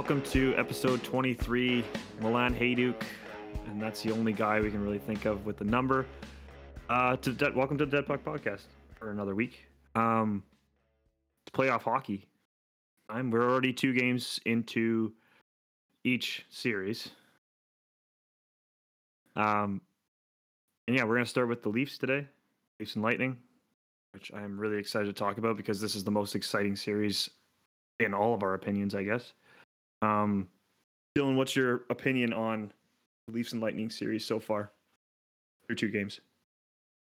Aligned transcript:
Welcome 0.00 0.22
to 0.30 0.54
episode 0.56 1.04
23. 1.04 1.84
Milan 2.22 2.54
Hejduk, 2.54 3.02
and 3.66 3.82
that's 3.82 4.00
the 4.02 4.12
only 4.12 4.32
guy 4.32 4.58
we 4.58 4.70
can 4.70 4.82
really 4.82 4.98
think 4.98 5.26
of 5.26 5.44
with 5.44 5.58
the 5.58 5.64
number. 5.66 6.06
Uh, 6.88 7.16
to 7.16 7.32
De- 7.32 7.52
welcome 7.52 7.76
to 7.76 7.84
the 7.84 7.98
Dead 7.98 8.06
Puck 8.06 8.24
Podcast 8.24 8.62
for 8.98 9.10
another 9.10 9.34
week. 9.34 9.66
Um, 9.94 10.42
playoff 11.52 11.82
hockey. 11.82 12.26
I'm 13.10 13.30
we're 13.30 13.42
already 13.42 13.74
two 13.74 13.92
games 13.92 14.40
into 14.46 15.12
each 16.02 16.46
series. 16.48 17.10
Um, 19.36 19.82
and 20.88 20.96
yeah, 20.96 21.04
we're 21.04 21.16
gonna 21.16 21.26
start 21.26 21.50
with 21.50 21.62
the 21.62 21.68
Leafs 21.68 21.98
today, 21.98 22.26
Leafs 22.78 22.94
and 22.94 23.04
Lightning, 23.04 23.36
which 24.14 24.32
I'm 24.32 24.58
really 24.58 24.78
excited 24.78 25.08
to 25.08 25.12
talk 25.12 25.36
about 25.36 25.58
because 25.58 25.78
this 25.78 25.94
is 25.94 26.04
the 26.04 26.10
most 26.10 26.34
exciting 26.34 26.74
series 26.74 27.28
in 27.98 28.14
all 28.14 28.32
of 28.32 28.42
our 28.42 28.54
opinions, 28.54 28.94
I 28.94 29.02
guess. 29.02 29.34
Um, 30.02 30.48
Dylan, 31.16 31.36
what's 31.36 31.56
your 31.56 31.82
opinion 31.90 32.32
on 32.32 32.72
the 33.26 33.34
Leafs 33.34 33.52
and 33.52 33.60
Lightning 33.60 33.90
series 33.90 34.24
so 34.24 34.38
far 34.40 34.72
through 35.66 35.76
two 35.76 35.88
games? 35.88 36.20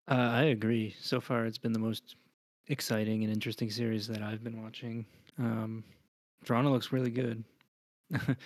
Uh, 0.09 0.15
I 0.15 0.43
agree. 0.45 0.95
So 1.01 1.21
far, 1.21 1.47
it's 1.47 1.59
been 1.59 1.73
the 1.73 1.79
most 1.79 2.17
exciting 2.69 3.25
and 3.25 3.33
interesting 3.33 3.71
series 3.71 4.07
that 4.09 4.23
I've 4.23 4.45
been 4.45 4.63
watching. 4.63 5.05
Um, 5.39 5.85
Toronto 6.45 6.71
looks 6.71 6.93
really 6.93 7.11
good. 7.11 7.43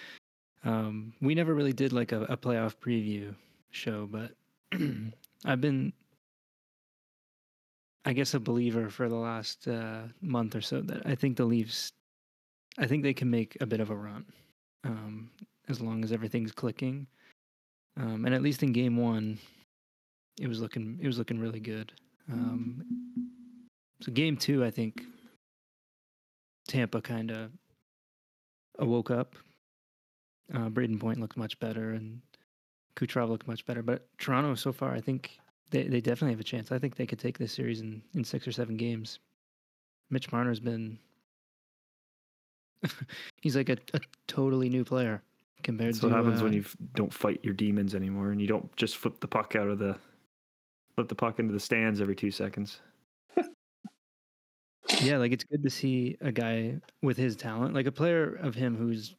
um, 0.64 1.12
we 1.20 1.34
never 1.34 1.54
really 1.54 1.72
did 1.72 1.92
like 1.92 2.12
a, 2.12 2.22
a 2.22 2.36
playoff 2.36 2.76
preview 2.76 3.34
show, 3.70 4.08
but 4.10 4.32
I've 5.44 5.60
been, 5.60 5.92
I 8.04 8.12
guess, 8.12 8.34
a 8.34 8.40
believer 8.40 8.88
for 8.88 9.08
the 9.08 9.16
last 9.16 9.68
uh, 9.68 10.02
month 10.22 10.56
or 10.56 10.60
so 10.62 10.80
that 10.82 11.06
I 11.06 11.14
think 11.14 11.36
the 11.36 11.44
Leafs, 11.44 11.92
I 12.78 12.86
think 12.86 13.02
they 13.02 13.14
can 13.14 13.30
make 13.30 13.56
a 13.60 13.66
bit 13.66 13.80
of 13.80 13.90
a 13.90 13.96
run 13.96 14.24
um, 14.84 15.30
as 15.68 15.80
long 15.80 16.04
as 16.04 16.12
everything's 16.12 16.52
clicking. 16.52 17.06
Um, 17.96 18.24
and 18.24 18.34
at 18.34 18.42
least 18.42 18.62
in 18.62 18.72
game 18.72 18.96
one, 18.96 19.38
it 20.40 20.48
was 20.48 20.60
looking 20.60 20.98
it 21.02 21.06
was 21.06 21.18
looking 21.18 21.38
really 21.38 21.60
good. 21.60 21.92
Um, 22.32 22.84
so 24.00 24.12
game 24.12 24.36
two, 24.36 24.64
I 24.64 24.70
think 24.70 25.04
Tampa 26.68 27.00
kind 27.02 27.30
of 27.30 27.50
awoke 28.78 29.10
up. 29.10 29.34
Uh, 30.54 30.68
Brayden 30.68 30.98
Point 30.98 31.20
looked 31.20 31.36
much 31.36 31.58
better, 31.60 31.90
and 31.90 32.20
Kucherov 32.96 33.28
looked 33.28 33.46
much 33.46 33.66
better. 33.66 33.82
But 33.82 34.06
Toronto, 34.18 34.54
so 34.54 34.72
far, 34.72 34.92
I 34.94 35.00
think 35.00 35.38
they, 35.70 35.84
they 35.84 36.00
definitely 36.00 36.32
have 36.32 36.40
a 36.40 36.44
chance. 36.44 36.72
I 36.72 36.78
think 36.78 36.96
they 36.96 37.06
could 37.06 37.18
take 37.18 37.38
this 37.38 37.52
series 37.52 37.80
in, 37.80 38.02
in 38.14 38.24
six 38.24 38.46
or 38.46 38.52
seven 38.52 38.76
games. 38.76 39.18
Mitch 40.10 40.32
Marner's 40.32 40.60
been 40.60 40.98
he's 43.40 43.56
like 43.56 43.68
a, 43.68 43.76
a 43.94 44.00
totally 44.26 44.68
new 44.68 44.84
player 44.84 45.22
compared 45.62 45.90
That's 45.90 46.00
to 46.00 46.08
what 46.08 46.16
happens 46.16 46.40
uh, 46.40 46.44
when 46.44 46.52
you 46.52 46.64
don't 46.94 47.12
fight 47.12 47.40
your 47.42 47.54
demons 47.54 47.94
anymore, 47.94 48.30
and 48.30 48.40
you 48.40 48.46
don't 48.46 48.74
just 48.76 48.96
flip 48.96 49.20
the 49.20 49.28
puck 49.28 49.56
out 49.56 49.68
of 49.68 49.78
the 49.78 49.96
flip 50.94 51.08
the 51.08 51.14
puck 51.14 51.38
into 51.38 51.52
the 51.52 51.60
stands 51.60 52.00
every 52.00 52.16
two 52.16 52.30
seconds. 52.30 52.80
yeah, 55.02 55.16
like 55.16 55.32
it's 55.32 55.44
good 55.44 55.62
to 55.62 55.70
see 55.70 56.16
a 56.20 56.32
guy 56.32 56.76
with 57.02 57.16
his 57.16 57.36
talent, 57.36 57.74
like 57.74 57.86
a 57.86 57.92
player 57.92 58.34
of 58.34 58.54
him 58.54 58.76
who's 58.76 59.14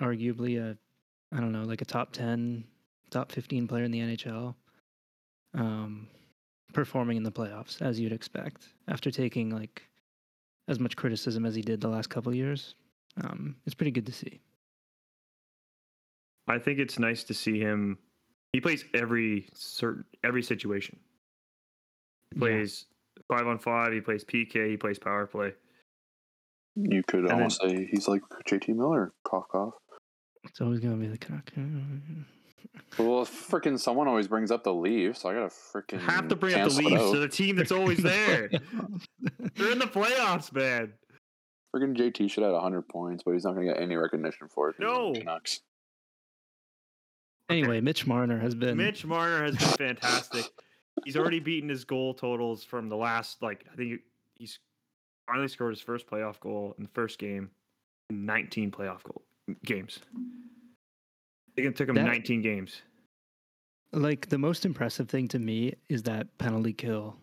arguably 0.00 0.60
a, 0.60 0.76
I 1.34 1.40
don't 1.40 1.52
know, 1.52 1.64
like 1.64 1.82
a 1.82 1.86
top 1.86 2.12
ten, 2.12 2.64
top 3.10 3.32
fifteen 3.32 3.66
player 3.66 3.84
in 3.84 3.90
the 3.90 4.00
NHL, 4.00 4.54
um, 5.54 6.08
performing 6.72 7.16
in 7.16 7.22
the 7.22 7.32
playoffs 7.32 7.80
as 7.82 7.98
you'd 7.98 8.12
expect 8.12 8.68
after 8.88 9.10
taking 9.10 9.50
like 9.50 9.82
as 10.68 10.78
much 10.78 10.96
criticism 10.96 11.44
as 11.44 11.54
he 11.54 11.62
did 11.62 11.80
the 11.80 11.88
last 11.88 12.08
couple 12.08 12.30
of 12.30 12.36
years. 12.36 12.74
Um, 13.22 13.56
it's 13.66 13.74
pretty 13.74 13.90
good 13.90 14.06
to 14.06 14.12
see. 14.12 14.40
I 16.48 16.58
think 16.58 16.78
it's 16.78 16.98
nice 16.98 17.24
to 17.24 17.34
see 17.34 17.58
him. 17.60 17.98
He 18.52 18.60
plays 18.60 18.84
every 18.94 19.48
certain 19.54 20.04
every 20.24 20.42
situation. 20.42 20.98
He 22.32 22.36
Yeah. 22.36 22.40
plays 22.40 22.86
five 23.28 23.46
on 23.46 23.58
five. 23.58 23.92
He 23.92 24.00
plays 24.00 24.24
PK. 24.24 24.68
He 24.70 24.76
plays 24.76 24.98
power 24.98 25.26
play. 25.26 25.54
You 26.76 27.02
could 27.02 27.24
then- 27.26 27.32
almost 27.32 27.60
say 27.60 27.86
he's 27.86 28.08
like 28.08 28.22
JT 28.46 28.72
Miller, 28.74 29.12
cough 29.24 29.48
cough. 29.48 29.74
It's 30.44 30.60
always 30.60 30.80
gonna 30.80 30.96
be 30.96 31.08
the 31.08 31.18
cock. 31.18 31.50
Well, 32.98 33.24
freaking 33.24 33.78
someone 33.80 34.06
always 34.06 34.28
brings 34.28 34.50
up 34.50 34.64
the 34.64 34.72
Leafs, 34.74 35.22
so 35.22 35.30
I 35.30 35.34
gotta 35.34 35.46
freaking 35.48 35.98
Have 36.00 36.28
to 36.28 36.36
bring 36.36 36.54
up 36.54 36.68
the 36.68 36.74
cancel 36.82 36.86
it 36.86 36.90
Leafs. 36.90 37.02
out. 37.02 37.12
They're 37.12 37.20
the 37.22 37.28
team 37.28 37.56
that's 37.56 37.72
always 37.72 38.02
there. 38.02 38.48
They're 39.54 39.72
in 39.72 39.78
the 39.78 39.86
playoffs, 39.86 40.52
man. 40.52 40.92
Freaking 41.74 41.94
JT 41.96 42.28
should 42.30 42.42
have 42.42 42.52
100 42.52 42.88
points, 42.88 43.22
but 43.22 43.32
he's 43.32 43.44
not 43.44 43.54
gonna 43.54 43.66
get 43.66 43.80
any 43.80 43.96
recognition 43.96 44.48
for 44.48 44.70
it. 44.70 44.76
'cause 44.76 44.86
he's 44.86 44.96
on 44.96 45.12
the 45.12 45.18
No. 45.18 45.20
Canucks. 45.20 45.60
Anyway, 47.48 47.80
Mitch 47.80 48.06
Marner 48.06 48.38
has 48.38 48.54
been 48.54 48.76
Mitch 48.76 49.04
Marner 49.04 49.44
has 49.44 49.56
been 49.56 49.76
fantastic. 49.96 50.44
He's 51.04 51.16
already 51.16 51.40
beaten 51.40 51.68
his 51.68 51.84
goal 51.84 52.14
totals 52.14 52.62
from 52.64 52.88
the 52.88 52.96
last, 52.96 53.42
like, 53.42 53.64
I 53.72 53.76
think 53.76 54.02
he's 54.34 54.58
finally 55.26 55.48
scored 55.48 55.72
his 55.72 55.80
first 55.80 56.06
playoff 56.06 56.38
goal 56.40 56.74
in 56.78 56.84
the 56.84 56.90
first 56.90 57.18
game 57.18 57.50
in 58.08 58.24
19 58.26 58.70
playoff 58.70 59.02
goal 59.02 59.22
games. 59.64 60.00
I 60.14 61.52
think 61.56 61.68
it 61.68 61.76
took 61.76 61.88
him 61.88 61.94
That- 61.96 62.04
19 62.06 62.42
games. 62.42 62.82
like 63.92 64.28
the 64.28 64.38
most 64.38 64.64
impressive 64.64 65.08
thing 65.08 65.26
to 65.28 65.38
me 65.38 65.74
is 65.88 66.04
that 66.04 66.36
penalty 66.38 66.72
kill 66.72 67.16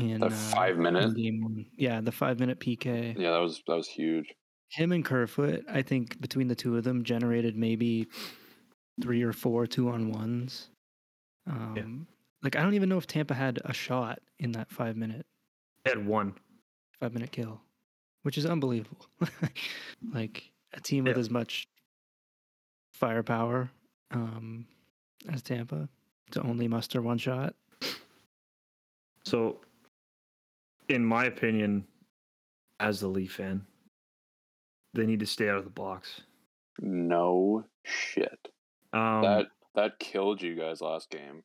in 0.00 0.20
That 0.20 0.32
uh, 0.32 0.34
five 0.34 0.76
in 0.76 0.82
minute. 0.82 1.14
game 1.16 1.42
one. 1.42 1.66
Yeah, 1.76 2.00
the 2.00 2.12
five 2.12 2.38
minute 2.40 2.58
PK. 2.60 3.16
Yeah, 3.18 3.30
that 3.32 3.38
was 3.38 3.62
that 3.66 3.74
was 3.76 3.88
huge. 3.88 4.32
Him 4.68 4.92
and 4.92 5.04
Kerfoot, 5.04 5.64
I 5.68 5.82
think 5.82 6.20
between 6.20 6.46
the 6.48 6.54
two 6.54 6.76
of 6.76 6.84
them 6.84 7.02
generated 7.04 7.56
maybe 7.56 8.06
three 9.02 9.22
or 9.22 9.32
four 9.32 9.66
two 9.66 9.88
on 9.88 10.12
ones. 10.12 10.68
Um, 11.48 12.06
Like 12.42 12.56
I 12.56 12.62
don't 12.62 12.74
even 12.74 12.88
know 12.88 12.98
if 12.98 13.06
Tampa 13.06 13.34
had 13.34 13.58
a 13.64 13.72
shot 13.72 14.20
in 14.38 14.52
that 14.52 14.70
five 14.70 14.96
minute 14.96 15.26
He 15.84 15.90
had 15.90 16.06
one. 16.06 16.34
five 17.00 17.12
minute 17.12 17.32
kill, 17.32 17.60
which 18.22 18.38
is 18.38 18.46
unbelievable. 18.46 19.06
like 20.14 20.50
a 20.72 20.80
team 20.80 21.04
with 21.04 21.18
as 21.18 21.30
much 21.30 21.66
firepower 22.92 23.70
um, 24.12 24.66
as 25.28 25.42
Tampa 25.42 25.88
to 26.30 26.42
only 26.42 26.68
muster 26.68 27.02
one 27.02 27.18
shot. 27.18 27.54
So, 29.24 29.58
in 30.90 31.04
my 31.04 31.24
opinion, 31.24 31.84
as 32.78 33.00
the 33.00 33.08
Leaf 33.08 33.34
fan, 33.34 33.64
they 34.94 35.06
need 35.06 35.20
to 35.20 35.26
stay 35.26 35.48
out 35.48 35.58
of 35.58 35.64
the 35.64 35.70
box. 35.70 36.22
No 36.80 37.64
shit. 37.84 38.48
Um, 38.92 39.22
that 39.22 39.46
that 39.74 39.98
killed 39.98 40.42
you 40.42 40.56
guys 40.56 40.80
last 40.80 41.10
game. 41.10 41.42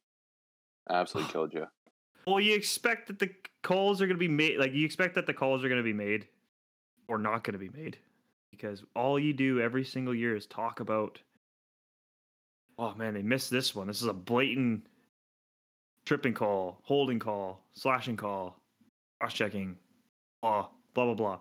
Absolutely 0.90 1.32
killed 1.34 1.54
you. 1.54 1.68
well, 2.26 2.40
you 2.40 2.56
expect 2.56 3.08
that 3.08 3.20
the 3.20 3.30
calls 3.64 4.02
are 4.02 4.08
going 4.08 4.18
to 4.18 4.20
be 4.20 4.28
made. 4.28 4.58
Like 4.58 4.74
you 4.74 4.86
expect 4.86 5.16
that 5.16 5.28
the 5.28 5.34
calls 5.34 5.64
are 5.64 5.70
going 5.70 5.80
to 5.80 5.84
be 5.84 5.94
made, 5.94 6.28
or 7.08 7.18
not 7.18 7.44
going 7.44 7.54
to 7.54 7.60
be 7.60 7.70
made, 7.70 7.98
because 8.52 8.84
all 8.96 9.20
you 9.20 9.34
do 9.34 9.60
every 9.62 9.84
single 9.84 10.16
year 10.16 10.36
is 10.36 10.46
talk 10.48 10.80
about. 10.80 11.20
Oh 12.78 12.94
man, 12.96 13.14
they 13.14 13.22
missed 13.22 13.52
this 13.52 13.74
one. 13.74 13.88
This 13.88 14.02
is 14.02 14.08
a 14.08 14.14
blatant 14.14 14.88
tripping 16.06 16.34
call, 16.34 16.80
holding 16.84 17.20
call, 17.20 17.62
slashing 17.74 18.18
call, 18.18 18.60
cross 19.20 19.34
checking, 19.34 19.76
blah 20.42 20.68
blah 20.94 21.06
blah 21.06 21.14
blah. 21.14 21.40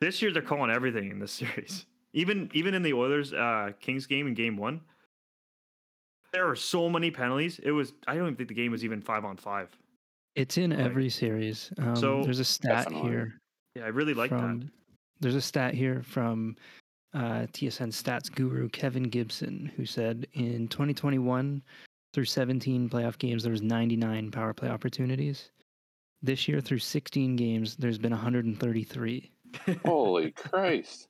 This 0.00 0.20
year 0.22 0.32
they're 0.32 0.42
calling 0.42 0.70
everything 0.70 1.10
in 1.10 1.18
this 1.18 1.32
series. 1.42 1.86
Even 2.12 2.50
even 2.54 2.74
in 2.74 2.82
the 2.82 2.92
Oilers 2.92 3.32
uh 3.32 3.72
Kings 3.80 4.06
game 4.06 4.26
in 4.26 4.34
game 4.34 4.56
one, 4.56 4.80
there 6.32 6.46
were 6.46 6.56
so 6.56 6.88
many 6.88 7.10
penalties. 7.10 7.58
It 7.62 7.70
was 7.72 7.92
I 8.06 8.14
don't 8.14 8.24
even 8.24 8.36
think 8.36 8.48
the 8.48 8.54
game 8.54 8.72
was 8.72 8.84
even 8.84 9.00
five 9.00 9.24
on 9.24 9.36
five. 9.36 9.68
It's 10.36 10.58
in 10.58 10.70
Like- 10.70 10.80
every 10.80 11.08
series. 11.10 11.72
Um, 11.78 11.96
So- 11.96 12.22
there's 12.24 12.40
a 12.40 12.44
stat 12.44 12.90
here 12.92 13.34
Yeah, 13.76 13.84
I 13.84 13.88
really 13.88 14.14
like 14.14 14.30
from 14.30 14.60
that. 14.60 14.68
there's 15.20 15.36
a 15.36 15.40
stat 15.40 15.74
here 15.74 16.02
from 16.02 16.56
uh, 17.14 17.46
TSN 17.52 17.90
stats 17.92 18.32
guru 18.32 18.68
Kevin 18.70 19.04
Gibson 19.04 19.70
who 19.76 19.86
said 19.86 20.26
in 20.32 20.66
2021 20.66 21.62
through 22.12 22.24
17 22.24 22.88
playoff 22.90 23.18
games 23.18 23.44
there 23.44 23.52
was 23.52 23.62
99 23.62 24.32
power 24.32 24.52
play 24.52 24.68
opportunities. 24.68 25.50
This 26.24 26.48
year 26.48 26.62
through 26.62 26.78
16 26.78 27.36
games 27.36 27.76
there's 27.76 27.98
been 27.98 28.10
133. 28.12 29.30
Holy 29.84 30.30
Christ. 30.36 31.08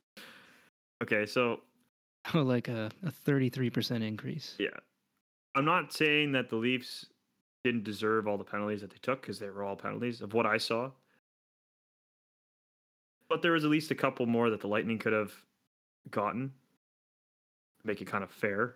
Okay, 1.01 1.25
so 1.25 1.61
Oh, 2.33 2.41
like 2.41 2.67
a, 2.67 2.91
a 3.05 3.11
33% 3.11 4.03
increase. 4.05 4.55
yeah, 4.59 4.67
I'm 5.55 5.63
not 5.63 5.93
saying 5.93 6.33
that 6.33 6.49
the 6.49 6.57
Leafs 6.57 7.05
didn't 7.63 7.85
deserve 7.85 8.27
all 8.27 8.37
the 8.37 8.43
penalties 8.43 8.81
that 8.81 8.89
they 8.89 8.97
took 9.01 9.21
because 9.21 9.39
they 9.39 9.49
were 9.49 9.63
all 9.63 9.77
penalties 9.77 10.19
of 10.21 10.33
what 10.33 10.45
I 10.45 10.57
saw. 10.57 10.91
But 13.29 13.41
there 13.41 13.53
was 13.53 13.63
at 13.63 13.71
least 13.71 13.89
a 13.91 13.95
couple 13.95 14.25
more 14.25 14.49
that 14.49 14.59
the 14.59 14.67
Lightning 14.67 14.97
could 14.99 15.13
have 15.13 15.31
gotten, 16.11 16.51
make 17.85 18.01
it 18.01 18.05
kind 18.05 18.23
of 18.23 18.31
fair. 18.31 18.75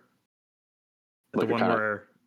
Like 1.34 1.48
the 1.48 1.52
one 1.52 1.60
kinda- 1.60 1.74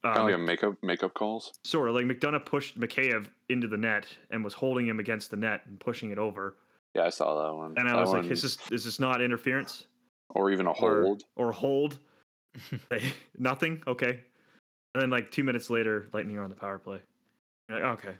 where 0.03 0.13
Kind 0.13 0.29
of 0.29 0.35
um, 0.39 0.45
like 0.45 0.61
a 0.61 0.67
makeup 0.67 0.75
makeup 0.83 1.13
calls. 1.13 1.53
sort 1.63 1.89
of 1.89 1.95
like 1.95 2.05
McDonagh 2.05 2.45
pushed 2.45 2.79
Mikheyev 2.79 3.27
into 3.49 3.67
the 3.67 3.77
net 3.77 4.05
and 4.31 4.43
was 4.43 4.53
holding 4.53 4.87
him 4.87 4.99
against 4.99 5.31
the 5.31 5.37
net 5.37 5.61
and 5.65 5.79
pushing 5.79 6.11
it 6.11 6.17
over. 6.17 6.57
Yeah, 6.93 7.03
I 7.05 7.09
saw 7.09 7.43
that 7.49 7.55
one. 7.55 7.73
and 7.77 7.87
I 7.87 7.93
That 7.93 8.01
was 8.01 8.11
like, 8.11 8.25
"Is 8.25 8.41
this 8.41 8.57
is 8.71 8.83
this 8.83 8.99
not 8.99 9.21
interference 9.21 9.85
or 10.29 10.51
even 10.51 10.67
a 10.67 10.73
hold. 10.73 11.23
or 11.35 11.51
hold?" 11.51 11.99
Hey, 12.91 13.13
Nothing. 13.39 13.81
Okay. 13.87 14.19
And 14.93 15.01
then 15.01 15.09
like 15.09 15.31
two 15.31 15.43
minutes 15.43 15.69
later, 15.71 16.09
Lightning 16.13 16.37
are 16.37 16.43
on 16.43 16.49
the 16.51 16.55
power 16.55 16.77
play. 16.77 16.99
You're 17.69 17.79
like, 17.79 17.99
okay. 18.05 18.15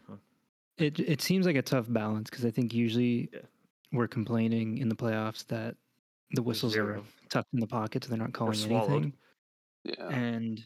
It 0.80 1.00
it 1.00 1.22
seems 1.22 1.46
like 1.46 1.56
a 1.56 1.62
tough 1.62 1.86
balance 1.88 2.30
because 2.32 2.46
I 2.46 2.50
think 2.50 2.74
usually 2.74 3.30
Yeah. 3.32 3.42
we're 3.92 4.08
complaining 4.08 4.80
in 4.80 4.90
the 4.90 4.96
playoffs 4.96 5.46
that 5.48 5.76
the 6.32 6.42
whistles 6.42 6.76
are 6.76 7.00
tucked 7.30 7.54
in 7.54 7.60
the 7.60 7.68
pockets, 7.68 8.08
and 8.08 8.12
they're 8.14 8.26
not 8.26 8.34
calling 8.34 8.58
anything. 8.60 9.14
Yeah. 9.84 10.08
And 10.08 10.66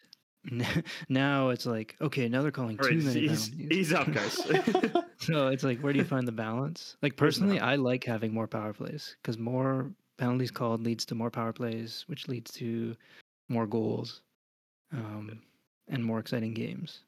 now 1.09 1.49
it's 1.49 1.65
like, 1.65 1.95
okay, 2.01 2.27
now 2.27 2.41
they're 2.41 2.51
calling 2.51 2.79
All 2.79 2.87
right, 2.87 2.99
too 2.99 3.05
many 3.05 3.21
ease, 3.21 3.93
up, 3.93 4.11
guys. 4.11 4.33
so 5.17 5.47
it's 5.47 5.63
like, 5.63 5.79
where 5.79 5.93
do 5.93 5.99
you 5.99 6.05
find 6.05 6.27
the 6.27 6.31
balance? 6.31 6.97
Like 7.01 7.15
personally. 7.15 7.59
I 7.59 7.75
like 7.75 8.03
having 8.03 8.33
more 8.33 8.47
power 8.47 8.73
plays 8.73 9.15
because 9.21 9.37
more 9.37 9.91
penalties 10.17 10.51
called 10.51 10.83
leads 10.83 11.05
to 11.05 11.15
more 11.15 11.29
power 11.29 11.53
plays, 11.53 12.03
which 12.07 12.27
leads 12.27 12.51
to 12.51 12.95
more 13.49 13.67
goals, 13.67 14.21
um, 14.93 15.41
and 15.87 16.03
more 16.03 16.19
exciting 16.19 16.53
games. 16.53 17.01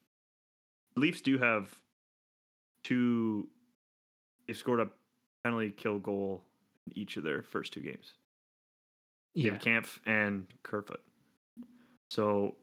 Leafs 0.96 1.22
do 1.22 1.38
have 1.38 1.70
two. 2.84 3.48
They've 4.48 4.58
scored 4.58 4.80
a 4.80 4.90
penalty 5.44 5.72
kill 5.72 6.00
goal 6.00 6.44
in 6.88 6.98
each 6.98 7.18
of 7.18 7.24
their 7.24 7.44
first 7.44 7.74
two 7.74 7.82
games. 7.82 8.14
Yeah, 9.34 9.52
David 9.52 9.62
Kampf 9.62 10.00
and 10.06 10.48
Kerfoot. 10.64 11.02
So 12.10 12.56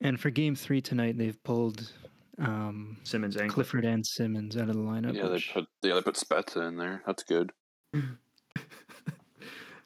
and 0.00 0.18
for 0.20 0.30
Game 0.30 0.54
Three 0.54 0.80
tonight, 0.80 1.16
they've 1.18 1.42
pulled 1.44 1.92
um, 2.38 2.98
Simmonds 3.04 3.36
and 3.36 3.50
Clifford 3.50 3.84
and 3.84 4.04
Simmonds 4.04 4.56
out 4.56 4.68
of 4.68 4.74
the 4.76 4.82
lineup. 4.82 5.14
Yeah, 5.14 5.28
they 5.28 5.40
put 5.52 5.66
yeah 5.82 5.94
they 5.94 6.02
put 6.02 6.16
Spezza 6.16 6.66
in 6.68 6.76
there. 6.76 7.02
That's 7.06 7.22
good. 7.22 7.52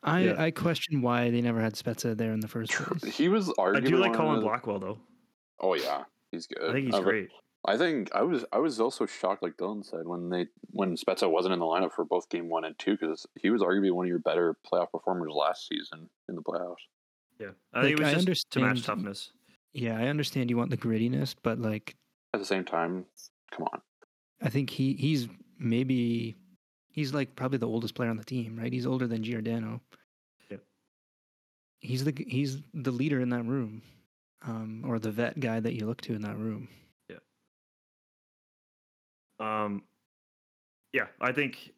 I 0.02 0.20
yeah. 0.20 0.34
I 0.42 0.50
question 0.52 1.02
why 1.02 1.30
they 1.30 1.40
never 1.40 1.60
had 1.60 1.74
Spezza 1.74 2.16
there 2.16 2.32
in 2.32 2.40
the 2.40 2.48
first 2.48 2.72
place. 2.72 3.16
He 3.16 3.28
was 3.28 3.52
I 3.58 3.80
do 3.80 3.96
like 3.96 4.14
Colin 4.14 4.40
Blackwell 4.40 4.78
though. 4.78 4.98
Oh 5.60 5.74
yeah, 5.74 6.04
he's 6.30 6.46
good. 6.46 6.70
I 6.70 6.72
think 6.72 6.86
he's 6.86 6.94
Uh, 6.94 7.00
great. 7.00 7.28
I 7.66 7.76
think 7.76 8.10
I 8.14 8.22
was 8.22 8.44
I 8.52 8.58
was 8.58 8.80
also 8.80 9.06
shocked, 9.06 9.42
like 9.42 9.56
Dylan 9.56 9.84
said, 9.84 10.06
when 10.06 10.30
they 10.30 10.46
when 10.70 10.96
Spezza 10.96 11.28
wasn't 11.30 11.52
in 11.54 11.58
the 11.58 11.66
lineup 11.66 11.92
for 11.92 12.04
both 12.04 12.28
game 12.30 12.48
one 12.48 12.64
and 12.64 12.78
two 12.78 12.92
because 12.96 13.26
he 13.34 13.50
was 13.50 13.60
arguably 13.60 13.90
one 13.92 14.06
of 14.06 14.08
your 14.08 14.20
better 14.20 14.56
playoff 14.64 14.92
performers 14.92 15.32
last 15.34 15.66
season 15.68 16.08
in 16.28 16.36
the 16.36 16.42
playoffs. 16.42 16.76
Yeah, 17.40 17.48
I 17.74 17.82
think 17.82 17.98
Like, 17.98 18.08
it 18.08 18.12
I 18.12 18.16
was 18.16 18.24
just 18.24 18.50
to 18.52 18.60
match 18.60 18.84
toughness. 18.84 19.32
Yeah, 19.72 19.98
I 19.98 20.06
understand 20.06 20.50
you 20.50 20.56
want 20.56 20.70
the 20.70 20.76
grittiness, 20.76 21.34
but 21.42 21.58
like 21.58 21.96
At 22.34 22.40
the 22.40 22.46
same 22.46 22.64
time, 22.64 23.04
come 23.50 23.66
on, 23.72 23.80
I 24.42 24.48
think 24.48 24.70
he 24.70 24.94
he's 24.94 25.28
maybe 25.58 26.36
he's 26.90 27.14
like 27.14 27.36
probably 27.36 27.58
the 27.58 27.68
oldest 27.68 27.94
player 27.94 28.10
on 28.10 28.16
the 28.16 28.24
team, 28.24 28.58
right? 28.58 28.72
He's 28.72 28.86
older 28.86 29.06
than 29.06 29.22
Giordano. 29.22 29.80
Yep. 30.50 30.62
He's 31.80 32.04
the 32.04 32.14
he's 32.26 32.60
the 32.74 32.90
leader 32.90 33.20
in 33.20 33.28
that 33.30 33.44
room, 33.44 33.82
um, 34.42 34.84
or 34.86 34.98
the 34.98 35.10
vet 35.10 35.38
guy 35.38 35.60
that 35.60 35.74
you 35.74 35.86
look 35.86 36.00
to 36.02 36.14
in 36.14 36.22
that 36.22 36.38
room. 36.38 36.68
Yeah. 37.08 37.18
Um, 39.40 39.82
yeah, 40.92 41.06
I 41.20 41.32
think 41.32 41.72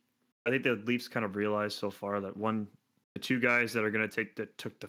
I 0.47 0.51
think 0.51 0.63
the 0.63 0.81
Leafs 0.87 1.09
kind 1.09 1.25
of 1.25 1.37
realized 1.37 1.79
so 1.79 1.91
far 1.91 2.21
that 2.21 2.37
one, 2.37 2.67
the 3.15 3.21
two 3.21 3.41
guys 3.41 3.73
that 3.73 3.85
are 3.85 3.91
going 3.91 4.09
to 4.09 4.15
take 4.15 4.37
that 4.37 4.57
took 4.57 4.79
the 4.81 4.89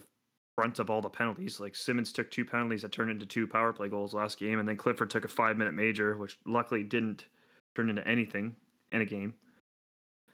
brunt 0.56 0.78
of 0.78 0.90
all 0.90 1.00
the 1.00 1.08
penalties. 1.08 1.60
Like 1.60 1.74
Simmonds 1.74 2.12
took 2.12 2.30
two 2.30 2.44
penalties 2.44 2.82
that 2.82 2.92
turned 2.92 3.10
into 3.10 3.26
two 3.26 3.46
power 3.46 3.72
play 3.72 3.88
goals 3.88 4.14
last 4.14 4.38
game, 4.38 4.58
and 4.58 4.68
then 4.68 4.76
Clifford 4.76 5.10
took 5.10 5.24
a 5.24 5.28
five 5.28 5.56
minute 5.56 5.74
major, 5.74 6.16
which 6.16 6.38
luckily 6.46 6.82
didn't 6.82 7.26
turn 7.74 7.90
into 7.90 8.06
anything 8.06 8.54
in 8.92 9.00
a 9.00 9.04
game. 9.06 9.34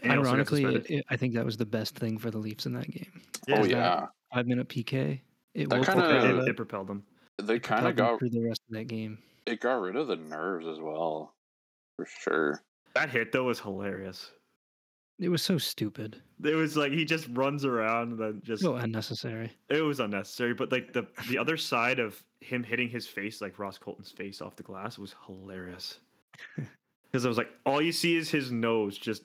And 0.01 0.13
he 0.13 0.19
also 0.19 0.31
got 0.31 0.35
Ironically, 0.35 0.97
it, 0.97 1.05
I 1.11 1.17
think 1.17 1.35
that 1.35 1.45
was 1.45 1.57
the 1.57 1.67
best 1.67 1.97
thing 1.97 2.19
for 2.19 2.31
the 2.31 2.39
Leafs 2.39 2.67
in 2.67 2.73
that 2.75 2.91
game. 2.91 3.21
Yeah, 3.47 3.61
oh 3.61 3.65
yeah, 3.65 4.07
Five 4.33 4.47
minute 4.47 4.69
PK. 4.69 5.21
It 5.55 5.69
That 5.71 5.85
kinda- 5.85 6.43
it, 6.43 6.49
it, 6.51 6.57
propelled 6.57 6.87
them. 6.87 7.03
they 7.39 7.59
kind 7.59 7.87
of 7.87 7.97
got 7.97 8.19
through 8.19 8.31
the 8.31 8.43
rest 8.45 8.61
of 8.69 8.77
that 8.77 8.85
game. 8.85 9.19
it 9.47 9.61
got 9.61 9.81
rid 9.81 9.97
of 9.97 10.07
the 10.07 10.17
nerves 10.17 10.67
as 10.67 10.79
well, 10.79 11.35
for 11.97 12.07
sure. 12.07 12.63
That 12.95 13.11
hit 13.11 13.33
though 13.33 13.45
was 13.45 13.59
hilarious. 13.61 14.31
It 15.21 15.31
was 15.31 15.43
so 15.43 15.59
stupid, 15.59 16.23
It 16.45 16.55
was 16.55 16.77
like 16.77 16.93
he 16.93 17.05
just 17.05 17.27
runs 17.33 17.65
around 17.65 18.13
and 18.13 18.19
then 18.21 18.43
just 18.45 18.63
so 18.63 18.77
unnecessary. 18.77 19.51
It 19.69 19.83
was 19.83 19.99
unnecessary, 19.99 20.55
but 20.55 20.71
like 20.71 20.93
the 20.93 21.09
the 21.29 21.37
other 21.39 21.57
side 21.57 21.99
of 21.99 22.23
him 22.41 22.63
hitting 22.63 22.89
his 22.89 23.07
face, 23.07 23.41
like 23.41 23.59
Ross 23.59 23.79
Colton's 23.79 24.13
face 24.13 24.41
off 24.41 24.55
the 24.55 24.63
glass, 24.63 24.99
was 24.99 25.15
hilarious. 25.27 25.99
Because 27.11 27.25
I 27.25 27.29
was 27.29 27.39
like, 27.39 27.49
all 27.65 27.81
you 27.81 27.91
see 27.91 28.17
is 28.17 28.29
his 28.29 28.53
nose 28.53 28.99
just 28.99 29.23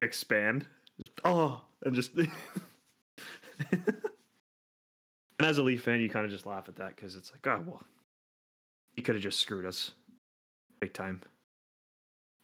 expand. 0.00 0.66
Oh, 1.22 1.60
and 1.84 1.94
just. 1.94 2.12
and 2.16 2.26
as 5.38 5.58
a 5.58 5.62
Leaf 5.62 5.82
fan, 5.82 6.00
you 6.00 6.08
kind 6.08 6.24
of 6.24 6.30
just 6.30 6.46
laugh 6.46 6.66
at 6.66 6.76
that 6.76 6.96
because 6.96 7.14
it's 7.14 7.30
like, 7.30 7.46
oh 7.46 7.62
well, 7.66 7.82
he 8.94 9.02
could 9.02 9.16
have 9.16 9.22
just 9.22 9.38
screwed 9.38 9.66
us, 9.66 9.90
big 10.80 10.94
time. 10.94 11.20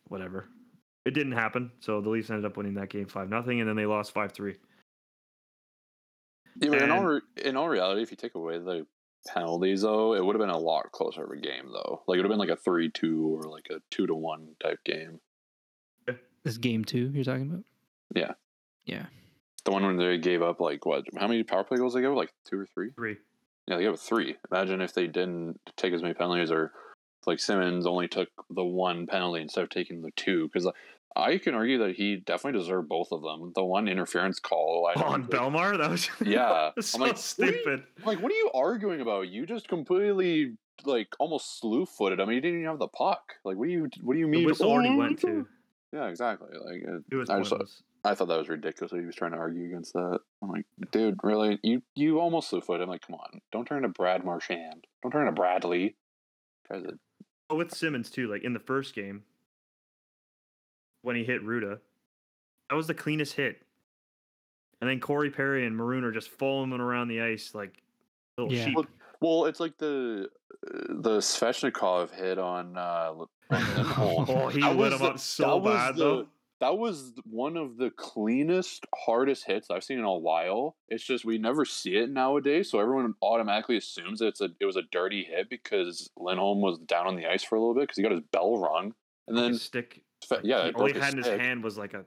Whatever. 0.08 0.46
It 1.05 1.12
didn't 1.12 1.32
happen, 1.32 1.73
so 1.81 2.00
the 2.00 2.11
Leafs 2.11 2.31
ended 2.31 2.44
up 2.44 2.56
winning 2.56 2.75
that 2.75 2.91
game 2.91 3.06
five 3.06 3.29
nothing, 3.29 3.61
and 3.61 3.69
then 3.69 3.76
they 3.76 3.87
lost 3.87 4.12
five 4.12 4.32
three. 4.32 4.56
Yeah, 6.61 6.70
but 6.70 6.82
in 6.82 6.91
all 6.91 7.05
re- 7.05 7.20
in 7.43 7.56
all 7.56 7.69
reality, 7.69 8.02
if 8.02 8.11
you 8.11 8.17
take 8.17 8.35
away 8.35 8.58
the 8.58 8.87
penalties, 9.26 9.82
though, 9.82 10.14
it 10.14 10.25
would 10.25 10.35
have 10.35 10.41
been 10.41 10.50
a 10.50 10.58
lot 10.58 10.93
closer 10.93 11.25
of 11.25 11.31
a 11.31 11.37
game, 11.37 11.70
though. 11.73 12.02
Like 12.06 12.17
it 12.17 12.19
would 12.19 12.31
have 12.31 12.31
been 12.31 12.38
like 12.38 12.50
a 12.50 12.61
three-two 12.61 13.38
or 13.38 13.44
like 13.44 13.69
a 13.70 13.81
two-to-one 13.91 14.56
type 14.62 14.82
game. 14.84 15.20
This 16.43 16.56
game 16.56 16.84
two 16.84 17.10
you're 17.15 17.25
talking 17.25 17.51
about? 17.51 17.65
Yeah. 18.15 18.32
Yeah. 18.86 19.06
The 19.65 19.70
one 19.70 19.84
when 19.84 19.96
they 19.96 20.19
gave 20.19 20.43
up 20.43 20.60
like 20.60 20.86
what? 20.86 21.05
How 21.19 21.29
many 21.29 21.43
power 21.43 21.65
play 21.65 21.77
goals 21.77 21.94
they 21.94 22.01
gave? 22.01 22.13
Like 22.13 22.32
two 22.46 22.58
or 22.58 22.67
three? 22.67 22.91
Three. 22.93 23.17
Yeah, 23.67 23.77
they 23.77 23.82
gave 23.82 23.93
up 23.93 23.98
three. 23.98 24.36
Imagine 24.51 24.81
if 24.81 24.94
they 24.94 25.06
didn't 25.06 25.60
take 25.77 25.93
as 25.93 26.03
many 26.03 26.15
penalties, 26.15 26.51
or 26.51 26.72
like 27.31 27.41
Simmonds 27.41 27.87
only 27.87 28.08
took 28.08 28.29
the 28.51 28.65
one 28.65 29.06
penalty 29.06 29.41
instead 29.43 29.65
of 29.65 29.70
taking 29.70 30.03
the 30.03 30.10
two. 30.17 30.49
Because 30.53 30.70
I 31.17 31.39
can 31.39 31.55
argue 31.55 31.79
that 31.79 31.96
he 31.96 32.17
definitely 32.17 32.60
deserved 32.60 32.89
both 32.89 33.10
of 33.13 33.22
them. 33.22 33.53
The 33.55 33.65
one 33.65 33.89
interference 33.89 34.39
call 34.39 34.91
I 34.94 35.01
on 35.03 35.27
don't- 35.29 35.31
Bellemare. 35.55 35.79
That 35.79 35.91
was 35.91 36.08
Yeah. 36.25 36.70
so 36.81 36.96
I'm 36.96 37.03
like, 37.03 37.10
what 37.13 37.17
you- 37.17 37.22
stupid. 37.22 37.82
Like, 38.05 38.20
what 38.22 38.31
are 38.32 38.37
you 38.37 38.51
arguing 38.55 39.01
about? 39.01 39.29
You 39.29 39.46
just 39.46 39.69
completely 39.69 40.56
like 40.84 41.08
almost 41.19 41.58
slew 41.60 41.84
footed. 41.87 42.20
I 42.20 42.25
mean, 42.25 42.37
you 42.37 42.41
didn't 42.41 42.58
even 42.60 42.70
have 42.70 42.79
the 42.79 42.89
puck. 42.89 43.34
Like, 43.44 43.56
what 43.56 43.67
do 43.67 43.72
you 43.72 43.89
what 44.03 44.15
do 44.15 44.19
you 44.20 44.29
mean? 44.29 44.44
whistle 44.46 44.70
already 44.70 44.91
"Oh, 44.91 44.96
went 44.96 45.19
too. 45.20 45.46
Yeah, 45.93 46.06
exactly. 46.06 46.49
Like, 46.56 46.82
it, 46.82 47.03
It 47.10 47.17
was 47.17 47.29
I, 47.29 47.41
just. 47.43 47.82
I 48.05 48.15
thought 48.15 48.29
that 48.29 48.39
was 48.39 48.49
ridiculous. 48.49 48.93
He 48.93 49.01
was 49.05 49.15
trying 49.17 49.32
to 49.32 49.37
argue 49.39 49.67
against 49.67 49.93
that. 49.93 50.20
I'm 50.41 50.49
like, 50.49 50.65
dude, 50.93 51.19
really? 51.22 51.58
You 51.63 51.82
you 51.96 52.19
almost 52.20 52.49
slew 52.49 52.60
footed. 52.60 52.82
I'm 52.82 52.89
like, 52.89 53.05
come 53.06 53.17
on, 53.17 53.41
don't 53.53 53.67
turn 53.67 53.82
to 53.82 53.89
Brad 53.89 54.25
Marchand. 54.25 54.87
Don't 55.03 55.10
turn 55.10 55.27
to 55.27 55.32
Bradley. 55.32 55.96
To 56.72 56.81
But 56.81 56.94
with 57.57 57.75
Simmonds 57.75 58.11
too, 58.11 58.29
like 58.29 58.43
in 58.45 58.53
the 58.53 58.61
first 58.61 58.95
game, 58.95 59.23
when 61.03 61.17
he 61.17 61.25
hit 61.25 61.45
Rutta, 61.45 61.79
that 62.69 62.77
was 62.77 62.87
the 62.87 62.95
cleanest 62.95 63.35
hit. 63.35 63.63
And 64.81 64.89
then 64.89 65.01
Corey 65.01 65.31
Perry 65.31 65.67
and 65.67 65.77
Maroon 65.77 66.05
are 66.05 66.13
just 66.13 66.29
following 66.31 66.73
around 66.73 67.09
the 67.09 67.21
ice 67.21 67.55
like 67.55 67.83
little 68.39 68.53
Yeah. 68.53 68.65
sheep. 68.67 68.77
Well, 68.77 68.87
Well, 69.21 69.45
it's 69.47 69.61
like 69.61 69.77
the 69.79 70.31
the 70.63 71.19
Svechnikov 71.19 72.11
hit 72.11 72.39
on 72.39 72.77
uh, 72.77 73.13
on 73.15 73.27
Oh, 73.51 74.49
he 74.49 74.61
That 74.61 74.77
lit 74.77 74.93
him 74.93 74.99
the- 75.01 75.05
up 75.07 75.19
so 75.19 75.61
bad 75.61 75.97
the- 75.97 75.99
though. 76.05 76.27
That 76.60 76.76
was 76.76 77.12
one 77.24 77.56
of 77.56 77.79
the 77.79 77.90
cleanest, 77.90 78.84
hardest 78.94 79.46
hits 79.46 79.70
I've 79.70 79.82
seen 79.82 79.98
in 79.98 80.05
a 80.05 80.14
while. 80.14 80.76
It's 80.88 81.02
just 81.05 81.24
we 81.24 81.38
never 81.38 81.64
see 81.64 81.96
it 81.96 82.10
nowadays, 82.10 82.70
so 82.70 82.79
everyone 82.81 83.14
automatically 83.22 83.79
assumes 83.79 84.19
that 84.19 84.26
it's 84.29 84.40
a 84.43 84.50
it 84.60 84.67
was 84.67 84.76
a 84.76 84.82
dirty 84.93 85.24
hit 85.24 85.48
because 85.48 86.10
Lindholm 86.19 86.60
was 86.60 86.79
down 86.81 87.06
on 87.06 87.17
the 87.17 87.26
ice 87.26 87.43
for 87.43 87.56
a 87.56 87.60
little 87.60 87.74
bit 87.74 87.82
because 87.84 87.96
he 87.96 88.02
got 88.02 88.12
his 88.12 88.20
bell 88.32 88.58
rung, 88.58 88.93
and 89.26 89.36
then 89.38 89.52
his 89.52 89.62
stick. 89.62 90.02
Yeah, 90.43 90.67
he- 90.67 90.72
all 90.72 90.86
he 90.86 90.93
had 90.98 91.12
in 91.12 91.19
his 91.19 91.26
stick. 91.26 91.40
hand 91.40 91.64
was 91.64 91.79
like 91.79 91.94
a 91.94 92.05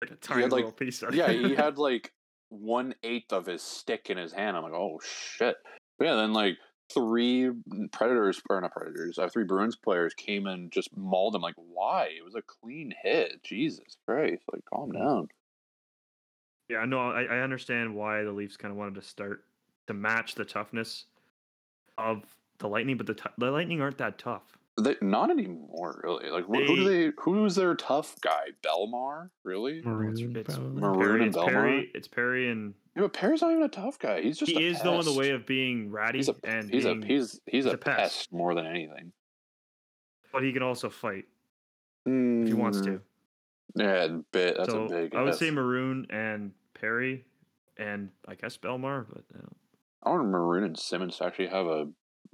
like 0.00 0.12
a 0.12 0.16
tiny 0.16 0.42
like- 0.42 0.52
little 0.52 0.70
piece 0.72 1.02
of 1.02 1.12
yeah, 1.14 1.30
he 1.32 1.54
had 1.56 1.76
like 1.78 2.12
one 2.50 2.94
eighth 3.02 3.32
of 3.32 3.46
his 3.46 3.60
stick 3.60 4.08
in 4.08 4.16
his 4.18 4.32
hand. 4.32 4.56
I'm 4.56 4.62
like, 4.62 4.72
oh 4.72 5.00
shit. 5.04 5.56
But 5.98 6.04
yeah, 6.04 6.14
then 6.14 6.32
like 6.32 6.58
three 6.92 7.50
Predators 7.92 8.40
or 8.48 8.60
not 8.60 8.72
Predators, 8.72 9.18
uh, 9.18 9.28
three 9.28 9.44
Bruins 9.44 9.76
players 9.76 10.14
came 10.14 10.46
and 10.46 10.70
just 10.70 10.96
mauled 10.96 11.34
him. 11.34 11.42
Like, 11.42 11.54
why? 11.56 12.10
It 12.16 12.24
was 12.24 12.34
a 12.34 12.42
clean 12.42 12.92
hit. 13.02 13.42
Jesus 13.42 13.96
Christ! 14.06 14.42
Like, 14.52 14.64
calm 14.72 14.92
down. 14.92 15.28
Yeah, 16.68 16.84
no, 16.84 17.10
I, 17.10 17.22
I 17.24 17.38
understand 17.40 17.94
why 17.94 18.22
the 18.24 18.32
Leafs 18.32 18.56
kind 18.56 18.72
of 18.72 18.78
wanted 18.78 18.96
to 18.96 19.02
start 19.02 19.44
to 19.86 19.94
match 19.94 20.34
the 20.34 20.44
toughness 20.44 21.04
of 21.96 22.22
the 22.58 22.68
Lightning, 22.68 22.96
but 22.96 23.06
the 23.06 23.14
t- 23.14 23.30
the 23.38 23.50
Lightning 23.50 23.80
aren't 23.80 23.98
that 23.98 24.18
tough. 24.18 24.42
They, 24.78 24.96
not 25.00 25.30
anymore, 25.30 26.00
really. 26.04 26.28
Like, 26.28 26.44
wh- 26.44 26.66
who 26.66 26.76
do 26.76 26.84
They- 26.84 27.06
they? 27.06 27.12
Who's 27.20 27.54
their 27.54 27.74
tough 27.76 28.20
guy? 28.20 28.48
Bellemare, 28.62 29.30
really? 29.44 29.80
Maroon, 29.82 30.36
it's 30.36 30.54
probably. 30.54 30.80
Maroon 30.80 30.98
Perry, 31.00 31.18
and 31.20 31.28
it's 31.28 31.36
Bellemare? 31.36 31.46
Perry, 31.50 31.90
it's 31.94 32.08
Perry, 32.08 32.50
and 32.50 32.74
Yeah, 32.96 33.02
but 33.02 33.12
Perry's 33.12 33.42
not 33.42 33.50
even 33.50 33.62
a 33.62 33.68
tough 33.68 33.98
guy. 33.98 34.22
He's 34.22 34.38
just 34.38 34.50
he 34.50 34.66
is 34.66 34.80
though 34.80 34.98
in 34.98 35.04
the 35.04 35.12
way 35.12 35.30
of 35.30 35.44
being 35.46 35.90
ratty 35.90 36.18
He's 36.18 36.30
a 36.30 36.34
and 36.44 36.70
he's 36.70 36.84
being, 36.84 37.02
a 37.02 37.06
he's 37.06 37.40
he's, 37.46 37.66
a, 37.66 37.72
a 37.72 37.76
pest. 37.76 37.98
pest 37.98 38.32
more 38.32 38.54
than 38.54 38.66
anything. 38.66 39.12
but 40.32 40.42
he 40.42 40.52
can 40.52 40.62
also 40.62 40.88
fight 40.88 41.26
if 42.06 42.48
he 42.48 42.54
wants 42.54 42.80
to. 42.80 43.00
Yeah, 43.74 44.08
bit. 44.32 44.56
That's 44.56 44.70
so 44.70 44.84
a 44.84 44.88
big. 44.88 45.14
I 45.14 45.22
would 45.22 45.34
say 45.34 45.50
Maroon 45.50 46.06
and 46.08 46.52
Perry, 46.72 47.24
and 47.76 48.08
I 48.26 48.34
guess 48.34 48.56
Bellemare, 48.56 49.04
but 49.12 49.24
uh, 49.38 49.46
I 50.02 50.10
want 50.10 50.28
Maroon 50.28 50.64
and 50.64 50.78
Simmonds 50.78 51.18
to 51.18 51.26
actually 51.26 51.48
have 51.48 51.66
a 51.66 51.88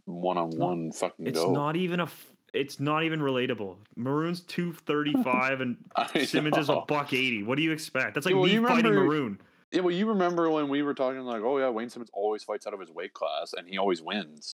one-on-one 0.05 0.93
fucking 0.93 1.27
it's 1.27 1.41
go. 1.41 1.51
not 1.53 1.75
even 1.75 1.99
a. 2.01 2.05
f- 2.05 2.31
It's 2.55 2.79
not 2.79 3.03
even 3.03 3.19
relatable. 3.21 3.79
Maroon's 3.97 4.41
two 4.43 4.73
thirty 4.73 5.15
five 5.25 5.61
and 5.61 5.77
Simmonds 6.25 6.59
is 6.59 6.69
a 6.69 6.83
buck 6.87 7.13
eighty. 7.13 7.43
What 7.43 7.57
do 7.57 7.63
you 7.63 7.73
expect? 7.73 8.15
That's 8.15 8.27
like 8.27 8.35
Yeah, 8.37 8.41
well, 8.41 8.49
me 8.63 8.69
fighting 8.69 8.93
Maroon. 8.95 9.41
Yeah, 9.73 9.81
well, 9.81 9.95
you 9.95 10.07
remember 10.07 10.51
when 10.51 10.69
we 10.69 10.83
were 10.83 10.95
talking 10.95 11.21
like, 11.21 11.43
oh 11.43 11.59
yeah, 11.59 11.71
Wayne 11.71 11.89
Simmonds 11.89 12.11
always 12.13 12.45
fights 12.45 12.67
out 12.67 12.75
of 12.75 12.81
his 12.81 12.91
weight 12.91 13.15
class, 13.15 13.55
and 13.57 13.67
he 13.67 13.79
always 13.79 14.03
wins. 14.03 14.53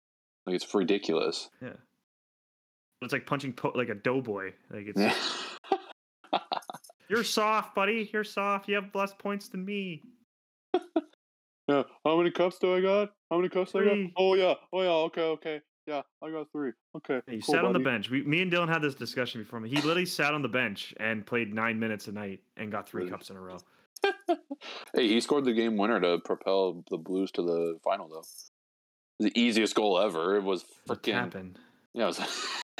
Like 0.47 0.57
it's 0.57 0.75
ridiculous. 0.75 1.49
Yeah, 1.63 1.73
it's 3.03 3.13
like 3.13 3.27
punching 3.27 3.55
po- 3.55 3.73
like 3.75 3.89
a 3.89 3.95
doughboy. 3.95 4.53
Like 4.71 4.87
it's 4.89 5.01
Yeah. 5.01 6.41
you're 7.09 7.25
soft, 7.25 7.75
buddy. 7.75 8.11
You're 8.13 8.25
soft. 8.25 8.69
You 8.69 8.75
have 8.77 8.95
less 8.95 9.15
points 9.19 9.49
than 9.49 9.65
me. 9.65 10.03
yeah. 11.69 11.83
How 12.05 12.17
many 12.17 12.31
cups 12.31 12.59
do 12.59 12.75
I 12.75 12.81
got? 12.81 13.13
How 13.31 13.39
many 13.39 13.49
cups 13.49 13.73
do 13.73 13.81
I 13.81 13.85
got? 13.85 14.13
Oh 14.17 14.35
yeah. 14.35 14.55
Oh 14.73 14.83
yeah. 14.83 14.89
Okay. 14.89 15.23
Okay. 15.23 15.61
Yeah, 15.87 16.03
I 16.23 16.31
got 16.31 16.51
three. 16.51 16.73
Okay. 16.97 17.21
You 17.29 17.41
cool, 17.41 17.55
sat 17.55 17.65
on 17.65 17.73
the 17.73 17.79
bench. 17.79 18.11
We, 18.11 18.23
me 18.25 18.43
and 18.43 18.53
Dylan 18.53 18.69
had 18.69 18.83
this 18.83 18.97
discussion 18.97 19.43
before. 19.43 19.61
Me. 19.61 19.69
He 19.69 19.77
literally 19.77 20.05
sat 20.05 20.35
on 20.35 20.43
the 20.43 20.49
bench 20.49 20.93
and 20.99 21.25
played 21.25 21.55
nine 21.55 21.79
minutes 21.79 22.09
a 22.09 22.13
night 22.13 22.41
and 22.57 22.73
got 22.73 22.89
three 22.89 23.09
cups 23.09 23.31
in 23.31 23.37
a 23.37 23.41
row. 23.41 23.59
Hey, 24.95 25.09
he 25.09 25.21
scored 25.21 25.45
the 25.45 25.53
game 25.53 25.77
winner 25.77 26.01
to 26.01 26.19
propel 26.19 26.85
the 26.91 26.97
Blues 26.97 27.31
to 27.33 27.43
the 27.43 27.79
final, 27.85 28.09
though. 28.09 28.25
The 29.19 29.33
easiest 29.39 29.75
goal 29.75 29.99
ever. 29.99 30.37
It 30.37 30.43
was 30.43 30.65
freaking. 30.89 31.55
Yeah. 31.95 32.05
It 32.05 32.07
was, 32.07 32.21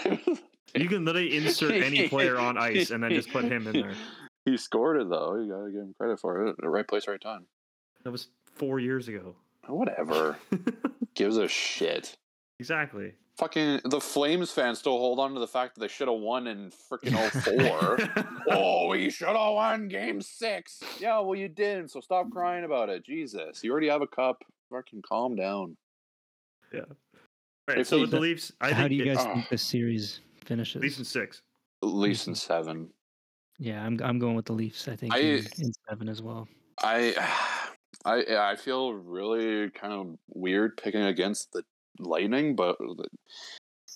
You 0.75 0.89
can 0.89 1.05
literally 1.05 1.37
insert 1.37 1.73
any 1.73 2.09
player 2.09 2.39
on 2.39 2.59
ice 2.59 2.91
and 2.91 3.03
then 3.03 3.11
just 3.13 3.31
put 3.31 3.45
him 3.45 3.67
in 3.67 3.73
there. 3.73 3.95
He 4.45 4.57
scored 4.57 5.01
it 5.01 5.11
though. 5.11 5.35
You 5.35 5.51
gotta 5.51 5.73
give 5.73 5.81
him 5.81 5.93
credit 5.99 6.21
for 6.21 6.47
it. 6.47 6.55
The 6.61 6.69
right 6.69 6.87
place, 6.87 7.09
right 7.09 7.21
time. 7.21 7.47
That 8.05 8.13
was 8.13 8.29
four 8.55 8.79
years 8.79 9.09
ago. 9.09 9.35
Whatever. 9.67 10.39
Gives 11.17 11.37
a 11.37 11.49
shit. 11.49 12.17
Exactly. 12.59 13.13
Fucking 13.39 13.81
the 13.85 14.01
Flames 14.01 14.51
fans 14.51 14.79
still 14.79 14.97
hold 14.99 15.19
on 15.21 15.35
to 15.35 15.41
the 15.41 15.47
fact 15.47 15.75
that 15.75 15.81
they 15.83 15.89
should 15.89 16.09
have 16.09 16.17
won 16.19 16.47
in 16.47 16.71
freaking 16.91 17.15
04. 18.17 18.35
oh, 18.51 18.89
we 18.89 19.11
should 19.11 19.29
have 19.29 19.37
won 19.37 19.89
game 19.89 20.23
six. 20.23 20.81
Yeah, 20.99 21.19
well, 21.21 21.35
you 21.39 21.49
didn't, 21.49 21.91
so 21.91 22.01
stop 22.01 22.31
crying 22.31 22.65
about 22.65 22.89
it. 22.89 23.05
Jesus. 23.05 23.63
You 23.63 23.71
already 23.73 23.89
have 23.89 24.01
a 24.01 24.07
cup. 24.07 24.43
Fucking 24.71 25.03
calm 25.07 25.37
down. 25.37 25.77
Yeah. 26.73 26.81
Right. 27.69 27.79
If 27.79 27.89
So 27.89 27.97
we- 27.97 28.03
with 28.03 28.11
the 28.11 28.21
Leafs, 28.21 28.53
I 28.61 28.73
How 28.73 28.79
think 28.83 28.89
do 28.91 28.95
you 28.97 29.03
it- 29.13 29.15
guys 29.17 29.25
think 29.25 29.49
this 29.51 29.63
series 29.63 30.21
finishes? 30.47 30.81
Leafs 30.81 30.99
in 30.99 31.05
six. 31.05 31.43
At 31.83 31.89
least 31.89 32.27
in 32.29 32.35
seven. 32.35 32.89
Yeah, 33.59 33.85
I'm 33.85 34.01
I'm 34.03 34.19
going 34.19 34.35
with 34.35 34.47
the 34.47 34.53
Leafs. 34.55 34.89
I 34.89 34.97
think 34.97 35.15
I- 35.15 35.19
in, 35.19 35.47
in 35.59 35.73
seven 35.89 36.09
as 36.09 36.23
well. 36.23 36.49
I 36.83 37.15
I 38.07 38.25
I 38.53 38.57
feel 38.57 38.95
really 38.95 39.71
kind 39.71 39.93
of 39.93 40.17
weird 40.29 40.77
picking 40.79 41.03
against 41.03 41.53
the 41.53 41.63
Lightning, 41.99 42.55
but 42.57 42.77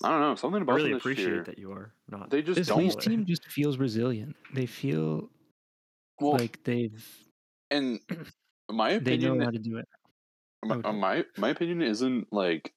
I 0.03 0.09
don't 0.09 0.21
know 0.21 0.35
something 0.35 0.61
I 0.61 0.63
about 0.63 0.75
really 0.75 0.89
them 0.89 0.97
appreciate 0.97 1.27
year. 1.27 1.43
that 1.43 1.57
you 1.59 1.71
are 1.71 1.93
not. 2.09 2.29
They 2.29 2.41
just 2.41 2.57
This 2.57 2.67
don't. 2.67 2.79
Leafs 2.79 2.95
team 2.95 3.25
just 3.25 3.45
feels 3.47 3.77
resilient. 3.77 4.35
They 4.53 4.65
feel 4.65 5.29
well, 6.19 6.33
like 6.33 6.63
they've 6.63 7.03
and 7.69 7.99
my 8.71 8.91
opinion. 8.91 9.03
they 9.21 9.39
know 9.39 9.45
how 9.45 9.51
to 9.51 9.59
do 9.59 9.77
it. 9.77 9.87
my, 10.65 10.75
Okay. 10.75 10.89
uh, 10.89 10.93
my 10.93 11.25
my 11.37 11.49
opinion 11.49 11.81
isn't 11.81 12.31
like 12.31 12.73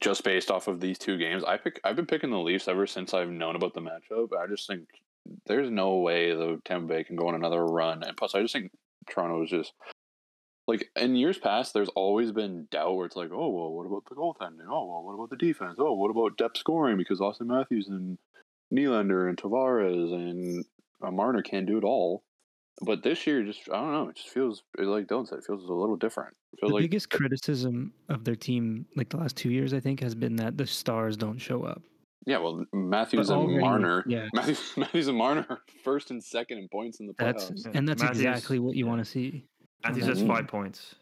just 0.00 0.22
based 0.24 0.50
off 0.50 0.68
of 0.68 0.80
these 0.80 0.98
two 0.98 1.18
games. 1.18 1.42
I 1.44 1.56
pick 1.56 1.80
I've 1.84 1.96
been 1.96 2.06
picking 2.06 2.30
the 2.30 2.38
Leafs 2.38 2.68
ever 2.68 2.86
since 2.86 3.14
I've 3.14 3.30
known 3.30 3.56
about 3.56 3.74
the 3.74 3.80
matchup. 3.80 4.28
I 4.38 4.46
just 4.46 4.66
think 4.66 4.82
there's 5.46 5.70
no 5.70 5.96
way 5.98 6.32
the 6.34 6.60
Tampa 6.64 6.86
Bay 6.86 7.04
can 7.04 7.16
go 7.16 7.28
on 7.28 7.34
another 7.34 7.64
run, 7.66 8.02
and 8.02 8.16
plus 8.16 8.34
I 8.34 8.42
just 8.42 8.52
think 8.54 8.70
Toronto 9.08 9.42
is 9.44 9.50
just. 9.50 9.72
Like 10.66 10.88
in 10.94 11.16
years 11.16 11.38
past, 11.38 11.74
there's 11.74 11.88
always 11.90 12.32
been 12.32 12.68
doubt 12.70 12.94
where 12.94 13.06
it's 13.06 13.16
like, 13.16 13.30
oh 13.32 13.48
well, 13.50 13.72
what 13.72 13.86
about 13.86 14.04
the 14.08 14.14
goaltending? 14.14 14.66
Oh 14.70 14.86
well, 14.86 15.02
what 15.04 15.14
about 15.14 15.30
the 15.30 15.36
defense? 15.36 15.76
Oh, 15.78 15.94
what 15.94 16.10
about 16.10 16.36
depth 16.38 16.58
scoring? 16.58 16.96
Because 16.96 17.18
Auston 17.18 17.46
Matthews 17.46 17.88
and 17.88 18.18
Nylander 18.72 19.28
and 19.28 19.36
Tavares 19.36 20.12
and 20.12 20.64
uh, 21.02 21.10
Marner 21.10 21.42
can't 21.42 21.66
do 21.66 21.78
it 21.78 21.84
all. 21.84 22.22
But 22.82 23.02
this 23.02 23.26
year, 23.26 23.42
just 23.42 23.68
I 23.70 23.76
don't 23.76 23.92
know, 23.92 24.08
it 24.10 24.16
just 24.16 24.28
feels 24.28 24.62
like 24.78 25.06
Dylan 25.06 25.26
said, 25.28 25.38
it 25.38 25.44
feels 25.44 25.68
a 25.68 25.72
little 25.72 25.96
different. 25.96 26.34
The 26.62 26.68
like 26.68 26.82
biggest 26.82 27.10
criticism 27.10 27.92
of 28.08 28.24
their 28.24 28.36
team, 28.36 28.86
like 28.96 29.08
the 29.10 29.16
last 29.18 29.36
two 29.36 29.50
years, 29.50 29.74
I 29.74 29.80
think, 29.80 30.00
has 30.00 30.14
been 30.14 30.36
that 30.36 30.56
the 30.56 30.66
stars 30.66 31.16
don't 31.16 31.38
show 31.38 31.62
up. 31.64 31.82
yeah, 32.26 32.38
well, 32.38 32.64
Matthews 32.72 33.28
But 33.28 33.34
and 33.34 33.42
already- 33.42 33.60
Marner, 33.60 34.04
yeah. 34.06 34.28
Matthews, 34.34 34.72
Matthews 34.76 35.08
and 35.08 35.18
Marner, 35.18 35.58
first 35.84 36.10
and 36.10 36.22
second 36.22 36.58
in 36.58 36.68
points 36.68 37.00
in 37.00 37.06
the 37.06 37.12
playoffs. 37.14 37.50
Yeah, 37.56 37.72
and 37.74 37.88
that's 37.88 38.02
Matthews- 38.02 38.20
exactly 38.22 38.58
what 38.60 38.76
you 38.76 38.84
yeah. 38.84 38.90
want 38.90 39.04
to 39.04 39.10
see. 39.10 39.44
Matthews 39.84 40.04
Okay. 40.08 40.18
has 40.18 40.26
five 40.28 40.46
points. 40.48 40.94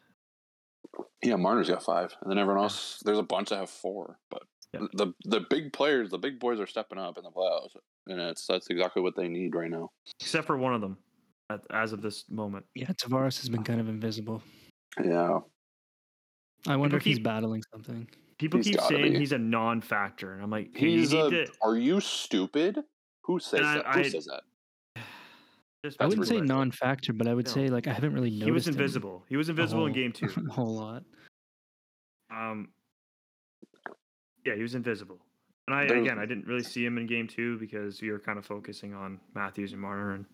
Yeah, 1.23 1.37
Marner's 1.37 1.69
got 1.69 1.83
five, 1.83 2.15
and 2.23 2.31
then 2.31 2.39
everyone 2.39 2.63
else. 2.63 3.01
There's 3.05 3.19
a 3.19 3.23
bunch 3.23 3.51
that 3.51 3.57
have 3.59 3.71
four, 3.71 4.19
but 4.31 4.43
Yeah. 4.73 4.87
the 4.95 5.13
the 5.25 5.41
big 5.51 5.73
players, 5.73 6.11
the 6.11 6.19
big 6.19 6.39
boys, 6.41 6.61
are 6.61 6.67
stepping 6.67 6.99
up 6.99 7.19
in 7.19 7.25
the 7.25 7.31
playoffs, 7.31 7.77
and 8.07 8.21
it's 8.21 8.47
that's 8.47 8.69
exactly 8.71 9.03
what 9.03 9.15
they 9.17 9.29
need 9.29 9.55
right 9.55 9.71
now. 9.71 9.91
Except 10.21 10.47
for 10.47 10.57
one 10.57 10.75
of 10.75 10.81
them 10.81 10.99
at, 11.51 11.61
as 11.71 11.93
of 11.93 12.03
this 12.03 12.29
moment. 12.31 12.67
Yeah, 12.75 12.87
Tavares 12.93 13.39
has 13.41 13.49
been 13.49 13.65
kind 13.65 13.81
of 13.81 13.89
invisible. 13.89 14.43
Yeah, 15.03 15.41
I 16.67 16.77
wonder 16.77 16.97
if 16.97 17.05
he's 17.05 17.17
keep- 17.17 17.25
battling 17.25 17.63
something. 17.73 18.09
People 18.39 18.59
He's 18.59 18.69
keep 18.69 18.81
saying 18.83 19.13
be. 19.15 19.19
he's 19.19 19.33
a 19.33 19.39
non 19.39 19.81
factor. 19.81 20.33
And 20.35 20.43
I'm 20.45 20.51
like, 20.51 20.71
hey, 20.73 20.91
he's 20.97 21.13
you 21.13 21.21
a. 21.27 21.31
need 21.31 21.47
to 21.47 21.53
Are 21.61 21.77
you 21.77 22.01
stupid? 22.01 22.85
Who 23.25 23.41
says 23.41 23.63
I- 23.63 23.75
that? 23.79 23.87
Who 23.95 24.01
I- 24.01 24.09
says 24.09 24.27
that? 24.27 24.43
Just 25.85 26.01
I 26.01 26.07
wouldn't 26.07 26.27
say 26.27 26.35
ridiculous. 26.37 26.49
non-factor, 26.59 27.13
but 27.13 27.29
I 27.29 27.35
would 27.35 27.47
No. 27.47 27.53
say 27.53 27.69
like 27.69 27.87
I 27.87 27.93
haven't 27.93 28.13
really 28.15 28.31
noticed. 28.31 28.45
He 28.47 28.51
was 28.51 28.69
him 28.69 28.75
invisible. 28.75 29.25
He 29.29 29.37
was 29.37 29.49
a 29.49 29.53
invisible 29.53 29.87
in 29.87 29.93
game 29.93 30.13
two. 30.13 30.27
a 30.27 30.53
whole 30.53 30.75
lot. 30.75 31.05
Um, 32.31 32.69
yeah, 34.45 34.55
he 34.55 34.63
was 34.63 34.75
invisible. 34.75 35.21
And 35.67 35.75
I 35.77 35.87
There- 35.87 35.99
again, 36.01 36.19
I 36.19 36.27
didn't 36.27 36.47
really 36.47 36.63
see 36.63 36.85
him 36.85 36.99
in 36.99 37.07
game 37.07 37.27
two 37.29 37.59
because 37.59 38.01
we 38.03 38.11
were 38.11 38.19
kind 38.19 38.39
of 38.39 38.47
focusing 38.47 38.95
on 38.95 39.21
Matthews 39.35 39.73
and 39.73 39.81
Marner 39.81 40.13
and 40.15 40.25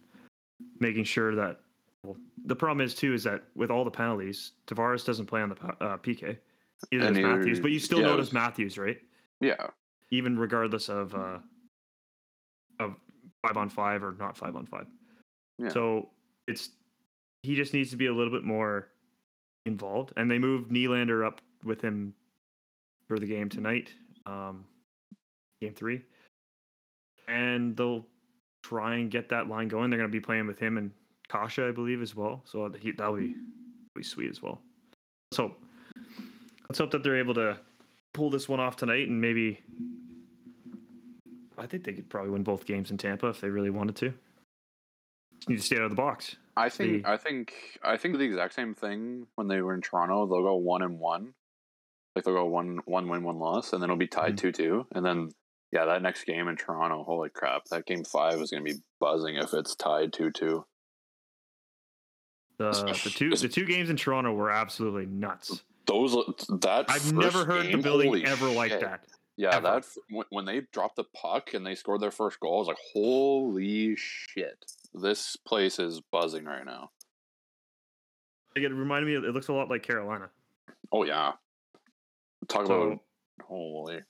making 0.81 1.05
sure 1.05 1.35
that. 1.35 1.61
Well, 2.05 2.17
the 2.45 2.57
problem 2.57 2.85
is 2.85 2.95
too 2.95 3.15
is 3.15 3.25
that 3.25 3.45
with 3.55 3.71
all 3.71 3.83
the 3.85 3.91
penalties, 3.91 4.53
Tavares 4.67 5.07
doesn't 5.07 5.25
play 5.27 5.41
on 5.41 5.49
the 5.51 5.57
uh, 5.83 5.97
PK. 5.99 6.37
Either 6.93 7.07
And 7.07 7.17
does 7.17 7.23
Matthews, 7.25 7.61
but 7.61 7.71
you 7.71 7.79
still 7.79 8.01
yeah, 8.01 8.07
notice 8.09 8.27
was- 8.27 8.33
Matthews, 8.35 8.77
right? 8.79 9.01
Yeah, 9.41 9.69
Even 10.11 10.39
regardless 10.39 10.89
of 10.91 11.15
uh, 11.15 11.39
of 12.79 12.97
five 13.43 13.57
on 13.57 13.69
five 13.71 14.03
or 14.05 14.15
not 14.19 14.37
five 14.37 14.55
on 14.55 14.67
five. 14.67 14.87
Yeah. 15.59 15.69
So 15.69 16.09
it's 16.47 16.71
he 17.43 17.55
just 17.55 17.75
needs 17.75 17.91
to 17.91 17.97
be 17.97 18.07
a 18.07 18.13
little 18.13 18.33
bit 18.33 18.45
more 18.45 18.89
involved. 19.67 20.13
And 20.17 20.31
they 20.31 20.39
moved 20.39 20.71
Nylander 20.71 21.27
up 21.27 21.41
with 21.63 21.81
him 21.81 22.15
for 23.07 23.19
the 23.19 23.27
game 23.27 23.49
tonight, 23.49 23.93
um, 24.27 24.65
game 25.61 25.75
three. 25.75 26.03
And 27.29 27.77
they'll 27.77 28.07
try 28.63 28.97
and 28.97 29.11
get 29.11 29.29
that 29.29 29.49
line 29.49 29.69
going. 29.69 29.91
They're 29.91 29.99
going 29.99 30.11
to 30.11 30.13
be 30.13 30.21
playing 30.21 30.47
with 30.47 30.59
him 30.59 30.79
and 30.79 30.91
Kase, 31.29 31.59
I 31.59 31.71
believe, 31.71 32.03
as 32.03 32.15
well. 32.15 32.43
So 32.45 32.71
he, 32.81 32.93
that'll 32.93 33.17
be, 33.17 33.35
be 33.95 34.03
sweet 34.03 34.31
as 34.31 34.43
well. 34.43 34.61
Hope. 35.35 35.61
Let's 36.69 36.79
hope 36.79 36.91
that 36.93 37.03
they're 37.03 37.19
able 37.19 37.35
to 37.35 37.59
pull 38.13 38.31
this 38.31 38.49
one 38.49 38.61
off 38.61 38.77
tonight 38.77 39.09
and 39.09 39.21
maybe. 39.21 39.61
I 41.57 41.67
think 41.67 41.85
they 41.85 41.93
could 41.93 42.09
probably 42.09 42.31
win 42.31 42.43
both 42.43 42.67
games 42.67 42.91
in 42.91 42.99
Tampa 42.99 43.29
if 43.29 43.41
they 43.41 43.49
really 43.49 43.71
wanted 43.71 43.97
to. 43.97 44.13
Just 45.45 45.51
need 45.51 45.57
to 45.59 45.63
stay 45.63 45.77
out 45.77 45.83
of 45.83 45.91
the 45.91 45.97
box. 45.97 46.37
I 46.57 46.71
think 46.71 47.03
the- 47.05 47.11
I 47.11 47.19
think 47.19 47.53
I 47.83 47.99
think 47.99 48.17
the 48.17 48.25
exact 48.25 48.55
same 48.55 48.75
thing 48.75 49.27
when 49.35 49.47
they 49.47 49.61
were 49.61 49.75
in 49.75 49.83
Toronto. 49.83 50.27
They'll 50.27 50.43
go 50.43 50.55
one 50.57 50.81
and 50.81 50.99
one, 50.99 51.35
like 52.17 52.25
they'll 52.25 52.33
go 52.33 52.47
one 52.47 52.79
one 52.87 53.09
win 53.11 53.23
one 53.25 53.39
loss, 53.39 53.75
and 53.75 53.83
then 53.83 53.91
it'll 53.91 53.99
be 53.99 54.07
tied 54.07 54.35
Mhm. 54.35 54.39
two 54.39 54.53
two, 54.53 54.87
and 54.93 55.05
then 55.05 55.31
yeah, 55.71 55.85
that 55.85 56.01
next 56.01 56.25
game 56.25 56.49
in 56.49 56.57
Toronto, 56.57 57.03
holy 57.05 57.29
crap, 57.29 57.65
that 57.67 57.85
game 57.85 58.05
five 58.05 58.41
is 58.41 58.51
going 58.53 58.65
to 58.65 58.73
be 58.75 58.81
buzzing 59.01 59.35
if 59.37 59.53
it's 59.53 59.75
tied 59.75 60.15
two 60.15 60.31
two. 60.31 60.65
The, 62.57 62.71
the 62.71 63.11
two 63.11 63.31
the 63.37 63.49
two 63.49 63.67
games 63.67 63.91
in 63.91 63.97
Toronto 63.97 64.33
were 64.33 64.51
absolutely 64.51 65.05
nuts. 65.07 65.63
Those 65.87 66.13
that 66.63 66.87
I've 66.89 67.13
never 67.13 67.45
heard 67.45 67.71
the 67.71 67.77
building 67.77 68.25
ever 68.25 68.49
like 68.49 68.71
that. 68.81 69.05
Yeah, 69.37 69.57
ever. 69.57 69.63
that 69.81 69.85
when, 70.09 70.25
when 70.31 70.45
they 70.47 70.61
dropped 70.73 70.97
the 70.97 71.05
puck 71.05 71.53
and 71.53 71.67
they 71.67 71.75
scored 71.75 72.01
their 72.01 72.13
first 72.13 72.39
goal, 72.41 72.55
I 72.55 72.59
was 72.61 72.69
like, 72.69 72.79
holy 72.95 73.97
shit, 73.97 74.65
this 74.95 75.37
place 75.37 75.79
is 75.79 76.01
buzzing 76.13 76.45
right 76.45 76.65
now. 76.65 76.91
Like, 78.57 78.65
it 78.65 78.73
reminded 78.73 79.07
me. 79.07 79.29
It 79.29 79.35
looks 79.35 79.49
a 79.49 79.53
lot 79.53 79.69
like 79.69 79.83
Carolina. 79.83 80.31
Oh 80.93 81.05
yeah, 81.05 81.33
talk 82.49 82.67
So 82.67 82.83
about 82.83 82.99
holy. 83.43 84.01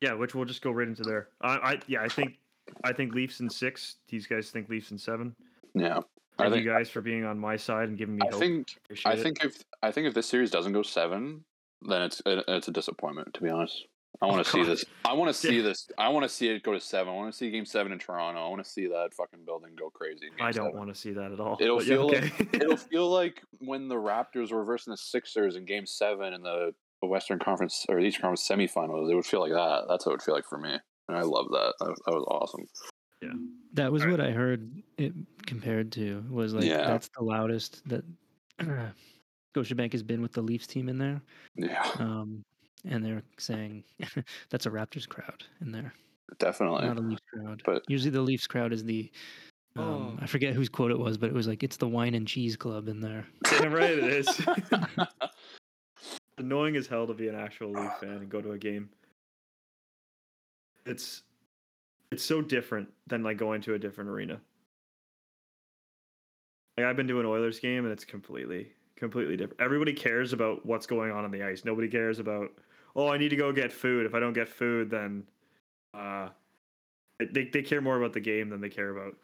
yeah, 0.00 0.14
which 0.14 0.34
we'll 0.34 0.46
just 0.46 0.62
go 0.62 0.70
right 0.70 0.88
into 0.88 1.02
there. 1.02 1.28
I, 1.42 1.48
I 1.56 1.80
yeah, 1.86 2.02
I 2.02 2.08
think 2.08 2.38
I 2.82 2.92
think 2.92 3.14
Leafs 3.14 3.40
in 3.40 3.50
six. 3.50 3.96
These 4.08 4.26
guys 4.26 4.50
think 4.50 4.68
Leafs 4.70 4.90
in 4.90 4.96
seven. 4.98 5.34
Yeah, 5.74 5.98
I 6.38 6.44
Thank 6.44 6.54
think 6.54 6.64
you 6.64 6.70
guys 6.70 6.88
for 6.88 7.02
being 7.02 7.24
on 7.24 7.38
my 7.38 7.56
side 7.56 7.88
and 7.90 7.98
giving 7.98 8.16
me 8.16 8.22
I 8.26 8.30
hope. 8.30 8.40
think 8.40 8.68
Appreciate 8.84 9.10
I 9.10 9.14
it. 9.16 9.22
think 9.22 9.44
if 9.44 9.62
I 9.82 9.90
think 9.90 10.06
if 10.06 10.14
this 10.14 10.26
series 10.28 10.50
doesn't 10.50 10.72
go 10.72 10.82
seven, 10.82 11.44
then 11.82 12.02
it's 12.02 12.22
it, 12.24 12.42
it's 12.48 12.68
a 12.68 12.72
disappointment. 12.72 13.34
To 13.34 13.42
be 13.42 13.50
honest, 13.50 13.86
I 14.22 14.26
want 14.26 14.40
Oh, 14.40 14.42
to 14.44 14.48
see 14.50 14.62
this. 14.62 14.84
I 15.04 15.12
want 15.12 15.28
to 15.28 15.34
see 15.34 15.56
Yeah. 15.56 15.62
this. 15.62 15.90
I 15.98 16.08
want 16.08 16.24
to 16.24 16.28
see 16.28 16.48
it 16.48 16.62
go 16.62 16.72
to 16.72 16.80
seven. 16.80 17.12
I 17.12 17.16
want 17.16 17.32
to 17.32 17.36
see 17.36 17.50
Game 17.50 17.66
Seven 17.66 17.92
in 17.92 17.98
Toronto. 17.98 18.40
I 18.44 18.48
want 18.48 18.64
to 18.64 18.70
see 18.70 18.86
that 18.86 19.12
fucking 19.14 19.44
building 19.44 19.70
go 19.76 19.90
crazy. 19.90 20.30
I 20.40 20.50
don't 20.52 20.74
want 20.74 20.88
to 20.88 20.94
see 20.94 21.12
that 21.12 21.32
at 21.32 21.40
all. 21.40 21.56
It'll 21.60 21.78
but 21.78 21.86
yeah, 21.86 21.94
feel 21.96 22.06
like- 22.08 22.54
It'll 22.54 22.76
feel 22.92 23.08
like 23.10 23.42
when 23.58 23.88
the 23.88 23.96
Raptors 23.96 24.50
were 24.52 24.64
versing 24.64 24.92
the 24.92 24.96
Sixers 24.96 25.56
in 25.56 25.64
Game 25.64 25.86
Seven 25.86 26.32
in 26.32 26.42
the 26.42 26.74
the 27.02 27.08
Western 27.08 27.38
Conference 27.38 27.84
or 27.88 28.00
the 28.00 28.06
Eastern 28.06 28.22
Conference 28.22 28.48
semifinals. 28.48 29.10
It 29.10 29.14
would 29.14 29.26
feel 29.26 29.40
like 29.40 29.52
that. 29.52 29.84
That's 29.88 30.06
what 30.06 30.12
it 30.12 30.14
would 30.14 30.22
feel 30.22 30.34
like 30.34 30.46
for 30.48 30.56
me. 30.58 30.78
And 31.08 31.18
I 31.18 31.22
love 31.22 31.46
that. 31.50 31.74
That, 31.80 31.94
that 32.06 32.14
was 32.14 32.24
awesome. 32.28 32.66
Yeah, 33.20 33.32
that 33.74 33.92
was 33.92 34.02
Alright. 34.02 34.18
what 34.18 34.26
I 34.26 34.30
heard 34.30 34.70
it 34.96 35.12
compared 35.46 35.92
to 35.92 36.24
was 36.30 36.54
like 36.54 36.64
Yeah. 36.64 36.86
that's 36.86 37.10
the 37.16 37.24
loudest 37.24 37.86
that 37.88 38.04
Scotiabank 39.54 39.92
has 39.92 40.02
been 40.02 40.22
with 40.22 40.32
the 40.32 40.42
Leafs 40.42 40.66
team 40.66 40.88
in 40.88 40.98
there. 40.98 41.20
Yeah, 41.56 41.82
Um, 41.98 42.42
and 42.88 43.04
they're 43.04 43.22
saying 43.38 43.84
that's 44.50 44.66
a 44.66 44.70
Raptors 44.70 45.08
crowd 45.08 45.44
in 45.60 45.72
there, 45.72 45.92
definitely. 46.38 46.86
not 46.86 46.98
a 46.98 47.00
Leafs 47.00 47.22
crowd. 47.32 47.62
But- 47.64 47.84
usually 47.88 48.10
the 48.10 48.20
Leafs 48.22 48.46
crowd 48.46 48.72
is 48.72 48.84
the 48.84 49.10
um, 49.76 49.84
Oh. 50.18 50.22
I 50.22 50.26
forget 50.26 50.54
whose 50.54 50.68
quote 50.68 50.92
it 50.92 50.98
was, 50.98 51.18
but 51.18 51.28
it 51.30 51.34
was 51.34 51.48
like 51.48 51.62
it's 51.62 51.76
the 51.76 51.88
wine 51.88 52.14
and 52.14 52.28
cheese 52.28 52.56
club 52.56 52.88
in 52.88 53.00
there. 53.00 53.26
Damn 53.44 53.72
right 53.72 53.90
it 53.90 54.04
is. 54.04 54.46
Annoying 56.38 56.76
as 56.76 56.86
hell 56.86 57.06
to 57.06 57.14
be 57.14 57.28
an 57.28 57.34
actual 57.34 57.70
Leaf 57.72 57.92
fan 58.00 58.10
and 58.10 58.28
go 58.28 58.40
to 58.40 58.52
a 58.52 58.58
game. 58.58 58.88
It's 60.86 61.22
it's 62.12 62.24
so 62.24 62.40
different 62.42 62.88
than 63.06 63.22
like 63.22 63.36
going 63.36 63.60
to 63.62 63.74
a 63.74 63.78
different 63.78 64.10
arena. 64.10 64.40
Like 66.76 66.86
I've 66.86 66.96
been 66.96 67.08
to 67.08 67.20
an 67.20 67.26
Oilers 67.26 67.58
game 67.58 67.84
and 67.84 67.92
it's 67.92 68.04
completely 68.04 68.72
completely 68.96 69.36
different. 69.36 69.60
Everybody 69.60 69.92
cares 69.92 70.32
about 70.32 70.64
what's 70.64 70.86
going 70.86 71.10
on 71.10 71.24
on 71.24 71.30
the 71.30 71.42
ice. 71.42 71.64
Nobody 71.64 71.88
cares 71.88 72.18
about 72.18 72.50
oh 72.96 73.08
I 73.08 73.18
need 73.18 73.30
to 73.30 73.36
go 73.36 73.52
get 73.52 73.72
food. 73.72 74.06
If 74.06 74.14
I 74.14 74.20
don't 74.20 74.32
get 74.32 74.48
food 74.48 74.90
then 74.90 75.24
uh 75.94 76.28
they 77.32 77.44
they 77.44 77.62
care 77.62 77.80
more 77.80 77.96
about 77.96 78.12
the 78.12 78.20
game 78.20 78.48
than 78.48 78.60
they 78.60 78.68
care 78.68 78.90
about 78.90 79.14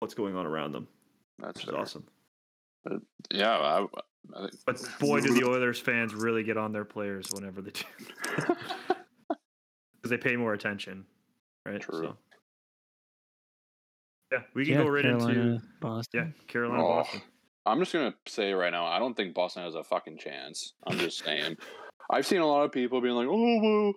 what's 0.00 0.14
going 0.14 0.36
on 0.36 0.46
around 0.46 0.72
them. 0.72 0.88
That's 1.38 1.60
Which 1.60 1.64
is 1.64 1.70
fair. 1.70 1.80
awesome. 1.80 2.04
Yeah, 3.30 3.56
I, 3.58 3.86
I 4.36 4.48
But 4.66 4.80
boy, 5.00 5.20
do 5.20 5.32
the 5.32 5.44
Oilers 5.46 5.78
fans 5.80 6.14
really 6.14 6.42
get 6.44 6.56
on 6.56 6.72
their 6.72 6.84
players 6.84 7.30
whenever 7.32 7.60
they 7.62 7.70
do, 7.72 7.84
because 8.46 8.56
they 10.10 10.16
pay 10.18 10.36
more 10.36 10.52
attention, 10.52 11.04
right? 11.66 11.80
True. 11.80 12.16
yeah, 14.32 14.40
we 14.54 14.64
can 14.64 14.74
yeah, 14.74 14.82
go 14.82 14.88
right 14.88 15.02
Carolina, 15.02 15.40
into 15.40 15.62
Boston. 15.80 16.34
yeah 16.36 16.44
Carolina, 16.46 16.82
Oh, 16.82 16.88
Boston. 16.88 17.22
I'm 17.66 17.78
just 17.78 17.92
gonna 17.92 18.14
say 18.26 18.52
right 18.52 18.70
now, 18.72 18.86
I 18.86 18.98
don't 18.98 19.14
think 19.16 19.34
Boston 19.34 19.62
has 19.64 19.74
a 19.74 19.84
fucking 19.84 20.18
chance. 20.18 20.74
I'm 20.86 20.98
just 20.98 21.24
saying. 21.24 21.56
I've 22.12 22.26
seen 22.26 22.40
a 22.40 22.46
lot 22.46 22.64
of 22.64 22.72
people 22.72 23.00
being 23.00 23.14
like, 23.14 23.28
"Oh, 23.28 23.60
well, 23.60 23.94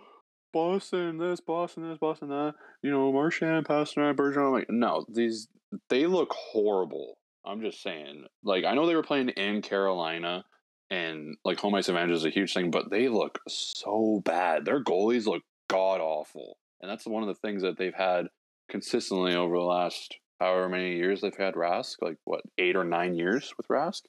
Boston 0.53 1.17
this, 1.17 1.41
Boston 1.41 1.89
this, 1.89 1.97
Boston 1.97 2.29
that." 2.29 2.55
You 2.81 2.91
know, 2.91 3.11
Marchand, 3.11 3.65
Pastrnak, 3.65 4.15
Bergeron. 4.15 4.47
I'm 4.47 4.53
like, 4.53 4.69
no, 4.69 5.05
these 5.09 5.47
they 5.89 6.07
look 6.07 6.31
horrible. 6.31 7.17
I'm 7.45 7.61
just 7.61 7.83
saying. 7.83 8.25
Like, 8.43 8.63
I 8.63 8.73
know 8.73 8.87
they 8.87 8.95
were 8.95 9.03
playing 9.03 9.29
in 9.29 9.61
Carolina, 9.61 10.45
and 10.89 11.35
like 11.43 11.59
home 11.59 11.75
ice 11.75 11.89
advantage 11.89 12.15
is 12.15 12.25
a 12.25 12.29
huge 12.29 12.53
thing, 12.53 12.71
but 12.71 12.89
they 12.89 13.09
look 13.09 13.39
so 13.47 14.21
bad. 14.23 14.65
Their 14.65 14.83
goalies 14.83 15.25
look 15.25 15.43
god 15.67 15.99
awful, 15.99 16.57
and 16.81 16.89
that's 16.89 17.05
one 17.05 17.23
of 17.23 17.27
the 17.27 17.35
things 17.35 17.61
that 17.63 17.77
they've 17.77 17.93
had 17.93 18.27
consistently 18.69 19.35
over 19.35 19.57
the 19.57 19.63
last 19.63 20.15
however 20.39 20.69
many 20.69 20.95
years 20.95 21.21
they've 21.21 21.35
had 21.35 21.55
Rask, 21.55 21.95
like 22.01 22.17
what 22.23 22.41
eight 22.57 22.75
or 22.75 22.83
nine 22.83 23.15
years 23.15 23.53
with 23.57 23.67
Rask, 23.67 24.01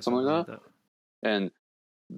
something 0.00 0.24
like 0.24 0.46
that? 0.46 0.60
and 1.22 1.50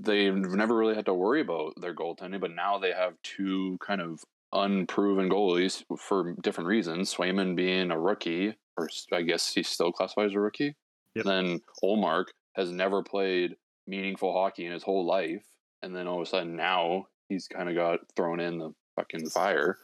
they've 0.01 0.35
never 0.35 0.77
really 0.77 0.95
had 0.95 1.07
to 1.07 1.15
worry 1.15 1.41
about 1.41 1.75
their 1.81 1.95
goaltending. 1.95 2.41
But 2.41 2.55
now 2.55 2.79
they 2.79 2.93
have 2.93 3.15
two 3.23 3.79
kind 3.81 4.01
of 4.01 4.21
unproven 4.53 5.29
goalies 5.29 5.83
for 5.99 6.35
different 6.43 6.69
reasons. 6.69 7.15
Swayman 7.15 7.57
being 7.57 7.91
a 7.91 7.99
rookie, 7.99 8.55
or 8.77 8.89
I 9.13 9.23
guess 9.23 9.53
he 9.53 9.63
still 9.63 9.93
classifies 9.93 10.31
as 10.31 10.35
a 10.35 10.41
rookie. 10.41 10.75
Yep. 11.15 11.27
And 11.27 11.27
then 11.27 11.61
Ullmark 11.83 12.27
has 12.55 12.71
never 12.71 13.03
played 13.03 13.57
meaningful 13.87 14.33
hockey 14.33 14.67
in 14.67 14.73
his 14.73 14.83
whole 14.83 15.05
life, 15.05 15.45
and 15.83 15.95
then 15.95 16.07
all 16.07 16.21
of 16.21 16.27
a 16.27 16.31
sudden 16.31 16.57
now 16.57 17.07
he's 17.29 17.49
kind 17.49 17.69
of 17.69 17.75
got 17.75 18.01
thrown 18.17 18.41
in 18.41 18.59
the 18.59 18.73
fucking 18.97 19.29
fire. 19.29 19.79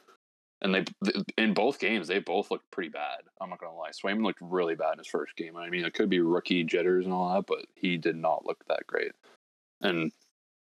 And 0.62 0.74
they, 0.74 0.84
in 1.38 1.54
both 1.54 1.78
games, 1.78 2.06
they 2.06 2.18
both 2.18 2.50
looked 2.50 2.70
pretty 2.70 2.90
bad. 2.90 3.20
I'm 3.40 3.48
not 3.48 3.60
gonna 3.60 3.74
lie. 3.74 3.90
Swayman 3.90 4.22
looked 4.22 4.40
really 4.42 4.74
bad 4.74 4.92
in 4.92 4.98
his 4.98 5.06
first 5.06 5.34
game. 5.36 5.56
I 5.56 5.70
mean, 5.70 5.84
it 5.84 5.94
could 5.94 6.10
be 6.10 6.20
rookie 6.20 6.64
jitters 6.64 7.06
and 7.06 7.14
all 7.14 7.34
that, 7.34 7.46
but 7.46 7.64
he 7.74 7.96
did 7.96 8.16
not 8.16 8.44
look 8.44 8.62
that 8.68 8.86
great. 8.86 9.12
And 9.80 10.12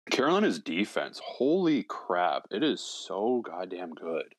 Carolina's 0.10 0.60
defense, 0.60 1.22
holy 1.24 1.84
crap, 1.84 2.44
it 2.52 2.64
is 2.64 2.82
so 2.82 3.42
goddamn 3.46 3.94
good. 3.94 4.36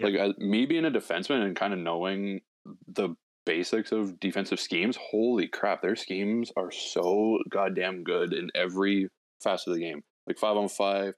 Yep. 0.00 0.12
Like 0.12 0.38
me 0.38 0.66
being 0.66 0.84
a 0.84 0.90
defenseman 0.90 1.44
and 1.44 1.56
kind 1.56 1.72
of 1.72 1.78
knowing 1.78 2.40
the 2.86 3.14
basics 3.44 3.92
of 3.92 4.20
defensive 4.20 4.60
schemes, 4.60 4.96
holy 4.96 5.48
crap, 5.48 5.82
their 5.82 5.96
schemes 5.96 6.52
are 6.56 6.70
so 6.70 7.38
goddamn 7.48 8.04
good 8.04 8.32
in 8.32 8.50
every 8.54 9.08
facet 9.42 9.68
of 9.68 9.74
the 9.74 9.80
game. 9.80 10.02
Like 10.26 10.38
five 10.38 10.56
on 10.56 10.68
five, 10.68 11.14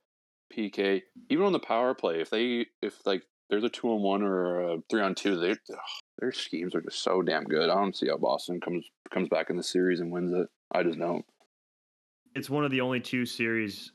PK, 0.56 1.02
even 1.28 1.44
on 1.44 1.52
the 1.52 1.58
power 1.58 1.94
play. 1.94 2.20
If 2.20 2.30
they, 2.30 2.66
if 2.80 3.04
like 3.04 3.22
there's 3.50 3.64
a 3.64 3.68
two 3.68 3.88
on 3.88 4.02
one 4.02 4.22
or 4.22 4.60
a 4.60 4.76
three 4.88 5.02
on 5.02 5.14
two, 5.14 5.38
they, 5.38 5.50
ugh, 5.50 5.78
their 6.18 6.32
schemes 6.32 6.74
are 6.74 6.80
just 6.80 7.02
so 7.02 7.22
damn 7.22 7.44
good. 7.44 7.68
I 7.68 7.74
don't 7.74 7.96
see 7.96 8.08
how 8.08 8.16
Boston 8.16 8.60
comes 8.60 8.86
comes 9.12 9.28
back 9.28 9.50
in 9.50 9.56
the 9.56 9.62
series 9.62 10.00
and 10.00 10.12
wins 10.12 10.32
it. 10.32 10.48
I 10.72 10.84
just 10.84 10.98
don't. 10.98 11.24
It's 12.34 12.50
one 12.50 12.64
of 12.64 12.70
the 12.70 12.80
only 12.80 13.00
two 13.00 13.26
series 13.26 13.92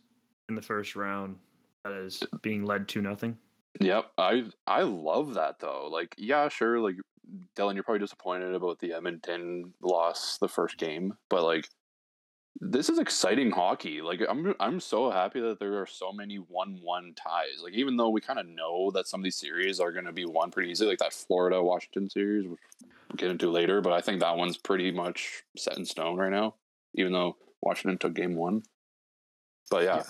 in 0.49 0.55
the 0.55 0.61
first 0.61 0.95
round 0.95 1.37
that 1.83 1.93
is 1.93 2.23
being 2.41 2.65
led 2.65 2.87
to 2.89 3.01
nothing. 3.01 3.37
Yep, 3.79 4.11
I 4.17 4.45
I 4.65 4.83
love 4.83 5.33
that 5.33 5.59
though. 5.59 5.89
Like, 5.91 6.15
yeah, 6.17 6.47
sure. 6.49 6.79
Like, 6.79 6.95
Dylan, 7.55 7.75
you're 7.75 7.83
probably 7.83 7.99
disappointed 7.99 8.53
about 8.53 8.79
the 8.79 8.93
Edmonton 8.93 9.73
loss 9.81 10.37
the 10.37 10.47
first 10.47 10.77
game, 10.77 11.13
but 11.29 11.43
like, 11.43 11.67
this 12.61 12.89
is 12.89 12.99
exciting 12.99 13.51
hockey. 13.51 14.01
Like, 14.01 14.21
I'm 14.27 14.53
I'm 14.59 14.79
so 14.79 15.11
happy 15.11 15.41
that 15.41 15.59
there 15.59 15.81
are 15.81 15.87
so 15.87 16.13
many 16.13 16.37
one-one 16.37 17.13
ties. 17.15 17.61
Like, 17.61 17.73
even 17.73 17.97
though 17.97 18.09
we 18.09 18.21
kind 18.21 18.39
of 18.39 18.47
know 18.47 18.91
that 18.91 19.07
some 19.07 19.19
of 19.19 19.23
these 19.25 19.35
series 19.35 19.79
are 19.79 19.91
going 19.91 20.05
to 20.05 20.13
be 20.13 20.25
won 20.25 20.51
pretty 20.51 20.71
easily, 20.71 20.89
like 20.89 20.99
that 20.99 21.13
Florida 21.13 21.61
Washington 21.61 22.09
series, 22.09 22.47
which 22.47 22.59
we'll 22.81 23.17
get 23.17 23.31
into 23.31 23.49
later. 23.49 23.81
But 23.81 23.93
I 23.93 23.99
think 23.99 24.21
that 24.21 24.37
one's 24.37 24.57
pretty 24.57 24.91
much 24.91 25.43
set 25.57 25.77
in 25.77 25.85
stone 25.85 26.17
right 26.17 26.31
now, 26.31 26.55
even 26.95 27.11
though 27.11 27.35
Washington 27.65 27.97
took 27.97 28.13
game 28.13 28.35
one. 28.35 28.63
But 29.71 29.83
yeah, 29.83 29.95
Yeah. 29.97 30.03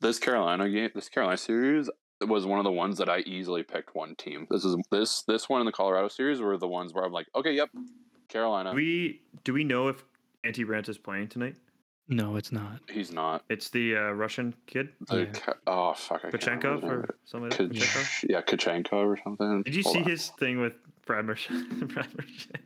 this 0.00 0.18
Carolina 0.18 0.68
game, 0.68 0.90
this 0.94 1.08
Carolina 1.08 1.38
series, 1.38 1.88
was 2.20 2.44
one 2.44 2.58
of 2.58 2.64
the 2.64 2.72
ones 2.72 2.98
that 2.98 3.08
I 3.08 3.20
easily 3.20 3.62
picked 3.62 3.94
one 3.94 4.16
team. 4.16 4.46
This 4.50 4.64
is 4.64 4.76
this 4.90 5.22
this 5.22 5.48
one 5.48 5.60
in 5.60 5.66
the 5.66 5.72
Colorado 5.72 6.08
series 6.08 6.40
were 6.40 6.56
the 6.58 6.66
ones 6.68 6.92
where 6.92 7.04
I'm 7.04 7.12
like, 7.12 7.28
okay, 7.36 7.52
yep, 7.52 7.70
Carolina. 8.28 8.70
Do 8.70 8.76
we 8.76 9.22
do 9.44 9.52
we 9.52 9.62
know 9.64 9.88
if 9.88 10.04
Antti 10.44 10.64
Raanta 10.66 10.88
is 10.88 10.98
playing 10.98 11.28
tonight? 11.28 11.54
No, 12.10 12.36
it's 12.36 12.50
not. 12.50 12.80
He's 12.90 13.12
not. 13.12 13.44
It's 13.50 13.68
the 13.68 13.94
uh, 13.96 14.10
Russian 14.12 14.54
kid, 14.66 14.88
The, 15.08 15.18
Yeah. 15.18 15.24
Ka- 15.26 15.54
oh 15.66 15.92
fuck, 15.94 16.24
I 16.24 16.30
can't 16.30 16.60
Pachenkov 16.62 16.82
or 16.82 17.14
something 17.26 17.50
like 17.50 17.58
that. 17.58 17.70
Pachenkov? 17.70 18.02
Kach- 18.02 18.24
yeah, 18.30 18.40
Kachenkov 18.40 18.92
or 19.06 19.18
something. 19.22 19.62
Did 19.62 19.74
you 19.76 19.82
Hold 19.82 19.94
see 19.94 20.02
on. 20.02 20.08
his 20.10 20.28
thing 20.40 20.58
with 20.58 20.72
Brad 21.06 21.26
Marchand? 21.26 21.68
Brad 21.94 22.08
Marchand? 22.16 22.58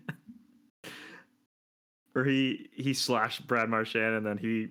Or 2.14 2.24
he 2.24 2.68
he 2.72 2.92
slashed 2.94 3.46
Brad 3.46 3.68
Marchand 3.68 4.14
and 4.16 4.26
then 4.26 4.36
he 4.38 4.68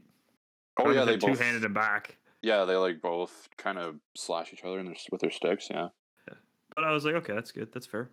Oh 0.77 0.91
yeah, 0.91 1.03
they 1.05 1.17
both. 1.17 1.37
two 1.37 1.43
handed 1.43 1.63
him 1.63 1.73
back. 1.73 2.17
Yeah, 2.41 2.65
they 2.65 2.75
like 2.75 3.01
both 3.01 3.49
kind 3.57 3.77
of 3.77 3.95
slash 4.15 4.51
each 4.53 4.63
other 4.63 4.79
in 4.79 4.85
their, 4.85 4.95
with 5.11 5.21
their 5.21 5.31
sticks. 5.31 5.67
Yeah. 5.69 5.89
yeah. 6.27 6.35
But 6.75 6.83
I 6.85 6.91
was 6.91 7.05
like, 7.05 7.15
okay, 7.15 7.33
that's 7.33 7.51
good. 7.51 7.71
That's 7.73 7.85
fair. 7.85 8.09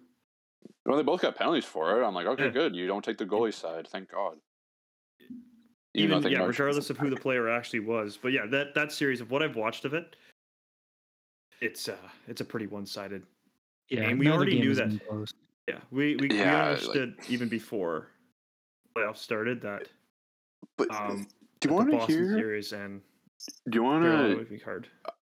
Well, 0.85 0.97
they 0.97 1.03
both 1.03 1.23
got 1.23 1.37
penalties 1.37 1.65
for 1.65 2.01
it. 2.01 2.05
I'm 2.07 2.15
like, 2.15 2.27
okay, 2.27 2.45
Yeah. 2.47 2.51
good. 2.51 2.75
You 2.77 2.87
don't 2.87 3.05
take 3.05 3.17
the 3.19 3.25
goalie 3.27 3.55
side. 3.55 3.87
Thank 3.89 4.11
God. 4.11 4.37
though 5.21 5.27
I 5.27 5.35
Even 5.95 6.23
yeah, 6.23 6.39
Marchand- 6.39 6.49
regardless 6.49 6.91
of 6.91 6.99
who 6.99 7.11
the 7.11 7.17
player 7.27 7.49
actually 7.49 7.81
was. 7.81 8.19
But 8.21 8.33
yeah, 8.33 8.47
that 8.47 8.75
that 8.75 8.93
series 8.93 9.21
of 9.21 9.31
what 9.31 9.43
I've 9.43 9.57
watched 9.57 9.85
of 9.85 9.95
it, 9.95 10.17
it's 11.61 11.89
uh 11.89 11.97
it's 12.27 12.41
a 12.41 12.45
pretty 12.45 12.67
one 12.67 12.87
sided. 12.87 13.23
Yeah, 13.89 14.03
And 14.03 14.19
we 14.19 14.29
already 14.29 14.59
knew 14.61 14.75
that. 14.75 14.91
close. 15.09 15.33
Yeah, 15.67 15.79
we 15.91 16.17
we, 16.17 16.29
we 16.29 16.39
Yeah, 16.39 16.55
like- 16.61 16.69
understood 16.81 17.15
even 17.29 17.49
before 17.49 18.09
playoffs 18.99 19.19
started 19.19 19.63
that 19.63 19.89
But 20.77 20.91
um 20.95 21.27
do 21.61 21.69
you 21.69 21.75
want 21.75 21.87
the 21.91 21.93
to 21.93 21.99
Boston 21.99 22.17
hear? 22.17 22.35
series 22.39 22.73
and 22.73 23.01
Do 23.69 23.77
you 23.79 23.83
want 23.83 24.05
to? 24.05 24.37
would 24.37 24.49
be 24.51 24.59
hard. 24.59 24.89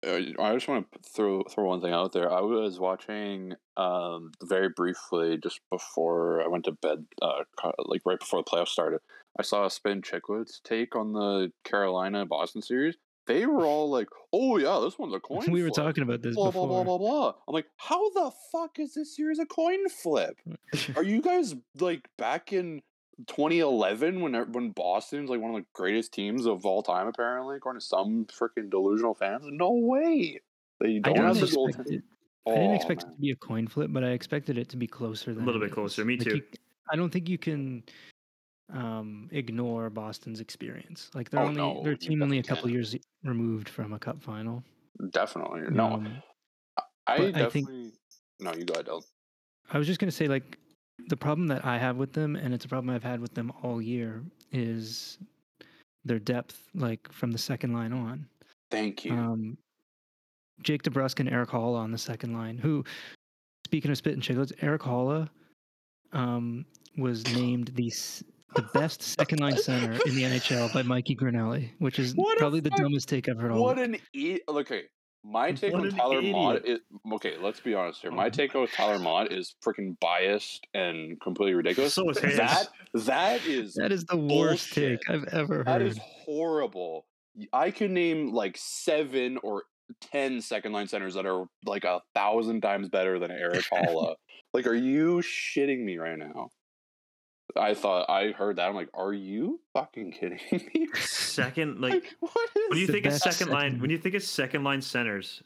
Uh, 0.06 0.20
I 0.40 0.54
just 0.54 0.68
want 0.68 0.86
to 0.92 1.00
throw 1.16 1.44
throw 1.50 1.64
one 1.66 1.80
thing 1.82 1.94
out 1.94 2.12
there. 2.12 2.30
I 2.32 2.42
was 2.42 2.78
watching 2.80 3.54
um, 3.78 4.32
very 4.44 4.68
briefly 4.70 5.38
just 5.42 5.62
before 5.72 6.42
I 6.44 6.48
went 6.48 6.66
to 6.66 6.74
bed, 6.74 7.06
uh, 7.22 7.44
like 7.86 8.02
right 8.06 8.20
before 8.20 8.42
the 8.42 8.50
playoffs 8.50 8.68
started. 8.70 9.00
I 9.40 9.44
saw 9.44 9.66
a 9.66 9.70
Spittin' 9.70 10.02
Chiclets 10.02 10.62
take 10.64 10.96
on 10.98 11.14
the 11.14 11.52
Carolina 11.64 12.26
Boston 12.26 12.62
series. 12.62 12.96
They 13.28 13.46
were 13.46 13.64
all 13.66 13.90
like, 13.90 14.10
"Oh 14.34 14.58
yeah, 14.58 14.82
this 14.84 15.00
one's 15.00 15.14
a 15.14 15.20
coin." 15.30 15.50
we 15.50 15.64
were 15.64 15.70
talking 15.70 16.04
about 16.04 16.22
this 16.22 16.36
Blah 16.36 16.52
blah 16.52 16.66
before. 16.66 16.84
blah 16.84 16.98
blah 16.98 16.98
blah. 16.98 17.34
I'm 17.48 17.54
like, 17.54 17.68
how 17.78 18.10
the 18.10 18.32
fuck 18.52 18.80
is 18.80 18.94
this 18.96 19.16
series 19.16 19.40
a 19.40 19.46
coin 19.46 19.88
flip? 19.88 20.38
Are 20.98 21.04
you 21.04 21.22
guys 21.22 21.56
like 21.80 22.10
back 22.18 22.52
in 22.52 22.82
2011 23.28 24.22
when 24.22 24.34
when 24.52 24.72
Boston's 24.72 25.30
like 25.30 25.40
one 25.42 25.52
of 25.56 25.62
the 25.62 25.66
greatest 25.74 26.14
teams 26.14 26.46
of 26.46 26.66
all 26.66 26.82
time? 26.84 27.08
Apparently, 27.08 27.56
according 27.58 27.80
to 27.80 27.86
some 27.86 28.26
freaking 28.26 28.70
delusional 28.70 29.14
fans. 29.14 29.44
No 29.48 29.72
way. 29.72 30.40
They 30.80 31.00
don't 31.00 31.14
didn't 31.14 31.26
have 31.28 31.36
the 31.40 31.44
expect 31.46 31.78
goaltender. 31.90 31.92
it. 31.94 32.04
I 32.48 32.52
didn't 32.56 32.72
Oh, 32.72 32.76
expect 32.76 33.04
it 33.04 33.12
to 33.12 33.18
be 33.22 33.32
a 33.32 33.36
coin 33.38 33.68
flip, 33.68 33.92
but 33.94 34.04
I 34.04 34.10
expected 34.10 34.58
it 34.58 34.68
to 34.70 34.78
be 34.78 34.88
closer 34.88 35.34
than 35.34 35.44
a 35.44 35.46
little 35.46 35.62
bit 35.62 35.72
closer, 35.72 36.04
me 36.04 36.18
Like, 36.18 36.28
too. 36.28 36.36
you- 36.38 36.44
I 36.92 36.96
don't 36.98 37.10
think 37.10 37.30
you 37.30 37.38
can 37.38 37.84
um, 38.74 39.30
ignore 39.32 39.90
Boston's 39.90 40.40
experience. 40.42 41.10
Like 41.14 41.30
they're 41.30 41.40
Oh, 41.42 41.48
only 41.48 41.62
no, 41.62 41.84
their 41.84 41.96
team 41.96 42.22
only 42.24 42.40
a 42.40 42.42
definitely 42.42 42.56
couple 42.58 42.70
years 42.72 42.96
removed 43.24 43.70
from 43.70 43.94
a 43.94 44.00
cup 44.00 44.22
final. 44.24 44.64
Definitely. 45.12 45.62
No, 45.70 45.86
Um, 45.94 46.24
I 47.08 47.18
but 47.18 47.36
I 47.36 47.50
think- 47.50 47.70
No, 48.40 48.54
you 48.54 48.66
go 48.66 48.74
ahead, 48.74 48.88
Dylan. 48.88 49.04
I 49.72 49.78
was 49.78 49.86
just 49.88 50.00
gonna 50.00 50.12
say 50.12 50.28
like 50.28 50.58
the 51.08 51.18
problem 51.18 51.48
that 51.48 51.66
I 51.66 51.78
have 51.78 51.98
with 51.98 52.14
them, 52.14 52.36
and 52.36 52.54
it's 52.54 52.66
a 52.66 52.68
problem 52.68 52.94
I've 52.94 53.04
had 53.04 53.20
with 53.20 53.34
them 53.34 53.52
all 53.62 53.82
year, 53.82 54.24
is 54.52 55.18
their 56.06 56.20
depth. 56.20 56.68
Like 56.76 57.12
from 57.12 57.32
the 57.32 57.38
second 57.38 57.74
line 57.74 57.94
on, 57.94 58.26
Thank 58.72 59.06
you. 59.06 59.14
um, 59.14 59.58
Jake 60.62 60.84
DeBrusk 60.84 61.20
and 61.20 61.30
Erik 61.30 61.50
Haula 61.50 61.80
on 61.80 61.92
the 61.92 61.98
second 61.98 62.34
line. 62.34 62.58
Who, 62.58 62.84
speaking 63.66 63.92
of 63.92 63.98
spit 63.98 64.14
and 64.14 64.22
chicklets, 64.24 64.54
Erik 64.62 64.82
Haula 64.82 65.30
um, 66.14 66.66
was 66.98 67.24
named 67.36 67.70
the 67.76 67.92
the 68.56 68.62
best 68.72 69.02
second 69.02 69.40
line 69.40 69.58
center 69.58 69.94
in 70.06 70.14
the 70.14 70.22
NHL 70.22 70.72
by 70.76 70.84
Mikey 70.84 71.16
Grinelli, 71.16 71.72
which 71.80 71.98
is 71.98 72.14
What 72.16 72.38
probably 72.38 72.60
the 72.60 72.70
dumbest 72.70 73.10
take 73.10 73.28
I've 73.28 73.40
heard 73.40 73.52
all 73.52 73.64
what 73.64 73.80
an 73.80 73.98
e- 74.14 74.42
okay. 74.48 74.84
My 75.26 75.54
take 75.54 75.72
What 75.74 75.82
on 75.82 75.88
an 75.88 75.96
Tyler 75.96 76.22
Motte 76.22 76.66
is 76.66 76.80
okay. 77.14 77.38
Let's 77.38 77.60
be 77.62 77.74
honest 77.74 78.02
here. 78.02 78.12
My 78.12 78.26
Oh. 78.26 78.30
take 78.30 78.56
on 78.56 78.68
Tyler 78.68 79.00
Motte 79.00 79.32
is 79.32 79.56
freaking 79.64 79.98
biased 80.00 80.68
and 80.74 81.20
completely 81.22 81.54
ridiculous. 81.54 81.94
So 81.94 82.10
is 82.10 82.20
his. 82.20 82.38
that 82.38 82.68
that 82.94 83.46
is 83.46 83.74
That 83.76 83.92
is 83.94 84.04
the 84.06 84.18
worst 84.18 84.76
bullshit. 84.76 85.00
take 85.02 85.10
I've 85.10 85.24
ever 85.34 85.58
heard. 85.58 85.68
That 85.68 85.82
is 85.82 85.98
horrible. 85.98 87.06
I 87.54 87.72
can 87.72 87.94
name 87.94 88.34
like 88.34 88.58
seven 88.58 89.38
or 89.44 89.64
ten 90.02 90.42
second 90.42 90.74
line 90.74 90.88
centers 90.88 91.14
that 91.14 91.26
are 91.26 91.46
like 91.66 91.86
a 91.86 92.02
thousand 92.14 92.62
times 92.62 92.90
better 92.90 93.18
than 93.18 93.32
Erik 93.32 93.66
Haula. 93.72 94.16
like, 94.54 94.68
are 94.68 94.76
you 94.76 95.22
shitting 95.22 95.84
me 95.84 95.98
right 95.98 96.18
now? 96.18 96.50
I 97.56 97.74
thought 97.74 98.10
I 98.10 98.32
heard 98.32 98.56
that. 98.56 98.68
I'm 98.68 98.76
like, 98.76 98.90
are 98.94 99.14
you 99.14 99.60
fucking 99.74 100.12
kidding 100.14 100.40
me? 100.52 100.88
Second, 100.96 101.80
like 101.82 101.94
Like, 101.94 102.16
what 102.20 102.50
is 102.56 102.70
when 102.70 102.80
you 102.80 102.88
think 102.88 103.06
of 103.06 103.12
best 103.12 103.24
second 103.24 103.52
line, 103.54 103.64
second- 103.72 103.82
when 103.82 103.90
you 103.92 103.98
think 103.98 104.16
of 104.16 104.24
second 104.24 104.64
line 104.64 104.82
centers, 104.82 105.44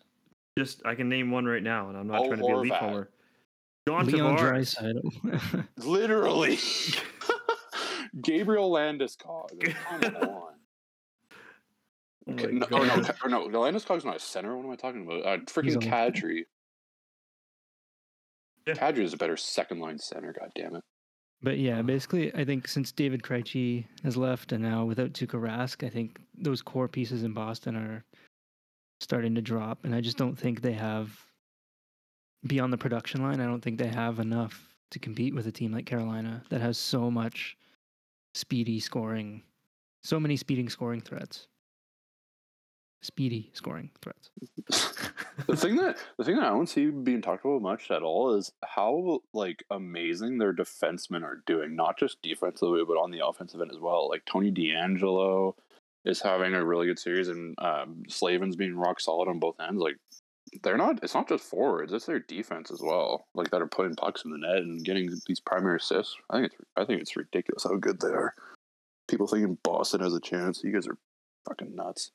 just 0.58 0.86
I 0.86 0.96
can 0.96 1.10
name 1.10 1.32
one 1.32 1.46
right 1.46 1.62
now, 1.64 1.90
and 1.90 1.98
I'm 1.98 2.08
not 2.08 2.22
Oh, 2.22 2.28
trying 2.28 2.40
to 2.40 2.46
be 2.46 2.52
a 2.54 2.58
leaf 2.58 2.72
Horvat. 2.74 2.80
homer. 2.80 3.10
John 3.88 4.06
Leon 4.06 4.38
Tavares. 4.38 4.76
Draisaitl. 4.78 5.68
Literally. 5.86 6.60
Gabriel 8.22 8.72
Landeskog. 8.72 9.74
Come 9.74 10.16
on. 10.16 10.54
Oh 12.30 12.34
Okay, 12.34 12.48
my 12.48 12.60
no, 12.60 12.68
oh, 12.72 12.84
no, 12.84 12.96
God. 13.02 13.06
Ka- 13.20 13.28
no, 13.30 13.46
no, 13.48 13.60
Landeskog's 13.60 14.04
not 14.04 14.18
a 14.18 14.20
center. 14.20 14.56
What 14.58 14.66
am 14.66 14.72
I 14.72 14.76
talking 14.76 15.04
about? 15.06 15.26
Uh, 15.26 15.38
freaking 15.46 15.76
a 15.76 15.90
left 15.90 16.16
Kadri. 16.18 16.44
Yeah. 18.66 18.74
Kadri 18.74 19.00
is 19.04 19.14
a 19.14 19.18
better 19.18 19.38
second 19.38 19.80
line 19.80 19.98
center. 19.98 20.34
God 20.38 20.52
damn 20.56 20.76
it. 20.76 20.84
But 21.42 21.60
yeah, 21.60 21.82
basically, 21.82 22.34
I 22.34 22.44
think 22.44 22.68
since 22.68 22.92
David 22.92 23.22
Krejci 23.22 23.86
has 24.04 24.18
left, 24.18 24.52
and 24.52 24.64
now 24.64 24.86
without 24.86 25.14
Tuukka 25.14 25.40
Rask, 25.40 25.86
I 25.86 25.90
think 25.90 26.20
those 26.36 26.62
core 26.62 26.88
pieces 26.88 27.24
in 27.24 27.34
Boston 27.34 27.76
are 27.76 28.04
starting 29.02 29.36
to 29.36 29.42
drop, 29.42 29.86
and 29.86 29.94
I 29.94 30.02
just 30.02 30.18
don't 30.18 30.38
think 30.38 30.62
they 30.62 30.74
have 30.74 31.26
beyond 32.48 32.74
the 32.74 32.78
production 32.78 33.22
line. 33.22 33.40
I 33.40 33.46
don't 33.46 33.62
think 33.62 33.78
they 33.78 33.88
have 33.88 34.20
enough 34.20 34.68
to 34.92 35.00
compete 35.00 35.36
with 35.36 35.48
a 35.48 35.52
team 35.52 35.72
like 35.72 35.86
Carolina 35.86 36.44
that 36.50 36.62
has 36.62 36.78
so 36.78 37.12
much 37.12 37.58
speedy 38.34 38.80
scoring, 38.80 39.44
so 40.04 40.20
many 40.20 40.38
speeding 40.38 40.70
scoring 40.70 41.02
threats, 41.02 41.48
speedy 43.08 43.50
scoring 43.54 43.90
threats. 44.02 44.30
the 45.48 45.56
thing 45.56 45.78
that 45.78 45.98
the 46.18 46.24
thing 46.26 46.36
that 46.36 46.44
I 46.44 46.50
don't 46.50 46.68
see 46.68 46.90
being 46.90 47.22
talked 47.22 47.46
about 47.46 47.62
much 47.62 47.90
at 47.90 48.04
all 48.04 48.36
is 48.36 48.52
how 48.66 49.22
like 49.34 49.64
amazing 49.72 50.38
their 50.38 50.54
defensemen 50.54 51.24
are 51.24 51.42
doing, 51.48 51.76
not 51.76 51.98
just 51.98 52.22
defensively 52.22 52.84
but 52.86 52.98
on 52.98 53.12
the 53.12 53.26
offensive 53.26 53.62
end 53.62 53.72
as 53.72 53.80
well. 53.80 54.10
Like 54.10 54.24
Tony 54.26 54.52
DeAngelo 54.52 55.56
is 56.06 56.22
having 56.22 56.54
a 56.54 56.66
really 56.66 56.88
good 56.88 57.00
series, 57.00 57.30
and 57.30 57.56
um, 57.60 58.04
Slavin's 58.10 58.58
being 58.58 58.76
rock 58.76 59.00
solid 59.00 59.30
on 59.30 59.40
both 59.40 59.60
ends. 59.60 59.82
Like 59.82 59.96
they're 60.64 60.78
not. 60.78 61.00
It's 61.02 61.14
not 61.14 61.30
just 61.30 61.46
forwards; 61.46 61.94
it's 61.94 62.06
their 62.06 62.20
defense 62.20 62.72
as 62.72 62.82
well. 62.82 63.28
Like 63.34 63.50
that 63.52 63.62
are 63.62 63.68
putting 63.68 63.96
pucks 63.96 64.26
in 64.26 64.32
the 64.32 64.38
net 64.38 64.58
and 64.58 64.84
getting 64.84 65.10
these 65.28 65.40
primary 65.40 65.78
assists. 65.78 66.16
I 66.30 66.42
think 66.42 66.52
it's 66.52 66.56
I 66.76 66.86
think 66.86 67.02
it's 67.02 67.16
ridiculous 67.16 67.64
how 67.64 67.78
good 67.78 68.02
they 68.02 68.10
are. 68.10 68.36
People 69.08 69.28
thinking 69.28 69.58
Boston 69.64 70.02
has 70.02 70.14
a 70.14 70.20
chance. 70.20 70.62
You 70.62 70.74
guys 70.74 70.88
are 70.88 70.98
fucking 71.48 71.76
nuts. 71.76 72.12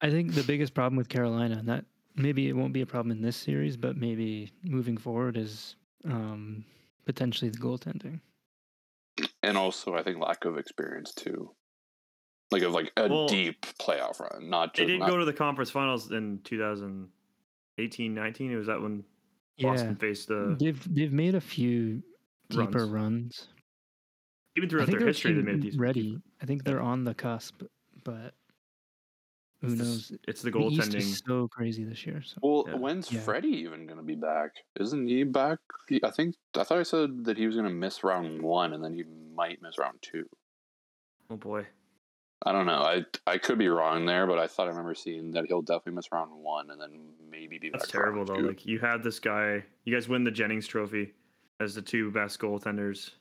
I 0.00 0.10
think 0.10 0.34
the 0.34 0.42
biggest 0.44 0.74
problem 0.74 0.96
with 0.96 1.08
Carolina, 1.08 1.58
and 1.58 1.68
that 1.68 1.86
maybe 2.14 2.48
it 2.48 2.52
won't 2.54 2.72
be 2.74 2.80
a 2.82 2.86
problem 2.86 3.10
in 3.16 3.22
this 3.22 3.36
series, 3.36 3.76
but 3.76 3.96
maybe 3.96 4.52
moving 4.62 4.96
forward, 4.96 5.36
is 5.36 5.76
um, 6.04 6.64
potentially 7.06 7.50
the 7.50 7.58
goaltending. 7.58 8.20
and 9.42 9.56
also 9.56 9.94
I 9.94 10.02
think 10.02 10.18
lack 10.18 10.44
of 10.44 10.58
experience 10.58 11.14
too, 11.14 11.54
like 12.50 12.62
of 12.62 12.72
like 12.72 12.92
a 12.96 13.08
Well, 13.08 13.28
deep 13.28 13.62
playoff 13.62 14.20
run, 14.20 14.48
not 14.50 14.74
just, 14.74 14.86
They 14.86 14.92
didn't 14.92 15.00
not, 15.00 15.10
go 15.10 15.18
to 15.18 15.24
the 15.24 15.32
conference 15.32 15.70
finals 15.70 16.10
in 16.12 16.40
2018, 16.42 18.14
19. 18.14 18.52
It 18.52 18.56
was 18.56 18.66
that 18.66 18.80
when 18.80 19.04
Boston 19.60 19.96
Yeah, 19.96 19.96
faced 19.96 20.28
the 20.28 20.60
they've 20.60 20.94
they've 20.94 21.12
made 21.12 21.34
a 21.34 21.40
few 21.40 22.02
deeper 22.50 22.86
Runs. 22.86 22.90
runs. 22.92 23.48
even 24.56 24.68
I 24.78 24.84
throughout 24.84 24.86
think 24.86 24.98
their 24.98 25.08
history. 25.08 25.32
They 25.32 25.42
team 25.42 25.44
made 25.44 25.60
these 25.60 25.78
ready. 25.78 26.22
I 26.40 26.46
think 26.46 26.64
they're 26.64 26.80
on 26.80 27.04
the 27.04 27.14
cusp, 27.14 27.62
but 28.02 28.34
who 29.64 29.72
It's 29.72 29.78
knows? 29.82 30.12
s- 30.12 30.18
it's 30.28 30.42
the 30.42 30.50
The 30.50 30.58
East 30.58 30.80
goaltending. 30.90 30.94
is 30.96 31.22
so 31.26 31.48
crazy 31.48 31.84
this 31.84 32.06
year. 32.06 32.22
So 32.22 32.38
Well, 32.42 32.64
Yeah. 32.68 32.76
when's 32.76 33.10
Yeah. 33.12 33.20
Freddie 33.20 33.48
even 33.58 33.86
going 33.86 33.98
to 33.98 34.04
be 34.04 34.14
back? 34.14 34.52
Isn't 34.78 35.06
he 35.06 35.24
back? 35.24 35.58
I 36.02 36.10
think 36.10 36.36
I 36.56 36.64
thought 36.64 36.78
I 36.78 36.82
said 36.84 37.24
that 37.24 37.36
he 37.36 37.46
was 37.46 37.56
going 37.56 37.68
to 37.68 37.74
miss 37.74 38.04
round 38.04 38.42
one, 38.42 38.72
and 38.72 38.82
then 38.84 38.94
he 38.94 39.04
might 39.34 39.60
miss 39.62 39.78
round 39.78 39.98
two. 40.02 40.28
Oh 41.30 41.36
boy. 41.36 41.66
I 42.46 42.52
don't 42.52 42.66
know. 42.66 42.82
I 42.82 43.04
I 43.26 43.38
could 43.38 43.58
be 43.58 43.68
wrong 43.68 44.04
there, 44.04 44.26
but 44.26 44.38
I 44.38 44.46
thought 44.46 44.66
I 44.66 44.70
remember 44.70 44.94
seeing 44.94 45.30
that 45.32 45.46
he'll 45.46 45.62
definitely 45.62 45.92
miss 45.94 46.12
round 46.12 46.30
one, 46.32 46.70
and 46.70 46.80
then 46.80 47.14
maybe 47.30 47.58
be 47.58 47.70
That's 47.70 47.86
back. 47.86 47.92
terrible 47.92 48.24
though. 48.26 48.36
two. 48.36 48.46
Like 48.48 48.66
you 48.66 48.78
had 48.78 49.02
this 49.02 49.18
guy, 49.18 49.64
you 49.84 49.94
guys 49.94 50.08
win 50.08 50.24
the 50.24 50.30
Jennings 50.30 50.66
Trophy 50.66 51.14
as 51.60 51.74
the 51.74 51.80
two 51.82 52.10
best 52.10 52.38
goaltenders, 52.40 53.12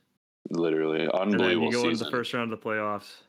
literally 0.50 1.02
and 1.04 1.12
then 1.14 1.22
unbelievable 1.22 1.68
you 1.68 1.72
go 1.72 1.90
into 1.90 2.04
the 2.04 2.12
first 2.12 2.34
round 2.34 2.52
of 2.52 2.60
the 2.60 2.66
playoffs. 2.66 3.22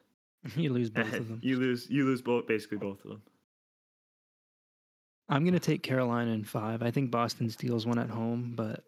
you 0.56 0.72
lose 0.72 0.90
both 0.90 1.12
of 1.12 1.28
them. 1.28 1.40
you 1.42 1.56
lose. 1.58 1.88
You 1.90 2.04
lose 2.04 2.22
both. 2.22 2.46
Basically 2.46 2.78
both 2.78 3.02
of 3.04 3.10
them. 3.10 3.22
I'm 5.28 5.44
gonna 5.44 5.58
take 5.58 5.82
Carolina 5.82 6.32
in 6.32 6.44
five. 6.44 6.82
I 6.82 6.90
think 6.90 7.10
Boston 7.10 7.48
steals 7.48 7.86
one 7.86 7.98
at 7.98 8.10
home, 8.10 8.52
but 8.56 8.84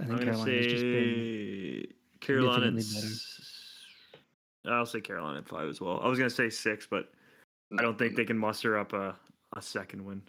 I 0.00 0.06
think 0.06 0.20
gonna 0.20 0.24
Carolina's 0.32 0.66
just 0.66 0.82
been 0.82 1.84
say 1.84 1.92
Carolina. 2.20 2.66
and 2.68 2.82
significantly 2.82 3.00
better. 3.02 3.14
s- 3.14 3.40
I'll 4.66 4.86
say 4.86 5.00
Carolina 5.02 5.38
in 5.38 5.44
five 5.44 5.68
as 5.68 5.80
well. 5.80 6.00
I 6.02 6.08
was 6.08 6.18
gonna 6.18 6.30
say 6.30 6.48
six, 6.48 6.86
but 6.90 7.10
I 7.78 7.82
don't 7.82 7.98
think 7.98 8.16
they 8.16 8.24
can 8.24 8.38
muster 8.38 8.78
up 8.78 8.94
a, 8.94 9.14
a 9.54 9.60
second 9.62 10.04
win. 10.06 10.22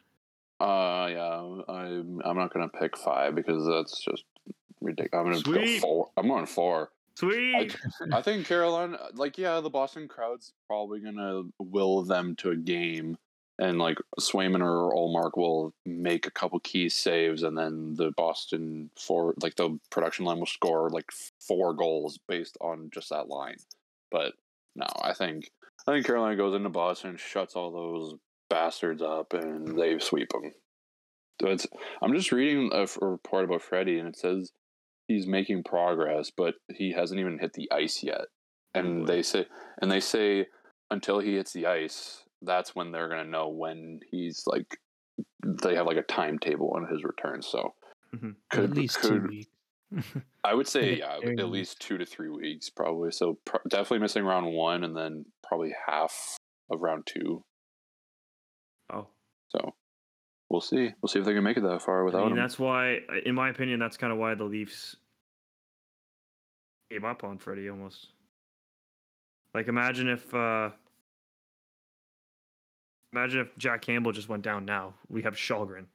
Uh, 0.59 1.07
yeah, 1.11 1.41
I'm. 1.69 2.21
I'm 2.25 2.37
not 2.37 2.53
gonna 2.53 2.67
pick 2.69 2.97
five 2.97 3.33
because 3.35 3.65
that's 3.65 4.03
just 4.03 4.25
ridiculous. 4.81 5.13
I'm 5.25 5.31
gonna 5.31 5.39
Sweet. 5.39 5.81
go 5.81 5.87
four. 5.87 6.09
I'm 6.17 6.27
going 6.27 6.45
four. 6.45 6.91
Sweet. 7.15 7.75
I 8.11 8.21
think 8.21 8.45
Carolina, 8.45 8.99
like, 9.13 9.37
yeah, 9.37 9.59
the 9.61 9.69
Boston 9.69 10.07
crowd's 10.07 10.53
probably 10.67 10.99
gonna 10.99 11.43
will 11.59 12.03
them 12.03 12.35
to 12.37 12.51
a 12.51 12.55
game, 12.55 13.17
and 13.57 13.79
like 13.79 13.97
Swayman 14.19 14.61
or 14.61 14.93
Ullmark 14.93 15.37
will 15.37 15.73
make 15.85 16.27
a 16.27 16.31
couple 16.31 16.59
key 16.59 16.89
saves, 16.89 17.43
and 17.43 17.57
then 17.57 17.93
the 17.95 18.11
Boston 18.11 18.89
for 18.99 19.33
like 19.41 19.55
the 19.55 19.79
production 19.89 20.25
line 20.25 20.39
will 20.39 20.45
score 20.45 20.89
like 20.89 21.09
four 21.39 21.73
goals 21.73 22.19
based 22.27 22.57
on 22.59 22.89
just 22.93 23.09
that 23.09 23.29
line. 23.29 23.57
But 24.11 24.33
no, 24.75 24.87
I 25.01 25.13
think 25.13 25.51
I 25.87 25.93
think 25.93 26.05
Carolina 26.05 26.35
goes 26.35 26.55
into 26.55 26.69
Boston, 26.69 27.15
shuts 27.15 27.55
all 27.55 27.71
those 27.71 28.15
bastards 28.49 29.01
up, 29.01 29.33
and 29.33 29.77
they 29.79 29.99
sweep 29.99 30.29
them. 30.29 30.51
So 31.41 31.49
it's, 31.49 31.67
I'm 32.01 32.13
just 32.13 32.31
reading 32.31 32.71
a 32.73 32.87
report 33.01 33.45
about 33.45 33.61
Freddie, 33.61 33.99
and 33.99 34.07
it 34.07 34.17
says 34.17 34.51
he's 35.07 35.27
making 35.27 35.63
progress, 35.63 36.31
but 36.35 36.55
he 36.73 36.91
hasn't 36.91 37.19
even 37.19 37.39
hit 37.39 37.53
the 37.53 37.71
ice 37.71 38.03
yet. 38.03 38.25
And 38.73 39.07
they 39.07 39.21
say, 39.21 39.45
and 39.81 39.89
they 39.89 40.01
say 40.01 40.47
until 40.91 41.19
he 41.19 41.35
hits 41.35 41.53
the 41.53 41.67
ice, 41.67 42.23
that's 42.41 42.75
when 42.75 42.91
they're 42.91 43.07
gonna 43.09 43.23
know 43.25 43.49
when 43.49 43.99
he's 44.11 44.43
like. 44.47 44.77
They 45.45 45.75
have 45.75 45.85
like 45.85 45.95
a 45.97 46.01
timetable 46.01 46.73
on 46.75 46.87
his 46.91 47.03
return, 47.03 47.41
so 47.41 47.73
Mhm. 48.13 48.35
at 48.51 48.71
least 48.71 49.01
two 49.01 49.21
weeks. 49.21 49.47
I 50.43 50.53
would 50.53 50.67
say 50.67 50.97
yeah, 50.97 51.19
at 51.23 51.49
least 51.49 51.79
two 51.79 51.97
to 51.97 52.05
three 52.05 52.29
weeks 52.29 52.69
probably. 52.69 53.11
So 53.11 53.37
pro- 53.45 53.61
definitely 53.69 53.99
missing 53.99 54.25
round 54.25 54.51
one, 54.53 54.83
and 54.83 54.97
then 54.97 55.25
probably 55.47 55.73
half 55.87 56.37
of 56.69 56.81
round 56.81 57.05
two. 57.05 57.45
Oh, 58.91 59.07
So 59.49 59.73
we'll 60.55 60.61
see. 60.61 60.93
We'll 61.01 61.09
see 61.09 61.19
if 61.19 61.25
they 61.25 61.33
can 61.33 61.43
make 61.43 61.57
it 61.57 61.63
that 61.63 61.81
far 61.81 62.01
I 62.01 62.05
without 62.05 62.23
mean 62.23 62.31
him. 62.31 62.37
that's 62.37 62.57
why, 62.57 62.99
in 63.25 63.35
my 63.35 63.49
opinion, 63.49 63.77
that's 63.79 63.97
kind 63.97 64.13
of 64.13 64.19
why 64.19 64.35
the 64.35 64.45
Leafs 64.45 64.95
gave 66.89 67.03
up 67.03 67.23
on 67.25 67.37
Freddie 67.37 67.69
almost. 67.69 68.07
Like 69.53 69.67
imagine 69.67 70.07
if 70.09 70.33
uh 70.33 70.69
Imagine 73.13 73.39
if 73.41 73.57
Jack 73.57 73.81
Campbell 73.81 74.11
just 74.11 74.27
went 74.27 74.43
down 74.43 74.65
now. 74.65 74.93
We 75.07 75.21
have 75.21 75.35
Källgren. 75.35 75.85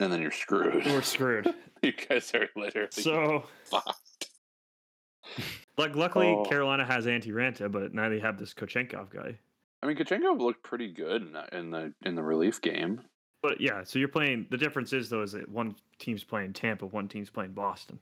And 0.00 0.12
then 0.12 0.20
you're 0.20 0.30
screwed. 0.30 0.84
We're 0.84 1.00
screwed. 1.00 1.46
you 1.82 1.92
guys 1.92 2.30
are 2.34 2.46
literally 2.56 2.88
so, 2.90 3.44
fucked. 3.64 4.28
like, 5.78 5.96
luckily 5.96 6.26
Oh. 6.26 6.44
Carolina 6.44 6.84
has 6.84 7.06
Antti 7.06 7.28
Raanta, 7.28 7.72
but 7.72 7.94
now 7.94 8.10
they 8.10 8.18
have 8.20 8.38
this 8.38 8.52
Kochenkov 8.52 9.08
guy. 9.08 9.38
I 9.82 9.86
mean, 9.86 9.96
Kachenko 9.96 10.38
looked 10.38 10.62
pretty 10.62 10.92
good 10.92 11.34
in 11.52 11.70
the 11.70 11.94
in 12.04 12.14
the 12.14 12.22
relief 12.22 12.60
game. 12.60 13.00
But 13.44 13.60
yeah, 13.60 13.84
so 13.84 13.98
you're 13.98 14.08
playing. 14.08 14.46
The 14.50 14.56
difference 14.56 14.94
is 14.94 15.10
though 15.10 15.20
is 15.20 15.32
that 15.32 15.46
one 15.50 15.76
team's 15.98 16.24
playing 16.24 16.54
Tampa, 16.54 16.86
one 16.86 17.08
team's 17.08 17.28
playing 17.28 17.52
Boston. 17.52 17.98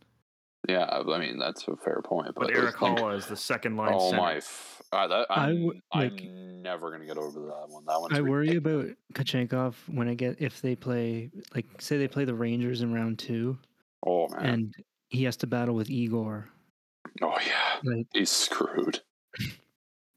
Yeah, 0.68 0.84
I 0.88 1.18
mean 1.18 1.36
that's 1.36 1.66
a 1.66 1.74
fair 1.74 2.00
point. 2.04 2.28
But 2.36 2.46
But, 2.46 2.50
Eric 2.54 2.80
like, 2.80 2.96
Haula 2.96 3.16
is 3.18 3.26
the 3.26 3.36
second 3.36 3.76
line. 3.76 3.90
oh 3.92 4.10
center. 4.10 4.22
my, 4.22 4.34
f- 4.36 4.80
uh, 4.92 5.08
that, 5.08 5.26
I 5.28 5.48
I'm, 5.48 5.64
would, 5.64 5.80
like- 5.92 6.20
I'm 6.22 6.62
never 6.62 6.92
gonna 6.92 7.06
get 7.06 7.18
over 7.18 7.40
that 7.40 7.64
one. 7.68 7.84
That 7.86 8.00
one's 8.00 8.16
I 8.16 8.20
worry 8.20 8.50
ridiculous. 8.50 8.90
about 9.14 9.24
Kachenkov 9.24 9.74
when 9.88 10.08
I 10.08 10.14
get 10.14 10.36
if 10.40 10.62
they 10.62 10.76
play 10.76 11.32
like 11.56 11.66
say 11.80 11.98
they 11.98 12.06
play 12.06 12.24
the 12.24 12.34
Rangers 12.34 12.80
in 12.82 12.94
round 12.94 13.18
two 13.18 13.58
Oh 14.06 14.28
man. 14.28 14.44
and 14.44 14.74
he 15.08 15.24
has 15.24 15.36
to 15.38 15.48
battle 15.48 15.74
with 15.74 15.90
Igor. 15.90 16.48
oh 17.20 17.36
yeah. 17.44 17.80
Like 17.82 18.06
He's 18.14 18.30
screwed. 18.30 19.00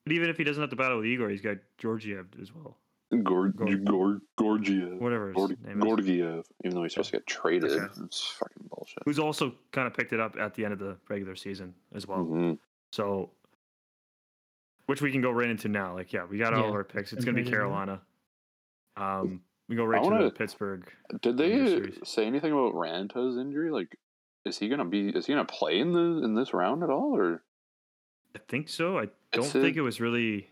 But 0.06 0.14
even 0.14 0.30
if 0.30 0.38
he 0.38 0.44
doesn't 0.44 0.62
have 0.62 0.70
to 0.70 0.76
battle 0.76 0.98
with 0.98 1.08
Igor, 1.08 1.30
he's 1.30 1.42
got 1.42 1.58
Georgiev 1.80 2.28
as 2.40 2.54
well. 2.54 2.78
Gor- 3.24 3.50
Gor- 3.50 3.76
Gor- 3.78 4.22
Gorgiev. 4.38 5.00
Whatever 5.00 5.28
his 5.28 5.36
Gord- 5.36 5.64
name 5.64 5.78
is. 5.80 5.84
Gorgiev. 5.84 6.44
Even 6.64 6.76
though 6.76 6.84
he's 6.84 6.94
supposed 6.94 7.12
to 7.12 7.18
get 7.18 7.28
traded, 7.28 7.72
Okay. 7.72 7.86
it's 8.04 8.32
fucking 8.32 8.68
bullshit. 8.70 9.04
Who's 9.06 9.20
also 9.20 9.54
kind 9.72 9.88
of 9.88 9.94
picked 9.94 10.12
it 10.14 10.20
up 10.20 10.36
at 10.38 10.54
the 10.56 10.64
end 10.66 10.74
of 10.74 10.80
the 10.80 10.98
regular 11.08 11.36
season 11.36 11.74
as 11.94 12.08
well. 12.08 12.26
Mhm. 12.26 12.58
So, 12.92 13.32
which 14.88 15.02
we 15.02 15.12
can 15.12 15.22
go 15.22 15.32
right 15.32 15.50
into 15.50 15.68
now. 15.70 15.94
Like, 15.94 16.14
yeah, 16.14 16.26
we 16.26 16.38
got 16.38 16.54
all 16.54 16.62
Yeah, 16.64 16.68
of 16.70 16.74
our 16.76 16.84
picks. 16.84 17.14
It's 17.14 17.24
going 17.26 17.36
to 17.36 17.42
be 17.44 17.50
right 17.50 17.54
into 17.54 17.58
it. 17.58 17.70
Carolina. 17.70 18.02
Um, 18.98 19.42
we 19.68 19.76
go 19.76 19.84
right 19.86 20.00
I 20.00 20.04
to 20.04 20.10
wanna- 20.10 20.24
the 20.26 20.32
Pittsburgh. 20.32 20.92
Did 21.22 21.38
they 21.38 21.50
series. 21.68 22.00
say 22.08 22.26
anything 22.26 22.52
about 22.54 22.74
Raanta's 22.74 23.38
injury? 23.38 23.70
Like, 23.72 23.98
is 24.46 24.58
he 24.60 24.70
gonna 24.70 24.86
be? 24.86 25.10
Is 25.10 25.26
he 25.26 25.34
gonna 25.34 25.44
play 25.46 25.80
in 25.80 25.92
the 25.92 26.24
in 26.24 26.36
this 26.36 26.54
round 26.54 26.84
at 26.84 26.90
all? 26.92 27.16
Or 27.16 27.44
I 28.36 28.40
think 28.48 28.70
so. 28.70 28.98
I 29.00 29.06
don't 29.32 29.44
It's 29.46 29.52
think 29.54 29.76
a- 29.76 29.80
it 29.80 29.82
was 29.82 30.00
really 30.00 30.50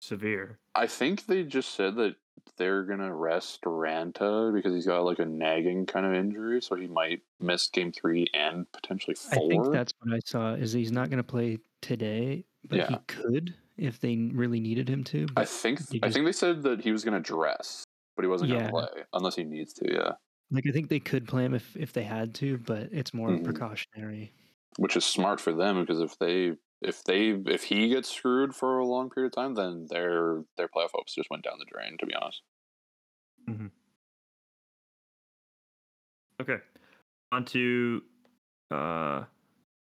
severe. 0.00 0.58
I 0.78 0.86
think 0.86 1.26
they 1.26 1.42
just 1.42 1.74
said 1.74 1.96
that 1.96 2.14
they're 2.56 2.84
gonna 2.84 3.14
rest 3.14 3.62
Raanta 3.62 4.52
because 4.54 4.72
he's 4.74 4.86
got 4.86 5.04
like 5.04 5.18
a 5.18 5.24
nagging 5.26 5.86
kind 5.86 6.06
of 6.06 6.14
injury, 6.14 6.60
so 6.62 6.76
he 6.76 6.86
might 6.86 7.20
miss 7.40 7.68
game 7.68 7.92
three 7.92 8.26
and 8.32 8.70
potentially 8.72 9.14
four. 9.14 9.44
I 9.44 9.48
think 9.48 9.72
that's 9.72 9.92
what 10.00 10.14
I 10.14 10.20
saw 10.24 10.54
is 10.54 10.72
he's 10.72 10.92
not 10.92 11.10
going 11.10 11.18
to 11.18 11.24
play 11.24 11.58
today, 11.82 12.44
but 12.68 12.88
he 12.88 12.96
could 13.06 13.54
if 13.76 14.00
they 14.00 14.16
really 14.32 14.60
needed 14.60 14.88
him 14.88 15.04
to. 15.04 15.26
I 15.36 15.44
think 15.44 15.80
I 15.80 15.98
just- 16.06 16.14
think 16.14 16.26
they 16.26 16.32
said 16.32 16.62
that 16.62 16.80
he 16.80 16.90
was 16.92 17.04
gonna 17.04 17.20
dress, 17.20 17.84
but 18.16 18.24
he 18.24 18.28
wasn't 18.28 18.50
Yeah. 18.50 18.70
gonna 18.70 18.88
play 18.88 19.02
unless 19.12 19.36
he 19.36 19.44
needs 19.44 19.72
to. 19.74 19.92
Yeah, 19.92 20.12
like 20.50 20.64
I 20.68 20.72
think 20.72 20.88
they 20.88 21.00
could 21.00 21.26
play 21.28 21.44
him 21.44 21.54
if 21.54 21.76
if 21.76 21.92
they 21.92 22.04
had 22.04 22.34
to, 22.36 22.58
but 22.58 22.88
it's 22.92 23.12
more 23.12 23.30
Mhm. 23.30 23.44
precautionary. 23.44 24.32
which 24.76 24.96
is 24.96 25.04
smart 25.04 25.40
for 25.40 25.52
them 25.52 25.80
because 25.80 26.00
if 26.00 26.16
they 26.20 26.56
if 26.80 27.04
they 27.04 27.30
if 27.46 27.64
he 27.64 27.88
gets 27.88 28.10
screwed 28.10 28.54
for 28.54 28.78
a 28.78 28.86
long 28.86 29.10
period 29.10 29.32
of 29.32 29.34
time, 29.34 29.54
then 29.54 29.86
their 29.90 30.44
their 30.56 30.68
playoff 30.68 30.90
hopes 30.94 31.14
just 31.14 31.30
went 31.30 31.44
down 31.44 31.58
the 31.58 31.64
drain. 31.64 31.96
To 31.98 32.06
be 32.06 32.14
honest. 32.14 32.42
Okay. 36.40 36.58
On 37.32 37.44
to 37.46 38.02
uh, 38.70 39.24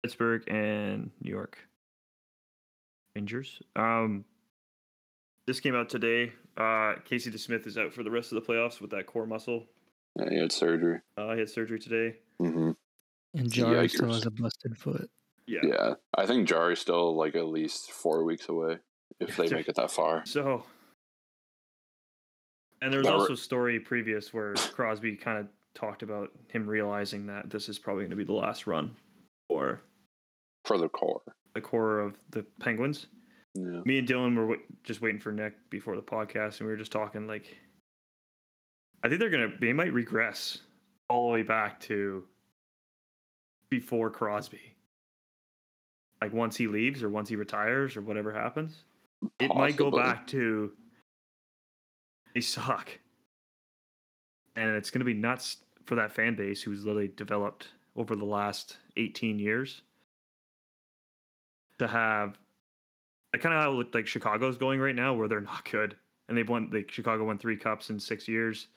Pittsburgh 0.03 0.45
and 0.49 1.11
New 1.21 1.31
York 1.31 1.59
Rangers. 3.17 3.61
Um, 3.77 4.25
this 5.47 5.61
came 5.61 5.75
out 5.75 5.89
today. 5.89 6.33
Uh, 6.57 6.95
Casey 7.05 7.31
DeSmith 7.31 7.67
is 7.67 7.77
out 7.77 7.93
for 7.93 8.03
the 8.03 8.11
rest 8.11 8.33
of 8.33 8.43
the 8.43 8.53
playoffs 8.53 8.81
with 8.81 8.91
that 8.91 9.07
core 9.07 9.27
muscle. 9.27 9.65
Yeah, 10.19 10.31
he 10.31 10.39
had 10.39 10.53
surgery. 10.53 11.01
Uh, 11.17 11.33
he 11.33 11.41
had 11.41 11.51
surgery 11.51 11.81
today. 11.81 12.17
Mm-hmm. 12.41 12.71
And 13.35 13.53
Jarry 13.53 13.89
still 13.89 14.13
has 14.13 14.27
a 14.27 14.31
busted 14.31 14.79
foot. 14.79 15.11
Yeah. 15.47 15.61
Yeah, 15.63 15.95
I 16.17 16.27
think 16.27 16.49
Jarry's 16.49 16.79
still 16.81 17.15
like 17.17 17.35
at 17.37 17.47
least 17.47 17.91
four 17.93 18.25
weeks 18.25 18.49
away 18.49 18.79
if 19.21 19.37
they 19.37 19.49
make 19.49 19.69
it 19.69 19.77
that 19.77 19.91
far. 19.91 20.23
So, 20.27 20.65
and 22.81 22.93
there 22.93 22.99
was 23.01 23.07
That 23.07 23.15
also 23.15 23.33
a 23.35 23.37
story 23.37 23.79
previous 23.81 24.33
where 24.33 24.55
Crosby 24.55 25.17
kind 25.17 25.39
of 25.39 25.47
talked 25.75 26.03
about 26.03 26.31
him 26.49 26.67
realizing 26.67 27.27
that 27.27 27.51
this 27.51 27.69
is 27.69 27.79
probably 27.79 28.03
going 28.05 28.11
to 28.11 28.17
be 28.17 28.25
the 28.25 28.33
last 28.33 28.67
run 28.67 28.95
for 29.49 29.81
For 30.65 30.79
the 30.79 30.89
core. 30.89 31.23
the 31.55 31.61
core 31.61 32.01
of 32.01 32.17
the 32.31 32.45
Penguins. 32.61 33.07
Yeah. 33.55 33.81
me 33.85 33.99
and 33.99 34.09
Dylan 34.09 34.35
were 34.37 34.43
w- 34.43 34.63
just 34.83 35.01
waiting 35.01 35.21
for 35.21 35.31
Nick 35.31 35.55
before 35.71 35.95
the 35.95 36.03
podcast, 36.03 36.59
and 36.59 36.67
we 36.67 36.73
were 36.73 36.77
just 36.77 36.91
talking 36.93 37.27
like, 37.29 37.57
I 39.05 39.09
think 39.09 39.21
they're 39.21 39.31
gonna 39.31 39.53
they 39.61 39.73
might 39.73 39.93
regress 39.93 40.59
all 41.09 41.29
the 41.29 41.35
way 41.35 41.43
back 41.43 41.79
to 41.83 42.25
before 43.71 44.11
Crosby. 44.11 44.74
Like 46.23 46.33
once 46.33 46.57
he 46.57 46.67
leaves 46.67 47.03
or 47.03 47.09
once 47.11 47.29
he 47.29 47.37
retires 47.37 47.97
or 47.97 48.01
whatever 48.01 48.33
happens, 48.33 48.85
it 49.41 49.55
might 49.55 49.77
go 49.77 49.91
back 49.91 50.27
to 50.29 50.73
they 52.35 52.41
suck, 52.41 52.91
and 54.57 54.71
it's 54.77 54.91
gonna 54.91 55.05
be 55.05 55.15
nuts 55.15 55.59
for 55.85 55.95
that 55.97 56.13
fan 56.13 56.35
base 56.35 56.63
who's 56.63 56.85
literally 56.85 57.09
developed 57.17 57.69
over 57.97 58.17
the 58.17 58.25
last 58.25 58.79
18 58.97 59.39
years 59.39 59.83
to 61.79 61.87
have 61.87 62.39
like 63.33 63.43
kind 63.43 63.55
of 63.55 63.61
how 63.63 63.81
it- 63.81 63.95
like 63.95 64.07
Chicago's 64.07 64.57
going 64.57 64.81
right 64.81 64.95
now, 64.95 65.13
where 65.15 65.29
they're 65.29 65.41
not 65.53 65.69
good, 65.71 65.97
and 66.29 66.39
they've 66.39 66.49
won 66.49 66.71
like 66.73 66.91
Chicago 66.91 67.25
won 67.25 67.39
three 67.39 67.57
cups 67.57 67.91
in 67.91 67.99
six 68.01 68.27
years, 68.29 68.69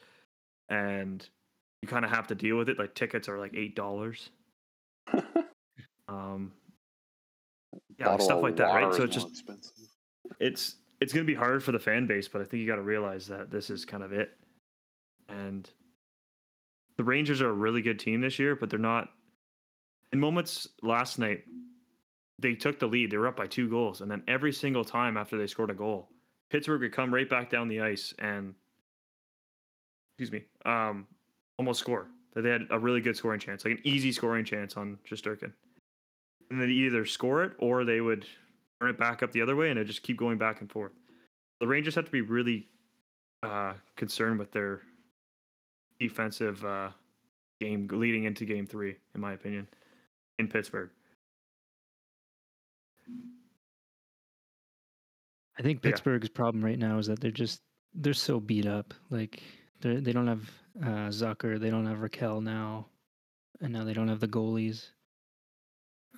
and 0.69 1.28
you 1.82 1.88
kind 1.88 2.04
of 2.04 2.12
have 2.12 2.28
to 2.28 2.36
deal 2.36 2.58
with 2.58 2.67
it. 2.69 2.78
Like 2.80 2.93
tickets 2.95 3.30
are 3.30 3.39
like 3.39 3.54
eight 3.56 3.76
dollars. 3.76 4.30
Um, 6.10 6.54
yeah, 7.99 8.10
like 8.10 8.21
stuff 8.21 8.41
like 8.41 8.55
that, 8.57 8.73
right? 8.73 8.93
So 8.93 9.03
it's 9.03 9.15
just 9.15 9.29
expensive. 9.29 9.73
it's 10.39 10.75
it's 11.01 11.13
gonna 11.13 11.25
be 11.25 11.33
hard 11.33 11.63
for 11.63 11.71
the 11.71 11.79
fan 11.79 12.05
base, 12.07 12.27
but 12.27 12.41
I 12.41 12.45
think 12.45 12.62
you 12.62 12.67
got 12.67 12.75
to 12.75 12.81
realize 12.81 13.27
that 13.27 13.49
this 13.49 13.69
is 13.69 13.86
kind 13.86 14.03
of 14.03 14.13
it. 14.13 14.31
And 15.29 15.69
the 16.97 17.03
Rangers 17.03 17.41
are 17.41 17.49
a 17.49 17.53
really 17.53 17.81
good 17.81 17.99
team 17.99 18.21
this 18.21 18.39
year, 18.39 18.55
but 18.55 18.69
they're 18.69 18.79
not. 18.79 19.10
In 20.13 20.19
moments 20.19 20.67
last 20.81 21.19
night, 21.19 21.43
they 22.39 22.53
took 22.53 22.79
the 22.79 22.88
lead. 22.88 23.12
They 23.12 23.17
were 23.17 23.27
up 23.27 23.36
by 23.36 23.47
two 23.47 23.69
goals, 23.69 24.01
and 24.01 24.10
then 24.10 24.23
every 24.27 24.53
single 24.53 24.86
time 24.86 25.17
after 25.17 25.38
they 25.38 25.47
scored 25.47 25.69
a 25.69 25.75
goal, 25.75 26.10
Pittsburgh 26.49 26.81
would 26.81 26.93
come 26.93 27.13
right 27.13 27.29
back 27.29 27.49
down 27.49 27.67
the 27.67 27.81
ice 27.81 28.13
and, 28.19 28.53
excuse 30.17 30.31
me, 30.31 30.45
um, 30.65 31.07
almost 31.57 31.79
score. 31.79 32.07
That 32.33 32.43
they 32.43 32.51
had 32.51 32.67
a 32.69 32.77
really 32.77 33.01
good 33.01 33.17
scoring 33.17 33.39
chance, 33.39 33.65
like 33.65 33.73
an 33.73 33.81
easy 33.83 34.12
scoring 34.12 34.45
chance 34.45 34.77
on 34.77 34.99
Shesterkin. 35.10 35.51
And 36.49 36.62
they'd 36.62 36.69
either 36.69 37.05
score 37.05 37.43
it 37.43 37.53
or 37.60 37.83
they 37.83 37.99
would 38.01 38.25
turn 38.79 38.89
it 38.89 38.97
back 38.97 39.21
up 39.23 39.31
the 39.31 39.41
other 39.41 39.55
way, 39.55 39.69
and 39.69 39.79
it 39.79 39.86
just 39.86 40.03
keep 40.03 40.17
going 40.17 40.38
back 40.38 40.62
and 40.62 40.71
forth. 40.71 40.93
The 41.60 41.67
Rangers 41.67 41.95
have 41.95 42.05
to 42.05 42.12
be 42.12 42.21
really 42.21 42.67
uh, 43.43 43.73
concerned 43.95 44.39
with 44.39 44.51
their 44.51 44.81
defensive 45.99 46.63
uh, 46.63 46.89
game 47.60 47.88
leading 47.91 48.25
into 48.25 48.45
Game 48.45 48.65
Three, 48.67 48.95
in 49.15 49.21
my 49.21 49.33
opinion, 49.33 49.67
in 50.39 50.47
Pittsburgh. 50.47 50.89
I 55.57 55.63
think 55.63 55.83
Yeah. 55.83 55.91
Pittsburgh's 55.91 56.29
problem 56.29 56.63
right 56.63 56.77
now 56.77 56.99
is 56.99 57.07
that 57.07 57.19
they're 57.19 57.31
just 57.31 57.62
they're 57.93 58.13
so 58.13 58.39
beat 58.39 58.65
up. 58.67 58.93
Like 59.10 59.41
they 59.81 59.95
they 59.97 60.12
don't 60.12 60.27
have 60.27 60.49
uh, 60.81 61.10
Zucker, 61.10 61.60
they 61.60 61.69
don't 61.71 61.88
have 61.88 61.97
Rakell 61.99 62.43
now, 62.43 62.88
and 63.60 63.73
now 63.73 63.83
they 63.83 63.93
don't 63.93 64.07
have 64.07 64.19
the 64.19 64.27
goalies. 64.27 64.91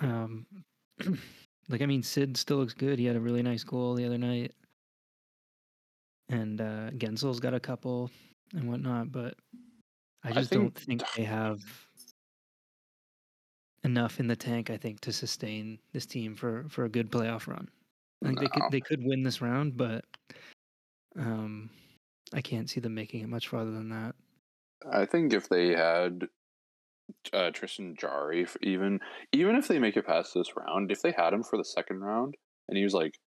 Um, 0.02 0.46
like 1.70 1.82
I 1.82 1.86
mean, 1.86 2.04
Sid 2.04 2.38
still 2.38 2.58
looks 2.58 2.74
good. 2.74 3.00
He 3.00 3.06
had 3.06 3.16
a 3.16 3.20
really 3.22 3.44
nice 3.44 3.64
goal 3.64 3.96
the 3.96 4.06
other 4.06 4.18
night, 4.18 4.54
and 6.30 6.62
uh, 6.62 6.90
Guentzel's 6.92 7.40
got 7.40 7.54
a 7.54 7.60
couple 7.60 8.10
and 8.54 8.70
whatnot. 8.70 9.12
But 9.12 9.36
I 10.24 10.30
I 10.30 10.32
just 10.34 10.50
think- 10.50 10.62
don't 10.62 10.78
think 10.78 11.02
they 11.16 11.24
have 11.24 11.60
enough 13.84 14.20
in 14.20 14.28
the 14.28 14.36
tank. 14.36 14.70
I 14.70 14.78
think 14.78 15.00
to 15.02 15.14
sustain 15.14 15.80
this 15.94 16.06
team 16.06 16.36
for 16.36 16.66
for 16.70 16.86
a 16.86 16.90
good 16.90 17.12
playoff 17.12 17.48
run. 17.48 17.68
I 18.24 18.28
think 18.28 18.40
they 18.40 18.48
could 18.48 18.64
they 18.72 18.82
could 18.82 19.04
win 19.04 19.24
this 19.24 19.42
round, 19.42 19.78
but 19.78 20.04
um, 21.18 21.70
I 22.34 22.42
can't 22.42 22.70
see 22.70 22.80
them 22.82 22.94
making 22.94 23.22
it 23.22 23.30
much 23.30 23.48
farther 23.48 23.72
than 23.72 23.90
that. 23.90 24.16
I 24.92 25.06
think 25.06 25.34
if 25.34 25.50
they 25.50 25.70
had 25.70 26.28
uh, 27.34 27.52
Tristan 27.52 27.96
Jarry, 27.96 28.46
even 28.62 29.00
even 29.32 29.56
if 29.56 29.68
they 29.68 29.80
make 29.80 29.98
it 29.98 30.06
past 30.06 30.34
this 30.34 30.56
round, 30.56 30.92
if 30.92 31.02
they 31.02 31.12
had 31.12 31.34
him 31.34 31.44
for 31.44 31.58
the 31.58 31.66
second 31.66 32.00
round, 32.00 32.36
and 32.68 32.78
he 32.78 32.84
was 32.84 32.94
like 32.94 33.20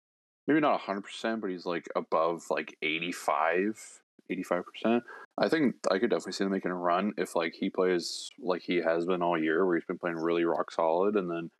maybe 0.48 0.60
not 0.60 0.82
hundred 0.82 1.04
percent, 1.04 1.42
but 1.42 1.50
he's 1.50 1.66
like 1.66 1.88
above 1.96 2.44
like 2.50 2.78
85 2.82 3.94
percent. 4.30 5.04
I 5.38 5.50
think 5.50 5.76
I 5.90 6.00
could 6.00 6.10
definitely 6.10 6.34
see 6.34 6.44
them 6.44 6.52
making 6.52 6.72
a 6.72 6.76
run 6.76 7.14
if 7.18 7.36
like 7.36 7.54
he 7.54 7.70
plays 7.70 8.30
like 8.40 8.62
he 8.62 8.78
has 8.78 9.06
been 9.06 9.22
all 9.22 9.42
year, 9.42 9.66
where 9.66 9.76
he's 9.76 9.86
been 9.86 9.98
playing 9.98 10.18
really 10.18 10.46
rock 10.46 10.72
solid, 10.72 11.16
and 11.16 11.30
then 11.30 11.52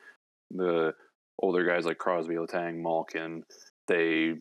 the 0.50 0.94
older 1.38 1.64
guys 1.64 1.84
like 1.84 1.98
Crosby, 1.98 2.34
Letang, 2.34 2.82
Malkin, 2.82 3.44
they 3.88 4.34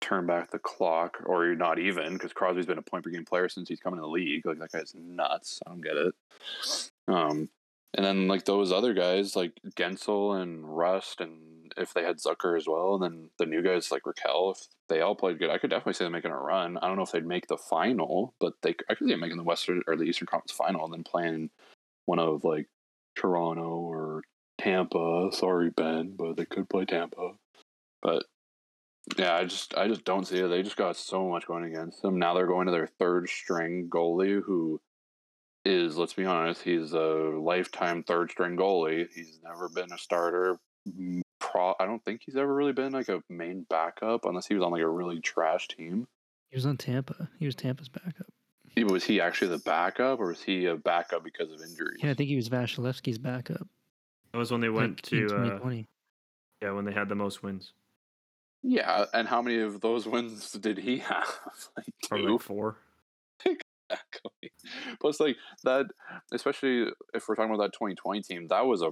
turn 0.00 0.26
back 0.26 0.50
the 0.50 0.58
clock, 0.58 1.18
or 1.24 1.46
you're 1.46 1.56
not 1.56 1.78
even 1.78 2.12
because 2.12 2.32
Crosby's 2.32 2.66
been 2.66 2.78
a 2.78 2.82
point 2.82 3.04
per 3.04 3.10
game 3.10 3.24
player 3.24 3.48
since 3.48 3.68
he's 3.68 3.80
come 3.80 3.94
in 3.94 4.00
the 4.00 4.06
league. 4.06 4.46
Like 4.46 4.58
that 4.58 4.72
guy's 4.72 4.94
nuts. 4.94 5.60
I 5.66 5.70
don't 5.70 5.80
get 5.80 5.96
it. 5.96 6.14
Um, 7.08 7.48
and 7.94 8.04
then 8.04 8.28
like 8.28 8.44
those 8.44 8.72
other 8.72 8.94
guys 8.94 9.36
like 9.36 9.52
Guentzel 9.74 10.40
and 10.40 10.64
Rust, 10.64 11.20
and 11.20 11.72
if 11.76 11.94
they 11.94 12.02
had 12.02 12.18
Zucker 12.18 12.56
as 12.56 12.66
well, 12.66 12.94
and 12.94 13.02
then 13.02 13.30
the 13.38 13.46
new 13.46 13.62
guys 13.62 13.90
like 13.90 14.02
Rakell, 14.02 14.52
if 14.52 14.66
they 14.88 15.00
all 15.00 15.14
played 15.14 15.38
good, 15.38 15.50
I 15.50 15.58
could 15.58 15.70
definitely 15.70 15.94
see 15.94 16.04
them 16.04 16.12
making 16.12 16.30
a 16.30 16.36
run. 16.36 16.76
I 16.78 16.86
don't 16.86 16.96
know 16.96 17.02
if 17.02 17.12
they'd 17.12 17.26
make 17.26 17.46
the 17.46 17.56
final, 17.56 18.34
but 18.38 18.54
they 18.62 18.74
I 18.90 18.94
could 18.94 19.06
see 19.06 19.12
them 19.12 19.20
making 19.20 19.38
the 19.38 19.44
Western 19.44 19.82
or 19.86 19.96
the 19.96 20.04
Eastern 20.04 20.26
Conference 20.26 20.52
final, 20.52 20.84
and 20.84 20.92
then 20.92 21.04
playing 21.04 21.50
one 22.04 22.18
of 22.18 22.44
like 22.44 22.66
Toronto 23.16 23.62
or 23.62 24.22
Tampa. 24.58 25.30
Sorry, 25.32 25.70
Ben, 25.70 26.14
but 26.16 26.36
they 26.36 26.44
could 26.44 26.68
play 26.68 26.84
Tampa. 26.84 27.32
But 28.02 28.24
yeah, 29.16 29.34
I 29.34 29.44
just 29.44 29.74
I 29.76 29.88
just 29.88 30.04
don't 30.04 30.26
see 30.26 30.38
it. 30.38 30.48
They 30.48 30.62
just 30.62 30.76
got 30.76 30.96
so 30.96 31.28
much 31.28 31.46
going 31.46 31.64
against 31.64 32.02
them. 32.02 32.18
Now 32.18 32.34
they're 32.34 32.46
going 32.46 32.66
to 32.66 32.72
their 32.72 32.88
third 32.98 33.28
string 33.28 33.88
goalie 33.88 34.42
who 34.42 34.80
is, 35.66 35.96
let's 35.96 36.14
be 36.14 36.24
honest, 36.24 36.62
he's 36.62 36.92
a 36.92 36.98
lifetime 36.98 38.02
third 38.02 38.30
string 38.30 38.56
goalie. 38.56 39.06
He's 39.14 39.38
never 39.42 39.68
been 39.68 39.92
a 39.92 39.98
starter. 39.98 40.58
Pro, 41.38 41.74
I 41.78 41.86
don't 41.86 42.04
think 42.04 42.22
he's 42.24 42.36
ever 42.36 42.52
really 42.52 42.72
been 42.72 42.92
like 42.92 43.08
a 43.08 43.22
main 43.28 43.66
backup 43.68 44.24
unless 44.24 44.46
he 44.46 44.54
was 44.54 44.62
on 44.62 44.72
like 44.72 44.82
a 44.82 44.88
really 44.88 45.20
trash 45.20 45.68
team. 45.68 46.06
He 46.50 46.56
was 46.56 46.66
on 46.66 46.76
Tampa. 46.76 47.28
He 47.38 47.46
was 47.46 47.54
Tampa's 47.54 47.88
backup. 47.88 48.26
Was 48.78 49.04
he 49.04 49.22
actually 49.22 49.48
the 49.48 49.58
backup, 49.58 50.20
or 50.20 50.28
was 50.28 50.42
he 50.42 50.66
a 50.66 50.76
backup 50.76 51.24
because 51.24 51.50
of 51.50 51.60
injuries? 51.62 51.98
Yeah, 52.02 52.10
I 52.10 52.14
think 52.14 52.28
he 52.28 52.36
was 52.36 52.50
Vasilevskiy's 52.50 53.16
backup. 53.18 53.66
That 54.32 54.38
was 54.38 54.50
when 54.50 54.60
they 54.60 54.68
went 54.68 55.02
like, 55.02 55.12
in 55.12 55.28
to 55.28 55.34
uh, 55.34 55.82
yeah 56.60 56.72
when 56.72 56.84
they 56.84 56.92
had 56.92 57.08
the 57.08 57.14
most 57.14 57.42
wins. 57.42 57.72
Yeah, 58.62 59.06
and 59.14 59.26
how 59.26 59.40
many 59.40 59.60
of 59.60 59.80
those 59.80 60.06
wins 60.06 60.52
did 60.52 60.76
he 60.76 60.98
have? 60.98 61.38
like 61.76 61.86
two. 62.02 62.28
like 62.28 62.42
four. 62.42 62.76
Exactly. 64.42 64.96
Plus, 65.00 65.20
like 65.20 65.36
that, 65.64 65.86
especially 66.32 66.90
if 67.14 67.28
we're 67.28 67.34
talking 67.34 67.54
about 67.54 67.64
that 67.64 67.72
2020 67.72 68.22
team, 68.22 68.48
that 68.48 68.66
was 68.66 68.82
a 68.82 68.90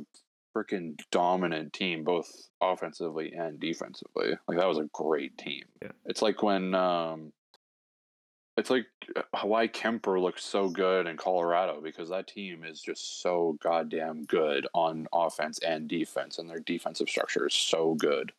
freaking 0.56 0.98
dominant 1.10 1.72
team, 1.72 2.04
both 2.04 2.30
offensively 2.62 3.32
and 3.32 3.58
defensively. 3.58 4.34
Like 4.46 4.58
that 4.58 4.68
was 4.68 4.78
a 4.78 4.88
great 4.92 5.36
team. 5.36 5.64
Yeah. 5.82 5.92
It's 6.06 6.22
like 6.22 6.42
when, 6.42 6.74
um, 6.74 7.32
it's 8.56 8.70
like 8.70 8.86
Hawaii 9.34 9.66
Kuemper 9.66 10.20
looked 10.20 10.40
so 10.40 10.68
good 10.68 11.08
in 11.08 11.16
Colorado 11.16 11.80
because 11.80 12.10
that 12.10 12.28
team 12.28 12.62
is 12.64 12.80
just 12.80 13.20
so 13.20 13.58
goddamn 13.60 14.24
good 14.24 14.66
on 14.74 15.08
offense 15.12 15.58
and 15.58 15.88
defense, 15.88 16.38
and 16.38 16.48
their 16.48 16.60
defensive 16.60 17.08
structure 17.08 17.48
is 17.48 17.54
so 17.54 17.94
good. 17.94 18.30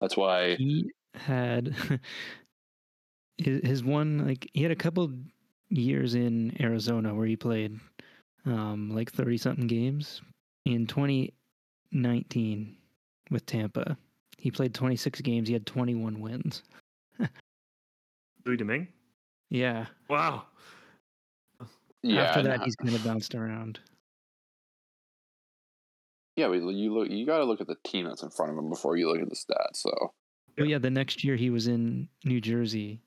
That's 0.00 0.16
why 0.16 0.56
He 0.56 0.90
had 1.14 1.74
his, 3.36 3.60
his 3.62 3.84
one 3.84 4.26
like 4.26 4.48
he 4.54 4.62
had 4.62 4.72
a 4.72 4.76
couple 4.76 5.12
years 5.70 6.14
in 6.14 6.56
Arizona 6.60 7.14
where 7.14 7.26
he 7.26 7.36
played 7.36 7.78
um 8.46 8.90
like 8.94 9.10
30 9.12 9.36
something 9.38 9.66
games 9.66 10.20
in 10.66 10.86
2019 10.86 12.76
with 13.30 13.46
Tampa. 13.46 13.96
He 14.38 14.50
played 14.50 14.74
26 14.74 15.20
games, 15.22 15.48
he 15.48 15.54
had 15.54 15.66
21 15.66 16.20
wins. 16.20 16.62
Louis 18.44 18.56
Domingue. 18.58 18.88
Yeah. 19.48 19.86
Wow. 20.10 20.44
yeah, 22.02 22.22
After 22.24 22.42
that 22.42 22.58
ha- 22.58 22.64
he's 22.64 22.76
kind 22.76 22.94
of 22.94 23.02
bounced 23.04 23.34
around. 23.34 23.80
yeah, 26.36 26.48
but 26.48 26.54
you 26.60 26.92
look, 26.92 27.08
you 27.10 27.24
got 27.24 27.38
to 27.38 27.44
look 27.44 27.60
at 27.62 27.66
the 27.68 27.76
team 27.84 28.04
that's 28.06 28.22
in 28.22 28.30
front 28.30 28.52
of 28.52 28.58
him 28.58 28.68
before 28.68 28.96
you 28.96 29.08
look 29.10 29.22
at 29.22 29.28
the 29.30 29.34
stats. 29.36 29.76
So 29.76 30.12
But 30.56 30.68
yeah, 30.68 30.78
the 30.78 30.90
next 30.90 31.24
year 31.24 31.36
he 31.36 31.48
was 31.50 31.66
in 31.68 32.08
New 32.24 32.40
Jersey. 32.40 33.00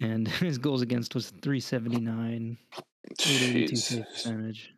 Yeah. 0.00 0.06
And 0.08 0.28
his 0.40 0.58
goals 0.58 0.82
against 0.82 1.14
was 1.14 1.30
379, 1.42 2.56
882 3.20 3.76
save 3.76 3.98
Jeez. 4.00 4.06
percentage. 4.12 4.74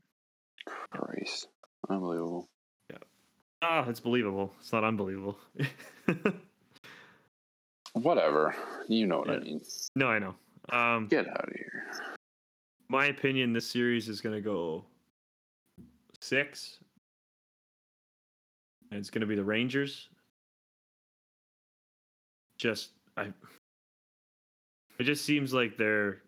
Christ. 0.91 1.49
Unbelievable. 1.89 2.49
Yeah. 2.91 2.99
Ah, 3.63 3.89
it's 3.89 4.01
believable. 4.01 4.53
It's 4.61 4.73
not 4.73 4.85
unbelievable. 4.85 5.39
Whatever. 7.95 8.55
You 8.89 9.07
know 9.07 9.19
what 9.19 9.31
I 9.31 9.39
mean. 9.41 9.61
no, 9.97 10.09
I 10.09 10.19
know. 10.19 10.35
Um, 10.73 11.09
Get 11.09 11.27
out 11.29 11.49
of 11.49 11.55
here. 11.55 11.85
my 12.89 13.07
opinion, 13.07 13.53
this 13.53 13.69
series 13.69 14.09
is 14.09 14.21
going 14.21 14.35
to 14.37 14.41
go 14.41 14.85
six. 16.21 16.79
And 18.91 18.99
it's 19.01 19.11
going 19.11 19.21
to 19.23 19.27
be 19.27 19.35
the 19.37 19.45
Rangers. 19.45 20.09
Just, 22.59 22.91
I. 23.17 23.29
It 25.01 25.05
just 25.05 25.25
seems 25.25 25.55
like 25.55 25.79
they're. 25.79 26.19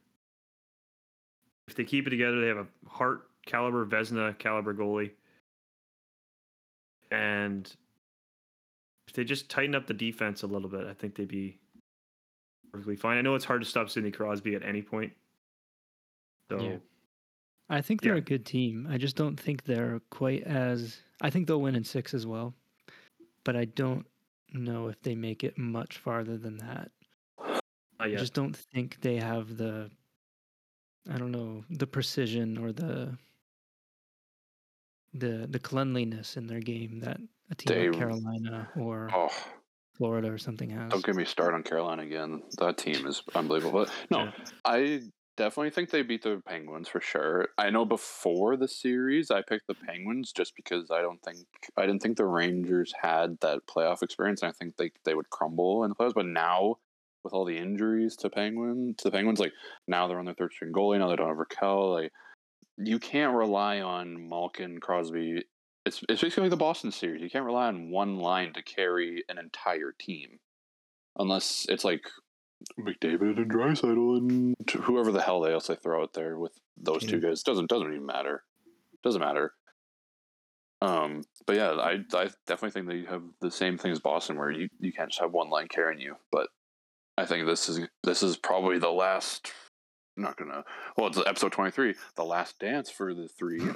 If 1.68 1.74
they 1.76 1.84
keep 1.84 2.06
it 2.06 2.10
together, 2.10 2.40
they 2.40 2.48
have 2.48 2.56
a 2.56 2.88
heart 2.88 3.28
caliber, 3.46 3.84
Vezina 3.86 4.36
caliber 4.38 4.72
goalie. 4.74 5.10
And 7.10 7.70
if 9.06 9.14
they 9.14 9.24
just 9.24 9.50
tighten 9.50 9.74
up 9.74 9.86
the 9.86 9.94
defense 9.94 10.42
a 10.42 10.46
little 10.46 10.70
bit, 10.70 10.86
I 10.86 10.94
think 10.94 11.14
they'd 11.14 11.28
be 11.28 11.58
perfectly 12.72 12.96
fine. 12.96 13.18
I 13.18 13.20
know 13.20 13.34
it's 13.34 13.44
hard 13.44 13.60
to 13.60 13.68
stop 13.68 13.90
Sidney 13.90 14.10
Crosby 14.10 14.54
at 14.54 14.62
any 14.62 14.80
point. 14.80 15.12
So 16.50 16.58
Yeah. 16.58 16.78
I 17.68 17.82
think 17.82 18.00
they're 18.00 18.14
Yeah. 18.14 18.18
a 18.18 18.22
good 18.22 18.46
team. 18.46 18.86
I 18.88 18.96
just 18.96 19.16
don't 19.16 19.38
think 19.38 19.64
they're 19.64 20.00
quite 20.10 20.42
as. 20.44 21.02
I 21.20 21.28
think 21.30 21.46
they'll 21.46 21.60
win 21.60 21.74
in 21.76 21.84
six 21.84 22.14
as 22.14 22.26
well, 22.26 22.54
but 23.44 23.54
I 23.54 23.66
don't 23.66 24.06
know 24.52 24.88
if 24.88 25.00
they 25.02 25.14
make 25.14 25.44
it 25.44 25.58
much 25.58 25.98
farther 25.98 26.38
than 26.38 26.56
that. 26.56 26.90
Not 28.08 28.14
I 28.14 28.16
just 28.16 28.34
don't 28.34 28.56
think 28.56 29.00
they 29.00 29.16
have 29.16 29.56
the. 29.56 29.90
I 31.10 31.18
don't 31.18 31.32
know 31.32 31.64
the 31.70 31.86
precision 31.86 32.58
or 32.58 32.72
the. 32.72 33.18
The 35.14 35.46
the 35.48 35.58
cleanliness 35.58 36.38
in 36.38 36.46
their 36.46 36.60
game 36.60 37.00
that 37.00 37.18
a 37.50 37.54
team 37.54 37.78
like 37.90 37.92
Carolina 37.92 38.70
or 38.76 39.10
Oh, 39.12 39.28
Florida 39.94 40.32
or 40.32 40.38
something 40.38 40.70
has. 40.70 40.90
don't 40.90 41.04
get 41.04 41.14
me 41.16 41.26
started 41.26 41.54
on 41.54 41.62
Carolina 41.64 42.02
again. 42.02 42.42
That 42.58 42.78
team 42.78 43.06
is 43.06 43.22
unbelievable. 43.34 43.84
But 43.84 43.92
no, 44.10 44.24
Yeah. 44.24 44.32
I 44.64 45.02
definitely 45.36 45.68
think 45.68 45.90
they 45.90 46.00
beat 46.00 46.22
the 46.22 46.40
Penguins 46.46 46.88
for 46.88 47.00
sure. 47.02 47.48
I 47.58 47.68
know 47.68 47.84
before 47.84 48.56
the 48.56 48.68
series, 48.68 49.30
I 49.30 49.42
picked 49.42 49.66
the 49.66 49.74
Penguins 49.74 50.32
just 50.32 50.56
because 50.56 50.90
I 50.90 51.02
don't 51.02 51.22
think 51.22 51.46
I 51.76 51.84
didn't 51.84 52.00
think 52.00 52.16
the 52.16 52.24
Rangers 52.24 52.94
had 53.02 53.38
that 53.40 53.66
playoff 53.66 54.02
experience, 54.02 54.40
and 54.40 54.48
I 54.48 54.52
think 54.52 54.78
they 54.78 54.92
they 55.04 55.14
would 55.14 55.28
crumble 55.28 55.84
in 55.84 55.90
the 55.90 55.94
playoffs. 55.94 56.14
But 56.14 56.24
now, 56.26 56.76
with 57.24 57.32
all 57.32 57.44
the 57.44 57.56
injuries 57.56 58.16
to 58.16 58.30
Penguin 58.30 58.94
to 58.98 59.04
the 59.04 59.10
Penguins, 59.10 59.40
like 59.40 59.52
now 59.86 60.06
they're 60.06 60.18
on 60.18 60.24
their 60.24 60.34
third 60.34 60.52
string 60.52 60.72
goalie. 60.72 60.98
Now 60.98 61.08
they 61.08 61.16
don't 61.16 61.28
have 61.28 61.36
Rakell. 61.36 61.94
Like 61.94 62.12
you 62.78 62.98
can't 62.98 63.34
rely 63.34 63.80
on 63.80 64.28
Malkin, 64.28 64.80
Crosby. 64.80 65.44
It's 65.84 66.02
it's 66.08 66.22
basically 66.22 66.44
like 66.44 66.50
the 66.50 66.56
Boston 66.56 66.92
series. 66.92 67.22
You 67.22 67.30
can't 67.30 67.44
rely 67.44 67.66
on 67.66 67.90
one 67.90 68.18
line 68.18 68.52
to 68.54 68.62
carry 68.62 69.24
an 69.28 69.38
entire 69.38 69.92
team, 69.98 70.38
unless 71.18 71.66
it's 71.68 71.84
like 71.84 72.04
McDavid 72.78 73.38
and 73.38 73.50
Draisaitl 73.50 74.18
and 74.18 74.54
whoever 74.82 75.12
the 75.12 75.22
hell 75.22 75.40
they 75.40 75.52
else 75.52 75.66
they 75.66 75.74
throw 75.74 76.02
out 76.02 76.14
there 76.14 76.38
with 76.38 76.52
those 76.76 77.04
two 77.04 77.20
guys. 77.20 77.42
Doesn't 77.42 77.68
doesn't 77.68 77.92
even 77.92 78.06
matter. 78.06 78.44
Doesn't 79.02 79.20
matter. 79.20 79.52
Um, 80.80 81.22
but 81.46 81.56
yeah, 81.56 81.70
I 81.72 82.00
I 82.12 82.30
definitely 82.46 82.70
think 82.70 82.88
they 82.88 83.10
have 83.10 83.22
the 83.40 83.50
same 83.50 83.78
thing 83.78 83.92
as 83.92 84.00
Boston, 84.00 84.36
where 84.36 84.50
you, 84.50 84.68
you 84.80 84.92
can't 84.92 85.10
just 85.10 85.20
have 85.20 85.32
one 85.32 85.48
line 85.48 85.68
carrying 85.68 86.00
you. 86.00 86.16
But 86.32 86.48
I 87.18 87.26
think 87.26 87.46
this 87.46 87.68
is 87.68 87.80
this 88.02 88.22
is 88.22 88.36
probably 88.36 88.78
the 88.78 88.90
last. 88.90 89.52
I'm 90.16 90.24
not 90.24 90.36
gonna. 90.36 90.64
Well, 90.96 91.06
it's 91.08 91.18
episode 91.18 91.52
23, 91.52 91.94
the 92.16 92.24
last 92.24 92.58
dance 92.58 92.90
for 92.90 93.14
the 93.14 93.28
three. 93.28 93.60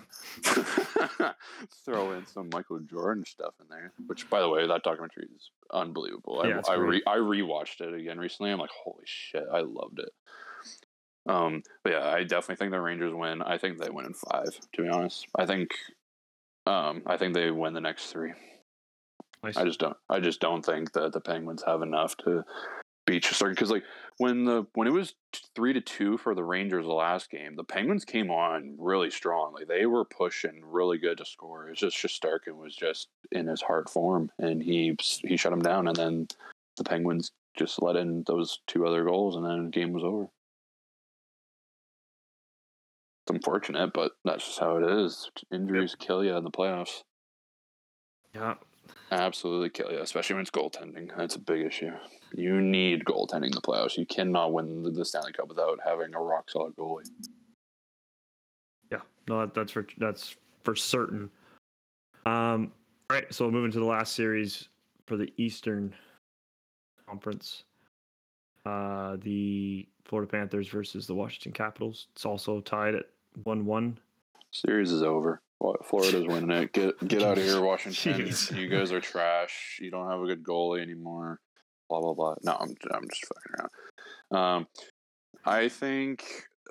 Throw 1.84 2.12
in 2.12 2.26
some 2.26 2.50
Michael 2.52 2.80
Jordan 2.80 3.24
stuff 3.24 3.54
in 3.60 3.66
there, 3.70 3.92
which, 4.06 4.28
by 4.28 4.40
the 4.40 4.48
way, 4.48 4.66
that 4.66 4.82
documentary 4.82 5.28
is 5.34 5.50
unbelievable. 5.72 6.42
Yeah, 6.44 6.60
I 6.68 6.72
I, 6.72 6.76
re. 6.76 7.02
I 7.06 7.16
rewatched 7.16 7.80
it 7.80 7.94
again 7.94 8.18
recently. 8.18 8.50
I'm 8.50 8.58
like, 8.58 8.70
holy 8.70 9.04
shit, 9.04 9.44
I 9.50 9.60
loved 9.60 9.98
it. 9.98 10.10
Um, 11.28 11.62
but 11.82 11.94
yeah, 11.94 12.08
I 12.08 12.22
definitely 12.22 12.56
think 12.56 12.70
the 12.70 12.80
Rangers 12.80 13.14
win. 13.14 13.42
I 13.42 13.58
think 13.58 13.78
they 13.78 13.90
win 13.90 14.06
in 14.06 14.14
five. 14.14 14.58
To 14.74 14.82
be 14.82 14.88
honest, 14.88 15.26
I 15.34 15.46
think, 15.46 15.70
um, 16.66 17.02
I 17.06 17.16
think 17.16 17.34
they 17.34 17.50
win 17.50 17.74
the 17.74 17.80
next 17.80 18.06
three. 18.06 18.32
Nice. 19.42 19.56
I 19.56 19.64
just 19.64 19.80
don't. 19.80 19.96
I 20.08 20.20
just 20.20 20.40
don't 20.40 20.64
think 20.64 20.92
that 20.92 21.12
the 21.12 21.20
Penguins 21.20 21.64
have 21.66 21.82
enough 21.82 22.16
to 22.18 22.44
beat 23.06 23.22
Shesterkin 23.24 23.50
because, 23.50 23.70
like, 23.70 23.84
when 24.18 24.44
the 24.44 24.66
when 24.74 24.88
it 24.88 24.92
was 24.92 25.14
three 25.54 25.72
to 25.72 25.80
two 25.80 26.16
for 26.18 26.34
the 26.34 26.44
Rangers 26.44 26.86
the 26.86 26.92
last 26.92 27.30
game, 27.30 27.54
the 27.56 27.64
Penguins 27.64 28.04
came 28.04 28.30
on 28.30 28.74
really 28.78 29.10
strong. 29.10 29.52
Like 29.52 29.68
they 29.68 29.86
were 29.86 30.04
pushing 30.04 30.62
really 30.64 30.98
good 30.98 31.18
to 31.18 31.24
score. 31.24 31.68
It's 31.68 31.80
just 31.80 31.96
Shesterkin 31.96 32.56
was 32.56 32.74
just 32.74 33.08
in 33.32 33.46
his 33.46 33.62
heart 33.62 33.90
form, 33.90 34.30
and 34.38 34.62
he 34.62 34.96
he 35.22 35.36
shut 35.36 35.52
him 35.52 35.62
down. 35.62 35.88
And 35.88 35.96
then 35.96 36.28
the 36.76 36.84
Penguins 36.84 37.30
just 37.56 37.82
let 37.82 37.96
in 37.96 38.24
those 38.26 38.60
two 38.66 38.86
other 38.86 39.04
goals, 39.04 39.36
and 39.36 39.44
then 39.44 39.64
the 39.66 39.70
game 39.70 39.92
was 39.92 40.04
over. 40.04 40.28
It's 43.24 43.34
unfortunate, 43.34 43.92
but 43.92 44.12
that's 44.24 44.46
just 44.46 44.60
how 44.60 44.76
it 44.76 44.88
is. 45.04 45.30
Injuries 45.52 45.96
kill 45.98 46.24
you 46.24 46.36
in 46.36 46.44
the 46.44 46.50
playoffs. 46.50 47.02
yeah. 48.34 48.54
Absolutely 49.10 49.70
kill 49.70 49.92
you, 49.92 50.00
especially 50.00 50.34
when 50.34 50.42
it's 50.42 50.50
goaltending. 50.50 51.10
That's 51.16 51.36
a 51.36 51.40
big 51.40 51.64
issue. 51.66 51.92
You 52.36 52.60
need 52.60 53.04
goaltending 53.06 53.46
in 53.46 53.52
the 53.52 53.62
playoffs. 53.62 53.96
You 53.96 54.04
cannot 54.06 54.52
win 54.52 54.82
the- 54.82 55.04
Stanley 55.04 55.32
Cup 55.32 55.48
without 55.48 55.78
having 55.84 56.14
a 56.14 56.20
rock 56.20 56.50
solid 56.50 56.76
goalie. 56.76 57.08
Yeah, 58.92 59.00
no, 59.28 59.40
that, 59.40 59.54
that's 59.54 59.72
for 59.72 59.86
that's 59.98 60.36
for 60.62 60.76
certain. 60.76 61.30
Um, 62.26 62.72
all 63.08 63.16
right, 63.16 63.32
so 63.32 63.50
moving 63.50 63.70
to 63.72 63.78
the 63.78 63.84
last 63.86 64.14
series 64.14 64.68
for 65.06 65.16
the 65.16 65.32
Eastern 65.36 65.94
Conference, 67.08 67.64
uh, 68.66 69.16
the 69.22 69.86
Florida 70.04 70.30
Panthers 70.30 70.68
versus 70.68 71.06
the 71.06 71.14
Washington 71.14 71.52
Capitals. 71.52 72.08
It's 72.12 72.26
also 72.26 72.60
tied 72.60 72.94
at 72.96 73.04
one-one. 73.44 73.98
Series 74.50 74.90
is 74.92 75.02
over. 75.02 75.40
Florida's 75.84 76.26
winning 76.26 76.50
it. 76.50 76.72
Get 76.72 77.08
get 77.08 77.22
out 77.22 77.38
of 77.38 77.44
here, 77.44 77.60
Washington. 77.62 78.26
Jeez. 78.26 78.54
You 78.56 78.68
guys 78.68 78.92
are 78.92 79.00
trash. 79.00 79.78
You 79.80 79.90
don't 79.90 80.10
have 80.10 80.20
a 80.20 80.26
good 80.26 80.42
goalie 80.42 80.82
anymore. 80.82 81.40
Blah 81.88 82.00
blah 82.00 82.14
blah. 82.14 82.34
No, 82.42 82.52
I'm 82.58 82.74
I'm 82.92 83.08
just 83.08 83.26
fucking 83.26 83.68
around. 84.32 84.56
Um, 84.56 84.66
I 85.44 85.68
think 85.68 86.24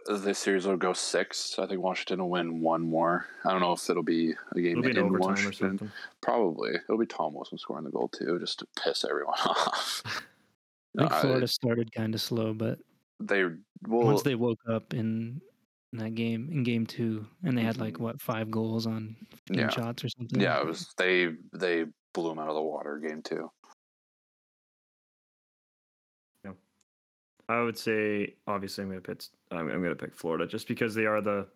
this 0.08 0.38
series 0.38 0.66
will 0.68 0.78
go 0.78 0.94
six. 0.94 1.58
I 1.58 1.66
think 1.66 1.82
Washington 1.82 2.20
will 2.20 2.30
win 2.30 2.60
one 2.62 2.82
more. 2.82 3.26
I 3.46 3.52
don't 3.52 3.62
know 3.62 3.72
if 3.74 3.90
it'll 3.90 4.04
be 4.04 4.34
a 4.56 4.62
game 4.62 4.72
It'll 4.80 4.84
be 4.84 4.90
in 4.92 4.98
overtime 4.98 5.20
or 5.22 5.30
Washington. 5.30 5.54
something. 5.80 5.92
Probably 6.22 6.72
it'll 6.76 6.98
be 7.00 7.06
Tom 7.06 7.34
Wilson 7.34 7.58
scoring 7.58 7.86
the 7.86 7.92
goal 7.92 8.10
too, 8.10 8.38
just 8.40 8.60
to 8.60 8.68
piss 8.84 9.06
everyone 9.10 9.34
off. 9.46 10.02
I 10.98 11.02
think 11.02 11.12
Uh, 11.12 11.22
Florida 11.22 11.48
started 11.48 11.92
kind 11.94 12.14
of 12.14 12.22
slow, 12.22 12.54
but 12.54 12.80
They 13.20 13.44
well, 13.88 14.06
once 14.08 14.22
they 14.24 14.36
woke 14.36 14.60
up 14.70 14.94
in, 14.94 15.42
in 15.94 16.00
that 16.00 16.16
game, 16.16 16.50
in 16.52 16.64
game 16.64 16.86
two, 16.86 17.26
and 17.44 17.58
they 17.58 17.62
had 17.64 17.78
like 17.78 17.98
what 18.00 18.22
five 18.22 18.52
goals 18.52 18.86
on 18.88 19.16
Yeah. 19.50 19.70
shots 19.70 20.04
or 20.04 20.10
something. 20.10 20.42
yeah, 20.42 20.60
it 20.60 20.66
was 20.66 20.94
they 20.98 21.30
they 21.54 21.86
blew 22.14 22.30
them 22.30 22.40
out 22.40 22.50
of 22.50 22.56
the 22.56 22.62
water 22.62 22.98
game 23.00 23.22
two. 23.24 23.50
I 27.48 27.62
would 27.62 27.78
say, 27.78 28.36
obviously, 28.48 28.84
I'm 28.84 28.90
gonna 28.90 29.02
pick. 29.02 29.24
I'm, 29.52 29.70
I'm 29.70 29.82
gonna 29.84 29.96
pick 29.96 30.16
Florida 30.16 30.48
just 30.48 30.68
because 30.68 30.96
they 30.96 31.06
are 31.06 31.22
the 31.22 31.48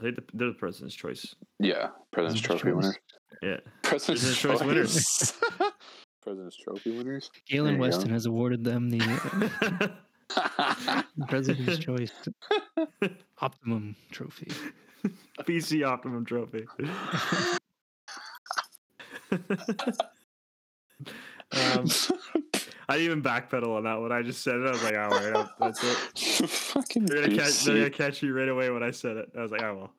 they 0.00 0.10
the, 0.12 0.22
they're 0.32 0.48
the 0.48 0.54
President's 0.54 0.94
choice. 0.94 1.34
Yeah, 1.58 1.88
President's 2.12 2.40
President's 2.40 2.40
Trophy 2.40 2.70
choice. 2.70 2.74
winner. 2.74 2.96
Yeah, 3.42 3.56
President's, 3.82 4.38
Choice 4.38 4.58
Choice 4.58 4.62
winners. 4.62 5.32
President's 6.22 6.56
Trophy 6.56 6.96
winners. 6.96 7.30
Galen 7.48 7.64
There 7.66 7.72
you 7.74 7.78
go. 7.78 7.96
Weston 7.96 8.10
has 8.10 8.26
awarded 8.26 8.64
them 8.64 8.88
the 8.90 9.92
uh, 10.36 11.02
President's 11.28 11.78
Choice 11.78 12.12
Optimum 13.40 13.94
Trophy. 14.10 14.50
PC 15.42 15.86
Optimum 15.86 16.24
Trophy. 16.24 16.64
um, 21.52 21.86
I 22.88 22.94
didn't 22.98 23.06
even 23.06 23.22
backpedal 23.22 23.76
on 23.76 23.84
that 23.84 24.00
one. 24.00 24.12
I 24.12 24.22
just 24.22 24.42
said 24.42 24.56
it. 24.56 24.66
I 24.66 24.70
was 24.70 24.82
like, 24.82 24.96
"All 24.96 25.08
right, 25.10 25.46
that's 25.58 25.82
it." 25.82 26.48
Fucking 26.48 27.06
They're 27.06 27.22
gonna, 27.22 27.36
catch, 27.36 27.64
they're 27.64 27.76
gonna 27.76 27.90
catch 27.90 28.22
you 28.22 28.34
right 28.36 28.48
away 28.48 28.70
when 28.70 28.82
I 28.82 28.90
said 28.90 29.16
it. 29.16 29.30
I 29.36 29.42
was 29.42 29.50
like, 29.50 29.62
"Oh 29.62 29.74
well." 29.74 29.92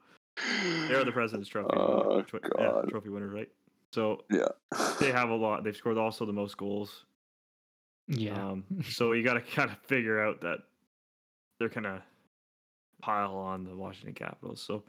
They're 0.89 1.05
the 1.05 1.13
President's 1.13 1.47
Trophy. 1.49 1.69
Oh, 1.77 2.21
tro- 2.23 2.39
yeah, 2.59 2.65
God. 2.65 2.89
trophy 2.89 3.07
winner, 3.09 3.29
right? 3.29 3.47
So 3.93 4.21
Yeah. 4.29 4.49
they 4.99 5.09
have 5.13 5.29
a 5.29 5.35
lot. 5.35 5.63
They've 5.63 5.75
scored 5.75 5.97
also 5.97 6.25
the 6.25 6.33
most 6.33 6.57
goals. 6.57 7.05
Yeah. 8.09 8.33
Um, 8.49 8.65
so 8.89 9.13
you 9.13 9.23
got 9.23 9.35
to 9.35 9.41
kind 9.55 9.71
of 9.71 9.77
figure 9.83 10.21
out 10.21 10.41
that 10.41 10.59
they're 11.59 11.69
gonna 11.69 12.03
pile 13.01 13.35
on 13.35 13.63
the 13.63 13.75
Washington 13.75 14.13
Capitals. 14.13 14.61
So 14.61 14.83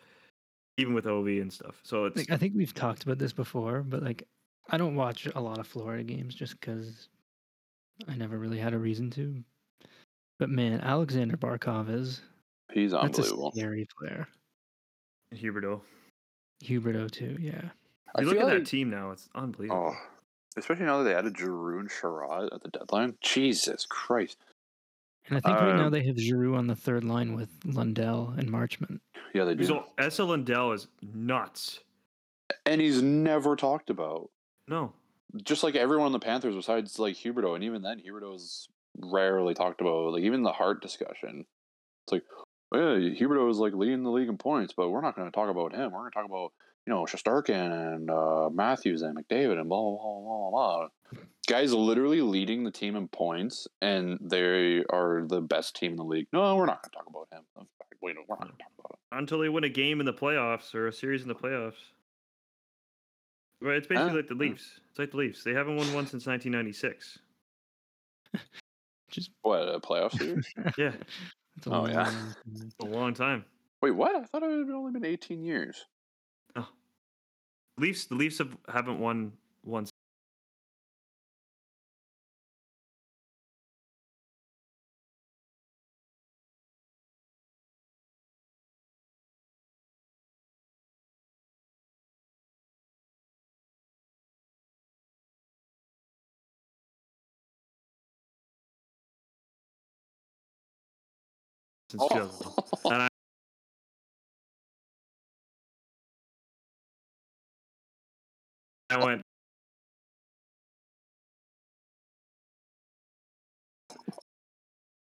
even 0.79 0.95
with 0.95 1.07
OV 1.07 1.29
and 1.29 1.53
stuff, 1.53 1.77
so 1.85 2.07
it's 2.07 2.17
Like, 2.17 2.31
I 2.33 2.37
think 2.37 2.55
we've 2.57 2.75
talked 2.75 3.05
about 3.05 3.19
this 3.19 3.33
before, 3.33 3.83
but 3.83 4.03
like 4.03 4.25
I 4.71 4.77
don't 4.77 4.97
watch 4.97 5.29
a 5.33 5.41
lot 5.41 5.59
of 5.61 5.67
Florida 5.69 6.03
games 6.03 6.35
just 6.35 6.61
because 6.61 7.09
I 8.09 8.15
never 8.17 8.39
really 8.39 8.59
had 8.59 8.75
a 8.75 8.79
reason 8.79 9.11
to. 9.13 9.43
But 10.39 10.51
man, 10.51 10.81
Alexander 10.81 11.37
Barkov 11.37 11.89
is 11.91 12.21
He's 12.73 12.91
that's 12.93 13.19
a 13.19 13.23
unbelievable. 13.23 13.53
scary 13.53 13.89
player. 13.99 14.29
Huberdeau. 15.35 15.81
Huberdeau 16.63 17.11
too, 17.11 17.37
yeah. 17.41 17.71
I 18.15 18.21
You 18.21 18.27
look 18.29 18.37
at 18.37 18.41
feel 18.41 18.49
that 18.59 18.67
team 18.67 18.91
now; 18.91 19.11
it's 19.11 19.29
unbelievable. 19.35 19.95
Oh, 19.95 20.07
especially 20.57 20.87
now 20.87 20.99
that 20.99 21.05
they 21.05 21.15
added 21.15 21.37
Giroux 21.39 21.81
and 21.81 21.91
Chiarot 21.91 22.53
at 22.53 22.63
the 22.63 22.69
deadline. 22.71 23.15
Jesus 23.23 23.87
Christ. 23.89 24.39
And 25.29 25.37
I 25.39 25.41
think 25.41 25.59
right 25.59 25.77
now 25.77 25.87
Um, 25.87 25.93
they 25.93 26.05
have 26.07 26.17
Giroux 26.19 26.55
on 26.55 26.67
the 26.69 26.77
third 26.77 27.03
line 27.03 27.35
with 27.35 27.49
Lundell 27.65 28.33
and 28.39 28.49
Marchment. 28.49 29.01
Yeah, 29.35 29.45
they 29.45 29.55
do. 29.57 29.65
So 29.65 29.87
Essa 29.99 30.25
Lundell 30.25 30.73
is 30.73 30.87
nuts. 31.03 31.81
and 32.65 32.81
he's 32.81 33.03
never 33.03 33.57
talked 33.57 33.91
about. 33.91 34.31
No, 34.69 34.93
Just 35.43 35.63
like 35.63 35.75
everyone 35.75 36.07
on 36.07 36.13
the 36.13 36.19
Panthers 36.19 36.55
besides 36.55 36.99
like 36.99 37.17
Huberdeau, 37.17 37.55
and 37.55 37.65
even 37.65 37.83
then 37.83 38.01
Huberdeau 38.01 38.37
is 38.37 38.69
rarely 38.99 39.55
talked 39.55 39.81
about. 39.81 40.13
Like 40.13 40.23
even 40.23 40.43
the 40.43 40.53
Hart 40.53 40.81
discussion. 40.81 41.45
It's 42.05 42.13
like, 42.13 42.25
well, 42.71 42.99
yeah, 42.99 43.19
Huberdeau 43.19 43.51
is 43.51 43.59
like 43.59 43.75
leading 43.75 44.05
the 44.05 44.11
league 44.11 44.29
in 44.29 44.39
points, 44.39 44.73
but 44.77 44.91
we're 44.91 45.01
not 45.01 45.17
going 45.17 45.29
to 45.31 45.35
talk 45.35 45.51
about 45.51 45.75
him. 45.75 45.93
We're 45.93 46.01
going 46.01 46.11
to 46.11 46.15
talk 46.15 46.27
about 46.27 46.53
you 46.87 46.93
know 46.95 47.05
Shesterkin 47.05 47.95
and 47.95 48.11
uh, 48.11 48.49
Matthews 48.51 49.03
and 49.03 49.17
McDavid 49.19 49.59
and 49.59 49.69
blah 49.69 49.81
blah 49.83 49.99
blah 49.99 50.21
blah 50.21 50.51
blah. 50.51 50.89
Guys, 51.49 51.73
literally 51.73 52.23
leading 52.23 52.65
the 52.65 52.71
team 52.73 52.97
in 52.97 53.07
points, 53.09 53.69
and 53.81 54.19
they 54.21 54.85
are 54.91 55.25
the 55.29 55.41
best 55.41 55.77
team 55.77 55.93
in 55.93 55.97
the 55.97 56.05
league. 56.05 56.27
No, 56.33 56.57
we're 56.57 56.67
not 56.67 56.83
going 56.83 56.91
to 56.91 56.97
talk 56.97 57.07
about 57.09 57.29
him. 57.33 57.45
Wait, 58.03 58.17
we're 58.29 58.35
not 58.35 58.41
going 58.41 58.53
to 58.53 58.59
talk 58.59 58.73
about 58.79 58.99
him. 59.13 59.19
until 59.19 59.39
they 59.39 59.49
win 59.49 59.63
a 59.65 59.69
game 59.69 60.01
in 60.01 60.07
the 60.07 60.13
playoffs 60.13 60.75
or 60.75 60.89
a 60.89 60.93
series 60.93 61.23
in 61.23 61.29
the 61.29 61.35
playoffs. 61.35 61.75
Right, 63.61 63.77
it's 63.77 63.87
basically 63.87 64.11
Ah, 64.13 64.15
like 64.17 64.29
the. 64.29 64.35
Leafs. 64.35 64.81
It's 64.91 64.99
like 64.99 65.11
the 65.13 65.17
Leafs. 65.17 65.43
They 65.43 65.55
haven't 65.55 65.77
won 65.77 65.87
one 65.95 66.07
since 66.07 66.27
1996. 66.27 67.19
Just 69.11 69.31
What 69.43 69.61
a 69.63 69.81
playoff 69.81 70.13
series? 70.19 70.47
Yeah, 70.77 70.93
It's 71.57 71.67
a 71.67 71.71
Oh, 71.71 71.87
yeah. 71.87 72.03
long 72.05 72.05
time. 72.05 72.35
a 72.81 72.85
long 72.85 73.15
time. 73.15 73.45
Wait, 73.83 73.93
what? 73.93 74.15
I 74.17 74.25
thought 74.25 74.43
it 74.43 74.51
had 74.51 74.71
only 74.75 74.93
been 74.93 75.05
18 75.05 75.43
years. 75.45 75.87
Leafs. 77.79 78.07
The 78.07 78.15
Leafs 78.15 78.39
have 78.39 78.57
haven't 78.73 78.99
won 78.99 79.33
once. 79.63 79.91
Since 101.99 102.13
2000. 102.13 102.53
Oh. 102.85 102.91
And 102.91 103.03
I, 103.03 103.09
I 108.91 109.05
went. 109.05 109.23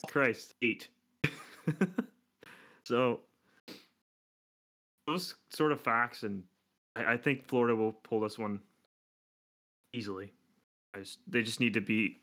Christ, 0.06 0.54
eight. 0.62 0.88
so 2.84 3.20
those 5.06 5.34
sort 5.50 5.72
of 5.72 5.80
facts, 5.80 6.22
and 6.22 6.42
I, 6.96 7.12
I 7.12 7.16
think 7.16 7.46
Florida 7.46 7.74
will 7.76 7.92
pull 7.92 8.20
this 8.20 8.38
one 8.38 8.60
easily. 9.92 10.32
I 10.94 11.00
just, 11.00 11.18
they 11.26 11.42
just 11.42 11.60
need 11.60 11.74
to 11.74 11.80
beat, 11.80 12.20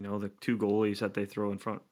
you 0.00 0.08
know, 0.08 0.18
the 0.18 0.30
two 0.40 0.56
goalies 0.56 0.98
that 0.98 1.14
they 1.14 1.24
throw 1.24 1.52
in 1.52 1.58
front, 1.58 1.82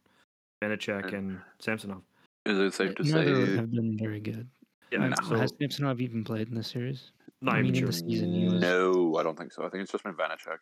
Vanecek 0.70 1.12
and 1.14 1.40
Samsonov. 1.58 2.02
Is 2.46 2.58
it 2.58 2.74
safe 2.74 2.94
to 2.96 3.02
Neither 3.02 3.46
say? 3.46 3.56
have 3.56 3.70
been 3.70 3.96
very 3.98 4.20
good. 4.20 4.48
Yeah, 4.92 5.06
Uh, 5.18 5.22
so 5.28 5.36
has 5.36 5.52
Samsonov 5.60 6.00
even 6.00 6.24
played 6.24 6.48
in 6.48 6.54
this 6.54 6.68
series? 6.68 7.12
not 7.42 7.54
I 7.54 7.58
even 7.60 7.72
mean, 7.72 7.74
in 7.76 7.80
sure. 7.80 7.86
the 7.86 7.92
season 7.94 8.32
he 8.34 8.44
was- 8.46 8.60
No, 8.60 9.16
I 9.16 9.22
don't 9.22 9.38
think 9.38 9.52
so. 9.52 9.64
I 9.64 9.70
think 9.70 9.82
it's 9.82 9.92
just 9.92 10.04
been 10.04 10.14
Vanecek. 10.14 10.58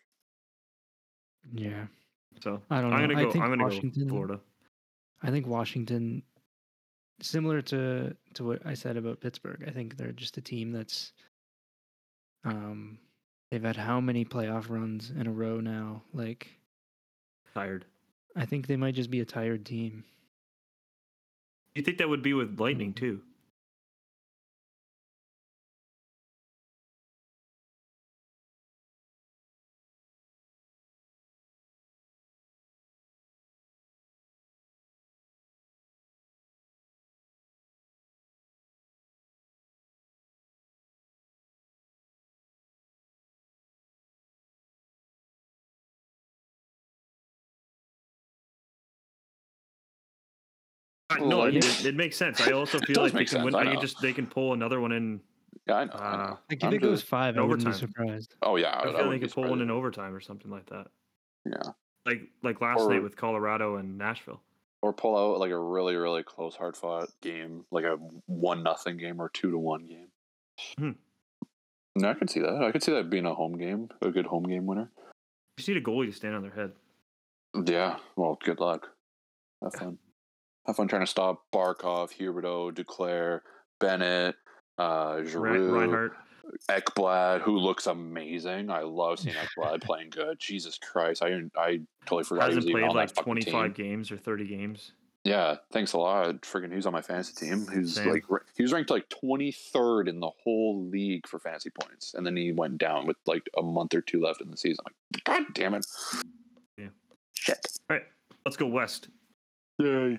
Yeah. 1.53 1.87
So 2.41 2.63
I 2.71 2.81
don't 2.81 2.91
Know. 2.91 2.97
I'm 2.97 3.09
gonna 3.09 3.19
I 3.21 3.25
go. 3.25 3.33
think 3.33 3.45
I'm 3.45 3.51
gonna 3.51 3.65
Washington- 3.65 4.05
go 4.07 4.09
Florida. 4.11 4.41
I 5.23 5.31
think 5.33 5.47
Washington, 5.49 6.23
similar 7.21 7.61
to 7.63 8.17
to 8.35 8.45
what 8.45 8.65
I 8.65 8.75
said 8.75 8.97
about 8.97 9.21
Pittsburgh, 9.21 9.65
I 9.67 9.73
think 9.73 9.97
they're 9.97 10.13
just 10.13 10.37
a 10.37 10.41
team 10.41 10.71
that's, 10.71 11.13
um, 12.45 13.01
they've 13.51 13.63
had 13.63 13.77
how 13.77 14.01
many 14.01 14.25
playoff 14.25 14.69
runs 14.71 15.11
in 15.11 15.27
a 15.27 15.33
row 15.33 15.59
now? 15.61 16.05
Like, 16.13 16.61
Tired. 17.55 17.87
I 18.39 18.47
think 18.47 18.67
they 18.69 18.77
might 18.77 18.95
just 18.95 19.11
be 19.11 19.21
a 19.21 19.25
tired 19.25 19.67
team. 19.67 20.05
You 21.75 21.83
think 21.83 21.99
that 21.99 22.09
would 22.09 22.23
be 22.23 22.35
with 22.35 22.61
Lightning 22.61 22.93
too? 22.93 23.21
No, 51.21 51.45
it, 51.45 51.57
it, 51.57 51.87
it 51.87 51.95
makes 51.97 52.17
sense. 52.17 52.41
I 52.41 52.53
also 52.53 52.79
feel 52.87 53.03
like 53.03 53.13
they 53.13 53.25
can 53.25 53.43
win. 53.43 53.53
sense, 53.55 53.67
I 53.67 53.71
I 53.71 53.73
can 53.73 53.81
just 53.81 54.01
they 54.03 54.13
can 54.13 54.27
pull 54.27 54.53
another 54.53 54.81
one 54.81 54.93
in. 54.93 55.21
Yeah, 55.67 55.75
I 55.77 55.85
know. 55.85 55.93
I 55.95 56.13
Uh, 56.13 56.17
know. 56.17 56.39
Like 56.51 56.59
if 56.63 56.65
I'm 56.65 56.75
it 56.75 56.79
goes 56.83 56.99
just- 57.01 57.09
five, 57.11 57.37
I 57.37 57.43
wouldn't 57.43 57.61
be 57.65 57.71
overtime. 57.71 57.89
surprised. 57.89 58.35
oh 58.43 58.57
yeah, 58.57 58.69
I 58.71 58.81
I, 58.81 58.83
feel 58.83 58.93
like 58.93 58.97
they 58.97 59.03
wouldn't 59.09 59.23
could 59.23 59.33
pull 59.33 59.49
one 59.51 59.61
in 59.61 59.71
overtime 59.71 60.15
or 60.15 60.21
something 60.21 60.51
like 60.51 60.67
that. 60.71 60.87
Yeah, 61.45 61.73
Like 62.07 62.23
like 62.43 62.61
last 62.61 62.81
Or- 62.81 62.91
night 62.93 63.03
with 63.03 63.17
Colorado 63.17 63.77
and 63.77 63.97
Nashville. 63.99 64.43
or 64.83 64.93
pull 64.93 65.17
out 65.17 65.41
like 65.41 65.51
a 65.51 65.59
really 65.59 65.97
really 65.97 66.23
close, 66.23 66.55
hard 66.57 66.77
fought 66.77 67.09
game, 67.23 67.65
like 67.71 67.85
a 67.85 67.97
one 68.27 68.63
nothing 68.63 68.97
game 68.99 69.21
or 69.21 69.29
two 69.31 69.51
to 69.51 69.59
one 69.59 69.87
game. 69.87 70.09
Hmm. 70.79 70.91
No, 71.97 72.11
I 72.11 72.15
could 72.15 72.31
see 72.31 72.41
that. 72.41 72.63
I 72.63 72.71
could 72.71 72.83
see 72.83 72.93
that 72.93 73.11
being 73.11 73.27
a 73.27 73.35
home 73.35 73.57
game, 73.59 73.89
a 74.03 74.11
good 74.11 74.27
home 74.27 74.45
game 74.45 74.67
winner. 74.67 74.91
You 74.97 75.57
just 75.57 75.69
need 75.69 75.79
a 75.79 75.81
goalie 75.81 76.07
to 76.07 76.13
stand 76.13 76.35
on 76.37 76.43
their 76.43 76.53
head. 76.53 76.73
Yeah. 77.67 77.97
Well, 78.15 78.39
good 78.45 78.61
luck. 78.61 78.89
Have 79.63 79.75
fun. 79.75 79.99
Have 80.69 80.77
fun 80.77 80.87
trying 80.87 81.01
to 81.01 81.07
stop 81.07 81.45
Barkov, 81.51 82.13
Huberdeau, 82.13 82.71
Duclair, 82.71 83.41
Bennett, 83.81 84.37
uh, 84.77 85.15
Rein- 85.17 85.27
Giroux, 85.27 85.73
Reinhart. 85.73 86.13
Ekblad, 86.71 87.41
who 87.41 87.59
looks 87.59 87.87
amazing. 87.87 88.71
I 88.71 88.83
love 88.83 89.19
seeing 89.19 89.35
Ekblad 89.59 89.83
playing 89.83 90.11
good. 90.11 90.39
Jesus 90.39 90.79
Christ, 90.79 91.23
I 91.23 91.41
I 91.57 91.81
totally 92.05 92.25
forgot 92.25 92.51
he 92.51 92.57
was 92.57 92.65
hasn't 92.65 92.71
even 92.71 92.89
played 92.91 92.95
like 92.95 93.15
25 93.15 93.75
games 93.75 94.13
or 94.13 94.19
30 94.19 94.47
games. 94.47 94.93
Yeah, 95.25 95.57
thanks 95.73 95.95
a 95.95 95.99
lot. 95.99 96.43
Freaking, 96.43 96.73
who's 96.73 96.87
on 96.87 96.93
my 96.93 97.03
fantasy 97.03 97.47
team? 97.47 97.67
Who's 97.67 97.95
Same. 97.95 98.11
like 98.11 98.25
he 98.55 98.63
was 98.63 98.73
ranked 98.73 98.91
like 98.91 99.09
twenty 99.09 99.53
third 99.53 100.09
in 100.09 100.21
the 100.21 100.31
whole 100.43 100.87
league 100.87 101.27
for 101.27 101.39
fantasy 101.39 101.71
points, 101.71 102.15
and 102.15 102.25
then 102.25 102.37
he 102.37 102.53
went 102.53 102.79
down 102.79 103.07
with 103.07 103.17
like 103.27 103.43
a 103.59 103.63
month 103.63 103.95
or 103.95 104.01
two 104.01 104.23
left 104.23 104.41
in 104.41 104.51
the 104.51 104.57
season. 104.57 104.85
Like, 104.87 105.25
God 105.25 105.43
damn 105.55 105.75
it! 105.75 105.85
Yeah. 106.79 106.89
Shit. 107.35 107.59
All 107.91 107.97
right, 107.97 108.07
let's 108.47 108.57
go 108.57 108.67
west. 108.67 109.09
Yay. 109.79 110.19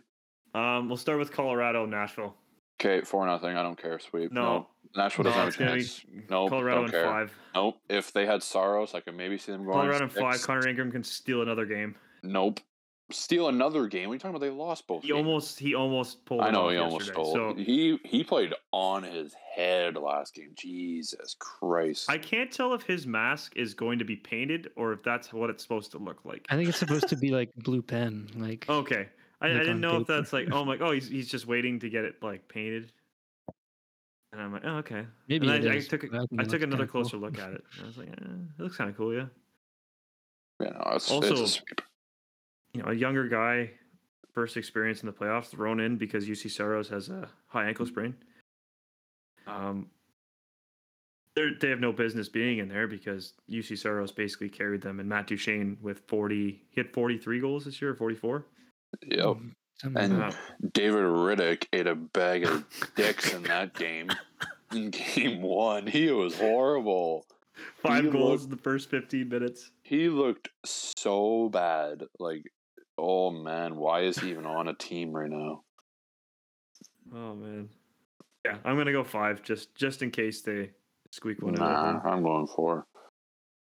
Um, 0.59 0.87
we'll 0.87 0.97
start 0.97 1.19
with 1.19 1.31
Colorado, 1.31 1.85
Nashville. 1.85 2.35
Okay, 2.81 3.01
four 3.05 3.25
nothing. 3.25 3.55
I 3.57 3.63
don't 3.63 3.79
care. 3.81 3.99
Sweep. 3.99 4.31
No, 4.31 4.67
Nashville 4.95 5.25
no, 5.25 5.31
doesn't 5.31 5.47
it's 5.49 5.55
have 5.57 5.67
a 5.67 5.69
gonna 5.69 5.79
chance. 5.81 6.05
No, 6.29 6.41
Nope, 6.43 6.49
Colorado 6.49 6.75
don't 6.77 6.85
in 6.85 6.91
care. 6.91 7.03
five. 7.03 7.33
Nope. 7.55 7.77
If 7.89 8.13
they 8.13 8.25
had 8.25 8.41
Saros, 8.41 8.93
I 8.95 9.01
could 9.01 9.15
maybe 9.15 9.37
see 9.37 9.51
them 9.51 9.65
going. 9.65 9.73
Colorado 9.77 10.05
in 10.05 10.09
five. 10.09 10.41
Connor 10.41 10.67
Ingram 10.67 10.91
can 10.91 11.03
steal 11.03 11.41
another 11.41 11.65
game. 11.65 11.95
Nope. 12.23 12.59
Steal 13.11 13.47
another 13.49 13.87
game. 13.87 14.07
What 14.07 14.11
are 14.11 14.15
you 14.15 14.19
talking 14.19 14.35
about? 14.35 14.45
They 14.45 14.51
lost 14.51 14.85
both. 14.85 15.01
He 15.01 15.07
games. 15.07 15.17
almost 15.17 15.59
he 15.59 15.73
almost 15.73 16.23
pulled. 16.25 16.41
I 16.41 16.51
know 16.51 16.69
he 16.69 16.77
almost 16.77 17.07
stole. 17.07 17.33
So 17.33 17.53
he 17.55 17.99
he 18.05 18.23
played 18.23 18.53
on 18.71 19.01
his 19.03 19.33
head 19.55 19.95
last 19.97 20.35
game. 20.35 20.51
Jesus 20.55 21.35
Christ. 21.39 22.09
I 22.09 22.19
can't 22.19 22.51
tell 22.51 22.73
if 22.75 22.83
his 22.83 23.07
mask 23.07 23.53
is 23.55 23.73
going 23.73 23.97
to 23.99 24.05
be 24.05 24.15
painted 24.15 24.69
or 24.75 24.93
if 24.93 25.01
that's 25.03 25.33
what 25.33 25.49
it's 25.49 25.63
supposed 25.63 25.91
to 25.93 25.97
look 25.97 26.23
like. 26.23 26.45
I 26.49 26.55
think 26.55 26.69
it's 26.69 26.77
supposed 26.77 27.07
to 27.09 27.17
be 27.17 27.29
like 27.31 27.49
blue 27.57 27.81
pen. 27.81 28.27
Like 28.37 28.69
Okay. 28.69 29.09
I, 29.41 29.47
I 29.47 29.53
didn't 29.53 29.69
on 29.75 29.81
know 29.81 30.01
if 30.01 30.07
that's 30.07 30.33
like 30.33 30.49
oh 30.51 30.65
my 30.65 30.77
oh 30.81 30.91
he's 30.91 31.07
he's 31.07 31.29
just 31.29 31.47
waiting 31.47 31.79
to 31.79 31.89
get 31.89 32.05
it 32.05 32.21
like 32.21 32.47
painted. 32.47 32.91
And 34.31 34.39
I'm 34.39 34.53
like, 34.53 34.61
oh, 34.63 34.75
okay. 34.77 35.07
maybe 35.27 35.49
and 35.49 35.67
I, 35.67 35.77
I 35.77 35.79
took 35.79 36.03
a, 36.03 36.27
I 36.37 36.43
took 36.43 36.61
another 36.61 36.85
kinda 36.85 36.87
cool. 36.87 37.01
closer 37.01 37.17
look 37.17 37.39
at 37.39 37.51
it. 37.51 37.63
and 37.73 37.83
I 37.83 37.87
was 37.87 37.97
like, 37.97 38.09
eh, 38.09 38.13
it 38.59 38.61
looks 38.61 38.77
kind 38.77 38.87
of 38.87 38.95
cool, 38.95 39.11
yeah. 39.11 39.25
Yeah, 40.61 40.69
no, 40.69 40.91
it's, 40.93 41.09
it's 41.09 41.31
Also- 41.31 41.61
a. 41.71 41.81
You 42.73 42.83
know, 42.83 42.89
a 42.89 42.93
younger 42.93 43.27
guy, 43.27 43.71
first 44.31 44.55
experience 44.55 45.01
in 45.01 45.07
the 45.07 45.11
playoffs, 45.13 45.47
thrown 45.47 45.79
in 45.79 45.97
because 45.97 46.27
Juuse 46.27 46.51
Saros 46.51 46.87
has 46.89 47.09
a 47.09 47.27
high 47.47 47.67
ankle 47.67 47.87
sprain. 47.87 48.13
Um, 49.47 49.87
they 51.35 51.49
they 51.59 51.69
have 51.69 51.79
no 51.79 51.91
business 51.91 52.29
being 52.29 52.59
in 52.59 52.69
there 52.69 52.87
because 52.87 53.33
Juuse 53.49 53.75
Saros 53.79 54.11
basically 54.11 54.49
carried 54.49 54.81
them, 54.81 54.99
and 54.99 55.09
Matt 55.09 55.25
Duchene 55.25 55.77
with 55.81 56.01
forty, 56.07 56.61
he 56.69 56.79
had 56.79 56.93
forty 56.93 57.17
three 57.17 57.39
goals 57.39 57.65
this 57.65 57.81
year, 57.81 57.95
forty 57.95 58.15
four. 58.15 58.45
Yep. 59.05 59.25
Mm, 59.25 59.53
And- 59.95 60.17
Wow. 60.19 60.29
David 60.73 61.03
Rittich 61.03 61.65
ate 61.71 61.87
a 61.87 61.95
bag 61.95 62.43
of 62.45 62.65
dicks 62.95 63.33
in 63.33 63.43
that 63.43 63.73
game. 63.77 64.09
In 64.73 64.89
game 64.91 65.41
one, 65.41 65.87
he 65.87 66.11
was 66.11 66.37
horrible. 66.37 67.25
Five 67.81 68.05
He 68.05 68.09
goals 68.11 68.41
looked- 68.41 68.43
in 68.45 68.49
the 68.51 68.57
first 68.63 68.89
fifteen 68.89 69.29
minutes. 69.29 69.71
He 69.83 70.09
looked 70.09 70.49
so 70.65 71.49
bad. 71.49 72.03
Like, 72.19 72.43
oh 72.97 73.31
man, 73.31 73.75
why 73.75 74.01
is 74.01 74.17
he 74.19 74.29
even 74.29 74.45
on 74.45 74.67
a 74.67 74.73
team 74.73 75.11
right 75.11 75.29
now? 75.29 75.63
Oh 77.13 77.35
man. 77.35 77.69
Yeah, 78.45 78.57
I'm 78.63 78.77
gonna 78.77 78.91
go 78.91 79.03
five 79.03 79.41
just 79.43 79.75
just 79.75 80.01
in 80.03 80.11
case 80.11 80.41
they 80.41 80.71
squeak 81.11 81.41
one 81.41 81.55
out. 81.55 81.59
Nah, 81.59 81.99
home. 81.99 82.13
I'm 82.13 82.23
going 82.23 82.47
for. 82.47 82.85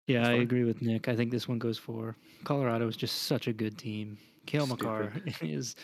Yeah, 0.06 0.18
That's 0.20 0.28
I 0.30 0.32
fine. 0.34 0.42
agree 0.42 0.64
with 0.64 0.80
Nick. 0.82 1.08
I 1.08 1.16
think 1.16 1.30
this 1.30 1.46
one 1.48 1.58
goes 1.58 1.78
for 1.78 2.16
Colorado 2.44 2.86
is 2.88 2.96
just 2.96 3.22
such 3.24 3.46
a 3.48 3.52
good 3.52 3.78
team. 3.78 4.18
Cale 4.46 4.66
Stupid. 4.66 4.84
Makar 4.84 5.12
is 5.42 5.74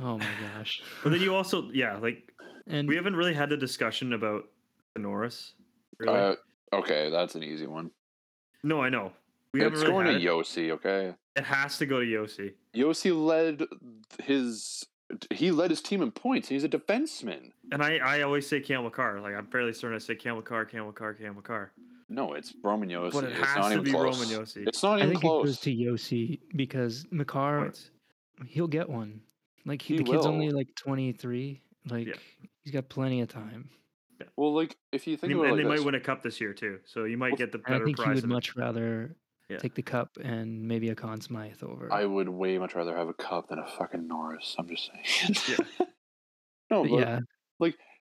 oh 0.00 0.18
my 0.18 0.26
gosh. 0.56 0.82
But 1.02 1.10
then 1.12 1.20
you 1.20 1.34
also 1.34 1.70
yeah, 1.72 1.96
like 1.98 2.32
and 2.66 2.88
we 2.88 2.96
haven't 2.96 3.16
really 3.16 3.34
had 3.34 3.48
the 3.48 3.56
discussion 3.56 4.12
about 4.12 4.44
the 4.94 5.00
Norris. 5.00 5.52
Really. 5.98 6.18
Uh, 6.18 6.34
okay, 6.72 7.10
that's 7.10 7.34
an 7.34 7.42
easy 7.42 7.66
one. 7.66 7.90
no, 8.62 8.80
I 8.82 8.88
know. 8.88 9.12
We 9.52 9.60
it's 9.62 9.80
haven't 9.80 9.80
really 9.94 10.04
going 10.04 10.20
to 10.20 10.22
it. 10.22 10.30
Josi. 10.30 10.70
Okay, 10.72 11.14
It 11.36 11.44
has 11.44 11.78
to 11.78 11.86
go 11.86 12.00
to 12.00 12.06
Josi. 12.06 12.52
Josi 12.74 13.12
led 13.26 13.62
his. 14.22 14.84
He 15.32 15.52
led 15.52 15.70
his 15.70 15.80
team 15.80 16.02
in 16.02 16.10
points. 16.10 16.48
He's 16.48 16.64
a 16.64 16.68
defenseman. 16.68 17.52
And 17.70 17.80
I, 17.80 17.98
I 17.98 18.22
always 18.22 18.46
say 18.46 18.60
Cam 18.60 18.82
Makar. 18.82 19.20
Like 19.20 19.34
I'm 19.34 19.46
fairly 19.46 19.72
certain 19.72 19.94
I 19.94 19.98
say 19.98 20.16
Cam 20.16 20.34
Makar, 20.36 20.64
Cam 20.64 20.84
Makar, 20.86 21.14
Cam 21.14 21.36
Makar. 21.36 21.72
No, 22.08 22.34
it's 22.34 22.54
Roman 22.62 22.88
Josi. 22.88 23.12
But 23.12 23.24
it 23.24 23.30
it's 23.32 23.40
has 23.40 23.56
not 23.56 23.68
to 23.68 23.72
even 23.74 23.84
be 23.84 23.90
close. 23.90 24.20
Roman 24.30 24.44
Josi. 24.46 24.66
It's 24.68 24.82
not 24.82 24.92
I 24.94 24.98
even 24.98 25.08
think 25.10 25.18
it 25.24 25.26
close. 25.26 25.44
goes 25.46 25.60
to 25.60 25.70
Josi 25.74 26.40
because 26.54 27.06
Makar 27.10 27.62
Points. 27.62 27.90
he'll 28.46 28.68
get 28.68 28.88
one. 28.88 29.20
Like 29.64 29.82
he, 29.82 29.94
He 29.94 29.98
the 30.02 30.12
kid's 30.12 30.26
only 30.26 30.50
like 30.50 30.68
23. 30.76 31.60
Like 31.90 32.06
Yeah. 32.06 32.14
he's 32.62 32.72
got 32.72 32.88
plenty 32.88 33.20
of 33.22 33.28
time. 33.28 33.70
Well, 34.36 34.54
like 34.54 34.76
if 34.92 35.06
you 35.06 35.16
think 35.16 35.32
he- 35.32 35.34
about 35.38 35.46
it 35.46 35.48
and 35.48 35.56
like 35.58 35.64
they 35.64 35.70
this, 35.74 35.80
might 35.80 35.86
win 35.86 35.94
a 35.96 36.00
cup 36.00 36.22
this 36.22 36.40
year 36.40 36.52
too. 36.54 36.78
So 36.84 37.04
you 37.04 37.16
might 37.18 37.32
Well, 37.32 37.38
get 37.38 37.52
the 37.52 37.58
And 37.58 37.66
I 37.66 37.70
better 37.70 37.84
think 37.86 38.00
he 38.00 38.08
would 38.08 38.18
of 38.18 38.24
it. 38.24 38.28
much 38.28 38.56
rather 38.56 39.16
Yeah. 39.48 39.58
take 39.58 39.74
the 39.74 39.82
cup 39.82 40.16
and 40.22 40.62
maybe 40.66 40.88
a 40.90 40.94
Conn 40.94 41.20
Smythe 41.20 41.62
over. 41.62 41.92
I 41.92 42.04
would 42.04 42.28
way 42.28 42.56
much 42.58 42.74
rather 42.76 42.96
have 42.96 43.08
a 43.08 43.14
cup 43.14 43.48
than 43.48 43.58
a 43.58 43.66
fucking 43.66 44.06
Norris. 44.06 44.54
I'm 44.58 44.68
just 44.68 44.90
saying. 44.92 45.36
Yeah. 45.48 45.86
no, 46.70 46.82
But 46.84 46.90
but 46.90 46.98
yeah, 47.00 47.20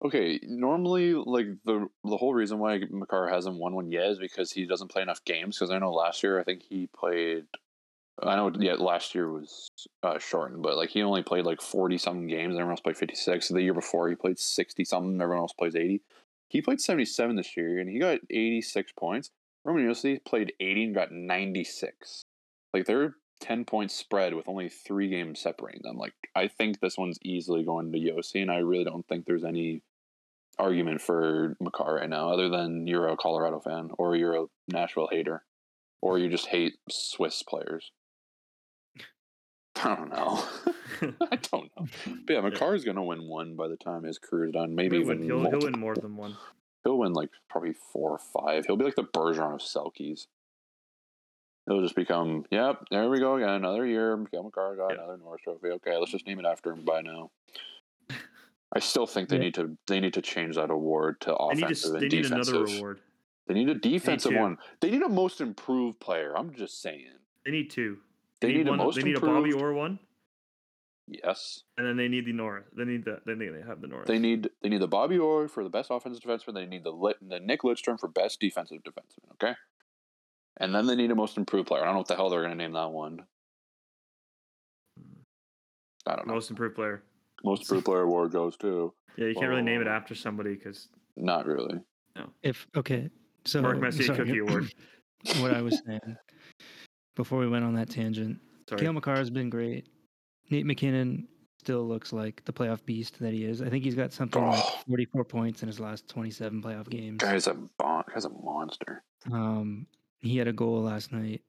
okay. 0.04 0.40
Normally, 0.42 1.14
like 1.14 1.46
the 1.64 1.88
the 2.04 2.16
whole 2.16 2.34
reason 2.34 2.58
why 2.58 2.80
Makar 2.90 3.28
hasn't 3.28 3.58
won 3.58 3.74
one 3.74 3.90
yet 3.90 4.06
is 4.06 4.18
because 4.18 4.52
he 4.52 4.66
doesn't 4.66 4.90
play 4.90 5.02
enough 5.02 5.24
games. 5.24 5.58
Because 5.58 5.70
I 5.70 5.78
know 5.78 5.92
last 5.92 6.22
year, 6.22 6.40
I 6.40 6.44
think 6.44 6.62
he 6.68 6.88
played. 6.88 7.44
I 8.22 8.34
know, 8.36 8.50
yeah, 8.58 8.74
last 8.74 9.14
year 9.14 9.30
was 9.30 9.68
uh, 10.02 10.18
shortened, 10.18 10.62
but 10.62 10.76
like 10.76 10.88
he 10.88 11.02
only 11.02 11.22
played 11.22 11.44
like 11.44 11.60
forty 11.60 11.98
something 11.98 12.26
games. 12.26 12.52
and 12.52 12.58
Everyone 12.58 12.72
else 12.72 12.80
played 12.80 12.96
fifty 12.96 13.14
six. 13.14 13.48
The 13.48 13.62
year 13.62 13.74
before, 13.74 14.08
he 14.08 14.14
played 14.14 14.38
sixty 14.38 14.84
something. 14.84 15.20
Everyone 15.20 15.42
else 15.42 15.52
plays 15.52 15.76
eighty. 15.76 16.00
He 16.48 16.62
played 16.62 16.80
seventy 16.80 17.04
seven 17.04 17.36
this 17.36 17.56
year, 17.56 17.78
and 17.78 17.90
he 17.90 17.98
got 17.98 18.20
eighty 18.30 18.62
six 18.62 18.92
points. 18.92 19.30
Roman 19.64 19.86
Josi 19.86 20.24
played 20.24 20.52
eighty 20.60 20.84
and 20.84 20.94
got 20.94 21.12
ninety 21.12 21.64
six. 21.64 22.22
Like 22.72 22.86
they're 22.86 23.16
ten 23.40 23.64
point 23.64 23.90
spread 23.90 24.34
with 24.34 24.48
only 24.48 24.68
three 24.68 25.08
games 25.08 25.40
separating 25.40 25.82
them. 25.82 25.96
Like 25.96 26.14
I 26.34 26.48
think 26.48 26.80
this 26.80 26.96
one's 26.96 27.18
easily 27.22 27.64
going 27.64 27.92
to 27.92 27.98
Josi, 27.98 28.42
and 28.42 28.50
I 28.50 28.58
really 28.58 28.84
don't 28.84 29.06
think 29.06 29.24
there's 29.24 29.44
any 29.44 29.82
argument 30.58 31.00
for 31.00 31.56
Makar 31.60 31.96
right 31.96 32.08
now, 32.08 32.30
other 32.30 32.48
than 32.48 32.86
you're 32.86 33.08
a 33.08 33.16
Colorado 33.16 33.60
fan 33.60 33.90
or 33.98 34.16
you're 34.16 34.36
a 34.36 34.46
Nashville 34.68 35.08
hater, 35.10 35.44
or 36.00 36.18
you 36.18 36.28
just 36.28 36.46
hate 36.46 36.74
Swiss 36.90 37.42
players. 37.42 37.92
I 39.76 39.94
don't 39.94 40.10
know. 40.10 40.44
I 41.30 41.36
don't 41.52 41.70
know. 41.76 41.86
But 42.26 42.32
yeah, 42.32 42.40
Makar's 42.40 42.84
gonna 42.84 43.04
win 43.04 43.28
one 43.28 43.56
by 43.56 43.68
the 43.68 43.76
time 43.76 44.04
his 44.04 44.18
career's 44.18 44.52
done. 44.52 44.74
Maybe 44.74 44.96
He'll 44.96 45.06
even 45.06 45.20
win, 45.20 45.28
he'll, 45.28 45.50
he'll 45.50 45.70
win 45.70 45.78
more 45.78 45.94
than 45.94 46.16
one. 46.16 46.36
He'll 46.84 46.98
win 46.98 47.12
like 47.12 47.30
probably 47.50 47.74
four 47.92 48.12
or 48.12 48.18
five. 48.18 48.66
He'll 48.66 48.76
be 48.76 48.84
like 48.84 48.94
the 48.94 49.02
Bergeron 49.02 49.54
of 49.54 49.60
Selkes. 49.60 50.26
He'll 51.66 51.82
just 51.82 51.96
become, 51.96 52.44
yep, 52.50 52.84
there 52.90 53.08
we 53.10 53.18
go 53.18 53.36
again. 53.36 53.48
Another 53.50 53.84
year. 53.84 54.16
Mikael 54.16 54.44
Makar 54.44 54.76
got 54.76 54.90
Yeah. 54.90 54.98
another 55.02 55.16
Norris 55.18 55.42
Trophy. 55.42 55.68
Okay, 55.68 55.96
let's 55.96 56.12
just 56.12 56.26
name 56.26 56.38
it 56.38 56.46
after 56.46 56.70
him 56.70 56.84
by 56.84 57.00
now. 57.00 57.30
I 58.72 58.78
still 58.78 59.06
think 59.06 59.28
they 59.28 59.36
Yeah. 59.36 59.42
need 59.42 59.54
to 59.54 59.76
they 59.86 60.00
need 60.00 60.14
to 60.14 60.22
change 60.22 60.56
that 60.56 60.70
award 60.70 61.20
to 61.22 61.36
They 61.50 61.54
need, 61.56 61.62
offensive 61.64 61.92
to, 61.92 61.98
they 61.98 62.04
and 62.06 62.12
need 62.12 62.26
another 62.26 62.64
reward. 62.64 63.00
They 63.48 63.54
need 63.54 63.68
a 63.68 63.74
defensive 63.74 64.34
one. 64.34 64.58
They 64.80 64.90
need 64.90 65.02
a 65.02 65.08
most 65.08 65.40
improved 65.40 66.00
player. 66.00 66.36
I'm 66.36 66.52
just 66.52 66.80
saying. 66.82 67.10
They 67.44 67.50
need 67.52 67.70
two. 67.70 67.98
They 68.40 68.52
need, 68.52 68.68
one, 68.68 68.78
a 68.80 68.84
most 68.84 68.98
improved. 68.98 69.04
They 69.06 69.10
need 69.10 69.16
improved. 69.16 69.48
a 69.48 69.52
Bobby 69.56 69.64
Orr 69.64 69.72
one, 69.72 69.98
yes. 71.08 71.62
and 71.78 71.86
then 71.86 71.96
they 71.96 72.08
need 72.08 72.26
the 72.26 72.32
Norris. 72.32 72.66
They 72.76 72.84
need 72.84 73.04
the. 73.04 73.20
Then 73.24 73.38
they 73.38 73.46
have 73.66 73.80
the 73.80 73.86
Norris. 73.86 74.06
They 74.08 74.18
need 74.18 74.50
they 74.62 74.68
need 74.68 74.80
the 74.80 74.88
Bobby 74.88 75.18
Orr 75.18 75.48
for 75.48 75.62
the 75.64 75.70
best 75.70 75.90
offensive 75.90 76.22
defenseman. 76.22 76.54
They 76.54 76.66
need 76.66 76.84
the 76.84 76.90
Lit, 76.92 77.16
the 77.26 77.40
Nick 77.40 77.62
Lidstrom 77.62 77.98
for 77.98 78.08
best 78.08 78.40
defensive 78.40 78.82
defenseman. 78.82 79.32
Okay, 79.34 79.54
and 80.58 80.74
then 80.74 80.86
they 80.86 80.96
need 80.96 81.10
a 81.10 81.14
most 81.14 81.36
improved 81.36 81.68
player. 81.68 81.82
I 81.82 81.86
don't 81.86 81.94
know 81.94 81.98
what 82.00 82.08
the 82.08 82.16
hell 82.16 82.30
they're 82.30 82.40
going 82.42 82.52
to 82.52 82.56
name 82.56 82.72
that 82.72 82.90
one. 82.90 83.20
I 86.06 86.14
don't 86.16 86.26
know. 86.26 86.34
most 86.34 86.50
improved 86.50 86.76
player. 86.76 87.02
Most 87.44 87.62
improved 87.62 87.84
player 87.86 88.02
award 88.02 88.32
goes 88.32 88.56
to 88.58 88.92
Yeah, 89.16 89.26
you 89.26 89.34
can't 89.34 89.48
really 89.48 89.62
name 89.62 89.80
it 89.80 89.88
after 89.88 90.14
somebody 90.14 90.54
because 90.54 90.88
not 91.16 91.46
really. 91.46 91.80
No. 92.16 92.30
if 92.42 92.66
okay, 92.76 93.10
so 93.44 93.60
Mark 93.60 93.78
Messier 93.80 94.06
sorry, 94.06 94.18
Cookie 94.18 94.38
Award. 94.38 94.72
what 95.40 95.52
I 95.52 95.60
was 95.60 95.82
saying 95.86 96.16
before 97.14 97.38
we 97.38 97.48
went 97.48 97.64
on 97.64 97.74
that 97.74 97.90
tangent, 97.90 98.38
Sorry. 98.68 98.80
Cale 98.80 98.92
Makar 98.92 99.16
has 99.16 99.30
been 99.30 99.50
great. 99.50 99.86
Nate 100.50 100.64
MacKinnon 100.66 101.26
still 101.60 101.86
looks 101.86 102.12
like 102.12 102.42
the 102.44 102.52
playoff 102.52 102.84
beast 102.86 103.18
that 103.18 103.32
he 103.32 103.44
is. 103.44 103.60
I 103.60 103.68
think 103.68 103.84
he's 103.84 103.94
got 103.96 104.12
something 104.12 104.40
like 104.42 104.62
Oh. 104.64 104.78
44 104.88 105.24
points 105.24 105.62
in 105.62 105.66
his 105.68 105.80
last 105.80 106.08
27 106.08 106.62
playoff 106.62 106.88
games. 106.88 107.18
Guy's 107.18 107.48
a 107.48 107.54
bon- 107.78 108.04
guy's 108.12 108.24
a 108.24 108.30
monster. 108.30 109.02
Um, 109.32 109.86
he 110.20 110.36
had 110.38 110.48
a 110.48 110.52
goal 110.52 110.82
last 110.82 111.12
night, 111.12 111.42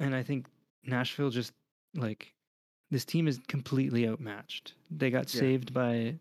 and 0.00 0.14
I 0.14 0.22
think 0.22 0.46
Nashville 0.84 1.30
just 1.30 1.52
like 1.94 2.32
this 2.90 3.04
team 3.04 3.26
is 3.28 3.40
completely 3.48 4.06
outmatched. 4.08 4.74
They 4.90 5.10
got 5.10 5.32
Yeah. 5.34 5.40
saved 5.40 5.72
by 5.74 6.18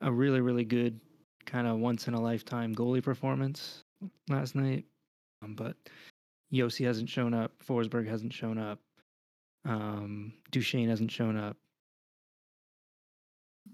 a 0.00 0.12
really, 0.12 0.40
really 0.40 0.64
good 0.64 1.00
kind 1.46 1.66
of 1.66 1.78
once 1.78 2.06
in 2.08 2.14
a 2.14 2.20
lifetime 2.20 2.74
goalie 2.74 3.02
performance 3.02 3.82
last 4.28 4.54
night, 4.54 4.84
um, 5.42 5.54
but 5.54 5.76
Josi 6.52 6.84
hasn't 6.84 7.08
shown 7.08 7.34
up. 7.34 7.52
Forsberg 7.64 8.06
hasn't 8.06 8.32
shown 8.32 8.58
up. 8.58 8.78
Um, 9.64 10.32
Duchene 10.50 10.88
hasn't 10.88 11.10
shown 11.10 11.36
up. 11.36 11.56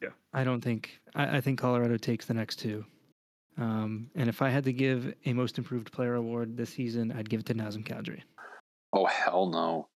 Yeah. 0.02 0.10
I 0.32 0.44
don't 0.44 0.60
think. 0.60 1.00
I, 1.14 1.36
I 1.38 1.40
think 1.40 1.58
Colorado 1.60 1.96
takes 1.96 2.26
the 2.26 2.34
next 2.34 2.56
two. 2.56 2.84
Um, 3.56 4.10
and 4.14 4.28
if 4.28 4.42
I 4.42 4.48
had 4.50 4.64
to 4.64 4.72
give 4.72 5.14
a 5.24 5.32
most 5.32 5.58
improved 5.58 5.92
player 5.92 6.14
award 6.14 6.56
this 6.56 6.70
season, 6.70 7.12
I'd 7.16 7.30
give 7.30 7.40
it 7.40 7.46
to 7.46 7.54
Nazem 7.54 7.86
Kadri. 7.86 8.22
Oh 8.92 9.06
hell 9.06 9.46
no. 9.46 9.88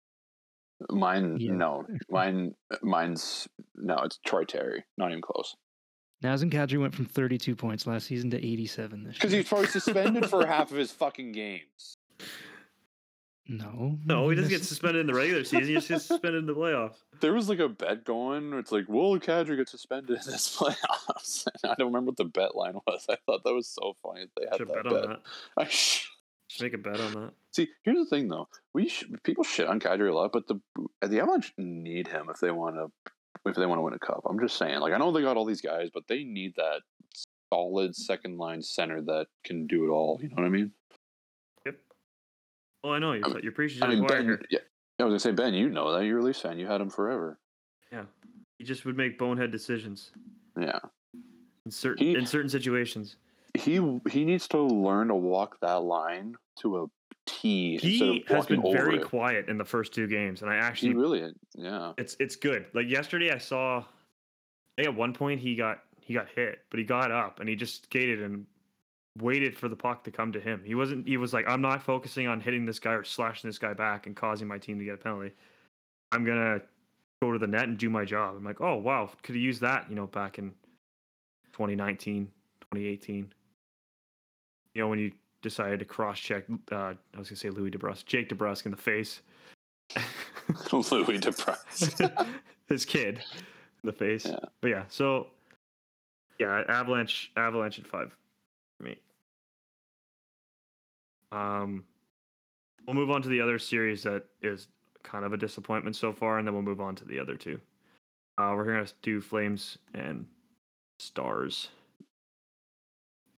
Mine 0.91 1.37
Yeah. 1.39 1.53
no. 1.53 1.87
Mine 2.11 2.55
mine's 2.83 3.49
no, 3.75 3.97
it's 4.05 4.19
Troy 4.27 4.45
Terry. 4.45 4.85
Not 4.99 5.11
even 5.11 5.23
close. 5.23 5.55
Nazem 6.23 6.51
Kadri 6.53 6.81
went 6.81 6.95
from 6.95 7.05
32 7.07 7.55
points 7.57 7.87
last 7.87 8.07
season 8.07 8.31
to 8.31 8.37
87 8.39 9.05
this 9.05 9.07
year. 9.07 9.13
Because 9.21 9.33
he's 9.33 9.49
probably 9.49 9.67
suspended 9.69 10.29
for 10.29 10.47
half 10.47 10.71
of 10.71 10.77
his 10.77 10.91
fucking 10.93 11.33
games. 11.33 11.97
No, 13.49 13.99
No, 14.05 14.29
he 14.29 14.37
doesn't 14.37 14.51
get 14.51 14.65
suspended 14.65 15.01
in 15.03 15.07
the 15.07 15.15
regular 15.15 15.45
season. 15.45 15.67
He 15.69 15.75
just 15.75 15.89
gets 15.89 16.05
suspended 16.07 16.41
in 16.41 16.47
the 16.47 16.55
playoffs. 16.55 16.97
There 17.21 17.33
was 17.33 17.49
like 17.49 17.61
a 17.61 17.69
bet 17.69 18.05
going. 18.05 18.51
Where 18.51 18.59
it's 18.59 18.73
like, 18.73 18.89
will 18.89 19.19
Kadri 19.19 19.57
get 19.57 19.69
suspended 19.69 20.11
in 20.11 20.31
this 20.33 20.57
playoffs? 20.59 21.47
And 21.63 21.73
I 21.73 21.75
don't 21.79 21.89
remember 21.89 22.11
what 22.11 22.17
the 22.19 22.25
bet 22.27 22.55
line 22.55 22.75
was. 22.87 23.07
I 23.09 23.17
thought 23.25 23.43
that 23.45 23.55
was 23.55 23.69
so 23.69 23.97
funny. 24.03 24.23
that 24.27 24.31
They 24.41 24.47
had 24.51 24.59
Should 24.59 24.69
that 24.69 24.75
bet 24.75 24.85
bet. 24.85 24.93
on 25.05 25.09
that. 25.11 25.21
I 25.57 25.65
sh- 25.67 26.09
Should 26.49 26.63
make 26.65 26.75
a 26.75 26.79
bet 26.79 27.01
on 27.01 27.13
that. 27.15 27.33
See, 27.53 27.69
here's 27.85 27.99
the 27.99 28.05
thing 28.07 28.29
though. 28.29 28.49
We 28.75 28.89
sh- 28.89 29.05
people 29.23 29.45
shit 29.45 29.67
on 29.67 29.81
Kadri 29.81 30.11
a 30.11 30.15
lot, 30.15 30.33
but 30.33 30.47
the 30.47 30.61
the 31.07 31.21
Avalanche 31.21 31.53
need 31.57 32.09
him 32.09 32.29
if 32.31 32.39
they 32.41 32.51
want 32.51 32.77
to 32.77 32.91
if 33.49 33.55
they 33.57 33.65
want 33.67 33.79
to 33.79 33.83
win 33.83 33.95
a 33.95 33.99
cup. 33.99 34.23
I'm 34.29 34.39
just 34.41 34.59
saying. 34.59 34.81
Like 34.81 34.93
I 34.93 34.99
know 34.99 35.13
they 35.13 35.23
got 35.23 35.37
all 35.39 35.45
these 35.47 35.61
guys, 35.63 35.89
but 35.95 36.07
they 36.09 36.25
need 36.25 36.55
that 36.57 36.81
solid 37.53 37.95
second 37.97 38.37
line 38.39 38.61
center 38.61 39.01
that 39.03 39.29
can 39.45 39.67
do 39.67 39.87
it 39.87 39.89
all. 39.91 40.19
You 40.21 40.29
know 40.31 40.35
what 40.37 40.45
I 40.47 40.49
mean? 40.51 40.73
Well, 42.87 42.95
I 42.95 43.01
know 43.01 43.15
you're, 43.15 43.25
I 43.27 43.29
mean- 43.31 43.41
you're 43.43 43.51
preaching 43.53 43.83
I 43.83 43.87
to 43.89 43.97
mean, 43.97 44.07
Ben. 44.07 44.39
Yeah, 44.49 44.61
I 45.01 45.05
was 45.05 45.11
gonna 45.11 45.19
say 45.19 45.33
Ben. 45.33 45.55
You 45.55 45.69
know 45.69 45.93
that 45.93 46.05
you're 46.05 46.21
a 46.21 46.23
Leafs 46.23 46.41
fan. 46.41 46.57
You 46.57 46.69
had 46.69 46.81
him 46.81 46.89
forever. 46.89 47.37
Yeah, 47.91 48.05
he 48.59 48.65
just 48.65 48.85
would 48.85 48.97
make 48.97 49.19
bonehead 49.19 49.51
decisions 49.51 50.13
Yeah. 50.57 50.79
in 51.65 51.73
certain 51.73 52.07
He- 52.07 52.15
in 52.15 52.25
certain 52.27 52.49
situations. 52.49 53.17
He 53.55 53.81
he 54.09 54.25
needs 54.25 54.47
to 54.49 54.61
learn 54.63 55.09
to 55.09 55.17
walk 55.17 55.59
that 55.63 55.83
line 55.83 56.37
to 56.61 56.85
a 56.85 56.87
T 57.27 57.77
He 57.79 58.25
has 58.29 58.47
been 58.47 58.63
very 58.63 58.99
it. 58.99 59.05
quiet 59.05 59.49
in 59.49 59.59
the 59.59 59.65
first 59.65 59.93
two 59.93 60.07
games, 60.07 60.43
and 60.43 60.51
I 60.51 60.55
He 60.55 60.61
actually 60.61 60.95
really, 60.95 61.35
yeah. 61.57 61.93
it's 61.99 62.17
it's 62.21 62.37
good. 62.37 62.67
Like 62.73 62.89
yesterday, 62.89 63.33
I 63.33 63.39
saw. 63.39 63.79
I 63.79 64.83
think 64.83 64.89
at 64.89 64.95
one 64.95 65.13
point 65.13 65.41
he 65.41 65.57
got 65.57 65.83
he 66.01 66.15
got 66.15 66.29
hit, 66.29 66.61
but 66.71 66.79
he 66.79 66.85
got 66.85 67.11
up 67.11 67.41
and 67.41 67.49
he 67.49 67.57
just 67.57 67.83
skated 67.87 68.23
and 68.23 68.47
waited 69.21 69.57
for 69.57 69.69
the 69.69 69.77
puck 69.77 70.05
to 70.05 70.11
come 70.11 70.33
to 70.33 70.41
him. 70.41 70.63
He 70.65 70.75
wasn't. 70.75 71.07
He 71.07 71.17
was 71.17 71.33
like, 71.33 71.49
I'm 71.49 71.61
not 71.61 71.83
focusing 71.83 72.27
on 72.27 72.41
hitting 72.41 72.67
this 72.67 72.79
guy 72.79 72.93
or 72.93 73.05
slashing 73.05 73.49
this 73.49 73.59
guy 73.59 73.75
back 73.75 74.07
and 74.07 74.17
causing 74.17 74.49
my 74.49 74.59
team 74.59 74.79
to 74.79 74.85
get 74.85 74.95
a 74.95 74.99
penalty. 74.99 75.33
I'm 76.13 76.25
gonna 76.25 76.61
go 77.23 77.33
to 77.33 77.39
the 77.39 77.47
net 77.47 77.65
and 77.65 77.79
do 77.79 77.91
my 77.91 78.05
job. 78.05 78.37
I'm 78.37 78.45
like, 78.45 78.61
oh 78.61 78.77
wow, 78.77 79.11
could 79.23 79.35
have 79.35 79.43
used 79.43 79.61
that, 79.63 79.87
you 79.89 79.97
know, 79.97 80.07
back 80.07 80.39
in 80.39 80.51
2019, 81.53 82.27
2018. 82.61 83.33
You 84.75 84.83
know, 84.83 84.89
when 84.89 84.99
you 84.99 85.13
decided 85.43 85.79
to 85.79 85.85
cross 85.85 86.19
check, 86.19 86.45
uh, 86.71 86.75
I 86.75 87.19
was 87.19 87.29
gonna 87.29 87.37
say 87.37 87.51
Louis 87.51 87.71
DeBrusk, 87.71 88.07
Jake 88.07 88.29
DeBrusk 88.29 88.67
in 88.67 88.71
the 88.71 88.77
face. 88.77 89.23
Louis 90.73 91.19
depressed. 91.19 92.03
his 92.69 92.85
kid 92.85 93.23
in 93.83 93.87
the 93.87 93.93
face. 93.93 94.27
Yeah. 94.27 94.39
But 94.61 94.69
yeah, 94.69 94.85
so 94.89 95.29
yeah, 96.39 96.63
Avalanche 96.69 97.31
Avalanche 97.37 97.79
at 97.79 97.87
five 97.87 98.15
for 98.77 98.85
me. 98.85 98.97
Um 101.33 101.85
we'll 102.87 102.95
move 102.97 103.11
on 103.11 103.23
to 103.23 103.29
the 103.29 103.41
other 103.41 103.59
series 103.59 104.03
that 104.05 104.25
is 104.43 104.69
kind 105.03 105.25
of 105.25 105.33
a 105.33 105.37
disappointment 105.37 105.97
so 105.97 106.13
far, 106.13 106.39
and 106.39 106.47
then 106.47 106.55
we'll 106.55 106.63
move 106.63 106.81
on 106.81 106.95
to 106.97 107.05
the 107.05 107.19
other 107.19 107.37
two. 107.37 107.61
Uh 108.39 108.53
we're 108.57 108.65
gonna 108.65 108.87
do 109.03 109.21
Flames 109.21 109.79
and 109.95 110.27
Stars. 110.99 111.69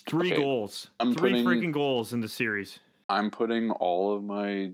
Three 0.08 0.32
Okay, 0.32 0.40
goals. 0.42 0.88
I'm 1.00 1.14
Three 1.14 1.30
putting- 1.42 1.44
freaking 1.44 1.72
goals 1.72 2.12
in 2.12 2.20
the 2.20 2.28
series. 2.28 2.78
I'm 3.10 3.30
putting 3.30 3.70
all 3.70 4.14
of 4.14 4.22
my 4.22 4.72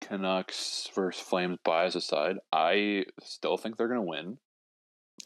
Canucks 0.00 0.88
versus 0.94 1.22
Flames 1.22 1.58
bias 1.64 1.94
aside. 1.94 2.38
I 2.52 3.06
still 3.22 3.56
think 3.56 3.76
they're 3.76 3.88
going 3.88 4.00
to 4.00 4.06
win. 4.06 4.38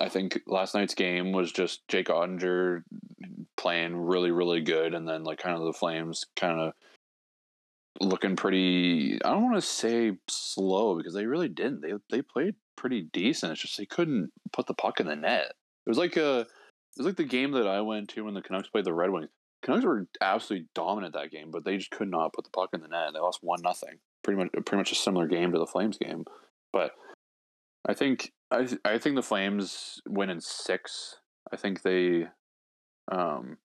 I 0.01 0.09
think 0.09 0.41
last 0.47 0.75
night's 0.75 0.95
game 0.95 1.33
was 1.33 1.51
just 1.51 1.87
Jake 1.89 2.07
Oettinger 2.09 2.83
playing 3.57 3.97
really, 3.97 4.31
really 4.31 4.61
good, 4.61 4.95
and 4.95 5.09
then 5.09 5.25
like 5.25 5.39
kind 5.41 5.57
of 5.57 5.65
the 5.65 5.73
Flames 5.73 6.25
kind 6.37 6.61
of 6.61 6.73
looking 8.01 8.37
pretty. 8.37 9.19
I 9.25 9.31
don't 9.31 9.45
want 9.45 9.57
to 9.57 9.63
say 9.63 10.13
slow 10.29 10.97
because 10.97 11.15
they 11.15 11.27
really 11.27 11.49
didn't. 11.49 11.83
They 11.83 11.93
they 12.11 12.23
played 12.23 12.55
pretty 12.77 13.09
decent. 13.13 13.53
It's 13.53 13.63
just 13.63 13.79
they 13.79 13.87
couldn't 13.87 14.31
put 14.53 14.67
the 14.67 14.75
puck 14.75 15.01
in 15.01 15.07
the 15.07 15.17
net. 15.17 15.53
It 15.87 15.89
was 15.89 15.99
like 15.99 16.17
a. 16.17 16.41
It 16.41 17.03
was 17.03 17.07
like 17.07 17.17
the 17.17 17.25
game 17.25 17.53
that 17.53 17.69
I 17.69 17.81
went 17.81 18.09
to 18.11 18.25
when 18.25 18.35
the 18.35 18.43
Canucks 18.43 18.69
played 18.69 18.85
the 18.85 18.95
Red 18.95 19.11
Wings. 19.11 19.29
Canucks 19.63 19.85
were 19.85 20.07
absolutely 20.21 20.69
dominant 20.75 21.15
that 21.15 21.31
game, 21.31 21.51
but 21.51 21.65
they 21.65 21.77
just 21.77 21.91
could 21.91 22.11
not 22.11 22.33
put 22.33 22.45
the 22.45 22.51
puck 22.51 22.71
in 22.73 22.81
the 22.81 22.89
net. 22.89 23.11
They 23.13 23.21
lost 23.21 23.41
one 23.43 23.61
nothing. 23.63 23.99
Pretty 24.23 24.39
much, 24.39 24.53
pretty 24.53 24.77
much 24.77 24.93
a 24.93 24.97
similar 24.97 25.27
game 25.27 25.53
to 25.53 25.59
the 25.59 25.67
Flames 25.67 25.99
game. 25.99 26.25
But 26.73 26.93
I 27.87 27.95
think 27.95 28.33
I 28.51 28.69
I 28.85 28.99
think 28.99 29.17
the 29.17 29.23
Flames 29.23 30.01
win 30.09 30.31
in 30.31 30.41
six. 30.41 31.17
I 31.53 31.57
think 31.57 31.83
they, 31.83 32.27
um, 33.11 33.57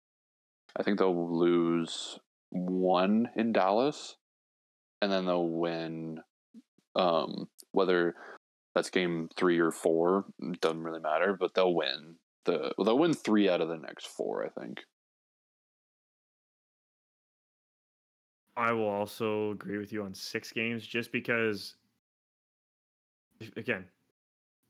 I 0.78 0.84
think 0.84 1.00
they'll 1.00 1.38
lose 1.38 2.20
one 2.50 3.30
in 3.36 3.52
Dallas, 3.52 4.16
and 5.04 5.12
then 5.12 5.26
they'll 5.26 5.48
win. 5.48 6.22
Um, 6.96 7.50
whether 7.72 8.16
that's 8.76 8.90
game 8.90 9.30
three 9.36 9.60
or 9.60 9.72
four 9.72 10.26
doesn't 10.62 10.84
really 10.84 11.02
matter, 11.02 11.36
but 11.38 11.54
they'll 11.54 11.74
win 11.74 12.16
the. 12.46 12.74
Well, 12.78 12.86
they'll 12.86 13.00
win 13.00 13.14
three 13.14 13.50
out 13.50 13.62
of 13.62 13.68
the 13.68 13.78
next 13.78 14.08
four. 14.08 14.46
I 14.46 14.50
think. 14.60 14.82
I 18.56 18.72
will 18.72 18.88
also 18.88 19.52
agree 19.52 19.80
with 19.80 19.92
you 19.92 20.04
on 20.04 20.14
six 20.14 20.52
games 20.52 20.86
just 20.86 21.12
because, 21.12 21.76
again, 23.58 23.86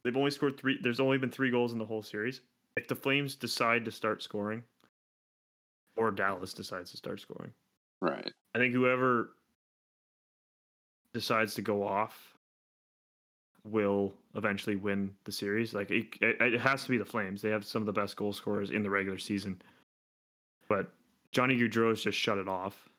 they've 0.04 0.16
only 0.16 0.32
scored 0.32 0.58
three. 0.58 0.80
There's 0.82 1.02
only 1.02 1.18
been 1.18 1.32
three 1.32 1.52
goals 1.52 1.74
in 1.74 1.80
the 1.80 1.86
whole 1.86 2.02
series. 2.02 2.42
If 2.78 2.88
the 2.88 2.96
Flames 2.96 3.36
decide 3.36 3.86
to 3.86 3.92
start 3.92 4.24
scoring, 4.24 4.64
or 5.98 6.10
Dallas 6.12 6.54
decides 6.54 6.92
to 6.92 6.98
start 6.98 7.20
scoring, 7.20 7.52
Right. 8.04 8.34
I 8.54 8.58
think 8.58 8.74
whoever 8.74 9.30
decides 11.14 11.54
to 11.56 11.62
go 11.62 11.86
off 11.86 12.34
will 13.66 14.14
eventually 14.36 14.76
win 14.76 15.12
the 15.24 15.32
series. 15.32 15.74
Like 15.74 15.90
it, 15.92 16.08
it, 16.22 16.42
it 16.42 16.62
has 16.62 16.84
to 16.84 16.90
be 16.90 16.98
the 16.98 17.06
Flames. 17.06 17.42
They 17.42 17.50
have 17.50 17.66
some 17.66 17.82
of 17.82 17.86
the 17.86 17.94
best 17.94 18.16
goal 18.16 18.34
scorers 18.34 18.72
in 18.72 18.84
the 18.84 18.90
regular 18.90 19.18
season, 19.18 19.62
but 20.68 20.92
Johnny 21.32 21.56
Gaudreau's 21.56 22.04
just 22.04 22.18
shut 22.18 22.38
it 22.38 22.48
off. 22.48 22.90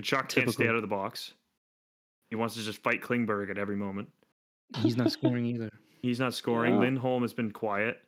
Tkachuk 0.00 0.28
can't 0.28 0.50
stay 0.50 0.68
out 0.68 0.74
of 0.74 0.82
the 0.82 0.88
box. 0.88 1.34
He 2.30 2.36
wants 2.36 2.54
to 2.54 2.62
just 2.62 2.82
fight 2.82 3.02
Klingberg 3.02 3.50
at 3.50 3.58
every 3.58 3.76
moment. 3.76 4.08
He's 4.78 4.96
not 4.96 5.12
scoring 5.12 5.44
either. 5.44 5.70
He's 6.02 6.18
not 6.18 6.34
scoring. 6.34 6.74
Yeah. 6.74 6.80
Lindholm 6.80 7.22
has 7.22 7.32
been 7.32 7.52
quiet. 7.52 8.00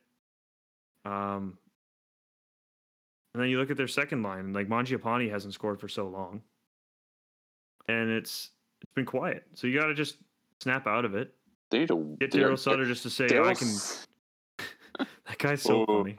Um, 1.05 1.57
and 3.33 3.41
then 3.41 3.49
you 3.49 3.59
look 3.59 3.69
at 3.69 3.77
their 3.77 3.87
second 3.87 4.23
line, 4.23 4.39
and 4.39 4.55
like 4.55 4.67
Mangiapane 4.67 5.29
hasn't 5.29 5.53
scored 5.53 5.79
for 5.79 5.87
so 5.87 6.07
long, 6.07 6.41
and 7.87 8.09
it's 8.09 8.49
it's 8.49 8.54
been 8.95 9.05
quiet. 9.05 9.43
So 9.53 9.67
you 9.67 9.79
got 9.79 9.87
to 9.87 9.93
just 9.93 10.17
snap 10.61 10.87
out 10.87 11.05
of 11.05 11.13
it. 11.15 11.33
They 11.69 11.79
need 11.79 11.89
to 11.89 12.17
Get 12.19 12.31
Daryl 12.31 12.57
Sutter 12.57 12.85
just 12.85 13.03
to 13.03 13.09
say, 13.09 13.27
Daryl 13.27 13.47
"I 13.47 13.53
can." 13.53 15.05
That 15.27 15.37
guy's 15.39 15.61
so 15.61 15.83
Oh. 15.87 16.03
funny. 16.03 16.17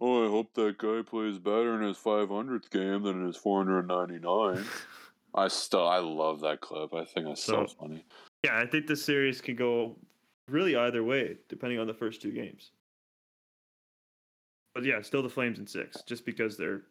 Oh, 0.00 0.26
I 0.26 0.30
hope 0.30 0.52
that 0.54 0.78
guy 0.78 1.02
plays 1.02 1.38
better 1.38 1.74
in 1.74 1.82
his 1.86 1.96
500th 1.96 2.70
game 2.70 3.02
than 3.02 3.20
in 3.20 3.26
his 3.26 3.36
499. 3.36 4.64
I 5.34 5.48
still, 5.48 5.88
I 5.88 5.98
love 5.98 6.40
that 6.40 6.60
clip. 6.60 6.92
I 6.94 7.04
think 7.04 7.26
that's 7.26 7.42
so, 7.42 7.66
So- 7.66 7.74
funny. 7.80 8.04
Yeah, 8.44 8.58
I 8.58 8.66
think 8.66 8.86
this 8.86 9.04
series 9.04 9.40
could 9.40 9.56
go 9.56 9.96
really 10.48 10.76
either 10.76 11.02
way, 11.02 11.38
depending 11.48 11.78
on 11.78 11.86
the 11.86 11.94
first 11.94 12.20
two 12.20 12.32
games. 12.32 12.70
But 14.74 14.84
yeah, 14.84 15.00
still 15.02 15.22
the 15.22 15.28
Flames 15.28 15.58
in 15.58 15.66
six, 15.66 16.02
just 16.02 16.24
because 16.26 16.56
they're 16.56 16.82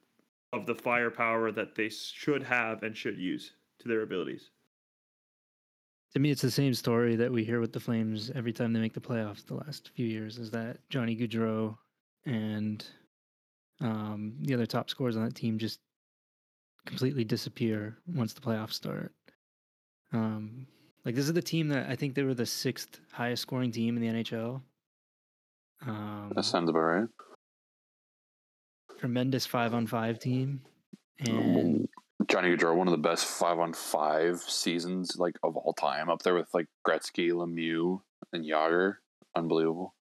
of 0.53 0.65
the 0.65 0.75
firepower 0.75 1.51
that 1.51 1.75
they 1.75 1.89
should 1.89 2.43
have 2.43 2.83
and 2.83 2.95
should 2.95 3.17
use 3.17 3.53
to 3.79 3.87
their 3.87 4.01
abilities. 4.01 4.49
To 6.13 6.19
me, 6.19 6.29
it's 6.31 6.41
the 6.41 6.51
same 6.51 6.73
story 6.73 7.15
that 7.15 7.31
we 7.31 7.43
hear 7.43 7.61
with 7.61 7.71
the 7.71 7.79
Flames 7.79 8.31
every 8.35 8.51
time 8.51 8.73
they 8.73 8.79
make 8.81 8.93
the 8.93 8.99
playoffs 8.99 9.45
the 9.45 9.55
last 9.55 9.91
few 9.95 10.05
years. 10.05 10.37
Is 10.37 10.51
that 10.51 10.77
Johnny 10.89 11.15
Gaudreau 11.15 11.77
and 12.25 12.85
um, 13.79 14.33
the 14.41 14.53
other 14.53 14.65
top 14.65 14.89
scorers 14.89 15.15
on 15.15 15.23
that 15.23 15.35
team 15.35 15.57
just 15.57 15.79
completely 16.85 17.23
disappear 17.23 17.97
once 18.07 18.33
the 18.33 18.41
playoffs 18.41 18.73
start. 18.73 19.13
Um, 20.11 20.67
like 21.05 21.15
this 21.15 21.27
is 21.27 21.33
the 21.33 21.41
team 21.41 21.69
that 21.69 21.89
I 21.89 21.95
think 21.95 22.13
they 22.13 22.23
were 22.23 22.33
the 22.33 22.45
sixth 22.45 22.99
highest 23.11 23.43
scoring 23.43 23.71
team 23.71 23.95
in 23.95 24.01
the 24.01 24.23
NHL. 24.23 24.61
Um, 25.85 26.31
That 26.35 26.43
sounds 26.43 26.69
about 26.69 26.79
right. 26.79 27.07
tremendous 28.99 29.45
five 29.45 29.73
on 29.73 29.87
five 29.87 30.19
team, 30.19 30.61
and 31.19 31.87
Johnny 32.27 32.55
Gaudreau, 32.55 32.75
one 32.75 32.87
of 32.87 32.91
the 32.91 32.97
best 32.97 33.25
five 33.25 33.59
on 33.59 33.73
five 33.73 34.39
seasons 34.41 35.15
like 35.17 35.35
of 35.43 35.55
all 35.57 35.73
time, 35.73 36.09
up 36.09 36.21
there 36.21 36.33
with 36.33 36.53
like 36.53 36.67
Gretzky, 36.87 37.31
Lemieux, 37.31 38.01
and 38.33 38.45
Jagr. 38.45 38.95
Unbelievable. 39.35 39.93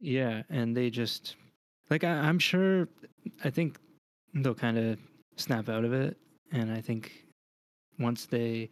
yeah, 0.00 0.42
and 0.48 0.76
they 0.76 0.90
just 0.90 1.36
like 1.90 2.04
I, 2.04 2.10
I'm 2.10 2.38
sure. 2.38 2.88
I 3.44 3.50
think 3.50 3.78
they'll 4.34 4.54
kind 4.54 4.78
of 4.78 4.98
snap 5.36 5.68
out 5.68 5.84
of 5.84 5.92
it, 5.92 6.16
and 6.52 6.70
I 6.72 6.80
think 6.80 7.12
once 7.98 8.26
they 8.26 8.70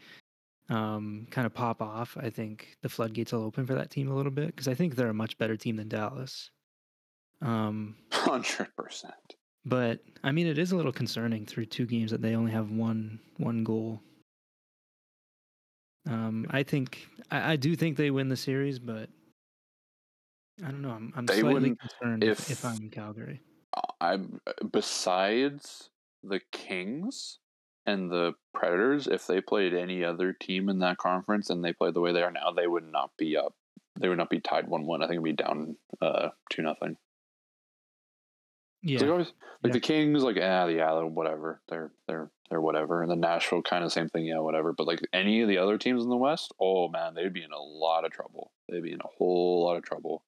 um, 0.68 1.26
kind 1.30 1.46
of 1.46 1.54
pop 1.54 1.82
off, 1.82 2.16
I 2.20 2.30
think 2.30 2.76
the 2.82 2.88
floodgates 2.88 3.32
will 3.32 3.42
open 3.44 3.66
for 3.66 3.74
that 3.74 3.90
team 3.90 4.10
a 4.10 4.14
little 4.14 4.32
bit 4.32 4.48
because 4.48 4.68
I 4.68 4.74
think 4.74 4.94
they're 4.94 5.08
a 5.08 5.14
much 5.14 5.36
better 5.38 5.56
team 5.56 5.76
than 5.76 5.88
Dallas. 5.88 6.50
Um, 7.42 7.96
Hundred 8.12 8.68
percent. 8.76 9.36
But 9.64 10.00
I 10.22 10.32
mean, 10.32 10.46
it 10.46 10.58
is 10.58 10.72
a 10.72 10.76
little 10.76 10.92
concerning 10.92 11.46
through 11.46 11.66
two 11.66 11.86
games 11.86 12.10
that 12.10 12.22
they 12.22 12.34
only 12.34 12.52
have 12.52 12.70
one 12.70 13.20
one 13.38 13.64
goal. 13.64 14.00
Um, 16.06 16.46
I 16.50 16.62
think 16.62 17.08
I, 17.30 17.52
I 17.52 17.56
do 17.56 17.74
think 17.76 17.96
they 17.96 18.10
win 18.10 18.28
the 18.28 18.36
series, 18.36 18.78
but 18.78 19.08
I 20.62 20.70
don't 20.70 20.82
know. 20.82 20.90
I'm 20.90 21.12
I'm 21.16 21.26
They 21.26 21.40
slightly 21.40 21.76
concerned 21.76 22.24
if, 22.24 22.50
if 22.50 22.64
I'm 22.64 22.90
Calgary. 22.90 23.40
I'm 24.00 24.40
besides 24.70 25.90
the 26.22 26.40
Kings 26.52 27.38
and 27.86 28.10
the 28.10 28.34
Predators. 28.52 29.06
If 29.06 29.26
they 29.26 29.40
played 29.40 29.74
any 29.74 30.04
other 30.04 30.32
team 30.32 30.68
in 30.68 30.78
that 30.80 30.98
conference 30.98 31.50
and 31.50 31.64
they 31.64 31.72
played 31.72 31.94
the 31.94 32.00
way 32.00 32.12
they 32.12 32.22
are 32.22 32.30
now, 32.30 32.50
they 32.50 32.66
would 32.66 32.90
not 32.90 33.10
be 33.18 33.36
up. 33.36 33.54
They 33.98 34.08
would 34.08 34.18
not 34.18 34.30
be 34.30 34.40
tied 34.40 34.68
one-one. 34.68 35.02
I 35.02 35.06
think 35.06 35.22
it'd 35.22 35.36
be 35.36 35.42
down 35.44 35.76
uh, 36.02 36.30
two 36.50 36.62
nothing. 36.62 36.96
Yeah, 38.86 39.00
Like, 39.00 39.10
always, 39.10 39.26
like 39.62 39.70
Yeah. 39.70 39.72
the 39.72 39.80
Kings, 39.80 40.22
like 40.22 40.36
ah, 40.36 40.66
yeah, 40.66 40.94
they're 40.94 41.06
whatever. 41.06 41.62
They're 41.68 41.90
they're 42.06 42.30
they're 42.50 42.60
whatever. 42.60 43.00
And 43.02 43.10
the 43.10 43.16
Nashville, 43.16 43.62
kind 43.62 43.82
of 43.82 43.90
same 43.92 44.10
thing, 44.10 44.26
yeah, 44.26 44.40
whatever. 44.40 44.74
But 44.74 44.86
like 44.86 45.00
any 45.14 45.40
of 45.40 45.48
the 45.48 45.56
other 45.58 45.78
teams 45.78 46.02
in 46.04 46.10
the 46.10 46.16
West, 46.16 46.52
oh 46.60 46.88
man, 46.88 47.14
they'd 47.14 47.32
be 47.32 47.42
in 47.42 47.52
a 47.52 47.58
lot 47.58 48.04
of 48.04 48.12
trouble. 48.12 48.52
They'd 48.68 48.82
be 48.82 48.92
in 48.92 49.00
a 49.00 49.08
whole 49.16 49.64
lot 49.64 49.76
of 49.76 49.84
trouble. 49.84 50.22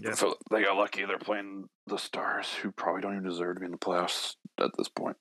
Yeah. 0.00 0.14
So 0.14 0.36
they 0.50 0.62
got 0.62 0.76
lucky. 0.76 1.04
They're 1.04 1.18
playing 1.18 1.68
the 1.86 1.98
Stars, 1.98 2.48
who 2.54 2.72
probably 2.72 3.02
don't 3.02 3.12
even 3.16 3.28
deserve 3.28 3.56
to 3.56 3.60
be 3.60 3.66
in 3.66 3.72
the 3.72 3.78
playoffs 3.78 4.36
at 4.58 4.70
this 4.78 4.88
point. 4.88 5.16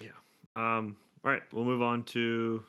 Yeah. 0.00 0.10
Um, 0.54 0.96
all 1.24 1.30
right, 1.30 1.42
we'll 1.50 1.64
move 1.64 1.80
on 1.80 2.04
to 2.04 2.62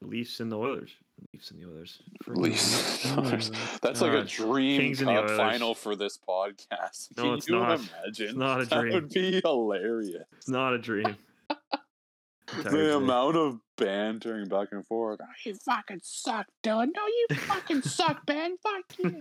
Leafs 0.00 0.40
and 0.40 0.50
the 0.50 0.56
Oilers. 0.56 0.92
Leafs 1.32 1.50
and 1.50 1.60
the 1.60 1.66
Oilers. 1.68 2.00
For 2.22 2.34
Leafs. 2.36 3.06
Mm. 3.06 3.80
That's 3.80 4.00
like 4.00 4.12
a 4.12 4.24
dream 4.24 4.80
Kings 4.80 5.00
cup 5.00 5.30
final 5.30 5.74
for 5.74 5.96
this 5.96 6.18
podcast. 6.18 7.16
No, 7.16 7.24
Can 7.24 7.34
it's 7.34 7.48
you 7.48 7.56
not. 7.56 7.80
imagine? 7.80 8.28
It's 8.28 8.34
not 8.34 8.60
a 8.60 8.66
dream. 8.66 8.92
That 8.92 8.94
would 8.94 9.08
be 9.10 9.40
hilarious. 9.44 10.24
It's 10.36 10.48
not 10.48 10.72
a 10.74 10.78
dream. 10.78 11.16
the 12.64 12.96
amount 12.96 13.36
of 13.36 13.60
bantering 13.76 14.48
back 14.48 14.68
and 14.72 14.86
forth. 14.86 15.20
Oh, 15.22 15.26
you 15.44 15.54
fucking 15.54 16.00
suck, 16.02 16.46
Dylan. 16.64 16.88
No, 16.94 17.06
you 17.06 17.26
fucking 17.36 17.82
suck, 17.82 18.24
Ben. 18.26 18.56
Fuck 18.62 18.84
you. 18.98 19.20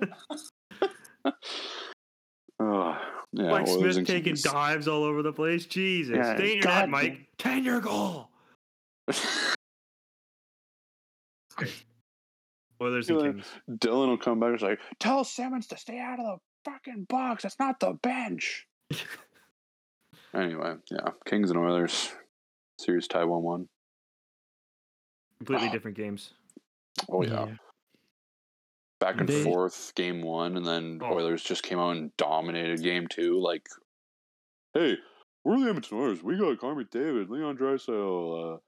oh, 2.60 2.98
yeah, 3.34 3.52
Mike 3.52 3.68
Oilers 3.68 3.96
Smith 3.96 4.08
taking 4.08 4.24
Kings. 4.34 4.44
dives 4.44 4.88
all 4.88 5.04
over 5.04 5.22
the 5.24 5.34
place. 5.34 5.66
Jesus. 5.66 6.16
Yeah, 6.16 6.36
Stay 6.36 6.52
in 6.52 6.54
your 6.58 6.64
God 6.64 6.80
net, 6.82 6.90
Mike. 6.90 7.28
Ten 7.38 7.64
your 7.64 7.82
goal. 7.82 8.30
Oilers 12.82 13.10
and 13.10 13.20
Yeah. 13.20 13.32
Kings. 13.32 13.48
Dylan 13.70 14.08
will 14.08 14.18
come 14.18 14.40
back 14.40 14.50
and 14.52 14.60
say, 14.60 14.68
like, 14.70 14.80
"Tell 15.00 15.24
Simmonds 15.24 15.68
to 15.68 15.78
stay 15.78 16.00
out 16.00 16.20
of 16.20 16.26
the 16.66 16.72
fucking 16.72 17.06
box. 17.06 17.44
That's 17.44 17.60
not 17.60 17.80
the 17.80 17.94
bench." 17.94 18.68
anyway, 20.34 20.76
yeah, 20.92 21.10
Kings 21.26 21.50
and 21.50 21.60
Oilers 21.60 22.14
series 22.80 23.08
tie 23.08 23.24
one 23.26 23.42
one. 23.44 23.70
Completely 25.40 25.68
Wow. 25.68 25.74
different 25.74 25.98
games. 25.98 26.34
Oh 27.10 27.24
yeah. 27.24 27.56
back 29.00 29.20
and 29.20 29.30
They- 29.30 29.44
forth 29.44 29.94
game 29.94 30.24
one, 30.24 30.58
and 30.58 30.66
then 30.66 31.00
Oh. 31.04 31.14
Oilers 31.14 31.44
just 31.44 31.62
came 31.62 31.78
out 31.78 31.96
and 31.96 32.18
dominated 32.18 32.82
game 32.82 33.08
two. 33.08 33.40
Like, 33.40 33.68
hey, 34.74 34.98
we're 35.44 35.60
the 35.60 35.68
Edmonton 35.68 36.00
Oilers. 36.00 36.24
We 36.24 36.36
got 36.36 36.58
Connor 36.58 36.84
McDavid, 36.84 37.30
Leon 37.30 37.58
Draisaitl, 37.60 38.56
uh, 38.56 38.60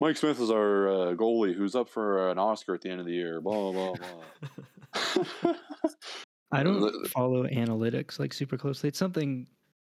Mike 0.00 0.16
Smith 0.16 0.40
is 0.40 0.50
our 0.50 0.88
uh, 0.88 1.14
goalie, 1.14 1.54
who's 1.54 1.74
up 1.74 1.88
for 1.88 2.30
an 2.30 2.38
Oscar 2.38 2.74
at 2.74 2.80
the 2.80 2.90
end 2.90 3.00
of 3.00 3.06
the 3.06 3.12
year. 3.12 3.40
Blah 3.40 3.72
blah 3.72 3.94
blah. 3.94 5.54
I 6.52 6.62
don't 6.62 7.06
follow 7.08 7.44
analytics 7.44 8.18
like 8.18 8.32
super 8.32 8.56
closely. 8.56 8.88
It's 8.88 8.98
something. 8.98 9.46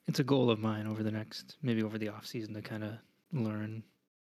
It's 0.08 0.20
a 0.20 0.24
goal 0.24 0.50
of 0.50 0.60
mine 0.60 0.86
over 0.86 1.02
the 1.02 1.10
next 1.10 1.56
maybe 1.62 1.82
over 1.82 1.98
the 1.98 2.08
off 2.08 2.26
season 2.26 2.54
to 2.54 2.62
kind 2.62 2.84
of 2.84 2.92
learn 3.32 3.82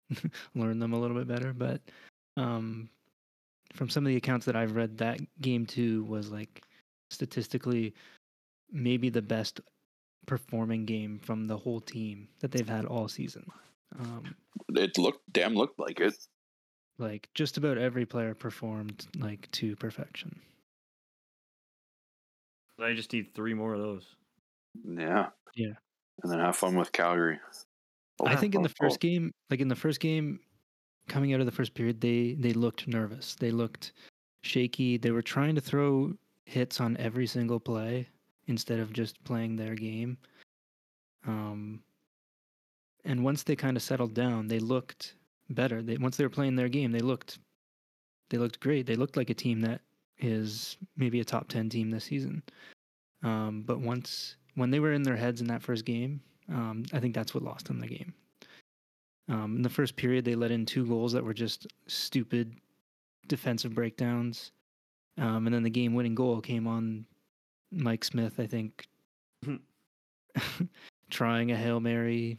learn 0.56 0.80
them 0.80 0.94
a 0.94 1.00
little 1.00 1.18
bit 1.18 1.28
better. 1.28 1.54
But 1.54 1.82
um, 2.38 2.90
from 3.74 3.90
some 3.90 4.06
of 4.06 4.10
the 4.10 4.18
accounts 4.18 4.46
that 4.46 4.56
I've 4.56 4.76
read, 4.76 4.98
that 5.00 5.20
game 5.42 5.66
two 5.66 6.04
was 6.06 6.32
like 6.32 6.64
statistically 7.10 7.94
maybe 8.72 9.10
the 9.10 9.22
best 9.22 9.62
performing 10.26 10.86
game 10.86 11.20
from 11.20 11.48
the 11.48 11.58
whole 11.58 11.82
team 11.82 12.28
that 12.40 12.52
they've 12.52 12.70
had 12.70 12.86
all 12.86 13.08
season. 13.08 13.46
Um, 14.00 14.36
it 14.70 14.98
looked 14.98 15.22
damn 15.32 15.54
looked 15.56 15.80
like 15.80 16.00
it. 16.00 16.16
like 16.98 17.30
just 17.34 17.58
about 17.58 17.78
every 17.78 18.06
player 18.06 18.34
performed 18.34 19.08
like 19.18 19.50
to 19.52 19.76
perfection. 19.76 20.40
I 22.80 22.94
just 22.94 23.14
need 23.14 23.34
three 23.36 23.54
more 23.54 23.74
of 23.74 23.80
those. 23.80 24.16
Yeah. 24.84 25.28
Yeah. 25.56 25.74
And 26.24 26.32
then 26.32 26.40
have 26.40 26.56
fun 26.56 26.76
with 26.76 26.92
Calgary. 26.92 27.40
I 28.26 28.34
Oh, 28.34 28.38
think 28.38 28.56
in 28.56 28.62
oh, 28.62 28.64
the 28.64 28.74
first 28.80 28.98
oh. 28.98 29.08
game, 29.08 29.32
like 29.50 29.60
in 29.60 29.68
the 29.68 29.76
first 29.76 30.00
game, 30.00 30.40
coming 31.08 31.34
out 31.34 31.40
of 31.40 31.46
the 31.46 31.52
first 31.52 31.74
period, 31.74 32.02
they 32.02 32.36
they 32.40 32.54
looked 32.54 32.88
nervous. 32.88 33.36
They 33.36 33.52
looked 33.52 33.94
shaky. 34.44 34.98
They 34.98 35.12
were 35.12 35.22
trying 35.22 35.56
to 35.56 35.62
throw 35.62 36.14
hits 36.46 36.80
on 36.82 36.98
every 36.98 37.28
single 37.28 37.60
play 37.60 38.08
instead 38.48 38.80
of 38.80 38.94
just 38.94 39.24
playing 39.24 39.56
their 39.56 39.76
game. 39.76 40.18
Um, 41.26 41.82
and 43.06 43.24
once 43.24 43.44
they 43.44 43.56
kind 43.56 43.78
of 43.78 43.84
settled 43.84 44.14
down, 44.14 44.48
they 44.48 44.60
looked 44.60 45.16
better. 45.50 45.82
They 45.82 45.98
once 45.98 46.18
they 46.18 46.24
were 46.24 46.30
playing 46.30 46.56
their 46.56 46.70
game, 46.70 46.92
they 46.92 47.00
looked 47.00 47.40
they 48.30 48.38
looked 48.38 48.60
great. 48.60 48.86
They 48.86 48.96
looked 48.96 49.18
like 49.18 49.30
a 49.30 49.36
team 49.36 49.62
that 49.62 49.82
is 50.20 50.78
maybe 50.96 51.20
a 51.20 51.26
top 51.26 51.48
ten 51.50 51.70
team 51.70 51.92
this 51.92 52.06
season. 52.06 52.44
Um, 53.24 53.64
but 53.66 53.80
once 53.80 54.38
when 54.56 54.72
they 54.72 54.80
were 54.80 54.94
in 54.94 55.04
their 55.04 55.16
heads 55.16 55.42
in 55.42 55.48
that 55.48 55.62
first 55.62 55.86
game, 55.86 56.22
um, 56.50 56.84
I 56.94 57.00
think 57.00 57.16
that's 57.16 57.34
what 57.34 57.44
lost 57.44 57.68
them 57.68 57.80
the 57.80 57.88
game. 57.88 58.14
Um, 59.30 59.56
in 59.56 59.62
the 59.62 59.70
first 59.70 59.96
period, 59.96 60.26
they 60.26 60.36
let 60.36 60.52
in 60.52 60.66
two 60.66 60.86
goals 60.86 61.14
that 61.14 61.24
were 61.24 61.34
just 61.34 61.68
stupid 61.88 62.56
defensive 63.28 63.74
breakdowns, 63.74 64.52
um, 65.18 65.48
and 65.48 65.54
then 65.54 65.64
the 65.64 65.70
game-winning 65.70 66.16
goal 66.16 66.42
came 66.42 66.68
on 66.68 67.06
Mike 67.72 68.04
Smith, 68.04 68.40
I 68.40 68.48
think, 68.48 68.86
trying 71.10 71.52
a 71.52 71.56
hail 71.56 71.80
mary. 71.80 72.38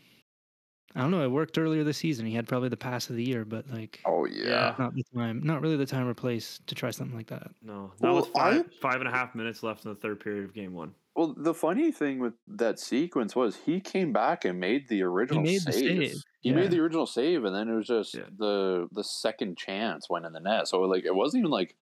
I 0.97 1.01
don't 1.01 1.11
know. 1.11 1.24
It 1.24 1.30
worked 1.30 1.59
earlier 1.59 1.82
this 1.82 1.99
season. 1.99 2.24
He 2.26 2.34
had 2.34 2.47
probably 2.47 2.68
the 2.68 2.76
pass 2.76 3.11
of 3.11 3.16
the 3.16 3.24
year, 3.24 3.45
but 3.45 3.68
like 3.70 4.01
Oh 4.05 4.26
yeah. 4.26 4.45
Yeah. 4.49 4.74
not 4.78 4.95
the 4.95 5.03
time, 5.14 5.40
not 5.42 5.61
really 5.61 5.76
the 5.76 5.86
time 5.86 6.07
or 6.09 6.14
place 6.14 6.61
to 6.66 6.74
try 6.74 6.90
something 6.90 7.16
like 7.16 7.26
that. 7.28 7.51
No, 7.62 7.92
that 7.99 8.07
Well, 8.07 8.14
was 8.16 8.26
five, 8.28 8.61
I- 8.66 8.80
five 8.80 9.01
and 9.01 9.09
a 9.09 9.11
half 9.11 9.34
minutes 9.34 9.62
left 9.62 9.84
in 9.84 9.90
the 9.90 9.97
third 9.97 10.20
period 10.20 10.45
of 10.45 10.55
game 10.55 10.72
one. 10.72 10.95
Well, 11.16 11.32
the 11.36 11.55
funny 11.55 11.92
thing 11.92 12.18
with 12.18 12.34
that 12.49 12.80
sequence 12.80 13.36
was 13.36 13.55
he 13.57 13.80
came 13.80 14.12
back 14.12 14.45
and 14.45 14.59
made 14.59 14.88
the 14.88 15.03
original 15.03 15.42
made 15.45 15.62
the 15.64 15.72
save. 15.72 16.11
save, 16.11 16.22
He 16.40 16.49
yeah. 16.51 16.55
made 16.57 16.70
the 16.72 16.80
original 16.80 17.07
save, 17.07 17.45
and 17.45 17.55
then 17.55 17.68
it 17.68 17.74
was 17.74 17.86
just 17.86 18.14
Yeah. 18.14 18.24
the 18.36 18.88
the 18.92 19.05
second 19.05 19.57
chance 19.57 20.09
went 20.11 20.26
in 20.26 20.32
the 20.32 20.40
net. 20.40 20.66
So 20.68 20.80
like 20.82 21.05
it 21.05 21.14
wasn't 21.14 21.40
even 21.42 21.51
like 21.53 21.76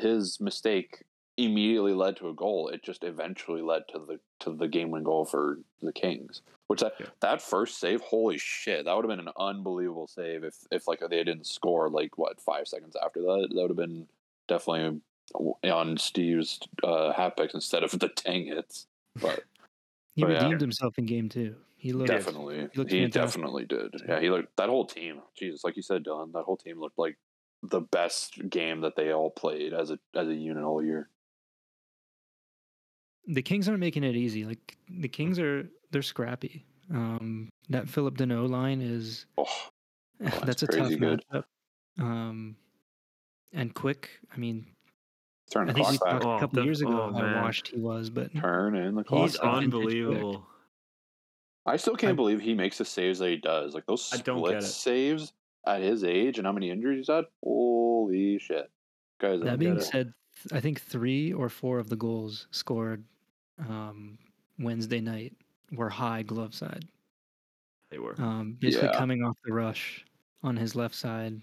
his 0.00 0.40
mistake 0.40 1.02
immediately 1.36 1.94
led 1.94 2.16
to 2.16 2.28
a 2.28 2.34
goal. 2.34 2.68
It 2.68 2.82
just 2.82 3.04
eventually 3.04 3.62
led 3.62 3.82
to 3.92 3.98
the 3.98 4.20
to 4.40 4.52
the 4.54 4.68
game 4.68 4.90
winning 4.90 5.04
goal 5.04 5.24
for 5.24 5.58
the 5.80 5.92
Kings. 5.92 6.42
Which 6.68 6.80
that 6.80 6.94
Yeah. 7.00 7.06
that 7.20 7.42
first 7.42 7.78
save, 7.78 8.00
holy 8.00 8.38
shit, 8.38 8.84
that 8.84 8.94
would 8.94 9.04
have 9.04 9.16
been 9.16 9.26
an 9.26 9.32
unbelievable 9.38 10.06
save 10.06 10.44
if 10.44 10.56
if 10.70 10.86
like 10.88 11.00
they 11.00 11.24
didn't 11.24 11.46
score 11.46 11.88
like 11.90 12.18
what 12.18 12.40
five 12.40 12.68
seconds 12.68 12.96
after 13.02 13.20
that. 13.22 13.48
That 13.50 13.60
would 13.60 13.70
have 13.70 13.76
been 13.76 14.08
definitely 14.48 15.00
on 15.70 15.96
Steve's 15.96 16.60
uh, 16.82 17.12
hat 17.12 17.36
picks 17.36 17.54
instead 17.54 17.82
of 17.84 17.90
the 17.98 18.08
Tang 18.08 18.46
hits. 18.46 18.86
But 19.20 19.44
He 20.14 20.22
yeah. 20.22 20.28
redeemed 20.28 20.60
himself 20.60 20.98
in 20.98 21.06
game 21.06 21.28
two. 21.30 21.56
He 21.76 21.92
looked 21.92 22.08
definitely, 22.08 22.68
looked 22.76 22.92
he 22.92 23.06
definitely 23.08 23.64
did. 23.64 23.94
Yeah, 24.06 24.20
he 24.20 24.30
looked 24.30 24.54
that 24.56 24.68
whole 24.68 24.84
team. 24.86 25.20
Jesus, 25.34 25.64
like 25.64 25.74
you 25.74 25.82
said, 25.82 26.04
Dylan, 26.04 26.32
that 26.32 26.44
whole 26.44 26.56
team 26.58 26.78
looked 26.78 26.98
like 26.98 27.16
the 27.62 27.80
best 27.80 28.48
game 28.50 28.82
that 28.82 28.94
they 28.94 29.12
all 29.12 29.30
played 29.30 29.72
as 29.72 29.90
a 29.90 29.98
as 30.14 30.28
a 30.28 30.34
unit 30.34 30.62
all 30.64 30.84
year. 30.84 31.08
The 33.26 33.42
Kings 33.42 33.68
aren't 33.68 33.80
making 33.80 34.04
it 34.04 34.16
easy. 34.16 34.44
Like 34.44 34.76
the 34.88 35.08
Kings 35.08 35.38
are 35.38 35.68
they're 35.90 36.02
scrappy. 36.02 36.64
Um, 36.90 37.48
that 37.68 37.88
Phillip 37.88 38.16
Danault 38.18 38.50
line 38.50 38.80
is 38.80 39.26
Oh, 39.38 39.46
that's, 40.20 40.40
that's 40.40 40.62
a 40.64 40.66
tough 40.66 40.88
good. 40.98 41.22
matchup. 41.32 41.44
Um, 42.00 42.56
and 43.52 43.72
quick. 43.74 44.10
I 44.34 44.38
mean, 44.38 44.66
turn 45.52 45.68
I 45.70 45.72
the 45.72 45.74
think 45.74 45.90
we 45.90 45.98
clock 45.98 46.10
back. 46.10 46.22
talked 46.22 46.24
Oh, 46.26 46.36
a 46.36 46.40
couple 46.40 46.56
the- 46.60 46.64
years 46.64 46.80
ago 46.80 46.90
oh, 47.10 47.12
how 47.12 47.20
man. 47.22 47.42
washed 47.42 47.68
he 47.68 47.78
was, 47.78 48.10
but 48.10 48.34
Turn 48.34 48.74
in 48.74 48.94
the 48.94 49.04
clock. 49.04 49.22
He's 49.30 49.38
back. 49.38 49.54
unbelievable. 49.54 50.46
I 51.64 51.76
still 51.76 51.94
can't 51.94 52.08
I'm- 52.10 52.16
believe 52.16 52.40
he 52.40 52.54
makes 52.54 52.78
the 52.78 52.84
saves 52.84 53.20
that 53.20 53.28
he 53.28 53.36
does. 53.36 53.74
Like 53.74 53.86
those 53.86 54.10
I 54.12 54.16
don't 54.18 54.38
split 54.38 54.54
get 54.54 54.62
it. 54.64 54.66
saves 54.66 55.32
at 55.66 55.80
his 55.80 56.02
age 56.02 56.38
and 56.38 56.46
how 56.46 56.52
many 56.52 56.70
injuries 56.70 56.98
he's 57.06 57.14
had. 57.14 57.26
Holy 57.42 58.38
shit, 58.40 58.68
guys! 59.20 59.40
That 59.42 59.60
being 59.60 59.80
said, 59.80 60.12
I 60.52 60.58
think 60.60 60.80
three 60.80 61.32
or 61.32 61.48
four 61.48 61.78
of 61.78 61.88
the 61.88 61.94
goals 61.96 62.48
scored 62.50 63.04
um, 63.68 64.18
Wednesday 64.58 65.00
night 65.00 65.34
were 65.72 65.88
high 65.88 66.22
glove 66.22 66.54
side. 66.54 66.86
They 67.90 67.98
were. 67.98 68.14
Um, 68.20 68.56
basically 68.58 68.88
Yeah. 68.88 68.98
coming 68.98 69.22
off 69.24 69.36
the 69.44 69.52
rush 69.52 70.04
on 70.42 70.56
his 70.56 70.74
left 70.74 70.94
side. 70.94 71.40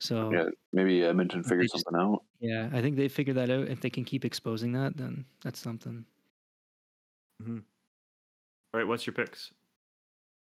So 0.00 0.32
yeah, 0.32 0.46
maybe 0.72 1.02
Edmonton 1.02 1.42
They 1.42 1.48
figured 1.48 1.68
just- 1.72 1.84
something 1.84 2.00
out. 2.00 2.22
Yeah, 2.40 2.68
I 2.72 2.82
think 2.82 2.96
they 2.96 3.08
figured 3.08 3.36
that 3.36 3.50
out. 3.50 3.68
If 3.68 3.80
they 3.80 3.90
can 3.90 4.04
keep 4.04 4.24
exposing 4.24 4.72
that, 4.72 4.96
then 4.96 5.24
that's 5.42 5.58
something. 5.60 6.04
Mhm 7.42 7.64
All 8.72 8.80
right, 8.80 8.86
what's 8.86 9.06
your 9.06 9.14
picks? 9.14 9.52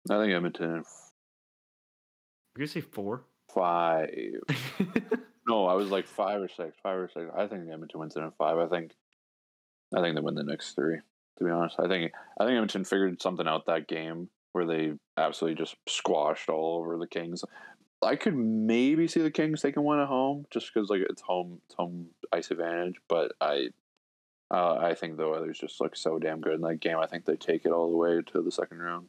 I 0.09 0.17
think 0.17 0.33
Edmonton 0.33 0.65
in 0.77 0.77
We're 0.77 2.59
gonna 2.59 2.67
say 2.67 2.81
four. 2.81 3.23
five. 3.53 4.09
No, 5.47 5.65
I 5.65 5.73
was 5.73 5.89
like 5.89 6.05
five 6.05 6.39
or 6.39 6.47
six, 6.47 6.77
five 6.83 6.97
or 6.97 7.09
six. 7.11 7.25
I 7.35 7.47
think 7.47 7.67
Edmonton 7.67 7.99
wins 7.99 8.15
it 8.15 8.19
in 8.21 8.31
five. 8.37 8.57
I 8.59 8.67
think, 8.67 8.95
I 9.95 10.01
think 10.01 10.15
they 10.15 10.21
win 10.21 10.35
the 10.35 10.43
next 10.43 10.73
three. 10.73 10.97
To 11.37 11.43
be 11.43 11.49
honest, 11.51 11.75
I 11.79 11.87
think 11.87 12.11
I 12.39 12.43
think 12.45 12.53
Edmonton 12.55 12.83
figured 12.85 13.21
something 13.21 13.47
out 13.47 13.65
that 13.65 13.87
game 13.87 14.29
where 14.53 14.65
they 14.65 14.93
absolutely 15.17 15.61
just 15.61 15.75
squashed 15.87 16.49
all 16.49 16.77
over 16.79 16.97
the 16.97 17.07
Kings. 17.07 17.43
I 18.03 18.15
could 18.15 18.35
maybe 18.35 19.07
see 19.07 19.21
the 19.21 19.31
Kings 19.31 19.61
taking 19.61 19.83
one 19.83 19.99
at 19.99 20.07
home 20.07 20.45
just 20.51 20.71
because 20.73 20.89
like 20.89 21.01
it's 21.09 21.21
home, 21.21 21.61
it's 21.65 21.75
home 21.75 22.07
ice 22.31 22.51
advantage. 22.51 22.95
But 23.07 23.31
I, 23.39 23.69
uh, 24.49 24.75
I 24.77 24.93
think 24.95 25.17
the 25.17 25.23
Oilers 25.23 25.59
just 25.59 25.79
look 25.79 25.95
so 25.95 26.19
damn 26.19 26.41
good 26.41 26.55
in 26.55 26.61
that 26.61 26.79
game. 26.79 26.97
I 26.97 27.05
think 27.07 27.25
they 27.25 27.35
take 27.35 27.65
it 27.65 27.71
all 27.71 27.89
the 27.91 27.97
way 27.97 28.21
to 28.33 28.41
the 28.41 28.51
second 28.51 28.79
round. 28.79 29.07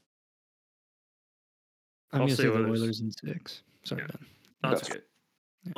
I'm 2.12 2.20
I'll 2.22 2.26
gonna 2.26 2.36
say 2.36 2.42
say 2.44 2.48
the 2.50 2.54
Oilers. 2.54 2.82
Oilers 2.82 3.00
in 3.00 3.10
six. 3.12 3.62
Sorry, 3.84 4.02
Yeah. 4.02 4.06
Ben. 4.08 4.26
That's 4.62 4.80
That's- 4.82 4.88
good. 4.92 5.02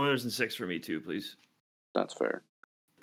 Oilers 0.02 0.24
and 0.24 0.32
six 0.32 0.54
for 0.54 0.66
me 0.66 0.78
too, 0.78 1.00
please. 1.00 1.36
That's 1.94 2.14
fair. 2.14 2.42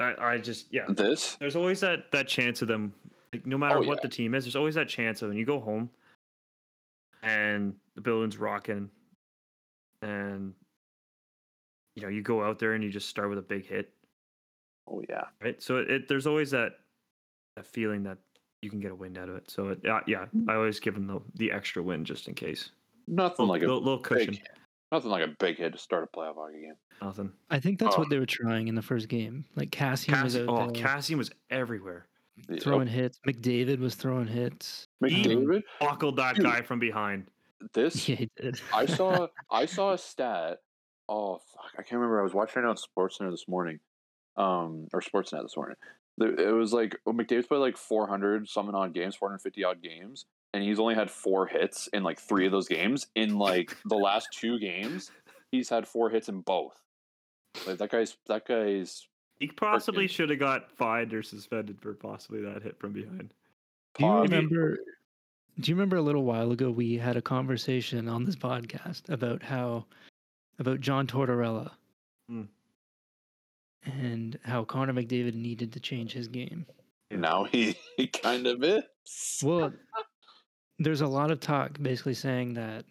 I, 0.02 0.34
I 0.34 0.38
just 0.38 0.68
yeah. 0.72 0.86
This 0.90 1.36
There's 1.36 1.56
always 1.56 1.80
that 1.82 2.12
that 2.12 2.28
chance 2.28 2.62
of 2.62 2.68
them. 2.68 2.94
Like 3.34 3.46
no 3.46 3.58
matter 3.58 3.78
Oh, 3.78 3.82
what 3.84 3.98
yeah. 3.98 4.02
the 4.04 4.10
team 4.10 4.36
is, 4.36 4.44
there's 4.44 4.56
always 4.56 4.76
that 4.76 4.90
chance 4.90 5.22
of 5.22 5.30
when 5.30 5.38
you 5.38 5.46
go 5.46 5.60
home 5.60 5.90
and 7.24 7.76
the 7.96 8.02
building's 8.02 8.38
rocking, 8.38 8.90
and 10.02 10.54
you 11.96 12.02
know 12.04 12.10
you 12.10 12.22
go 12.22 12.44
out 12.44 12.60
there 12.60 12.74
and 12.74 12.84
you 12.84 12.90
just 12.90 13.08
start 13.10 13.30
with 13.30 13.38
a 13.38 13.42
big 13.44 13.66
hit, 13.66 13.90
oh 14.90 15.02
yeah, 15.10 15.26
right? 15.42 15.62
So 15.62 15.78
it, 15.78 16.08
there's 16.08 16.28
always 16.28 16.52
that 16.52 16.80
that 17.56 17.66
feeling 17.66 18.04
that 18.04 18.18
you 18.62 18.70
can 18.70 18.80
get 18.80 18.92
a 18.92 18.96
wind 18.96 19.18
out 19.18 19.30
of 19.30 19.36
it. 19.36 19.50
So 19.50 19.70
it, 19.70 19.80
yeah, 19.84 20.00
yeah, 20.08 20.26
I 20.48 20.56
always 20.56 20.80
give 20.80 20.94
them 20.96 21.08
the 21.08 21.22
the 21.36 21.52
extra 21.52 21.82
win 21.82 22.04
just 22.06 22.28
in 22.28 22.34
case. 22.34 22.72
nothing 23.08 23.48
Little, 23.48 23.48
like 23.48 23.62
a 23.62 23.66
little, 23.66 23.80
little 23.82 24.00
cushion. 24.00 24.32
big, 24.34 24.42
nothing 24.92 25.10
like 25.10 25.24
a 25.24 25.34
big 25.40 25.58
hit 25.58 25.74
to 25.74 25.78
start 25.80 26.04
a 26.04 26.18
playoff 26.18 26.36
hockey 26.36 26.62
game. 26.62 26.76
Nothing. 27.02 27.32
I 27.50 27.60
think 27.60 27.80
that's 27.80 27.96
Oh. 27.96 28.00
what 28.00 28.10
they 28.10 28.20
were 28.20 28.26
trying 28.26 28.68
in 28.68 28.76
the 28.76 28.82
first 28.82 29.08
game. 29.08 29.46
Like 29.56 29.70
Kassian 29.72 30.24
was 30.24 30.36
out 30.38 30.46
oh, 30.50 30.72
there 30.72 30.84
Kassian 30.84 31.18
was 31.18 31.32
everywhere. 31.50 32.08
Yeah. 32.50 32.60
throwing 32.60 32.88
hits. 32.88 33.20
McDavid 33.28 33.80
was 33.80 33.96
throwing 33.96 34.28
hits. 34.28 34.88
McDavid, 35.04 35.64
Buckled 35.80 36.16
that 36.18 36.36
Dude. 36.36 36.46
guy 36.46 36.62
from 36.62 36.80
behind. 36.80 37.28
this 37.74 38.08
Yeah, 38.08 38.16
he 38.16 38.30
did. 38.38 38.60
I 38.74 38.86
saw 38.86 39.28
I 39.52 39.66
saw 39.66 39.94
a 39.94 39.98
stat. 39.98 40.60
Oh 41.10 41.40
fuck, 41.54 41.72
I 41.74 41.82
can't 41.84 41.94
remember. 41.94 42.20
I 42.20 42.24
was 42.24 42.34
watching 42.34 42.64
it 42.64 42.66
on 42.66 42.76
SportsCenter 42.76 43.32
this 43.32 43.48
morning, 43.48 43.80
um, 44.38 44.88
or 44.94 45.02
Sportsnet 45.02 45.42
this 45.44 45.58
morning. 45.58 45.76
It 46.20 46.54
was 46.54 46.72
like 46.74 46.98
oh, 47.06 47.14
McDavid's 47.14 47.48
played 47.48 47.60
like 47.60 47.78
400 47.78 48.48
something 48.48 48.76
odd 48.76 48.94
games, 48.94 49.16
450 49.16 49.64
odd 49.64 49.82
games, 49.82 50.26
and 50.54 50.64
he's 50.64 50.80
only 50.80 50.96
had 50.96 51.10
four 51.12 51.48
hits 51.48 51.88
in 51.88 52.04
like 52.04 52.20
three 52.20 52.46
of 52.46 52.52
those 52.52 52.68
games. 52.68 53.08
In 53.16 53.38
like 53.38 53.76
the 53.86 53.96
last 53.96 54.28
two 54.34 54.60
games, 54.60 55.12
he's 55.52 55.70
had 55.70 55.88
four 55.88 56.10
hits 56.10 56.30
in 56.30 56.42
both. 56.42 56.80
Like 57.68 57.78
that 57.80 57.92
guy's 57.92 58.18
that 58.28 58.48
guy's 58.48 59.08
He 59.40 59.48
possibly 59.48 60.08
should 60.08 60.30
have 60.30 60.40
got 60.40 60.72
fined 60.72 61.14
or 61.14 61.24
suspended 61.24 61.80
for 61.82 61.94
possibly 61.94 62.42
that 62.42 62.64
hit 62.64 62.78
from 62.80 62.94
behind. 62.94 63.34
Do 63.98 64.06
you 64.06 64.12
remember? 64.22 64.78
Do 65.60 65.70
you 65.70 65.76
remember 65.76 65.98
a 65.98 66.02
little 66.02 66.24
while 66.24 66.52
ago 66.52 66.72
we 66.72 66.98
had 66.98 67.18
a 67.18 67.22
conversation 67.22 68.08
on 68.08 68.24
this 68.24 68.38
podcast 68.38 69.10
about 69.10 69.44
how 69.44 69.86
about 70.60 70.80
John 70.80 71.08
Tortorella 71.08 71.72
Hmm. 72.30 72.44
and 73.84 74.40
how 74.44 74.64
Connor 74.64 74.94
McDavid 74.94 75.34
needed 75.34 75.74
to 75.74 75.80
change 75.80 76.14
his 76.14 76.28
game. 76.30 76.66
now 77.10 77.44
he, 77.44 77.76
he 77.98 78.08
kind 78.08 78.48
of 78.48 78.64
is. 78.64 78.84
Well, 79.44 79.74
there's 80.84 81.02
a 81.02 81.08
lot 81.08 81.32
of 81.32 81.40
talk 81.40 81.78
basically 81.82 82.14
saying 82.14 82.54
that 82.56 82.86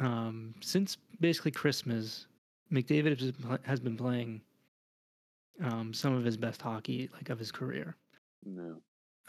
um, 0.00 0.54
since 0.60 0.96
basically 1.20 1.52
Christmas, 1.52 2.26
McDavid 2.72 3.62
has, 3.64 3.80
been 3.80 3.96
playing 3.96 4.42
um, 5.62 5.94
some 5.94 6.14
of 6.14 6.24
his 6.24 6.36
best 6.36 6.60
hockey, 6.60 7.08
like 7.14 7.30
of 7.30 7.38
his 7.38 7.52
career. 7.52 7.96
No. 8.44 8.76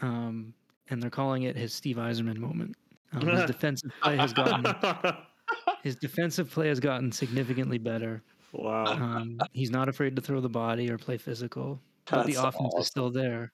Um, 0.01 0.53
and 0.89 1.01
they're 1.01 1.09
calling 1.09 1.43
it 1.43 1.55
his 1.55 1.73
Steve 1.73 1.97
Yzerman 1.97 2.37
moment. 2.37 2.75
Um, 3.13 3.27
his 3.27 3.45
defensive 3.47 3.91
play 4.01 4.17
has 4.17 4.33
gotten 4.33 4.65
his 5.83 5.95
defensive 5.95 6.49
play 6.49 6.67
has 6.67 6.79
gotten 6.79 7.11
significantly 7.11 7.77
better. 7.77 8.23
wow. 8.51 8.85
Um, 8.85 9.39
he's 9.53 9.71
not 9.71 9.89
afraid 9.89 10.15
to 10.15 10.21
throw 10.21 10.41
the 10.41 10.49
body 10.49 10.89
or 10.91 10.97
play 10.97 11.17
physical, 11.17 11.79
but 12.09 12.25
the 12.25 12.33
offense 12.33 12.55
awesome. 12.73 12.81
is 12.81 12.87
still 12.87 13.11
there. 13.11 13.51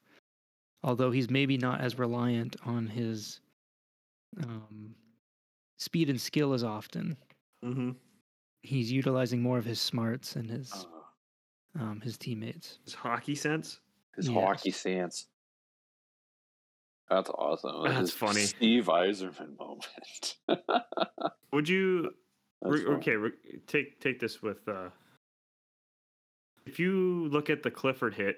Although 0.83 1.11
he's 1.11 1.29
maybe 1.29 1.57
not 1.57 1.81
as 1.81 1.97
reliant 1.97 2.55
on 2.65 2.87
his 2.87 3.39
um, 4.43 4.95
speed 5.77 6.09
and 6.09 6.19
skill 6.19 6.53
as 6.53 6.63
often. 6.63 7.17
hmm 7.61 7.91
He's 8.65 8.89
utilizing 8.91 9.41
more 9.41 9.57
of 9.57 9.65
his 9.65 9.81
smarts 9.81 10.35
and 10.37 10.49
his 10.49 10.71
Uh, 10.71 11.81
um, 11.83 12.01
his 12.01 12.17
teammates. 12.17 12.79
His 12.85 12.93
hockey 12.93 13.35
sense. 13.35 13.79
his 14.15 14.29
Yes. 14.29 14.37
hockey 14.41 14.71
sense. 14.71 15.27
That's 17.09 17.29
awesome. 17.29 17.83
That's 17.83 18.11
funny. 18.11 18.41
Steve 18.41 18.85
Yzerman 18.85 19.57
moment. 19.59 20.35
Would 21.51 21.67
you? 21.67 22.11
That's 22.61 22.77
re- 22.83 22.85
okay, 22.95 23.15
re- 23.17 23.59
take 23.67 23.99
take 23.99 24.19
this 24.19 24.41
with. 24.41 24.65
uh 24.69 24.89
If 26.65 26.79
you 26.79 27.27
look 27.27 27.49
at 27.49 27.61
the 27.63 27.69
Clifford 27.71 28.13
hit, 28.15 28.37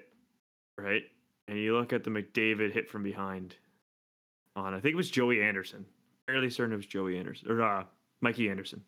right, 0.76 1.04
and 1.46 1.56
you 1.58 1.74
look 1.78 1.92
at 1.92 2.02
the 2.02 2.10
McDavid 2.10 2.72
hit 2.72 2.90
from 2.90 3.04
behind, 3.04 3.54
on 4.56 4.74
I 4.74 4.80
think 4.80 4.94
it 4.94 4.96
was 4.96 5.10
Joey 5.10 5.42
Anderson. 5.42 5.84
Fairly 6.26 6.50
certain 6.50 6.72
it 6.72 6.76
was 6.76 6.86
Joey 6.86 7.18
Anderson 7.18 7.50
or 7.50 7.62
uh, 7.62 7.84
Mikey 8.20 8.50
Anderson. 8.50 8.82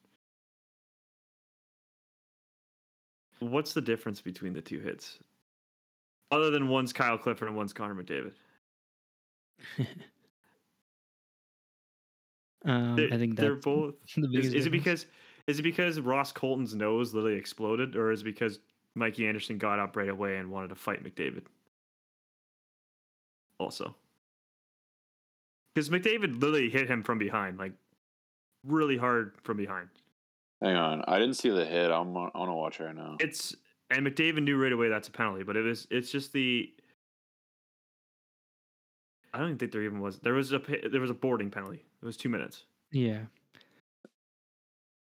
What's 3.40 3.72
the 3.72 3.80
difference 3.80 4.20
between 4.20 4.52
the 4.52 4.60
two 4.60 4.80
hits? 4.80 5.18
Other 6.32 6.50
than 6.50 6.68
one's 6.68 6.92
Kyle 6.92 7.16
Clifford 7.16 7.48
and 7.48 7.56
one's 7.56 7.72
Connor 7.72 7.94
McDavid. 7.94 8.32
um, 12.64 12.96
They- 12.96 13.12
I 13.12 13.18
think 13.18 13.36
they're 13.36 13.54
both 13.54 13.94
the 14.16 14.28
Is, 14.36 14.52
is 14.52 14.66
it 14.66 14.70
because 14.70 15.06
is 15.46 15.58
it 15.60 15.62
because 15.62 16.00
Ross 16.00 16.32
Colton's 16.32 16.74
nose 16.74 17.14
literally 17.14 17.38
exploded, 17.38 17.96
or 17.96 18.10
is 18.10 18.20
it 18.22 18.24
because 18.24 18.58
Mikey 18.94 19.26
Anderson 19.26 19.56
got 19.56 19.78
up 19.78 19.96
right 19.96 20.08
away 20.10 20.36
and 20.36 20.50
wanted 20.50 20.68
to 20.68 20.74
fight 20.74 21.02
McDavid? 21.02 21.44
Also, 23.58 23.94
because 25.74 25.88
McDavid 25.90 26.40
literally 26.40 26.70
hit 26.70 26.88
him 26.88 27.02
from 27.02 27.18
behind, 27.18 27.58
like 27.58 27.72
really 28.64 28.96
hard 28.96 29.32
from 29.42 29.56
behind. 29.56 29.88
Hang 30.62 30.76
on, 30.76 31.04
I 31.06 31.18
didn't 31.18 31.34
see 31.36 31.50
the 31.50 31.64
hit. 31.64 31.90
I'm 31.90 32.16
on, 32.16 32.30
I 32.34 32.38
want 32.38 32.50
to 32.50 32.54
watch 32.54 32.80
right 32.80 32.94
now. 32.94 33.16
It's 33.20 33.54
and 33.90 34.06
McDavid 34.06 34.42
knew 34.42 34.60
right 34.60 34.72
away 34.72 34.88
that's 34.88 35.08
a 35.08 35.12
penalty, 35.12 35.44
but 35.44 35.56
it 35.56 35.62
was 35.62 35.86
it's 35.90 36.10
just 36.10 36.32
the. 36.32 36.72
I 39.32 39.38
don't 39.38 39.48
even 39.48 39.58
think 39.58 39.72
there 39.72 39.82
even 39.82 40.00
was 40.00 40.18
there 40.20 40.34
was 40.34 40.52
a 40.52 40.60
there 40.90 41.00
was 41.00 41.10
a 41.10 41.14
boarding 41.14 41.50
penalty. 41.50 41.84
It 42.02 42.06
was 42.06 42.16
two 42.16 42.28
minutes. 42.28 42.64
Yeah. 42.90 43.20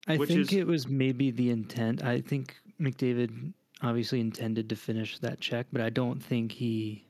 I 0.08 0.18
Which 0.18 0.30
think 0.30 0.42
is- 0.42 0.54
it 0.54 0.68
was 0.68 0.88
maybe 0.88 1.32
the 1.32 1.50
intent. 1.50 2.04
I 2.04 2.22
think 2.22 2.56
McDavid 2.80 3.54
obviously 3.82 4.20
intended 4.22 4.70
to 4.70 4.76
finish 4.76 5.18
that 5.20 5.40
check, 5.40 5.68
but 5.72 5.82
I 5.82 5.90
don't 5.90 6.22
think 6.24 6.52
he 6.52 7.06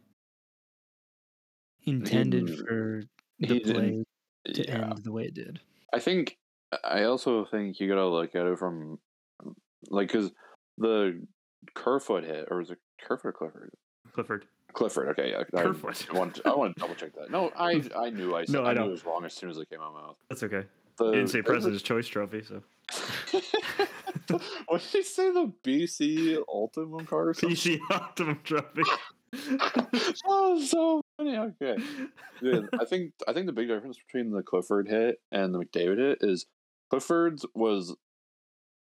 intended 1.86 2.48
didn't- 2.48 2.66
for 2.66 3.00
he 3.02 3.08
the 3.40 3.48
didn't- 3.48 3.74
play. 3.74 4.04
to 4.54 4.66
yeah. 4.68 4.76
end 4.90 4.98
the 5.04 5.12
way 5.12 5.24
it 5.26 5.34
did. 5.34 5.60
I 5.94 6.00
think 6.00 6.38
I 6.84 7.04
also 7.04 7.46
think 7.46 7.80
you 7.80 7.88
gotta 7.88 8.08
look 8.08 8.36
at 8.36 8.46
it 8.46 8.58
from 8.60 9.00
like 9.90 10.08
because 10.10 10.32
the 10.78 11.26
Kerfoot 11.74 12.24
hit 12.24 12.48
or 12.52 12.58
was 12.58 12.72
it 12.72 12.78
Kerfoot 13.02 13.30
or 13.30 13.32
Clifford? 13.34 13.72
Clifford. 14.14 14.46
Clifford. 14.74 15.08
Okay, 15.10 15.32
yeah. 15.32 15.44
I, 15.58 15.62
Kerfoot. 15.64 16.08
I 16.14 16.18
want 16.18 16.40
I 16.46 16.54
want 16.56 16.76
to 16.76 16.80
double 16.82 16.96
check 16.96 17.14
that. 17.16 17.32
No, 17.32 17.52
I 17.58 17.82
I 17.98 18.10
knew 18.10 18.36
I 18.36 18.46
said, 18.46 18.54
No, 18.54 18.64
I 18.64 18.72
I, 18.72 18.74
knew 18.74 18.80
know. 18.82 18.88
it 18.88 18.92
was 18.92 19.06
wrong 19.06 19.26
as 19.26 19.34
soon 19.34 19.50
as 19.50 19.58
it 19.58 19.70
came 19.70 19.80
out 19.80 19.88
of 19.90 19.94
my 19.96 20.02
mouth. 20.02 20.16
That's 20.30 20.44
okay. 20.44 20.64
The, 20.98 21.06
You 21.06 21.12
didn't 21.14 21.30
say 21.30 21.40
it 21.40 21.46
was 21.46 21.52
President's 21.52 21.84
Choice 21.84 22.08
Trophy, 22.08 22.44
so 22.44 22.62
what 24.68 24.82
did 24.82 24.90
he 24.92 25.04
say? 25.04 25.32
The 25.32 25.52
PC 25.64 26.38
Optimum 26.48 27.06
card 27.06 27.30
or 27.30 27.34
something? 27.36 27.56
PC 27.56 27.80
Optimum 27.92 28.40
Trophy. 28.44 28.84
that 29.32 30.22
was 30.26 30.70
so 30.70 31.02
funny. 31.28 31.38
Okay. 31.38 31.78
Dude, 32.42 32.70
I 32.80 32.86
think 32.90 33.14
I 33.28 33.34
think 33.34 33.48
the 33.48 33.54
big 33.54 33.68
difference 33.68 33.98
between 33.98 34.32
the 34.32 34.44
Clifford 34.44 34.88
hit 34.88 35.20
and 35.32 35.54
the 35.54 35.60
McDavid 35.60 35.98
hit 35.98 36.20
is 36.22 36.46
Clifford's 36.90 37.46
was 37.54 37.96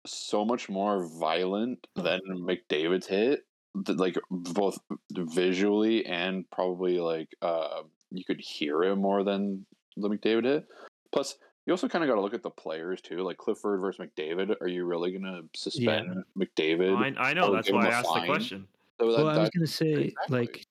so 0.07 0.45
much 0.45 0.69
more 0.69 1.07
violent 1.19 1.87
than 1.97 2.21
McDavid's 2.29 3.07
hit. 3.07 3.45
Like 3.89 4.17
both 4.31 4.79
visually 5.11 6.07
and 6.07 6.49
probably 6.51 7.01
like 7.01 7.35
uh 7.43 7.83
you 8.11 8.25
could 8.25 8.41
hear 8.41 8.85
it 8.85 8.97
more 8.97 9.25
than 9.25 9.67
the 9.97 10.09
McDavid 10.09 10.45
hit. 10.45 10.67
Plus, 11.13 11.37
you 11.67 11.73
also 11.73 11.89
kind 11.89 12.05
of 12.05 12.09
got 12.09 12.17
to 12.17 12.21
look 12.21 12.35
at 12.35 12.43
the 12.43 12.51
players 12.51 13.01
too. 13.01 13.19
Like 13.19 13.39
Clifford 13.39 13.81
versus 13.81 14.05
McDavid. 14.07 14.55
Are 14.61 14.69
you 14.69 14.85
really 14.85 15.13
gonna 15.13 15.43
suspend 15.55 16.23
McDavid? 16.39 17.17
I, 17.19 17.31
I 17.31 17.33
know. 17.33 17.53
That's 17.53 17.71
why 17.73 17.87
I 17.87 17.91
asked 17.91 18.13
the 18.15 18.27
question. 18.27 18.69
So 19.01 19.11
that- 19.11 19.25
well, 19.25 19.29
I 19.29 19.39
was 19.39 19.51
gonna 19.51 19.67
say 19.67 19.93
exactly. 19.93 20.39
like 20.39 20.67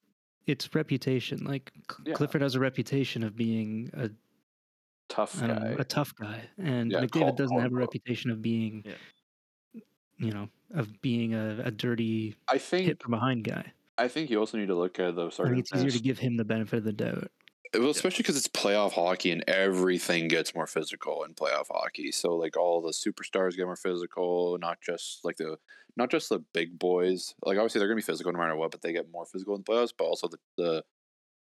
its 0.47 0.73
reputation. 0.75 1.43
Like 1.45 1.71
C- 1.91 2.03
Yeah. 2.07 2.13
Clifford 2.13 2.41
has 2.41 2.55
a 2.55 2.59
reputation 2.59 3.23
of 3.23 3.35
being 3.35 3.89
a 3.93 4.09
tough 5.09 5.39
guy. 5.39 5.47
know, 5.47 5.75
a 5.79 5.83
tough 5.83 6.13
guy, 6.15 6.41
and 6.57 6.91
Yeah, 6.91 7.01
McDavid 7.01 7.11
call- 7.11 7.31
doesn't 7.33 7.49
call 7.55 7.61
have 7.61 7.71
a 7.71 7.75
reputation 7.75 8.31
of 8.31 8.41
being, 8.41 8.83
Yeah. 8.85 9.81
you 10.17 10.31
know, 10.31 10.49
of 10.73 11.01
being 11.01 11.33
a, 11.33 11.61
a 11.65 11.71
dirty 11.71 12.35
I 12.47 12.57
think 12.57 12.87
hit 12.87 13.01
from 13.01 13.11
behind 13.11 13.43
guy. 13.43 13.73
I 13.97 14.07
think 14.07 14.29
you 14.29 14.39
also 14.39 14.57
need 14.57 14.67
to 14.67 14.75
look 14.75 14.99
at 14.99 15.15
the 15.15 15.27
I 15.27 15.29
think 15.29 15.59
it's 15.59 15.73
easier 15.73 15.91
to 15.91 15.99
give 15.99 16.17
him 16.19 16.37
the 16.37 16.45
benefit 16.45 16.77
of 16.79 16.83
the 16.83 16.93
doubt. 16.93 17.29
Well, 17.75 17.89
especially 17.89 18.21
because 18.23 18.37
it's 18.37 18.47
playoff 18.47 18.91
hockey 18.93 19.31
and 19.31 19.43
everything 19.47 20.27
gets 20.27 20.53
more 20.53 20.67
physical 20.67 21.23
in 21.23 21.33
playoff 21.33 21.67
hockey. 21.71 22.11
So 22.11 22.35
like 22.35 22.55
all 22.57 22.81
the 22.81 22.91
superstars 22.91 23.55
get 23.55 23.65
more 23.65 23.75
physical, 23.75 24.57
not 24.59 24.79
just 24.81 25.23
like 25.25 25.37
the 25.37 25.57
not 25.95 26.11
just 26.11 26.29
the 26.29 26.43
big 26.53 26.77
boys. 26.79 27.33
Like 27.43 27.57
obviously 27.57 27.79
they're 27.79 27.87
gonna 27.87 27.97
be 27.97 28.01
physical 28.01 28.31
no 28.31 28.39
matter 28.39 28.55
what, 28.55 28.71
but 28.71 28.81
they 28.81 28.93
get 28.93 29.11
more 29.11 29.25
physical 29.25 29.55
in 29.55 29.63
the 29.65 29.71
playoffs. 29.71 29.93
But 29.97 30.05
also 30.05 30.27
the, 30.27 30.37
the 30.57 30.83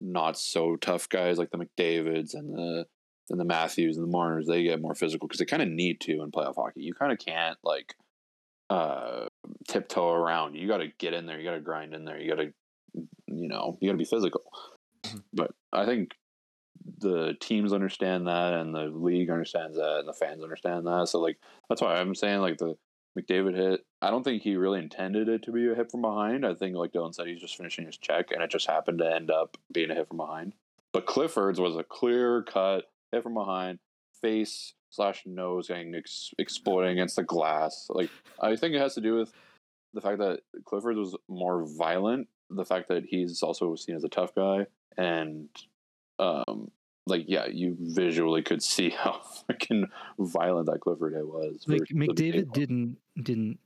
not 0.00 0.38
so 0.38 0.76
tough 0.76 1.08
guys 1.08 1.38
like 1.38 1.50
the 1.50 1.58
McDavids 1.58 2.34
and 2.34 2.54
the 2.54 2.86
and 3.28 3.40
the 3.40 3.44
Matthews 3.44 3.96
and 3.96 4.06
the 4.06 4.10
Marners, 4.10 4.46
they 4.46 4.62
get 4.62 4.80
more 4.80 4.94
physical 4.94 5.26
because 5.26 5.40
they 5.40 5.46
kind 5.46 5.62
of 5.62 5.68
need 5.68 6.00
to 6.02 6.22
in 6.22 6.30
playoff 6.30 6.56
hockey. 6.56 6.82
You 6.82 6.94
kind 6.94 7.12
of 7.12 7.18
can't 7.18 7.58
like 7.64 7.94
uh 8.70 9.26
tiptoe 9.68 10.12
around. 10.12 10.54
You 10.54 10.68
got 10.68 10.78
to 10.78 10.88
get 10.98 11.12
in 11.12 11.26
there. 11.26 11.38
You 11.38 11.44
got 11.44 11.54
to 11.54 11.60
grind 11.60 11.94
in 11.94 12.04
there. 12.04 12.18
You 12.18 12.28
got 12.28 12.42
to 12.42 12.52
you 12.94 13.48
know 13.48 13.78
you 13.80 13.88
got 13.88 13.92
to 13.92 13.98
be 13.98 14.04
physical. 14.04 14.42
But 15.32 15.52
I 15.72 15.86
think 15.86 16.12
the 16.98 17.34
teams 17.40 17.72
understand 17.72 18.26
that, 18.26 18.54
and 18.54 18.74
the 18.74 18.90
league 18.92 19.30
understands 19.30 19.76
that, 19.76 20.00
and 20.00 20.08
the 20.08 20.12
fans 20.12 20.42
understand 20.42 20.86
that. 20.86 21.08
So 21.08 21.20
like 21.20 21.38
that's 21.68 21.80
why 21.80 21.96
I'm 21.96 22.14
saying 22.14 22.40
like 22.40 22.58
the 22.58 22.76
McDavid 23.16 23.56
hit. 23.56 23.80
I 24.02 24.10
don't 24.10 24.22
think 24.22 24.42
he 24.42 24.56
really 24.56 24.78
intended 24.78 25.28
it 25.28 25.42
to 25.44 25.52
be 25.52 25.68
a 25.70 25.74
hit 25.74 25.90
from 25.90 26.02
behind. 26.02 26.44
I 26.44 26.54
think 26.54 26.76
like 26.76 26.92
Dylan 26.92 27.14
said, 27.14 27.26
he's 27.26 27.40
just 27.40 27.56
finishing 27.56 27.86
his 27.86 27.96
check, 27.96 28.30
and 28.30 28.42
it 28.42 28.50
just 28.50 28.66
happened 28.66 28.98
to 28.98 29.14
end 29.14 29.30
up 29.30 29.56
being 29.72 29.90
a 29.90 29.94
hit 29.94 30.08
from 30.08 30.18
behind. 30.18 30.54
But 30.92 31.06
Clifford's 31.06 31.60
was 31.60 31.76
a 31.76 31.84
clear 31.84 32.42
cut 32.42 32.84
hit 33.12 33.22
from 33.22 33.34
behind, 33.34 33.78
face 34.20 34.74
slash 34.90 35.22
nose 35.26 35.68
getting 35.68 35.94
ex- 35.94 36.32
exploding 36.38 36.92
against 36.92 37.16
the 37.16 37.22
glass. 37.22 37.86
Like 37.88 38.10
I 38.40 38.56
think 38.56 38.74
it 38.74 38.80
has 38.80 38.94
to 38.94 39.00
do 39.00 39.16
with 39.16 39.32
the 39.94 40.00
fact 40.00 40.18
that 40.18 40.40
Clifford 40.64 40.96
was 40.96 41.16
more 41.28 41.64
violent, 41.66 42.28
the 42.50 42.64
fact 42.64 42.88
that 42.88 43.04
he's 43.06 43.42
also 43.42 43.74
seen 43.76 43.96
as 43.96 44.04
a 44.04 44.08
tough 44.08 44.34
guy, 44.34 44.66
and 44.96 45.48
um, 46.18 46.70
like 47.06 47.24
yeah, 47.28 47.46
you 47.46 47.76
visually 47.80 48.42
could 48.42 48.62
see 48.62 48.90
how 49.02 49.20
freaking 49.48 49.84
violent 50.18 50.66
that 50.66 50.80
Clifford 50.80 51.14
hit 51.14 51.26
was. 51.26 51.64
Like 51.66 51.80
versus 51.80 51.88
the 51.90 52.06
big 52.06 52.10
McDavid 52.10 52.52
didn't 52.52 52.96
didn't 53.22 53.58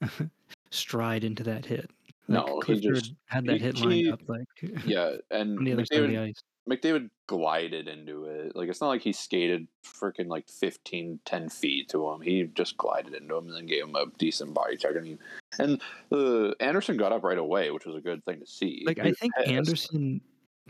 stride 0.70 1.24
into 1.24 1.42
that 1.44 1.66
hit. 1.66 1.90
No, 2.28 2.44
Like, 2.44 2.54
he 2.54 2.60
Clifford 2.80 2.94
just- 2.94 3.14
had 3.26 3.44
that 3.46 3.54
he- 3.54 3.58
hit 3.58 3.78
lined 3.78 3.92
he- 3.92 4.10
up 4.12 4.20
like 4.28 4.46
Yeah, 4.86 5.16
and 5.30 5.58
on 5.58 5.64
the 5.64 5.72
other 5.72 5.84
side 5.84 6.00
of 6.00 6.08
the 6.10 6.14
McDavid, 6.16 6.28
ice. 6.28 6.42
McDavid 6.68 7.10
glided 7.26 7.88
into 7.88 8.24
it. 8.26 8.54
Like 8.54 8.68
it's 8.68 8.80
not 8.80 8.88
like 8.88 9.02
he 9.02 9.12
skated 9.12 9.66
freaking 9.84 10.28
like 10.28 10.48
15, 10.48 11.18
10 11.24 11.48
feet 11.48 11.88
to 11.88 12.08
him. 12.10 12.20
He 12.20 12.44
just 12.54 12.76
glided 12.76 13.14
into 13.14 13.34
him 13.36 13.48
and 13.48 13.56
then 13.56 13.66
gave 13.66 13.82
him 13.84 13.96
a 13.96 14.06
decent 14.18 14.54
body 14.54 14.76
check. 14.76 14.92
I 14.96 15.00
mean, 15.00 15.18
and 15.58 15.80
uh, 16.12 16.52
Anderson 16.60 16.96
got 16.96 17.10
up 17.10 17.24
right 17.24 17.36
away, 17.38 17.70
which 17.72 17.84
was 17.84 17.96
a 17.96 18.00
good 18.00 18.24
thing 18.24 18.38
to 18.40 18.46
see. 18.46 18.84
Like 18.86 19.00
I 19.00 19.10
think 19.12 19.34
pissed. 19.34 19.48
Anderson 19.50 20.20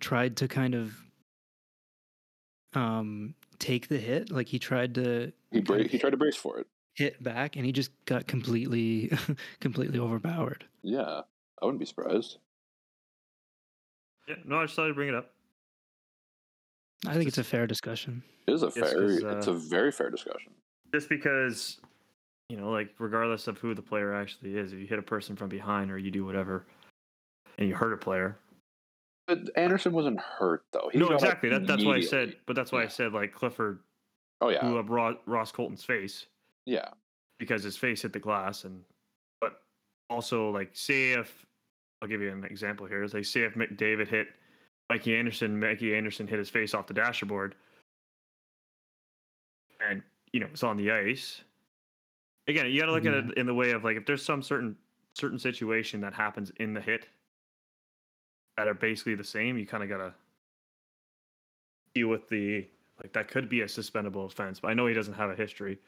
tried 0.00 0.38
to 0.38 0.48
kind 0.48 0.74
of 0.74 0.94
um 2.74 3.34
take 3.58 3.88
the 3.88 3.98
hit. 3.98 4.30
Like 4.30 4.48
he 4.48 4.58
tried 4.58 4.94
to 4.96 5.32
he 5.50 5.60
bra- 5.60 5.78
he 5.78 5.98
tried 5.98 6.10
to 6.10 6.16
brace 6.16 6.36
for 6.36 6.58
it. 6.58 6.66
hit 6.94 7.22
back, 7.22 7.56
and 7.56 7.64
he 7.64 7.72
just 7.72 7.90
got 8.06 8.26
completely 8.26 9.10
completely 9.60 9.98
overpowered. 9.98 10.64
Yeah, 10.82 11.22
I 11.60 11.64
wouldn't 11.64 11.78
be 11.80 11.86
surprised. 11.86 12.38
Yeah, 14.28 14.36
no, 14.44 14.58
I 14.60 14.64
just 14.64 14.76
thought 14.76 14.88
I'd 14.88 14.94
bring 14.94 15.08
it 15.08 15.14
up. 15.14 15.32
I 17.06 17.14
think 17.14 17.26
it's 17.26 17.38
a 17.38 17.44
fair 17.44 17.66
discussion. 17.66 18.22
It 18.46 18.52
is 18.54 18.62
a 18.62 18.66
Yes, 18.66 18.74
fair. 18.74 18.94
'cause, 18.94 19.22
it's 19.22 19.48
uh, 19.48 19.52
a 19.52 19.54
very 19.58 19.90
fair 19.90 20.10
discussion. 20.10 20.52
Just 20.92 21.08
because, 21.08 21.80
you 22.48 22.56
know, 22.56 22.70
like 22.70 22.94
regardless 22.98 23.48
of 23.48 23.58
who 23.58 23.74
the 23.74 23.82
player 23.82 24.14
actually 24.14 24.56
is, 24.56 24.72
if 24.72 24.78
you 24.78 24.86
hit 24.86 24.98
a 24.98 25.02
person 25.02 25.34
from 25.34 25.48
behind 25.48 25.90
or 25.90 25.98
you 25.98 26.10
do 26.12 26.24
whatever, 26.24 26.66
and 27.58 27.68
you 27.68 27.74
hurt 27.74 27.92
a 27.92 27.96
player, 27.96 28.38
But 29.26 29.38
Anderson 29.56 29.92
wasn't 29.92 30.20
hurt 30.20 30.64
though. 30.72 30.90
He 30.92 30.98
no, 30.98 31.08
exactly. 31.08 31.48
That, 31.48 31.66
that's 31.66 31.84
why 31.84 31.96
I 31.96 32.00
said. 32.00 32.36
But 32.46 32.56
that's 32.56 32.72
why 32.72 32.82
I 32.82 32.88
said 32.88 33.12
like 33.12 33.32
Clifford 33.32 33.80
Oh 34.42 34.48
yeah, 34.48 34.60
blew 34.60 34.78
up 34.78 34.90
Ross, 34.90 35.14
Ross 35.26 35.52
Colton's 35.52 35.84
face 35.84 36.26
yeah. 36.66 36.88
because 37.38 37.62
his 37.62 37.76
face 37.76 38.02
hit 38.02 38.12
the 38.12 38.18
glass, 38.18 38.64
and 38.64 38.82
but 39.40 39.62
also 40.10 40.50
like 40.50 40.70
say 40.72 41.12
if 41.12 41.46
I'll 42.02 42.08
give 42.08 42.20
you 42.20 42.32
an 42.32 42.44
example 42.44 42.84
here. 42.86 43.04
Is 43.04 43.14
like 43.14 43.24
say 43.24 43.42
if 43.42 43.54
McDavid 43.54 44.08
hit 44.08 44.26
Mikey 44.90 45.16
Anderson, 45.16 45.60
Mikey 45.60 45.94
Anderson 45.94 46.26
hit 46.26 46.40
his 46.40 46.50
face 46.50 46.74
off 46.74 46.88
the 46.88 46.94
dashboard, 46.94 47.54
and 49.88 50.02
you 50.32 50.40
know 50.40 50.48
it's 50.50 50.64
on 50.64 50.76
the 50.76 50.90
ice. 50.90 51.42
Again, 52.48 52.66
you 52.66 52.80
got 52.80 52.86
to 52.86 52.92
look 52.92 53.06
at 53.06 53.12
mm-hmm. 53.12 53.30
it 53.30 53.38
in 53.38 53.46
the 53.46 53.54
way 53.54 53.70
of 53.70 53.84
like 53.84 53.96
if 53.96 54.04
there's 54.04 54.24
some 54.24 54.42
certain 54.42 54.74
certain 55.14 55.38
situation 55.38 56.00
that 56.00 56.12
happens 56.12 56.50
in 56.58 56.74
the 56.74 56.80
hit 56.80 57.06
that 58.56 58.68
are 58.68 58.74
basically 58.74 59.14
the 59.14 59.24
same, 59.24 59.56
you 59.58 59.66
kind 59.66 59.82
of 59.82 59.88
gotta 59.88 60.12
deal 61.94 62.08
with 62.08 62.28
the 62.28 62.66
like 63.02 63.12
that 63.12 63.28
could 63.28 63.48
be 63.48 63.62
a 63.62 63.66
suspendable 63.66 64.26
offense. 64.26 64.60
But 64.60 64.68
I 64.68 64.74
know 64.74 64.86
he 64.86 64.94
doesn't 64.94 65.14
have 65.14 65.30
a 65.30 65.34
history, 65.34 65.78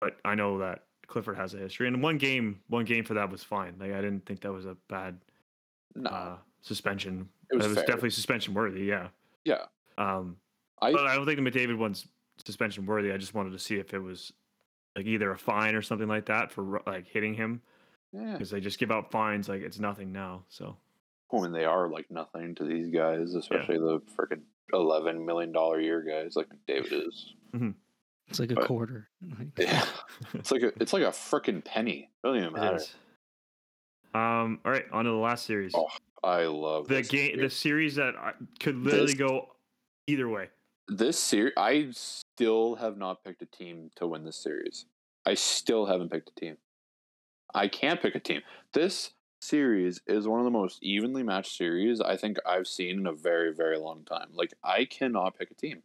but 0.00 0.16
I 0.24 0.34
know 0.34 0.58
that 0.58 0.84
Clifford 1.06 1.36
has 1.36 1.54
a 1.54 1.58
history. 1.58 1.88
And 1.88 2.02
one 2.02 2.18
game, 2.18 2.60
one 2.68 2.84
game 2.84 3.04
for 3.04 3.14
that 3.14 3.30
was 3.30 3.42
fine. 3.42 3.74
Like 3.78 3.92
I 3.92 4.00
didn't 4.00 4.24
think 4.26 4.40
that 4.40 4.52
was 4.52 4.66
a 4.66 4.76
bad 4.88 5.18
No, 5.94 6.10
uh, 6.10 6.36
suspension. 6.62 7.28
it 7.50 7.56
was, 7.56 7.66
it 7.66 7.68
was 7.68 7.78
definitely 7.78 8.10
suspension 8.10 8.54
worthy. 8.54 8.84
Yeah. 8.84 9.08
yeah. 9.44 9.66
Um, 9.98 10.36
I 10.80 10.92
but 10.92 11.06
I 11.06 11.14
don't 11.14 11.26
think 11.26 11.42
the 11.42 11.50
McDavid 11.50 11.76
one's 11.76 12.06
suspension 12.44 12.86
worthy. 12.86 13.12
I 13.12 13.16
just 13.16 13.34
wanted 13.34 13.52
to 13.52 13.58
see 13.58 13.76
if 13.76 13.94
it 13.94 13.98
was 13.98 14.32
like 14.96 15.06
either 15.06 15.30
a 15.30 15.38
fine 15.38 15.74
or 15.74 15.82
something 15.82 16.08
like 16.08 16.26
that 16.26 16.50
for 16.50 16.82
like 16.86 17.06
hitting 17.06 17.34
him 17.34 17.60
yeah. 18.12 18.32
because 18.32 18.50
they 18.50 18.60
just 18.60 18.78
give 18.78 18.90
out 18.90 19.10
fines 19.10 19.48
like 19.48 19.62
it's 19.62 19.78
nothing 19.78 20.12
now. 20.12 20.42
So 20.48 20.76
When 21.32 21.50
they 21.52 21.64
are 21.64 21.88
like 21.88 22.10
nothing 22.10 22.54
to 22.56 22.64
these 22.64 22.88
guys, 22.88 23.34
especially 23.34 23.78
the 23.78 24.00
freaking 24.18 24.42
eleven 24.72 25.24
million 25.24 25.50
dollar 25.50 25.80
year 25.80 26.02
guys 26.02 26.36
like 26.36 26.48
David 26.68 26.92
is. 26.92 27.32
It's 28.28 28.38
like 28.38 28.50
a 28.52 28.54
But- 28.56 28.66
quarter. 28.66 29.08
Yeah, 29.58 29.84
it's 30.34 30.50
like 30.50 30.62
a 30.62 30.72
it's 30.80 30.92
like 30.92 31.02
a 31.04 31.06
freaking 31.06 31.64
penny. 31.64 32.10
It 32.22 32.26
doesn't 32.26 32.42
even 32.42 32.52
matter. 32.52 32.76
is. 32.76 32.94
Um. 34.14 34.60
All 34.64 34.72
right. 34.72 34.84
On 34.92 35.04
to 35.06 35.10
the 35.10 35.16
last 35.16 35.46
series. 35.46 35.72
Oh, 35.74 35.88
I 36.22 36.44
love 36.44 36.86
the 36.88 36.96
this 36.96 37.08
game. 37.08 37.32
The 37.36 37.48
series. 37.50 37.54
series 37.56 37.94
that 37.96 38.14
I, 38.16 38.32
could 38.60 38.76
literally 38.76 39.06
This- 39.06 39.14
go 39.14 39.48
either 40.06 40.28
way. 40.28 40.48
This 40.88 41.18
series, 41.18 41.54
I 41.56 41.88
still 41.92 42.74
have 42.74 42.98
not 42.98 43.24
picked 43.24 43.40
a 43.40 43.46
team 43.46 43.90
to 43.96 44.06
win 44.06 44.24
this 44.24 44.36
series. 44.36 44.84
I 45.24 45.32
still 45.34 45.86
haven't 45.86 46.10
picked 46.10 46.28
a 46.30 46.34
team. 46.34 46.56
I 47.54 47.68
can't 47.68 48.02
pick 48.02 48.14
a 48.16 48.20
team. 48.20 48.42
This 48.74 49.12
series 49.42 50.00
is 50.06 50.28
one 50.28 50.40
of 50.40 50.44
the 50.44 50.50
most 50.50 50.82
evenly 50.82 51.22
matched 51.22 51.56
series 51.56 52.00
I 52.00 52.16
think 52.16 52.38
I've 52.46 52.66
seen 52.66 53.00
in 53.00 53.06
a 53.06 53.12
very, 53.12 53.52
very 53.52 53.78
long 53.78 54.04
time. 54.04 54.28
Like, 54.32 54.54
I 54.62 54.84
cannot 54.84 55.38
pick 55.38 55.50
a 55.50 55.54
team. 55.54 55.82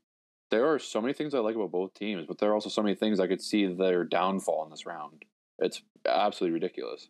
There 0.49 0.72
are 0.72 0.80
so 0.80 1.01
many 1.01 1.14
things 1.14 1.34
I 1.34 1.39
like 1.39 1.55
about 1.55 1.72
both 1.72 1.93
teams, 1.93 2.26
but 2.28 2.38
there 2.38 2.51
are 2.51 2.53
also 2.53 2.70
so 2.70 2.82
many 2.82 2.95
things 2.95 3.20
I 3.20 3.28
could 3.28 3.41
see 3.41 3.66
their 3.66 4.03
downfall 4.03 4.64
in 4.66 4.70
this 4.70 4.86
round. 4.86 5.26
It's 5.60 5.82
absolutely 6.08 6.53
ridiculous. 6.53 7.10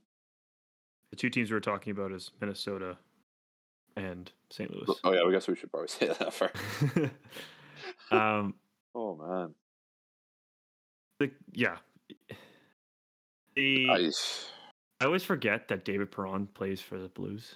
The 1.12 1.18
two 1.18 1.30
teams 1.30 1.52
we're 1.52 1.60
talking 1.60 1.91
about 1.91 2.12
is 2.12 2.32
Minnesota 2.41 2.98
and 3.95 4.32
St. 4.50 4.72
Louis. 4.72 5.00
Oh, 5.04 5.14
yeah, 5.14 5.22
I 5.22 5.32
guess 5.32 5.48
we 5.48 5.56
should 5.56 5.72
probably 5.72 5.88
say 5.89 6.08
that 6.08 6.34
first. 6.34 6.56
um, 8.12 8.54
Oh 9.00 9.16
man, 9.16 9.54
The, 11.20 11.30
yeah. 11.52 11.78
The, 13.56 13.88
I, 13.91 14.12
I 15.00 15.06
always 15.06 15.24
forget 15.24 15.68
that 15.68 15.86
David 15.86 16.12
Perron 16.12 16.48
plays 16.48 16.82
for 16.82 16.98
the 16.98 17.08
Blues. 17.08 17.56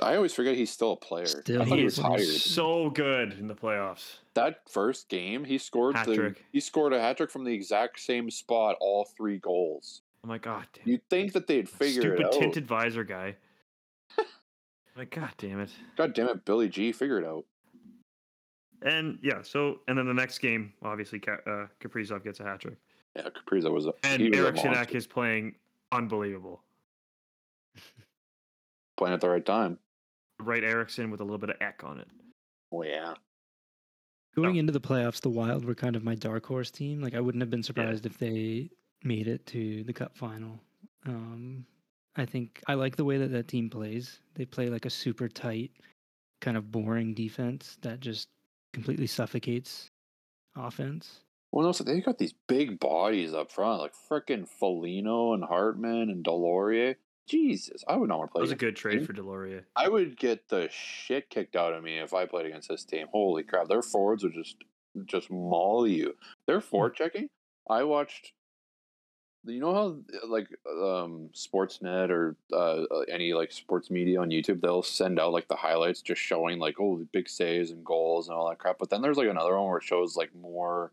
I 0.00 0.14
always 0.14 0.32
forget 0.32 0.54
he's 0.54 0.70
still 0.70 0.92
a 0.92 0.96
player. 0.96 1.26
Still, 1.26 1.64
he 1.64 1.76
he 1.78 1.84
is 1.84 1.98
retired. 1.98 2.20
so 2.24 2.90
good 2.90 3.32
in 3.32 3.48
the 3.48 3.54
playoffs. 3.54 4.18
that 4.34 4.60
first 4.70 5.08
game, 5.08 5.44
he 5.44 5.58
scored 5.58 5.94
the, 5.94 5.98
Hat-trick. 5.98 6.44
he 6.52 6.60
scored 6.60 6.92
a 6.92 7.00
hat 7.00 7.16
trick 7.16 7.30
from 7.30 7.42
the 7.44 7.52
exact 7.52 7.98
same 7.98 8.30
spot, 8.30 8.76
all 8.80 9.04
three 9.16 9.38
goals. 9.38 10.02
I'm 10.22 10.30
like, 10.30 10.42
God 10.42 10.66
damn. 10.72 10.88
You'd 10.88 11.08
think 11.10 11.32
that 11.32 11.46
they'd 11.48 11.68
figure 11.68 12.02
Stupid 12.02 12.20
it 12.20 12.26
out. 12.26 12.32
tinted 12.32 12.66
visor 12.66 13.02
guy. 13.02 13.36
like, 14.96 15.10
God 15.10 15.30
damn 15.36 15.60
it. 15.60 15.70
God 15.96 16.14
damn 16.14 16.28
it, 16.28 16.44
Billy 16.44 16.68
G, 16.68 16.92
figure 16.92 17.18
it 17.18 17.26
out. 17.26 17.44
And 18.82 19.18
yeah, 19.22 19.42
so 19.42 19.80
and 19.88 19.98
then 19.98 20.06
the 20.06 20.14
next 20.14 20.38
game, 20.38 20.72
obviously, 20.82 21.20
uh, 21.26 21.66
Kaprizov 21.80 22.22
gets 22.22 22.38
a 22.38 22.44
hat 22.44 22.60
trick, 22.60 22.76
Yeah, 23.16 23.22
Kaprizov 23.30 23.72
was 23.72 23.86
a 23.86 23.94
and 24.04 24.22
he 24.22 24.32
Eriksson 24.36 24.74
Ek 24.74 24.94
is 24.94 25.08
playing 25.08 25.56
unbelievable. 25.92 26.62
playing 28.96 29.14
at 29.14 29.20
the 29.20 29.28
right 29.28 29.44
time. 29.44 29.78
Right, 30.40 30.62
Eriksson 30.64 31.10
with 31.10 31.20
a 31.20 31.24
little 31.24 31.38
bit 31.38 31.50
of 31.50 31.56
Ek 31.60 31.82
on 31.84 32.00
it. 32.00 32.08
Oh 32.72 32.82
yeah, 32.82 33.14
Going 34.34 34.54
No. 34.54 34.60
into 34.60 34.72
the 34.72 34.80
playoffs, 34.80 35.20
the 35.20 35.30
Wild 35.30 35.64
were 35.64 35.74
kind 35.74 35.96
of 35.96 36.04
my 36.04 36.14
dark 36.14 36.44
horse 36.46 36.70
team. 36.70 37.00
Like 37.00 37.14
I 37.14 37.20
wouldn't 37.20 37.42
have 37.42 37.50
been 37.50 37.62
surprised 37.62 38.06
if 38.06 38.18
they 38.18 38.70
made 39.04 39.26
it 39.28 39.46
to 39.46 39.82
the 39.84 39.92
Cup 39.92 40.16
final. 40.16 40.60
Um, 41.06 41.64
I 42.16 42.24
think 42.24 42.62
I 42.66 42.74
like 42.74 42.96
the 42.96 43.04
way 43.04 43.18
that 43.18 43.32
that 43.32 43.48
team 43.48 43.70
plays. 43.70 44.20
They 44.34 44.44
play 44.44 44.68
like 44.68 44.84
a 44.84 44.90
super 44.90 45.28
tight, 45.28 45.70
kind 46.40 46.56
of 46.56 46.70
boring 46.70 47.14
defense 47.14 47.78
that 47.82 48.00
just 48.00 48.28
completely 48.72 49.06
suffocates 49.06 49.90
offense. 50.56 51.20
Well, 51.50 51.64
no, 51.64 51.72
so 51.72 51.82
they 51.82 52.00
got 52.00 52.18
these 52.18 52.34
big 52.46 52.78
bodies 52.78 53.32
up 53.32 53.50
front, 53.50 53.80
like 53.80 53.94
frickin' 54.08 54.46
Foligno 54.46 55.32
and 55.32 55.44
Hartman 55.44 56.10
and 56.10 56.24
Deslauriers. 56.24 56.96
Jesus, 57.26 57.84
I 57.86 57.96
would 57.96 58.08
not 58.08 58.18
want 58.18 58.30
to 58.30 58.32
play. 58.32 58.40
That 58.40 58.44
was 58.44 58.52
a 58.52 58.56
good 58.56 58.76
trade 58.76 58.98
team. 58.98 59.06
for 59.06 59.12
Deslauriers. 59.12 59.64
I 59.76 59.88
would 59.88 60.16
get 60.18 60.48
the 60.48 60.68
shit 60.70 61.28
kicked 61.28 61.56
out 61.56 61.74
of 61.74 61.82
me 61.82 61.98
if 61.98 62.14
I 62.14 62.26
played 62.26 62.46
against 62.46 62.68
this 62.68 62.84
team. 62.84 63.06
Holy 63.12 63.42
crap, 63.42 63.68
their 63.68 63.82
forwards 63.82 64.24
would 64.24 64.34
just 64.34 64.56
just 65.04 65.30
maul 65.30 65.86
you. 65.86 66.14
Their 66.46 66.60
forward 66.60 66.94
checking. 66.94 67.28
I 67.68 67.84
watched. 67.84 68.32
You 69.44 69.60
know 69.60 69.74
how 69.74 70.26
like 70.26 70.48
um 70.66 71.30
Sportsnet 71.34 72.10
or 72.10 72.36
uh, 72.52 72.82
uh, 72.82 73.00
any 73.08 73.32
like 73.32 73.52
sports 73.52 73.90
media 73.90 74.20
on 74.20 74.30
YouTube 74.30 74.60
they'll 74.60 74.82
send 74.82 75.18
out 75.18 75.32
like 75.32 75.48
the 75.48 75.56
highlights 75.56 76.02
just 76.02 76.20
showing 76.20 76.58
like 76.58 76.76
oh 76.80 76.98
the 76.98 77.08
big 77.12 77.28
saves 77.28 77.70
and 77.70 77.84
goals 77.84 78.28
and 78.28 78.36
all 78.36 78.48
that 78.48 78.58
crap. 78.58 78.78
But 78.78 78.90
then 78.90 79.00
there's 79.00 79.16
like 79.16 79.28
another 79.28 79.56
one 79.56 79.68
where 79.68 79.78
it 79.78 79.84
shows 79.84 80.16
like 80.16 80.34
more 80.34 80.92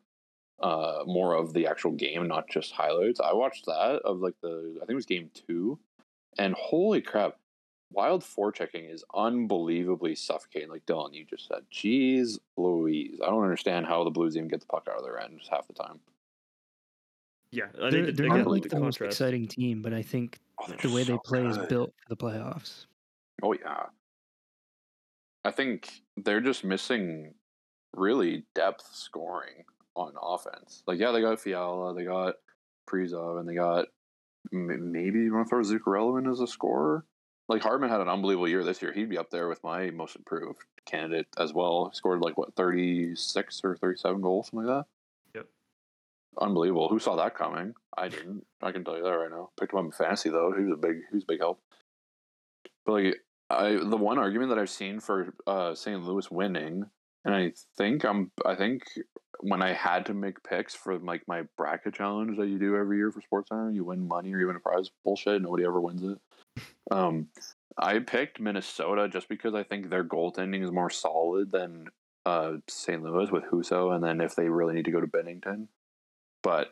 uh 0.60 1.04
more 1.06 1.36
of 1.36 1.54
the 1.54 1.68
actual 1.68 1.92
game, 1.92 2.28
not 2.28 2.50
just 2.50 2.72
highlights. 2.72 3.20
I 3.20 3.34
watched 3.34 3.66
that 3.66 4.02
of 4.06 4.20
like 4.20 4.36
the 4.42 4.74
I 4.78 4.80
think 4.80 4.92
it 4.92 4.96
was 4.96 5.06
game 5.06 5.30
two, 5.34 5.80
and 6.38 6.54
holy 6.56 7.02
crap, 7.02 7.38
wild 7.92 8.24
forechecking 8.24 8.92
is 8.92 9.04
unbelievably 9.14 10.16
suffocating. 10.16 10.70
Like 10.70 10.86
Dylan, 10.86 11.14
you 11.14 11.26
just 11.26 11.48
said, 11.48 11.64
"Jeez, 11.72 12.40
Louise!" 12.58 13.20
I 13.22 13.28
don't 13.28 13.44
understand 13.44 13.86
how 13.86 14.04
the 14.04 14.12
Blues 14.12 14.38
even 14.38 14.48
get 14.48 14.62
the 14.62 14.68
puck 14.68 14.88
out 14.90 14.98
of 14.98 15.04
their 15.04 15.20
end 15.20 15.40
just 15.40 15.52
half 15.52 15.68
the 15.68 15.74
time. 15.74 16.00
Yeah, 17.52 17.66
I 17.82 17.90
They're, 17.90 18.06
think 18.06 18.18
they're 18.18 18.28
not 18.28 18.48
like 18.48 18.64
the 18.64 18.70
the 18.70 18.80
most 18.80 19.02
exciting 19.02 19.48
team, 19.48 19.82
but 19.82 19.94
I 19.94 20.02
think 20.02 20.40
Oh, 20.62 20.74
the 20.82 20.90
way 20.90 21.04
they 21.04 21.14
so 21.14 21.20
play 21.20 21.46
is 21.46 21.58
built 21.58 21.94
for 22.02 22.10
the 22.10 22.18
playoffs. 22.18 22.86
Oh 23.44 23.54
yeah. 23.54 23.88
I 25.44 25.52
think 25.52 26.02
they're 26.18 26.42
just 26.42 26.64
missing 26.64 27.34
really 27.94 28.46
depth 28.56 28.88
scoring 28.94 29.66
on 29.96 30.14
offense. 30.22 30.84
Like 30.88 31.00
yeah, 31.00 31.12
they 31.12 31.22
got 31.22 31.40
Fiala, 31.40 31.94
they 31.94 32.06
got 32.06 32.36
Prizov, 32.90 33.40
and 33.40 33.48
they 33.48 33.56
got 33.56 33.88
maybe 34.52 35.20
you 35.20 35.34
want 35.34 35.48
to 35.48 35.50
throw 35.50 35.62
Zuccarello 35.62 36.20
in 36.20 36.30
as 36.30 36.40
a 36.40 36.48
scorer. 36.48 37.06
Like 37.48 37.62
Hartman 37.62 37.90
had 37.90 38.02
an 38.02 38.10
unbelievable 38.10 38.48
year 38.48 38.64
this 38.64 38.82
year. 38.82 38.92
He'd 38.92 39.10
be 39.10 39.18
up 39.18 39.30
there 39.30 39.48
with 39.48 39.64
my 39.64 39.92
most 39.92 40.16
improved 40.16 40.64
candidate 40.86 41.28
as 41.38 41.54
well. 41.54 41.92
Scored 41.94 42.22
like 42.22 42.38
what 42.38 42.56
thirty 42.56 43.16
six 43.16 43.62
or 43.64 43.76
thirty 43.78 43.98
seven 43.98 44.22
goals, 44.22 44.48
something 44.48 44.68
like 44.68 44.86
that. 45.34 45.40
Yep. 45.40 45.48
Unbelievable. 46.42 46.90
Who 46.90 47.00
saw 47.00 47.16
that 47.18 47.36
coming? 47.36 47.76
I 47.98 48.08
didn't. 48.08 48.46
I 48.62 48.72
can 48.72 48.84
tell 48.84 48.98
you 48.98 49.04
that 49.04 49.10
right 49.10 49.30
now. 49.30 49.52
Picked 49.60 49.74
him 49.74 49.80
up 49.80 49.86
in 49.86 49.92
fantasy 49.92 50.30
though. 50.30 50.54
He 50.58 50.64
was 50.64 50.74
a 50.74 50.78
big. 50.78 50.96
He 51.10 51.16
was 51.16 51.24
a 51.24 51.28
big 51.28 51.40
help. 51.40 51.60
But 52.86 52.94
like 52.94 53.16
I, 53.50 53.80
the 53.84 53.98
one 53.98 54.18
argument 54.18 54.50
that 54.50 54.60
I've 54.60 54.70
seen 54.70 55.00
for 55.00 55.34
uh, 55.46 55.76
St. 55.76 56.04
Louis 56.04 56.30
winning, 56.32 56.90
and 57.26 57.36
I 57.36 57.52
think 57.78 58.06
I'm, 58.06 58.32
I 58.46 58.56
think 58.56 58.84
when 59.42 59.62
I 59.62 59.74
had 59.74 60.06
to 60.08 60.14
make 60.14 60.44
picks 60.44 60.74
for 60.74 60.98
like 61.00 61.24
my 61.28 61.44
bracket 61.58 61.96
challenge 61.96 62.38
that 62.38 62.48
you 62.48 62.58
do 62.60 62.76
every 62.76 62.98
year 62.98 63.12
for 63.12 63.22
SportsCenter, 63.22 63.74
you 63.74 63.84
win 63.84 64.08
money 64.08 64.34
or 64.34 64.40
you 64.40 64.48
win 64.48 64.56
a 64.56 64.60
prize. 64.60 64.90
Bullshit. 65.04 65.42
Nobody 65.42 65.66
ever 65.66 65.82
wins 65.82 66.04
it. 66.04 66.18
Um, 66.92 67.30
I 67.80 67.98
picked 67.98 68.40
Minnesota 68.40 69.10
just 69.10 69.28
because 69.28 69.56
I 69.56 69.64
think 69.64 69.90
their 69.90 70.04
goaltending 70.04 70.64
is 70.64 70.72
more 70.72 70.92
solid 70.92 71.52
than 71.52 71.88
uh, 72.26 72.54
St. 72.70 73.02
Louis 73.02 73.32
with 73.32 73.44
Husso, 73.46 73.94
and 73.94 74.04
then 74.04 74.22
if 74.22 74.36
they 74.36 74.50
really 74.50 74.76
need 74.76 74.86
to 74.86 74.92
go 74.92 75.02
to 75.02 75.08
Binnington. 75.08 75.68
But 76.44 76.70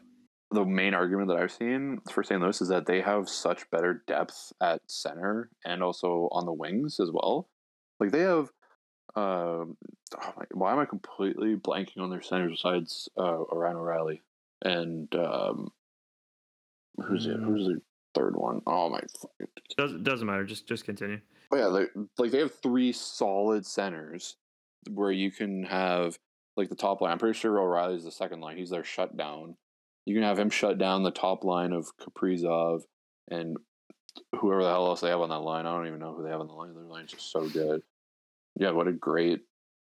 the 0.52 0.66
main 0.66 0.94
argument 0.94 1.30
that 1.30 1.38
I've 1.38 1.52
seen 1.52 2.00
for 2.12 2.24
St. 2.24 2.40
Louis 2.40 2.62
is 2.62 2.68
that 2.70 2.86
they 2.86 3.02
have 3.02 3.28
such 3.28 3.70
better 3.72 4.04
depth 4.06 4.54
at 4.62 4.82
center 4.88 5.50
and 5.66 5.82
also 5.82 6.30
on 6.32 6.46
the 6.46 6.54
wings 6.54 7.00
as 7.00 7.10
well. 7.12 7.50
Like 8.00 8.12
they 8.12 8.22
have, 8.22 8.52
um, 9.16 9.78
oh 10.16 10.34
my, 10.38 10.46
why 10.52 10.72
am 10.72 10.80
I 10.80 10.86
completely 10.86 11.56
blanking 11.56 12.00
on 12.00 12.10
their 12.10 12.22
centers 12.22 12.52
besides 12.52 13.10
uh, 13.18 13.44
Ryan 13.52 13.78
O'Reilly 13.78 14.22
and 14.64 15.14
um, 15.16 15.72
who's 17.06 17.26
it? 17.26 17.40
Mm. 17.40 17.46
Who's 17.46 17.68
the 17.68 17.82
third 18.16 18.36
one? 18.36 18.62
Oh 18.66 18.90
my 18.90 19.00
fucking 19.00 19.48
Doesn't 19.78 20.04
doesn't 20.04 20.28
matter. 20.28 20.46
Just 20.46 20.68
just 20.68 20.86
continue. 20.86 21.20
Oh 21.52 21.58
yeah, 21.58 21.66
like 21.68 21.92
like 22.18 22.32
they 22.32 22.40
have 22.40 22.56
three 22.56 22.92
solid 22.92 23.66
centers 23.66 24.38
where 24.90 25.12
you 25.12 25.32
can 25.32 25.64
have 25.64 26.18
like 26.58 26.70
the 26.70 26.76
top 26.76 27.02
line. 27.02 27.12
I'm 27.12 27.20
pretty 27.20 27.38
sure 27.38 27.60
O'Reilly's 27.60 28.04
the 28.04 28.12
second 28.12 28.42
line. 28.42 28.58
He's 28.58 28.70
their 28.70 28.84
shutdown. 28.84 29.56
You 30.06 30.16
can 30.16 30.24
have 30.24 30.40
him 30.40 30.50
shut 30.50 30.78
down 30.78 31.04
the 31.04 31.12
top 31.12 31.44
line 31.44 31.72
of 31.72 31.96
Kaprizov 31.98 32.82
and 33.30 33.58
whoever 34.38 34.64
the 34.64 34.70
hell 34.70 34.88
else 34.88 35.02
they 35.02 35.10
have 35.10 35.22
on 35.22 35.30
that 35.30 35.40
line. 35.40 35.66
I 35.66 35.76
don't 35.76 35.88
even 35.88 36.00
know 36.00 36.14
who 36.14 36.24
they 36.24 36.30
have 36.30 36.42
on 36.42 36.48
the 36.48 36.54
line. 36.54 36.74
Their 36.74 36.84
line's 36.84 37.12
just 37.12 37.32
so 37.32 37.48
good. 37.48 37.82
Yeah, 38.56 38.72
what 38.72 38.88
a 38.88 38.92
great, 38.92 39.42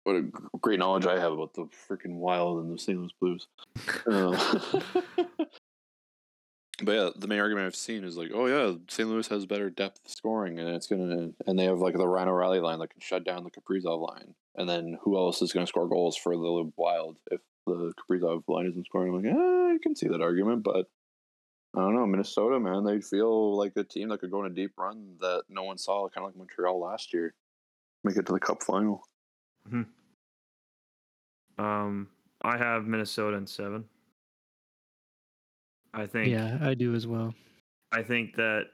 what 0.05 0.17
a 0.17 0.25
great 0.61 0.79
knowledge 0.79 1.07
I 1.07 1.19
have 1.19 1.33
about 1.33 1.55
the 1.55 1.69
freaking 1.89 2.17
Wild 2.17 2.65
and 2.65 2.73
the 2.73 2.79
St. 2.79 2.99
Louis 2.99 3.13
Blues. 3.21 3.47
Um, 4.07 4.37
but 6.83 6.93
yeah, 6.93 7.11
the 7.17 7.29
main 7.29 7.41
argument 7.41 7.67
I've 7.67 7.77
seen 7.77 8.05
is 8.05 8.17
like, 8.17 8.31
oh 8.35 8.47
yeah, 8.47 8.75
St. 8.89 9.09
Louis 9.09 9.27
has 9.29 9.47
better 9.47 9.71
depth 9.71 10.01
scoring, 10.07 10.59
and 10.59 10.69
it's 10.69 10.87
gonna, 10.87 11.31
and 11.47 11.59
they 11.59 11.65
have 11.65 11.79
like 11.79 11.97
the 11.97 12.09
Ryan 12.09 12.29
O'Reilly 12.29 12.61
line 12.61 12.81
that 12.81 12.91
can 12.91 13.01
shut 13.01 13.25
down 13.25 13.45
the 13.45 13.51
Kaprizov 13.51 14.07
line, 14.09 14.35
and 14.57 14.69
then 14.69 14.99
who 15.03 15.17
else 15.17 15.41
is 15.43 15.53
gonna 15.53 15.67
score 15.67 15.89
goals 15.89 16.17
for 16.17 16.37
the 16.37 16.71
Wild 16.77 17.19
if 17.31 17.41
the 17.67 17.93
Kaprizov 17.95 18.43
line 18.49 18.67
isn't 18.67 18.87
scoring? 18.87 19.15
I'm 19.15 19.23
like, 19.23 19.33
eh, 19.33 19.75
I 19.75 19.79
can 19.83 19.95
see 19.97 20.09
that 20.09 20.21
argument, 20.21 20.65
but 20.65 20.87
I 21.77 21.81
don't 21.81 21.95
know, 21.95 22.07
Minnesota, 22.07 22.59
man, 22.59 22.85
they 22.85 23.01
feel 23.03 23.57
like 23.57 23.77
a 23.77 23.85
team 23.85 24.09
that 24.09 24.21
could 24.21 24.31
go 24.31 24.41
on 24.41 24.47
a 24.47 24.55
deep 24.55 24.73
run 24.79 25.17
that 25.21 25.43
no 25.51 25.63
one 25.63 25.77
saw, 25.77 26.09
kind 26.09 26.25
of 26.25 26.31
like 26.31 26.37
Montreal 26.37 26.81
last 26.81 27.13
year, 27.13 27.35
make 28.07 28.17
it 28.17 28.27
to 28.27 28.33
the 28.33 28.41
Cup 28.41 28.63
final. 28.63 29.03
Um, 31.59 32.09
I 32.43 32.57
have 32.57 32.87
Minnesota 32.87 33.37
in 33.37 33.47
seven. 33.47 33.85
I 35.93 36.07
think. 36.07 36.29
Yeah, 36.29 36.59
I 36.61 36.75
do 36.75 36.95
as 36.95 37.07
well. 37.07 37.35
I 37.93 38.03
think 38.03 38.37
that 38.37 38.65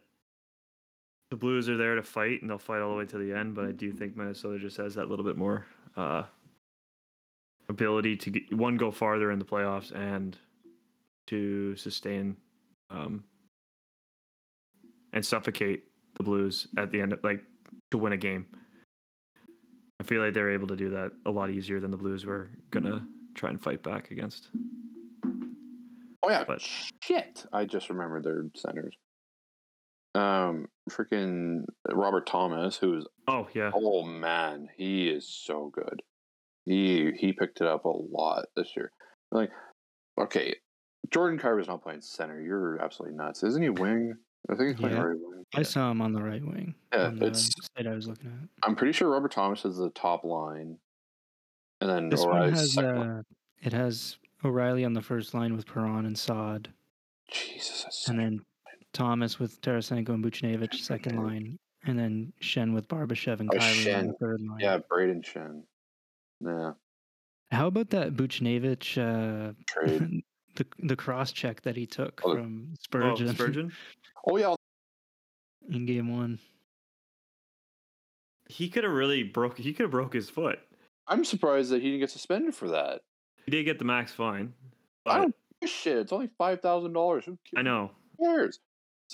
the 1.31 1.37
Blues 1.37 1.69
are 1.69 1.77
there 1.77 1.95
to 1.95 2.03
fight, 2.03 2.43
and 2.43 2.51
they'll 2.51 2.59
fight 2.59 2.83
all 2.83 2.91
the 2.91 2.99
way 2.99 3.07
to 3.07 3.19
the 3.19 3.33
end. 3.33 3.55
But 3.55 3.67
I 3.67 3.73
do 3.73 3.93
think 3.93 4.17
Minnesota 4.17 4.59
just 4.59 4.77
has 4.77 4.95
that 4.97 5.09
little 5.09 5.25
bit 5.25 5.37
more 5.37 5.67
uh, 5.97 6.25
ability 7.69 8.17
to 8.17 8.31
get, 8.31 8.53
one 8.53 8.77
go 8.77 8.91
farther 8.91 9.31
in 9.31 9.39
the 9.39 9.45
playoffs 9.45 9.95
and 9.95 10.37
to 11.29 11.77
sustain 11.77 12.37
um, 12.91 13.25
and 15.13 15.25
suffocate 15.25 15.85
the 16.17 16.23
Blues 16.23 16.67
at 16.77 16.91
the 16.91 17.01
end, 17.01 17.13
of, 17.13 17.23
like 17.23 17.43
to 17.93 17.99
win 17.99 18.13
a 18.13 18.17
game. 18.17 18.47
I 20.03 20.05
feel 20.05 20.21
like 20.21 20.35
they're 20.35 20.51
able 20.51 20.67
to 20.67 20.75
do 20.75 20.91
that 20.91 21.13
a 21.27 21.31
lot 21.31 21.51
easier 21.51 21.79
than 21.79 21.93
the 21.93 21.97
Blues 21.97 22.27
were 22.27 22.51
gonna 22.73 23.07
try 23.37 23.51
and 23.51 23.63
fight 23.63 23.85
back 23.85 24.11
against. 24.11 24.49
Oh 26.25 26.29
yeah, 26.29 26.43
But- 26.45 26.61
shit! 26.61 27.47
I 27.53 27.67
just 27.67 27.89
remembered 27.89 28.25
their 28.25 28.45
centers. 28.57 28.97
Um, 30.17 30.67
freaking 30.91 31.67
Robert 31.89 32.27
Thomas, 32.27 32.77
who's 32.77 33.07
Oh 33.29 33.47
yeah, 33.55 33.71
oh 33.73 34.03
man, 34.03 34.71
he 34.77 35.09
is 35.09 35.29
so 35.29 35.71
good. 35.73 36.03
He 36.67 37.13
he 37.17 37.33
picked 37.33 37.61
it 37.61 37.69
up 37.69 37.85
a 37.85 37.89
lot 37.89 38.47
this 38.57 38.75
year. 38.77 38.91
Like, 39.31 39.51
okay, 40.21 40.57
Jordan 41.13 41.39
Carver's 41.39 41.69
not 41.69 41.85
playing 41.85 42.01
center. 42.01 42.41
You're 42.43 42.83
absolutely 42.83 43.17
nuts, 43.17 43.45
isn't 43.45 43.63
he? 43.63 43.71
Wing? 43.71 44.15
I 44.51 44.55
think 44.55 44.71
he's 44.71 44.81
playing 44.81 44.97
Yeah. 44.97 45.03
right 45.03 45.19
wing. 45.19 45.45
I 45.55 45.63
saw 45.63 45.91
him 45.91 46.01
on 46.01 46.13
the 46.13 46.23
right 46.23 46.45
wing. 46.45 46.75
Yeah, 46.93 47.07
on 47.07 47.19
the 47.19 47.27
it's- 47.27 47.51
site 47.77 47.87
I 47.87 47.95
was 47.95 48.09
looking 48.09 48.31
at. 48.31 48.49
I'm 48.67 48.75
pretty 48.75 48.93
sure 48.93 49.09
Robert 49.11 49.31
Thomas 49.33 49.65
is 49.65 49.77
the 49.77 49.91
top 49.91 50.25
line, 50.25 50.79
and 51.81 51.91
then 51.91 52.09
This 52.09 52.25
one 52.25 52.51
has 52.51 52.75
second 52.75 52.97
uh, 52.99 53.23
it 53.61 53.73
has 53.73 54.19
O'Reilly 54.45 54.85
on 54.85 54.93
the 54.95 55.03
first 55.03 55.35
line 55.35 55.55
with 55.55 55.67
Perron 55.67 56.07
and 56.07 56.19
Saad, 56.19 56.73
Jesus, 57.31 58.09
and 58.09 58.19
then 58.19 58.45
Thomas 58.93 59.39
with 59.39 59.61
Tarasenko 59.61 60.11
and 60.11 60.25
Buchnevich 60.25 60.75
second 60.75 61.23
line, 61.23 61.59
and 61.85 61.99
then 61.99 62.33
Schenn 62.41 62.75
with 62.75 62.89
Barbashev 62.89 63.41
and 63.41 63.51
Oh, 63.53 63.57
on 63.99 64.07
the 64.09 64.15
third 64.21 64.41
line. 64.41 64.59
yeah, 64.61 64.79
Brayden 64.79 65.23
Schenn. 65.25 65.63
Yeah, 66.41 66.73
How 67.53 67.69
about 67.69 67.91
that 67.91 68.15
Buchnevich, 68.15 68.99
uh, 68.99 69.53
trade. 69.69 70.23
the 70.57 70.67
the 70.81 70.97
cross 70.97 71.33
check 71.33 71.63
that 71.63 71.77
he 71.77 71.87
took 71.87 72.21
Oh, 72.25 72.35
from 72.35 72.69
Oh, 72.73 72.77
Spurgeon, 72.81 73.29
Spurgeon. 73.35 73.73
oh 74.29 74.37
yeah, 74.37 74.55
in 75.71 75.87
game 75.87 76.15
one? 76.17 76.39
He 78.49 78.69
could 78.69 78.85
have 78.85 78.93
really 78.93 79.23
broke. 79.23 79.59
He 79.59 79.73
could 79.73 79.85
have 79.85 79.91
broke 79.91 80.13
his 80.13 80.29
foot. 80.29 80.59
I'm 81.07 81.25
surprised 81.25 81.71
that 81.71 81.81
he 81.81 81.89
didn't 81.89 82.01
get 82.01 82.11
suspended 82.11 82.55
for 82.55 82.69
that. 82.69 83.01
He 83.45 83.51
did 83.51 83.65
get 83.65 83.79
the 83.79 83.85
max 83.85 84.13
fine. 84.13 84.53
I 85.07 85.15
but 85.15 85.17
don't 85.19 85.35
give 85.61 85.69
a 85.69 85.73
shit. 85.73 85.97
It's 85.99 86.13
only 86.13 86.29
five 86.39 86.61
thousand 86.61 86.93
dollars. 86.93 87.25
Who 87.25 87.39
I 87.57 87.63
know. 87.63 87.91
cares? 88.23 88.61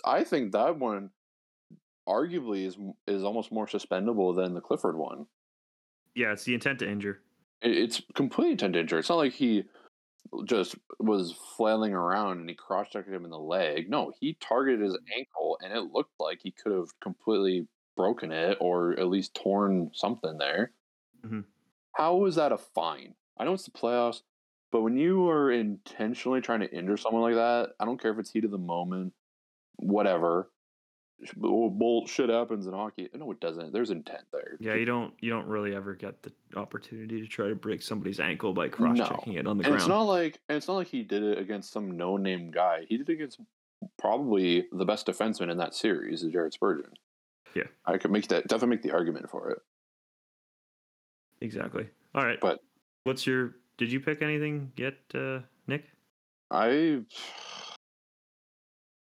I 0.05 0.25
think 0.25 0.53
that 0.53 0.79
one, 0.79 1.11
arguably, 2.09 2.67
is 2.67 2.77
is 3.07 3.23
almost 3.25 3.53
more 3.53 3.67
suspendable 3.67 4.35
than 4.35 4.55
the 4.55 4.61
Clifford 4.61 4.97
one. 4.97 5.27
Yeah, 6.15 6.33
it's 6.33 6.45
the 6.45 6.55
intent 6.55 6.81
to 6.81 6.89
injure. 6.91 7.21
It's 7.63 8.03
completely 8.15 8.53
intent 8.53 8.75
to 8.75 8.81
injure. 8.81 8.99
It's 8.99 9.09
not 9.09 9.17
like 9.17 9.33
he 9.33 9.65
just 10.45 10.77
was 10.99 11.33
flailing 11.33 11.95
around 11.95 12.39
and 12.41 12.49
he 12.49 12.55
cross 12.55 12.89
checked 12.91 13.09
him 13.09 13.25
in 13.25 13.31
the 13.31 13.39
leg. 13.39 13.89
No, 13.91 14.13
he 14.21 14.35
targeted 14.35 14.81
his 14.81 14.99
ankle 15.17 15.59
and 15.63 15.73
it 15.73 15.93
looked 15.93 16.15
like 16.21 16.41
he 16.43 16.51
could 16.53 16.73
have 16.73 16.99
completely 17.01 17.69
broken 17.97 18.33
it 18.33 18.59
or 18.61 18.93
at 18.99 19.09
least 19.09 19.35
torn 19.35 19.91
something 19.95 20.39
there. 20.39 20.73
Mhm. 21.23 21.45
How 21.93 22.25
is 22.27 22.37
that 22.37 22.53
a 22.53 22.59
fine? 22.59 23.15
I 23.37 23.45
know 23.45 23.55
it's 23.55 23.65
the 23.65 23.71
playoffs, 23.71 24.23
but 24.71 24.83
when 24.83 24.97
you 24.97 25.29
are 25.29 25.51
intentionally 25.51 26.41
trying 26.41 26.61
to 26.61 26.75
injure 26.75 26.97
someone 26.97 27.23
like 27.23 27.35
that, 27.35 27.75
I 27.81 27.85
don't 27.85 28.01
care 28.01 28.13
if 28.13 28.19
it's 28.19 28.31
heat 28.31 28.45
of 28.45 28.51
the 28.51 28.59
moment, 28.59 29.15
whatever. 29.77 30.53
Bull- 31.37 31.71
Bullshit 31.71 32.31
happens 32.31 32.67
in 32.67 32.73
hockey. 32.73 33.09
No, 33.15 33.31
it 33.33 33.41
doesn't. 33.41 33.73
There's 33.73 33.91
intent 33.91 34.25
there. 34.33 34.57
Yeah, 34.61 34.75
you 34.75 34.85
don't. 34.85 35.13
You 35.21 35.31
don't 35.31 35.47
really 35.47 35.75
ever 35.75 35.95
get 35.95 36.23
the 36.23 36.33
opportunity 36.57 37.21
to 37.21 37.27
try 37.27 37.49
to 37.49 37.55
break 37.57 37.83
somebody's 37.83 38.21
ankle 38.21 38.53
by 38.53 38.69
cross 38.69 38.99
checking 38.99 39.35
it 39.35 39.47
on 39.47 39.59
the 39.59 39.65
and 39.65 39.73
ground. 39.73 39.81
it's 39.81 39.89
not 39.89 40.03
like 40.03 40.39
and 40.49 40.57
it's 40.57 40.69
not 40.69 40.75
like 40.75 40.87
he 40.89 41.03
did 41.03 41.23
it 41.25 41.39
against 41.39 41.73
some 41.73 41.97
no-name 41.97 42.51
guy. 42.53 42.87
He 42.89 42.97
did 42.99 43.09
it 43.09 43.13
against 43.15 43.41
probably 43.99 44.67
the 44.73 44.85
best 44.85 45.07
defenseman 45.07 45.51
in 45.51 45.59
that 45.59 45.75
series, 45.75 46.23
is 46.23 46.33
Jared 46.33 46.53
Spurgeon. 46.53 46.93
Yeah. 47.55 47.65
I 47.85 47.99
could 47.99 48.11
make 48.13 48.29
that 48.29 48.47
definitely 48.47 48.77
make 48.77 48.83
the 48.83 48.93
argument 48.93 49.29
for 49.31 49.51
it. 49.51 49.59
exactly. 51.41 51.89
All 52.15 52.25
right. 52.25 52.39
But- 52.41 52.63
what's 53.05 53.27
your? 53.27 53.55
Did 53.77 53.93
you 53.93 54.01
pick 54.01 54.23
anything 54.23 54.73
yet, 54.77 54.95
uh, 55.15 55.41
Nick? 55.69 55.85
I 56.51 57.03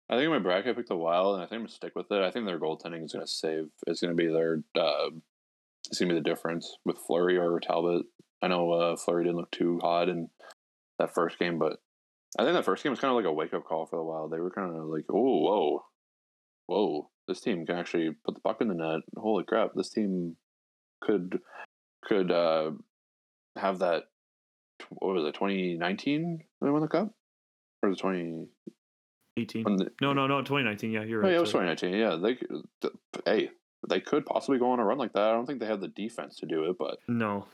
I 0.10 0.16
think 0.16 0.26
in 0.26 0.32
my 0.32 0.40
bracket 0.40 0.72
I 0.72 0.74
picked 0.74 0.90
the 0.90 0.96
Wild, 0.96 1.36
and 1.36 1.44
I 1.44 1.46
think 1.46 1.60
I'm 1.60 1.62
gonna 1.62 1.70
stick 1.70 1.96
with 1.96 2.12
it. 2.12 2.22
I 2.22 2.32
think 2.32 2.46
their 2.46 2.60
goaltending 2.60 3.06
is 3.06 3.14
gonna 3.14 3.28
save. 3.28 3.68
It's 3.86 4.02
gonna 4.02 4.16
be 4.16 4.28
their. 4.28 4.64
Uh, 4.76 5.10
it's 5.88 6.00
gonna 6.00 6.14
be 6.14 6.20
the 6.20 6.30
difference 6.30 6.78
with 6.84 6.98
Fleury 6.98 7.38
or 7.38 7.60
Talbot. 7.60 8.06
I 8.42 8.48
know 8.48 8.72
uh, 8.72 8.96
Fleury 8.96 9.26
didn't 9.26 9.38
look 9.38 9.52
too 9.52 9.80
hot 9.82 10.10
in 10.10 10.30
that 10.98 11.14
first 11.14 11.38
game, 11.38 11.60
but 11.60 11.80
I 12.38 12.44
think 12.44 12.56
that 12.56 12.66
first 12.66 12.84
game 12.84 12.92
was 12.92 13.00
kind 13.00 13.12
of 13.12 13.18
like 13.18 13.26
a 13.26 13.34
wake 13.34 13.54
up 13.54 13.66
call 13.66 13.86
for 13.86 13.98
the 13.98 14.04
Wild. 14.04 14.32
They 14.32 14.40
were 14.40 14.52
kind 14.52 14.76
of 14.76 14.86
like, 14.86 15.06
oh, 15.10 15.16
whoa, 15.16 15.86
whoa, 16.68 17.10
this 17.28 17.42
team 17.42 17.66
can 17.66 17.78
actually 17.78 18.12
put 18.26 18.36
the 18.36 18.42
puck 18.42 18.62
in 18.62 18.68
the 18.68 18.74
net. 18.74 19.02
Holy 19.16 19.44
crap, 19.44 19.72
this 19.76 19.90
team 19.90 20.36
could 21.02 21.40
could 22.04 22.32
uh, 22.32 22.72
have 23.58 23.80
that. 23.80 24.06
What 24.90 25.16
was 25.16 25.26
it? 25.26 25.34
2019 25.34 26.44
when 26.60 26.68
they 26.68 26.72
won 26.72 26.82
the 26.82 26.88
cup, 26.88 27.14
or 27.84 27.90
it 27.90 28.00
20? 28.00 28.48
18. 29.40 29.64
When 29.64 29.76
the, 29.78 29.92
No, 30.02 30.14
no, 30.14 30.28
no. 30.28 30.40
2019. 30.42 30.92
Yeah, 30.92 31.04
you're 31.04 31.22
Oh, 31.22 31.24
right. 31.24 31.32
yeah, 31.32 31.38
it 31.38 31.42
was 31.42 31.52
2019. 31.52 31.94
Yeah, 32.00 32.16
they 32.22 32.36
could- 32.36 32.64
th- 32.82 32.94
hey, 33.26 33.50
they 33.88 34.00
could 34.02 34.26
possibly 34.26 34.60
go 34.60 34.72
on 34.72 34.80
a 34.80 34.86
run 34.86 34.98
like 34.98 35.14
that. 35.14 35.30
I 35.30 35.32
don't 35.34 35.46
think 35.46 35.60
they 35.60 35.66
have 35.68 35.82
the 35.82 35.88
defense 35.88 36.36
to 36.38 36.46
do 36.46 36.70
it, 36.70 36.78
but 36.78 37.00
No. 37.08 37.46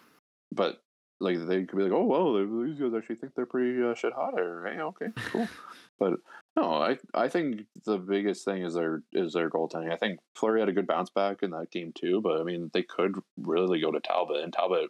but 0.52 0.82
like 1.22 1.38
they 1.48 1.64
could 1.64 1.78
be 1.78 1.84
like, 1.84 1.94
oh 1.94 2.04
well, 2.06 2.34
these 2.66 2.78
guys 2.80 2.94
actually 2.94 3.16
think 3.16 3.34
they're 3.36 3.46
pretty 3.46 3.82
uh, 3.82 3.94
shit 3.94 4.12
hot. 4.14 4.38
Or 4.38 4.66
hey, 4.66 4.80
okay, 4.82 5.08
cool. 5.32 5.48
but 6.00 6.16
no, 6.58 6.74
I 6.74 6.98
I 7.14 7.30
think 7.30 7.68
the 7.86 7.98
biggest 7.98 8.44
thing 8.44 8.64
is 8.64 8.74
their 8.74 9.02
is 9.14 9.32
their 9.34 9.50
goaltending. 9.50 9.92
I 9.94 9.96
think 9.96 10.20
Fleury 10.36 10.60
had 10.60 10.68
a 10.70 10.74
good 10.74 10.88
bounce 10.88 11.10
back 11.10 11.42
in 11.42 11.52
that 11.52 11.72
game 11.72 11.94
too, 11.96 12.20
but 12.22 12.42
I 12.42 12.44
mean 12.44 12.70
they 12.74 12.84
could 12.84 13.16
really 13.38 13.80
go 13.80 13.92
to 13.92 14.00
Talbot, 14.02 14.44
and 14.44 14.52
Talbot 14.52 14.90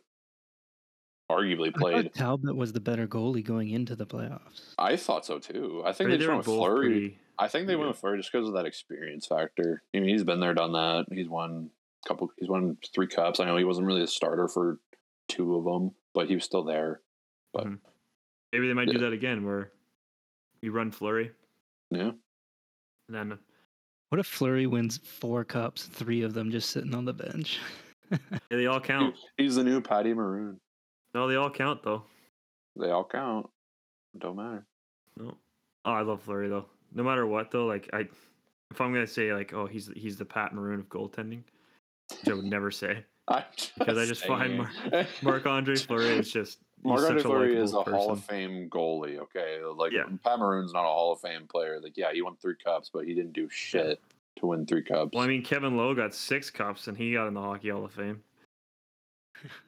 arguably 1.32 1.70
I 1.70 1.72
thought 1.72 1.80
played. 1.80 2.14
Talbot 2.14 2.56
was 2.56 2.74
the 2.74 2.80
better 2.80 3.08
goalie 3.08 3.44
going 3.44 3.70
into 3.70 3.96
the 3.96 4.06
playoffs. 4.06 4.74
I 4.78 4.96
thought 4.96 5.26
so 5.26 5.40
too. 5.40 5.82
I 5.86 5.92
think 5.92 6.10
They, 6.10 6.18
they 6.18 6.18
just 6.18 6.28
went 6.30 6.38
with 6.40 6.46
Fleury. 6.48 6.90
pretty. 6.90 7.20
I 7.38 7.48
think 7.48 7.68
they 7.68 7.74
pretty 7.74 7.80
went 7.80 7.90
with 7.90 8.00
Fleury 8.00 8.18
just 8.18 8.32
because 8.32 8.48
of 8.48 8.54
that 8.56 8.66
experience 8.66 9.26
factor. 9.28 9.84
I 9.94 10.00
mean, 10.00 10.10
he's 10.10 10.24
been 10.24 10.40
there, 10.40 10.54
done 10.54 10.74
that. 10.74 11.06
He's 11.12 11.30
won 11.30 11.70
a 12.04 12.08
couple. 12.08 12.32
He's 12.38 12.50
won 12.50 12.78
three 12.94 13.08
cups. 13.08 13.40
I 13.40 13.46
know 13.46 13.58
he 13.58 13.64
wasn't 13.64 13.88
really 13.88 14.04
a 14.04 14.08
starter 14.08 14.48
for 14.48 14.80
two 15.28 15.56
of 15.56 15.66
them, 15.66 15.92
but 16.14 16.28
he 16.28 16.36
was 16.36 16.44
still 16.44 16.64
there. 16.64 17.02
But 17.54 17.66
mm-hmm. 17.66 17.76
maybe 18.54 18.68
they 18.68 18.74
might 18.74 18.90
do 18.90 19.00
that 19.00 19.14
again, 19.14 19.46
where 19.46 19.72
you 20.62 20.72
run 20.72 20.92
Fleury, 20.92 21.32
Yeah, 21.92 22.12
and 23.08 23.32
then 23.32 23.40
What 24.10 24.20
if 24.20 24.28
Fleury 24.28 24.68
wins 24.68 25.00
four 25.04 25.44
cups, 25.44 25.84
three 25.86 26.22
of 26.22 26.34
them 26.34 26.52
just 26.52 26.70
sitting 26.70 26.94
on 26.96 27.06
the 27.06 27.14
bench? 27.14 27.60
yeah, 28.12 28.18
they 28.50 28.66
all 28.68 28.80
count. 28.80 29.16
he's 29.38 29.56
the 29.56 29.64
new 29.64 29.82
Patty 29.82 30.14
Maroon. 30.14 30.60
No, 31.16 31.30
they 31.30 31.36
all 31.36 31.50
count 31.50 31.82
though. 31.82 32.04
They 32.76 32.90
all 32.90 33.06
count. 33.06 33.50
Don't 34.20 34.36
matter. 34.36 34.66
No. 35.18 35.38
Oh, 35.86 35.92
I 35.92 36.02
love 36.02 36.22
Fleury 36.22 36.50
though. 36.50 36.66
No 36.94 37.04
matter 37.04 37.26
what 37.26 37.52
though, 37.52 37.66
like 37.68 37.90
I, 37.94 38.02
if 38.70 38.82
I'm 38.82 38.92
gonna 38.92 39.08
say 39.08 39.34
like, 39.34 39.54
oh, 39.54 39.66
he's 39.66 39.90
he's 39.96 40.18
the 40.18 40.26
Pat 40.26 40.54
Maroon 40.54 40.82
of 40.82 40.90
goaltending, 40.90 41.44
which 42.10 42.30
I 42.30 42.34
would 42.34 42.44
never 42.46 42.70
say. 42.70 43.04
Because 43.80 43.98
I 43.98 44.06
just 44.06 44.24
find 44.26 44.58
Mar- 44.58 44.72
Marc 45.24 45.48
Andre 45.48 45.76
Fleury 45.76 46.20
is 46.20 46.32
just 46.32 46.60
Marc 46.84 47.02
Andre 47.10 47.24
Fleury 47.24 47.58
is 47.58 47.72
a 47.72 47.78
likable 47.78 47.98
Hall 47.98 48.12
of. 48.12 48.24
Fame 48.24 48.70
goalie. 48.70 49.18
Okay, 49.18 49.62
like 49.64 49.92
Yeah. 49.94 50.04
Pat 50.24 50.38
Maroon's 50.38 50.74
not 50.74 50.84
a 50.84 50.88
Hall 50.88 51.14
of 51.14 51.22
Fame 51.22 51.48
player. 51.48 51.80
Like, 51.82 51.98
yeah, 51.98 52.12
he 52.14 52.22
won 52.22 52.36
three 52.36 52.54
cups, 52.64 52.92
but 52.94 53.06
he 53.06 53.16
didn't 53.16 53.34
do 53.34 53.50
shit 53.50 54.00
to 54.36 54.46
win 54.46 54.68
three 54.68 54.84
cups. 54.84 55.10
Well, 55.14 55.24
I 55.24 55.28
mean, 55.28 55.44
Kevin 55.44 55.76
Lowe 55.76 55.96
got 55.96 56.14
six 56.14 56.52
cups 56.52 56.88
and 56.88 56.96
he 56.96 57.14
got 57.14 57.28
in 57.28 57.34
the 57.34 57.42
Hockey 57.42 57.70
Hall 57.70 57.86
of 57.86 57.94
Fame. 57.94 58.22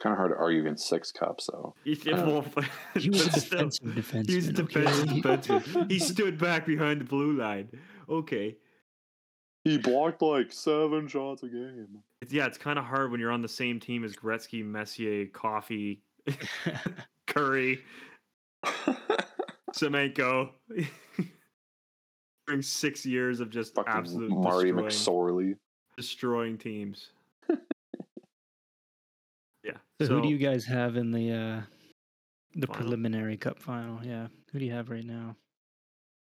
kind 0.00 0.12
of 0.12 0.18
hard 0.18 0.30
to 0.32 0.36
argue 0.36 0.60
against 0.60 0.88
six 0.88 1.10
cups, 1.12 1.48
though. 1.52 1.74
He, 1.84 1.92
Uh, 2.12 2.24
well, 2.26 2.44
He 2.96 3.10
was 3.10 3.26
a 3.26 3.30
defensive 3.32 3.86
defenseman. 3.94 4.28
he 4.28 4.36
was 4.36 4.48
a 4.48 4.62
okay? 4.62 4.84
defenseman. 4.84 5.90
He 5.90 5.98
stood 5.98 6.38
back 6.38 6.66
behind 6.66 7.00
the 7.00 7.04
blue 7.04 7.32
line. 7.32 7.68
Okay. 8.08 8.56
He 9.64 9.78
blocked 9.78 10.22
like 10.22 10.52
seven 10.52 11.08
shots 11.08 11.42
a 11.42 11.48
game. 11.48 11.88
It's, 12.22 12.32
yeah, 12.32 12.46
it's 12.46 12.58
kind 12.58 12.78
of 12.78 12.84
hard 12.84 13.10
when 13.10 13.18
you're 13.20 13.32
on 13.32 13.42
the 13.42 13.48
same 13.48 13.80
team 13.80 14.04
as 14.04 14.14
Gretzky, 14.14 14.64
Messier, 14.64 15.26
Coffey, 15.26 16.02
Kurri, 17.26 17.80
Semenko. 19.72 20.50
During 22.46 22.62
six 22.62 23.04
years 23.04 23.40
of 23.40 23.50
just 23.50 23.74
Fucking 23.74 23.92
absolute 23.92 24.30
Marty 24.30 24.70
destroying, 24.70 24.86
McSorley. 25.50 25.56
destroying 25.96 26.58
teams. 26.58 27.08
Yeah. 29.98 30.06
So, 30.06 30.14
who 30.16 30.22
do 30.22 30.28
you 30.28 30.38
guys 30.38 30.64
have 30.66 30.96
in 30.96 31.10
the 31.10 31.32
uh, 31.32 31.60
the 32.54 32.66
Final? 32.66 32.82
preliminary 32.82 33.36
cup 33.36 33.58
final? 33.60 34.04
Yeah, 34.04 34.28
who 34.52 34.58
do 34.58 34.64
you 34.64 34.72
have 34.72 34.90
right 34.90 35.04
now? 35.04 35.36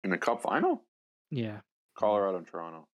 In 0.03 0.11
the 0.11 0.17
cup 0.17 0.41
final? 0.41 0.83
Yeah, 1.31 1.59
Colorado 1.97 2.37
and 2.37 2.47
Toronto. 2.47 2.87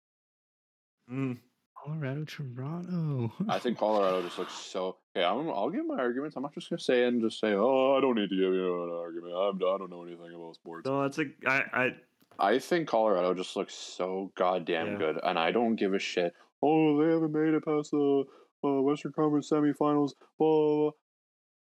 Mm, 1.10 1.38
Colorado, 1.76 2.24
Toronto. 2.24 3.32
I 3.48 3.58
think 3.58 3.78
Colorado 3.78 4.22
just 4.22 4.38
looks 4.38 4.54
so. 4.54 4.98
Okay, 5.16 5.24
I'm, 5.24 5.48
I'll 5.50 5.70
give 5.70 5.84
my 5.86 5.96
arguments. 5.98 6.36
I'm 6.36 6.42
not 6.44 6.54
just 6.54 6.70
gonna 6.70 6.78
say 6.80 7.04
it 7.04 7.08
and 7.08 7.20
just 7.20 7.40
say, 7.40 7.52
"Oh, 7.54 7.96
I 7.96 8.00
don't 8.00 8.14
need 8.14 8.30
to 8.30 8.36
give 8.36 8.54
you 8.54 8.84
an 8.84 8.90
argument. 8.90 9.34
I'm, 9.34 9.56
I 9.56 9.78
don't 9.78 9.90
know 9.90 10.04
anything 10.04 10.32
about 10.34 10.54
sports." 10.54 10.86
no, 10.86 11.02
that's 11.02 11.18
a 11.18 11.24
I 11.46 11.62
I 11.72 11.90
I 12.38 12.58
think 12.60 12.88
Colorado 12.88 13.34
just 13.34 13.56
looks 13.56 13.74
so 13.74 14.30
goddamn 14.36 14.92
Yeah. 14.92 14.98
good, 14.98 15.20
and 15.24 15.38
I 15.38 15.50
don't 15.50 15.74
give 15.76 15.94
a 15.94 15.98
shit. 15.98 16.32
Oh, 16.62 17.02
they 17.02 17.12
haven't 17.12 17.32
made 17.32 17.54
it 17.54 17.64
past 17.64 17.90
the 17.90 18.24
uh, 18.64 18.82
Western 18.82 19.12
Conference 19.12 19.50
semifinals. 19.50 20.12
Blah, 20.38 20.48
blah, 20.48 20.76
blah. 20.76 20.90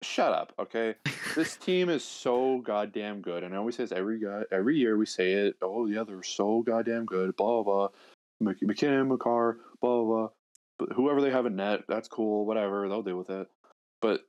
Shut 0.02 0.32
up, 0.32 0.52
okay? 0.58 0.96
this 1.34 1.56
team 1.64 1.88
is 1.88 2.04
so 2.04 2.58
goddamn 2.58 3.22
good, 3.22 3.42
and 3.42 3.54
I 3.54 3.56
always 3.56 3.76
say 3.76 3.84
this 3.84 3.92
every 3.92 4.20
guy, 4.20 4.42
every 4.52 4.76
year 4.76 4.98
we 4.98 5.06
say 5.06 5.32
it. 5.32 5.56
Oh 5.62 5.86
yeah, 5.86 6.04
they're 6.04 6.22
so 6.22 6.62
goddamn 6.62 7.06
good. 7.06 7.36
Blah 7.36 7.62
blah. 7.62 7.88
blah. 7.88 7.88
Mc- 8.40 8.62
MacKinnon, 8.62 9.08
Makar, 9.08 9.58
blah 9.80 10.02
blah. 10.02 10.04
blah. 10.04 10.28
But 10.78 10.92
whoever 10.92 11.22
they 11.22 11.30
have 11.30 11.46
in 11.46 11.56
net, 11.56 11.82
that's 11.88 12.08
cool. 12.08 12.44
Whatever, 12.44 12.88
they'll 12.88 13.02
deal 13.02 13.16
with 13.16 13.30
it. 13.30 13.46
But 14.02 14.20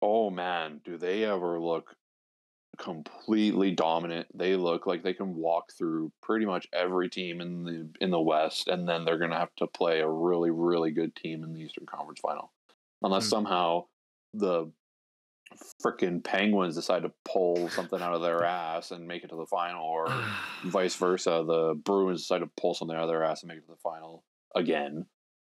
oh 0.00 0.30
man, 0.30 0.80
do 0.84 0.96
they 0.98 1.24
ever 1.24 1.58
look 1.58 1.96
completely 2.76 3.70
dominant. 3.70 4.28
They 4.34 4.56
look 4.56 4.86
like 4.86 5.02
they 5.02 5.14
can 5.14 5.34
walk 5.36 5.72
through 5.72 6.12
pretty 6.22 6.46
much 6.46 6.66
every 6.72 7.08
team 7.08 7.40
in 7.40 7.64
the 7.64 7.90
in 8.00 8.10
the 8.10 8.20
West, 8.20 8.68
and 8.68 8.88
then 8.88 9.04
they're 9.04 9.18
gonna 9.18 9.38
have 9.38 9.54
to 9.56 9.66
play 9.66 10.00
a 10.00 10.08
really 10.08 10.50
really 10.50 10.90
good 10.90 11.14
team 11.16 11.44
in 11.44 11.52
the 11.52 11.60
Eastern 11.60 11.86
Conference 11.86 12.20
Final, 12.20 12.52
unless 13.02 13.24
Hmm. 13.24 13.30
somehow 13.30 13.86
the 14.34 14.70
freaking 15.82 16.22
Penguins 16.22 16.74
decide 16.74 17.02
to 17.02 17.12
pull 17.24 17.68
something 17.70 18.00
out 18.02 18.14
of 18.14 18.20
their 18.20 18.44
ass 18.44 18.90
and 18.90 19.06
make 19.06 19.22
it 19.24 19.28
to 19.28 19.36
the 19.36 19.46
final, 19.46 19.84
or 19.84 20.06
vice 20.64 20.96
versa, 20.96 21.44
the 21.46 21.74
Bruins 21.74 22.22
decide 22.22 22.40
to 22.40 22.50
pull 22.56 22.74
something 22.74 22.96
out 22.96 23.04
of 23.04 23.08
their 23.08 23.22
ass 23.24 23.42
and 23.42 23.48
make 23.48 23.58
it 23.58 23.66
to 23.66 23.72
the 23.72 23.76
final 23.76 24.24
again. 24.54 25.06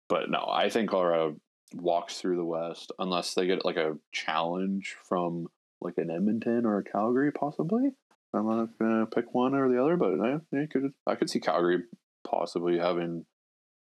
But 0.10 0.30
no, 0.30 0.46
I 0.50 0.70
think 0.70 0.90
Colorado 0.90 1.40
walks 1.76 2.20
through 2.20 2.38
the 2.38 2.46
West 2.46 2.92
unless 3.00 3.34
they 3.34 3.48
get 3.48 3.66
like 3.66 3.78
a 3.78 3.98
challenge 4.12 4.96
from 5.04 5.48
like 5.84 5.98
an 5.98 6.12
Edmonton 6.12 6.66
or 6.66 6.80
a 6.80 6.84
Calgary, 6.84 7.32
possibly. 7.32 7.92
I'm 8.34 8.48
not 8.48 8.70
gonna 8.80 9.06
pick 9.06 9.34
one 9.34 9.54
or 9.54 9.70
the 9.70 9.82
other, 9.82 9.96
but 9.96 10.20
I, 10.20 10.36
I 10.58 10.66
could 10.66 10.94
I 11.06 11.16
could 11.16 11.30
see 11.30 11.40
Calgary 11.40 11.84
possibly 12.24 12.80
having 12.80 13.26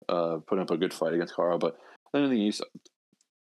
uh 0.09 0.39
putting 0.47 0.63
up 0.63 0.71
a 0.71 0.77
good 0.77 0.93
fight 0.93 1.15
against 1.15 1.35
Colorado. 1.35 1.59
But 1.59 1.79
then 2.13 2.25
in 2.25 2.31
the 2.31 2.41
East, 2.41 2.63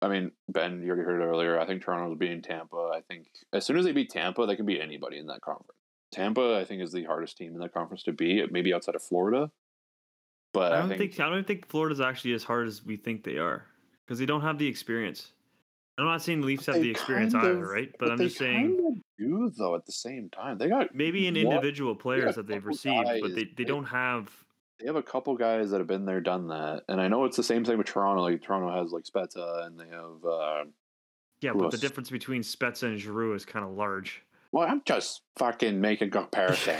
I 0.02 0.08
mean, 0.08 0.32
Ben, 0.48 0.82
you 0.82 0.88
already 0.88 1.04
heard 1.04 1.22
it 1.22 1.24
earlier. 1.24 1.58
I 1.58 1.66
think 1.66 1.82
Toronto's 1.82 2.18
beating 2.18 2.42
Tampa. 2.42 2.90
I 2.94 3.00
think 3.08 3.26
as 3.52 3.64
soon 3.64 3.78
as 3.78 3.84
they 3.84 3.92
beat 3.92 4.10
Tampa, 4.10 4.44
they 4.46 4.56
can 4.56 4.66
beat 4.66 4.80
anybody 4.80 5.18
in 5.18 5.26
that 5.28 5.40
conference. 5.40 5.78
Tampa, 6.12 6.58
I 6.60 6.64
think, 6.64 6.82
is 6.82 6.92
the 6.92 7.04
hardest 7.04 7.38
team 7.38 7.54
in 7.54 7.60
that 7.60 7.72
conference 7.72 8.02
to 8.02 8.12
beat, 8.12 8.52
maybe 8.52 8.74
outside 8.74 8.94
of 8.94 9.02
Florida. 9.02 9.50
But 10.52 10.72
I 10.72 10.76
I, 10.76 10.78
don't 10.80 10.88
think, 10.90 11.00
think, 11.14 11.20
I 11.20 11.30
don't 11.30 11.46
think 11.46 11.68
Florida's 11.68 12.00
actually 12.00 12.34
as 12.34 12.44
hard 12.44 12.68
as 12.68 12.84
we 12.84 12.98
think 12.98 13.24
they 13.24 13.38
are 13.38 13.64
because 14.04 14.18
they 14.18 14.26
don't 14.26 14.42
have 14.42 14.58
the 14.58 14.66
experience. 14.66 15.32
I'm 15.98 16.06
not 16.06 16.22
saying 16.22 16.40
the 16.40 16.46
Leafs 16.46 16.66
have 16.66 16.76
the 16.76 16.90
experience 16.90 17.34
kind 17.34 17.46
either, 17.46 17.66
right? 17.66 17.90
But, 17.98 18.12
I'm 18.12 18.18
just 18.18 18.38
saying 18.38 18.76
kinda 18.76 19.00
do 19.18 19.52
though. 19.56 19.74
At 19.74 19.84
the 19.84 19.92
same 19.92 20.30
time, 20.30 20.58
they 20.58 20.68
got 20.68 20.94
maybe 20.94 21.26
in 21.26 21.36
individual 21.36 21.94
players 21.94 22.34
a 22.34 22.42
that 22.42 22.46
they've 22.48 22.64
received, 22.64 23.04
but 23.04 23.22
guys 23.28 23.34
they, 23.34 23.44
they 23.56 23.64
don't 23.64 23.84
have. 23.84 24.30
they 24.80 24.86
have 24.86 24.96
a 24.96 25.02
couple 25.02 25.36
guys 25.36 25.70
that 25.70 25.78
have 25.78 25.86
been 25.86 26.06
there, 26.06 26.20
done 26.20 26.48
that, 26.48 26.84
and 26.88 27.00
I 27.00 27.08
know 27.08 27.24
it's 27.26 27.36
the 27.36 27.42
same 27.42 27.64
thing 27.64 27.76
with 27.78 27.86
Toronto. 27.86 28.22
Like 28.22 28.42
Toronto 28.42 28.74
has 28.82 28.90
like 28.92 29.04
Spezza, 29.04 29.66
and 29.66 29.78
they 29.78 29.88
have. 29.88 30.24
Uh, 30.24 30.64
Yeah, 31.42 31.52
but 31.54 31.70
the 31.70 31.78
difference 31.78 32.08
between 32.08 32.42
Spezza 32.42 32.84
and 32.84 32.98
Giroux 32.98 33.34
is 33.34 33.44
kind 33.44 33.64
of 33.64 33.72
large. 33.72 34.22
well, 34.50 34.66
I'm 34.66 34.82
just 34.84 35.20
fucking 35.36 35.78
making 35.80 36.08
a 36.08 36.10
comparison 36.10 36.78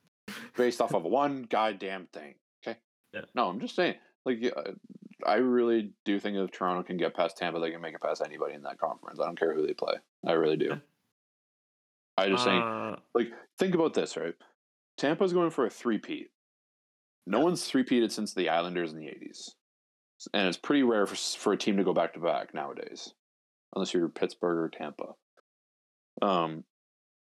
based 0.56 0.80
off 0.82 0.94
of 0.94 1.04
one 1.04 1.46
goddamn 1.48 2.08
thing. 2.12 2.34
Okay. 2.62 2.78
Yeah. 3.14 3.22
No, 3.34 3.48
I'm 3.48 3.58
just 3.60 3.74
saying. 3.74 3.94
Like, 4.26 4.38
uh, 4.54 4.72
I 5.26 5.36
really 5.36 5.92
do 6.04 6.18
think 6.20 6.36
if 6.36 6.50
Toronto 6.50 6.82
can 6.82 6.96
get 6.96 7.14
past 7.14 7.36
Tampa, 7.36 7.60
they 7.60 7.70
can 7.70 7.80
make 7.80 7.94
it 7.94 8.00
past 8.00 8.22
anybody 8.24 8.54
in 8.54 8.62
that 8.62 8.78
conference. 8.78 9.20
I 9.20 9.26
don't 9.26 9.38
care 9.38 9.54
who 9.54 9.66
they 9.66 9.74
play. 9.74 9.94
I 10.26 10.32
really 10.32 10.56
do. 10.56 10.80
I 12.16 12.28
just 12.28 12.44
think 12.44 12.64
Uh, 12.64 12.96
like 13.14 13.28
think 13.58 13.74
about 13.74 13.94
this, 13.94 14.16
right? 14.16 14.34
Tampa's 14.96 15.32
going 15.32 15.50
for 15.50 15.64
a 15.66 15.70
three-peat. 15.70 16.30
No 17.26 17.38
Yeah. 17.38 17.44
one's 17.44 17.66
three-peated 17.68 18.10
since 18.10 18.34
the 18.34 18.48
Islanders 18.48 18.92
in 18.92 18.98
the 18.98 19.06
'80s, 19.06 19.54
and 20.34 20.46
it's 20.48 20.58
pretty 20.58 20.82
rare 20.82 21.06
for 21.06 21.14
for 21.16 21.52
a 21.52 21.56
team 21.56 21.76
to 21.78 21.84
go 21.84 21.94
back 21.94 22.12
to 22.14 22.20
back 22.20 22.52
nowadays, 22.52 23.14
unless 23.74 23.94
you're 23.94 24.08
Pittsburgh 24.08 24.58
or 24.58 24.68
Tampa. 24.68 25.14
Um, 26.20 26.64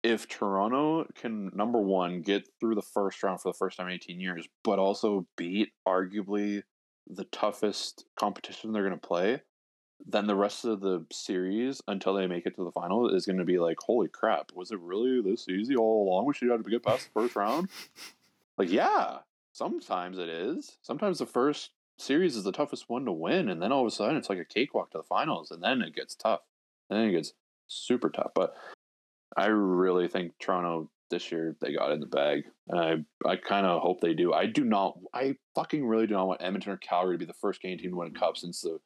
if 0.02 0.28
Toronto 0.28 1.06
can 1.14 1.50
number 1.54 1.80
one 1.80 2.20
get 2.22 2.46
through 2.60 2.74
the 2.74 2.82
first 2.82 3.22
round 3.22 3.40
for 3.40 3.50
the 3.50 3.56
first 3.58 3.78
time 3.78 3.86
in 3.88 3.94
18 3.94 4.20
years, 4.20 4.46
but 4.62 4.78
also 4.78 5.26
beat 5.36 5.72
arguably 5.88 6.62
the 7.08 7.24
toughest 7.24 8.06
competition 8.16 8.72
they're 8.72 8.86
going 8.86 8.98
to 8.98 9.06
play, 9.06 9.42
then 10.06 10.26
the 10.26 10.34
rest 10.34 10.64
of 10.64 10.80
the 10.80 11.04
series 11.12 11.80
until 11.86 12.14
they 12.14 12.26
make 12.26 12.46
it 12.46 12.56
to 12.56 12.64
the 12.64 12.72
final 12.72 13.08
is 13.08 13.26
going 13.26 13.38
to 13.38 13.44
be 13.44 13.58
like, 13.58 13.78
holy 13.80 14.08
crap, 14.08 14.52
was 14.54 14.70
it 14.70 14.80
really 14.80 15.22
this 15.22 15.48
easy 15.48 15.76
all 15.76 16.08
along? 16.08 16.26
We 16.26 16.34
should 16.34 16.50
have 16.50 16.64
to 16.64 16.70
get 16.70 16.82
past 16.82 17.06
the 17.06 17.20
first 17.20 17.36
round. 17.36 17.68
Like, 18.58 18.70
yeah, 18.70 19.18
sometimes 19.52 20.18
it 20.18 20.28
is. 20.28 20.78
Sometimes 20.82 21.18
the 21.18 21.26
first 21.26 21.70
series 21.98 22.36
is 22.36 22.44
the 22.44 22.52
toughest 22.52 22.88
one 22.88 23.04
to 23.04 23.12
win, 23.12 23.48
and 23.48 23.62
then 23.62 23.72
all 23.72 23.82
of 23.82 23.86
a 23.86 23.90
sudden 23.90 24.16
it's 24.16 24.28
like 24.28 24.38
a 24.38 24.44
cakewalk 24.44 24.90
to 24.90 24.98
the 24.98 25.04
finals, 25.04 25.50
and 25.50 25.62
then 25.62 25.80
it 25.80 25.94
gets 25.94 26.14
tough. 26.14 26.40
And 26.90 26.98
then 26.98 27.08
it 27.08 27.12
gets 27.12 27.32
super 27.66 28.10
tough. 28.10 28.32
But 28.34 28.54
I 29.36 29.46
really 29.46 30.08
think 30.08 30.38
Toronto 30.38 30.90
this 31.10 31.30
year 31.30 31.56
they 31.60 31.72
got 31.74 31.92
in 31.92 32.00
the 32.00 32.06
bag, 32.06 32.44
and 32.68 32.80
I 32.80 33.28
I 33.28 33.36
kind 33.36 33.66
of 33.66 33.82
hope 33.82 34.00
they 34.00 34.14
do. 34.14 34.32
I 34.32 34.46
do 34.46 34.64
not. 34.64 34.98
I 35.12 35.36
fucking 35.54 35.84
really 35.86 36.06
do 36.06 36.14
not 36.14 36.26
want 36.28 36.42
Edmonton 36.42 36.72
or 36.72 36.76
Calgary 36.78 37.14
to 37.14 37.18
be 37.18 37.24
the 37.26 37.32
first 37.34 37.60
game 37.62 37.78
team 37.78 37.90
to 37.90 37.96
win 37.96 38.12
a 38.14 38.18
cup 38.18 38.36
since 38.36 38.60
the 38.62 38.78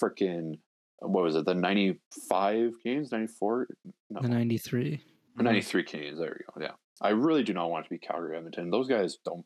freaking 0.00 0.58
what 1.00 1.22
was 1.24 1.36
it 1.36 1.44
the 1.44 1.54
ninety 1.54 1.98
five 2.28 2.72
games 2.84 3.12
ninety 3.12 3.26
four 3.26 3.68
no 4.10 4.20
The 4.22 4.28
93. 4.28 5.00
ninety 5.36 5.60
three 5.60 5.82
games 5.82 6.18
there 6.18 6.36
we 6.56 6.62
go 6.62 6.66
yeah 6.66 6.72
I 7.00 7.10
really 7.10 7.42
do 7.42 7.52
not 7.52 7.70
want 7.70 7.84
it 7.84 7.88
to 7.88 7.94
be 7.94 7.98
Calgary 7.98 8.36
Edmonton 8.36 8.70
those 8.70 8.88
guys 8.88 9.18
don't 9.24 9.44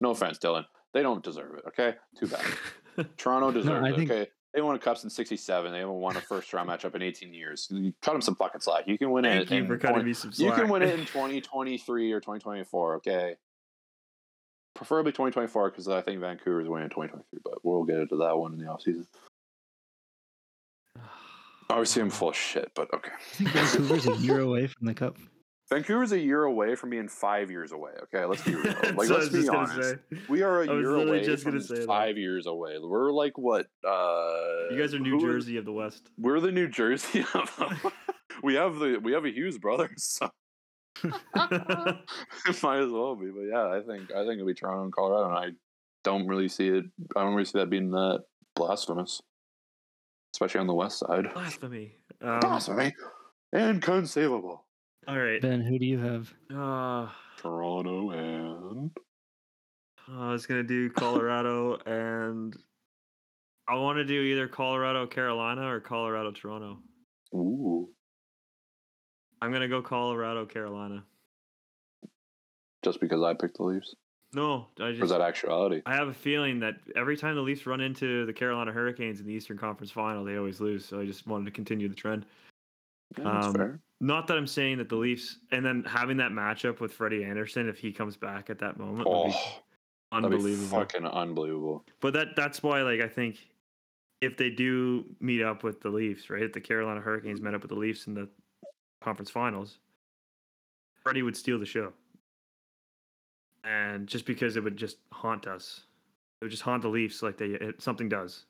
no 0.00 0.10
offense 0.10 0.38
Dylan 0.38 0.64
they 0.92 1.02
don't 1.02 1.22
deserve 1.24 1.54
it 1.58 1.64
okay 1.68 1.94
too 2.18 2.26
bad 2.26 3.06
Toronto 3.16 3.50
deserves 3.52 3.84
I 3.86 3.90
it 3.90 3.96
think- 3.96 4.10
okay 4.10 4.30
they 4.54 4.60
won 4.60 4.74
a 4.74 4.78
cup 4.78 5.02
in 5.02 5.10
'67. 5.10 5.72
They 5.72 5.78
haven't 5.78 5.94
won 5.94 6.16
a 6.16 6.20
first 6.20 6.52
round 6.52 6.68
matchup 6.70 6.94
in 6.94 7.02
18 7.02 7.32
years. 7.32 7.68
You 7.70 7.92
cut 8.02 8.12
them 8.12 8.20
some 8.20 8.36
fucking 8.36 8.60
slack. 8.60 8.84
You 8.86 8.98
can 8.98 9.10
win 9.10 9.24
Thank 9.24 9.50
it. 9.50 9.54
you 9.54 9.62
in 9.62 9.66
for 9.66 9.78
cutting 9.78 9.96
20 9.96 10.08
me 10.08 10.14
some 10.14 10.32
you 10.34 10.52
can 10.52 10.68
win 10.68 10.82
it 10.82 10.98
in 10.98 11.06
2023 11.06 12.12
or 12.12 12.20
2024, 12.20 12.96
okay? 12.96 13.36
Preferably 14.74 15.12
2024 15.12 15.70
because 15.70 15.88
I 15.88 16.00
think 16.00 16.20
Vancouver's 16.20 16.68
winning 16.68 16.84
in 16.84 16.90
2023, 16.90 17.40
but 17.44 17.64
we'll 17.64 17.84
get 17.84 17.98
into 17.98 18.16
that 18.16 18.36
one 18.36 18.52
in 18.52 18.58
the 18.58 18.66
offseason. 18.66 19.06
Obviously, 21.70 22.02
oh, 22.02 22.06
I'm 22.06 22.10
full 22.10 22.30
of 22.30 22.36
shit, 22.36 22.72
but 22.74 22.92
okay. 22.92 23.12
I 23.12 23.22
think 23.22 23.50
Vancouver's 23.50 24.06
a 24.06 24.16
year 24.16 24.40
away 24.40 24.66
from 24.66 24.86
the 24.86 24.94
cup. 24.94 25.16
Vancouver's 25.72 26.12
a 26.12 26.18
year 26.18 26.44
away 26.44 26.74
from 26.74 26.90
being 26.90 27.08
five 27.08 27.50
years 27.50 27.72
away, 27.72 27.92
okay? 28.04 28.24
Let's 28.24 28.42
be 28.42 28.54
real. 28.56 28.72
Like, 28.94 29.10
I 29.10 29.14
let's 29.14 29.28
be 29.28 29.48
honest. 29.48 29.94
We 30.28 30.42
are 30.42 30.62
a 30.62 30.66
year 30.66 30.94
away 30.96 31.36
from 31.36 31.52
gonna 31.52 31.64
that. 31.64 31.86
five 31.86 32.18
years 32.18 32.46
away. 32.46 32.76
We're 32.80 33.12
like, 33.12 33.38
what? 33.38 33.66
Uh, 33.86 34.68
You 34.70 34.76
guys 34.78 34.94
are 34.94 34.98
New 34.98 35.20
Jersey 35.20 35.56
of 35.56 35.64
the 35.64 35.72
West. 35.72 36.10
We're 36.18 36.40
the 36.40 36.52
New 36.52 36.68
Jersey 36.68 37.24
of 37.34 37.92
we 38.42 38.54
have 38.54 38.76
the 38.78 38.98
we 39.02 39.12
have 39.12 39.24
a 39.24 39.30
Hughes 39.30 39.58
brothers, 39.58 40.02
so 40.04 40.30
it 41.04 41.12
might 42.62 42.78
as 42.80 42.90
well 42.90 43.14
be. 43.16 43.30
But 43.30 43.42
yeah, 43.50 43.68
I 43.68 43.80
think 43.86 44.10
I 44.12 44.24
think 44.24 44.34
it'll 44.34 44.46
be 44.46 44.54
Toronto 44.54 44.84
and 44.84 44.92
Colorado, 44.92 45.28
and 45.28 45.38
I 45.38 45.56
don't 46.04 46.26
really 46.26 46.48
see 46.48 46.68
it. 46.68 46.84
I 47.16 47.22
don't 47.22 47.34
really 47.34 47.44
see 47.44 47.58
that 47.58 47.70
being 47.70 47.90
that 47.92 48.24
blasphemous, 48.56 49.22
especially 50.34 50.60
on 50.60 50.66
the 50.66 50.74
west 50.74 50.98
side. 50.98 51.32
Blasphemy. 51.32 51.96
Um, 52.20 52.40
Blasphemy, 52.40 52.94
inconceivable. 53.54 54.64
All 55.08 55.18
right. 55.18 55.40
Ben, 55.40 55.60
who 55.60 55.78
do 55.78 55.86
you 55.86 55.98
have? 55.98 56.32
Uh, 56.54 57.08
Toronto 57.38 58.10
and 58.10 58.90
I 60.08 60.30
was 60.32 60.46
gonna 60.46 60.62
do 60.62 60.90
Colorado, 60.90 61.76
and 61.86 62.54
I 63.68 63.76
want 63.76 63.98
to 63.98 64.04
do 64.04 64.20
either 64.20 64.48
Colorado 64.48 65.06
Carolina 65.06 65.66
or 65.72 65.80
Colorado 65.80 66.30
Toronto. 66.32 66.78
ooh, 67.34 67.88
I'm 69.40 69.52
gonna 69.52 69.68
go 69.68 69.82
Colorado 69.82 70.46
Carolina. 70.46 71.04
just 72.84 73.00
because 73.00 73.22
I 73.22 73.34
picked 73.34 73.56
the 73.58 73.62
Leafs, 73.64 73.94
No, 74.34 74.68
I 74.80 74.84
or 74.84 74.90
is 74.90 75.10
that 75.10 75.20
actuality? 75.20 75.82
I 75.86 75.94
have 75.94 76.08
a 76.08 76.14
feeling 76.14 76.60
that 76.60 76.74
every 76.96 77.16
time 77.16 77.34
the 77.36 77.40
Leafs 77.42 77.66
run 77.66 77.80
into 77.80 78.26
the 78.26 78.32
Carolina 78.32 78.72
Hurricanes 78.72 79.20
in 79.20 79.26
the 79.26 79.32
Eastern 79.32 79.56
Conference 79.58 79.90
Final, 79.92 80.24
they 80.24 80.36
always 80.36 80.60
lose. 80.60 80.84
So 80.84 81.00
I 81.00 81.06
just 81.06 81.26
wanted 81.26 81.44
to 81.46 81.50
continue 81.52 81.88
the 81.88 81.94
trend. 81.94 82.26
Yeah, 83.18 83.24
that's 83.24 83.46
Um, 83.46 83.54
fair. 83.54 83.80
Not 84.02 84.26
that 84.26 84.36
I'm 84.36 84.48
saying 84.48 84.78
that 84.78 84.88
the 84.88 84.96
Leafs, 84.96 85.38
and 85.52 85.64
then 85.64 85.84
having 85.84 86.16
that 86.16 86.32
matchup 86.32 86.80
with 86.80 86.92
Freddie 86.92 87.22
Anderson, 87.22 87.68
if 87.68 87.78
he 87.78 87.92
comes 87.92 88.16
back 88.16 88.50
at 88.50 88.58
that 88.58 88.76
moment, 88.76 89.08
would 89.08 89.14
Oh, 89.14 89.24
be 89.26 89.30
that'd 89.30 90.28
be 90.28 90.34
unbelievable. 90.36 90.80
fucking 90.80 91.06
unbelievable. 91.06 91.84
But 92.00 92.12
that 92.14 92.34
that's 92.34 92.64
why, 92.64 92.82
like, 92.82 93.00
I 93.00 93.06
think 93.06 93.38
if 94.20 94.36
they 94.36 94.50
do 94.50 95.04
meet 95.20 95.40
up 95.40 95.62
with 95.62 95.80
the 95.80 95.88
Leafs, 95.88 96.30
right? 96.30 96.42
If 96.42 96.52
the 96.52 96.60
Carolina 96.60 97.00
Hurricanes 97.00 97.40
met 97.40 97.54
up 97.54 97.62
with 97.62 97.68
the 97.70 97.76
Leafs 97.78 98.08
in 98.08 98.14
the 98.14 98.28
conference 99.00 99.30
finals, 99.30 99.78
Freddie 101.04 101.22
would 101.22 101.36
steal 101.36 101.60
the 101.60 101.64
show. 101.66 101.92
And 103.62 104.08
just 104.08 104.26
because 104.26 104.56
it 104.56 104.64
would 104.64 104.76
just 104.76 104.96
haunt 105.12 105.46
us, 105.46 105.82
it 106.40 106.44
would 106.46 106.50
just 106.50 106.64
haunt 106.64 106.82
the 106.82 106.88
Leafs 106.88 107.22
like 107.22 107.36
they 107.38 107.46
it, 107.50 107.80
something 107.80 108.08
does, 108.08 108.46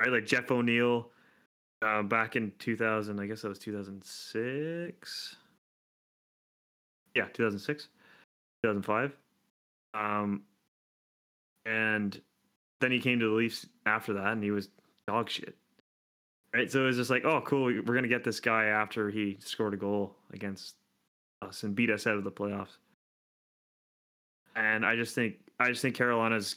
right? 0.00 0.10
Like 0.10 0.26
Jeff 0.26 0.50
O'Neill, 0.50 1.12
uh, 1.82 2.02
back 2.02 2.36
in 2.36 2.52
2000, 2.58 3.18
I 3.18 3.26
guess 3.26 3.42
that 3.42 3.48
was 3.48 3.58
2006. 3.58 5.36
Yeah, 7.14 7.24
2006, 7.24 7.88
2005. 8.62 9.16
Um, 9.94 10.42
and 11.66 12.20
then 12.80 12.92
he 12.92 13.00
came 13.00 13.18
to 13.18 13.28
the 13.28 13.34
Leafs 13.34 13.66
after 13.86 14.12
that, 14.14 14.32
and 14.32 14.42
he 14.42 14.50
was 14.50 14.68
dog 15.06 15.28
shit. 15.28 15.56
Right, 16.54 16.70
so 16.70 16.82
it 16.82 16.86
was 16.86 16.96
just 16.96 17.10
like, 17.10 17.24
oh, 17.24 17.40
cool, 17.42 17.64
we're 17.64 17.94
gonna 17.94 18.08
get 18.08 18.24
this 18.24 18.40
guy 18.40 18.64
after 18.66 19.08
he 19.08 19.36
scored 19.40 19.74
a 19.74 19.76
goal 19.76 20.16
against 20.32 20.74
us 21.42 21.62
and 21.62 21.76
beat 21.76 21.90
us 21.90 22.06
out 22.08 22.16
of 22.16 22.24
the 22.24 22.30
playoffs. 22.30 22.76
And 24.56 24.84
I 24.84 24.96
just 24.96 25.14
think, 25.14 25.36
I 25.60 25.68
just 25.68 25.80
think 25.80 25.94
Carolina's 25.94 26.56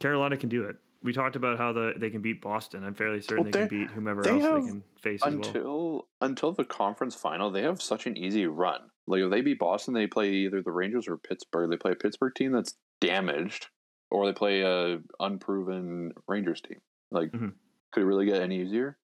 Carolina 0.00 0.36
can 0.36 0.48
do 0.48 0.64
it. 0.64 0.76
We 1.04 1.12
talked 1.12 1.34
about 1.36 1.58
how 1.58 1.72
the 1.72 1.94
they 1.96 2.10
can 2.10 2.20
beat 2.22 2.40
Boston. 2.40 2.84
I'm 2.84 2.94
fairly 2.94 3.20
certain 3.20 3.44
Well, 3.44 3.52
they 3.52 3.66
can 3.66 3.68
beat 3.68 3.90
whomever 3.90 4.22
they 4.22 4.30
else 4.30 4.42
have 4.42 4.62
they 4.62 4.68
can 4.68 4.82
face 5.00 5.20
as 5.24 5.34
well. 5.34 5.46
until 5.46 6.08
until 6.20 6.52
the 6.52 6.64
conference 6.64 7.14
final, 7.14 7.50
they 7.50 7.62
have 7.62 7.82
such 7.82 8.06
an 8.06 8.16
easy 8.16 8.46
run. 8.46 8.80
Like 9.08 9.20
if 9.22 9.30
they 9.30 9.40
beat 9.40 9.58
Boston, 9.58 9.94
they 9.94 10.06
play 10.06 10.30
either 10.30 10.62
the 10.62 10.70
Rangers 10.70 11.08
or 11.08 11.16
Pittsburgh. 11.18 11.70
They 11.70 11.76
play 11.76 11.92
a 11.92 11.96
Pittsburgh 11.96 12.34
team 12.36 12.52
that's 12.52 12.74
damaged, 13.00 13.66
or 14.10 14.26
they 14.26 14.32
play 14.32 14.60
a 14.62 15.00
unproven 15.18 16.12
Rangers 16.28 16.60
team. 16.60 16.78
Like, 17.10 17.32
Mhm. 17.32 17.54
could 17.90 18.04
it 18.04 18.06
really 18.06 18.26
get 18.26 18.40
any 18.40 18.60
easier? 18.62 18.96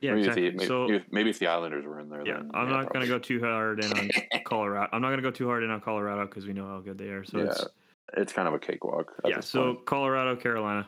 Yeah, 0.00 0.10
maybe, 0.12 0.20
exactly. 0.22 0.46
if 0.46 0.52
the, 0.52 0.56
maybe, 0.58 0.66
so 0.68 0.88
maybe- 0.88 1.04
maybe 1.10 1.30
if 1.30 1.38
the 1.38 1.46
Islanders 1.46 1.84
were 1.86 2.00
in 2.00 2.08
there, 2.10 2.26
yeah, 2.26 2.34
then 2.38 2.50
I'm 2.54 2.68
yeah, 2.68 2.76
not 2.76 2.92
gonna 2.92 3.06
go 3.06 3.18
too 3.18 3.40
hard 3.40 3.82
in 3.82 3.92
on 3.92 4.08
Colorado. 4.44 4.88
I'm 4.92 5.00
not 5.02 5.10
gonna 5.10 5.22
go 5.22 5.30
too 5.30 5.46
hard 5.46 5.62
in 5.62 5.70
on 5.70 5.80
Colorado 5.80 6.26
because 6.26 6.46
we 6.46 6.52
know 6.52 6.66
how 6.66 6.80
good 6.80 6.98
they 6.98 7.08
are. 7.08 7.24
So 7.24 7.38
Yeah, 7.38 7.44
it's 7.44 7.64
It's 8.16 8.32
kind 8.32 8.46
of 8.46 8.54
a 8.54 8.58
cakewalk. 8.58 9.12
yeah. 9.24 9.40
So 9.40 9.74
point. 9.74 9.86
Colorado, 9.86 10.36
Carolina. 10.36 10.86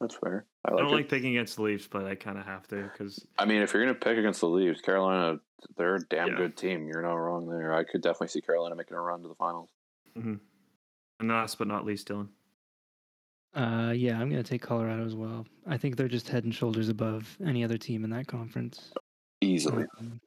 that's 0.00 0.14
fair. 0.16 0.44
I 0.64 0.72
I 0.72 0.76
don't 0.76 0.92
it. 0.92 0.94
like 0.94 1.08
picking 1.08 1.30
against 1.36 1.56
the 1.56 1.62
Leafs, 1.62 1.86
but 1.86 2.04
I 2.04 2.14
kind 2.14 2.38
of 2.38 2.44
have 2.44 2.66
to 2.68 2.82
because 2.92 3.26
I 3.38 3.46
mean, 3.46 3.62
if 3.62 3.72
you're 3.72 3.82
gonna 3.82 3.94
pick 3.94 4.18
against 4.18 4.40
the 4.40 4.48
Leafs, 4.48 4.80
Carolina, 4.80 5.38
they're 5.76 5.94
a 5.96 6.00
damn 6.10 6.28
Yeah. 6.28 6.36
good 6.36 6.56
team. 6.56 6.86
You're 6.88 7.02
not 7.02 7.14
wrong 7.14 7.46
there. 7.48 7.72
I 7.72 7.84
could 7.84 8.02
definitely 8.02 8.28
see 8.28 8.40
Carolina 8.42 8.74
making 8.76 8.96
a 8.96 9.00
run 9.00 9.22
to 9.22 9.28
the 9.28 9.34
finals. 9.34 9.70
and 10.14 10.40
last 11.22 11.58
but 11.58 11.66
not 11.68 11.84
least, 11.86 12.08
Dylan. 12.08 12.28
Uh, 13.54 13.92
yeah, 13.96 14.20
I'm 14.20 14.28
gonna 14.28 14.42
take 14.42 14.60
Colorado 14.60 15.04
as 15.06 15.14
well. 15.14 15.46
I 15.66 15.78
think 15.78 15.96
they're 15.96 16.08
just 16.08 16.28
head 16.28 16.44
and 16.44 16.54
shoulders 16.54 16.90
above 16.90 17.36
any 17.44 17.64
other 17.64 17.78
team 17.78 18.04
in 18.04 18.10
that 18.10 18.26
conference. 18.26 18.92
Easily. 19.40 19.86
Um, 19.98 20.20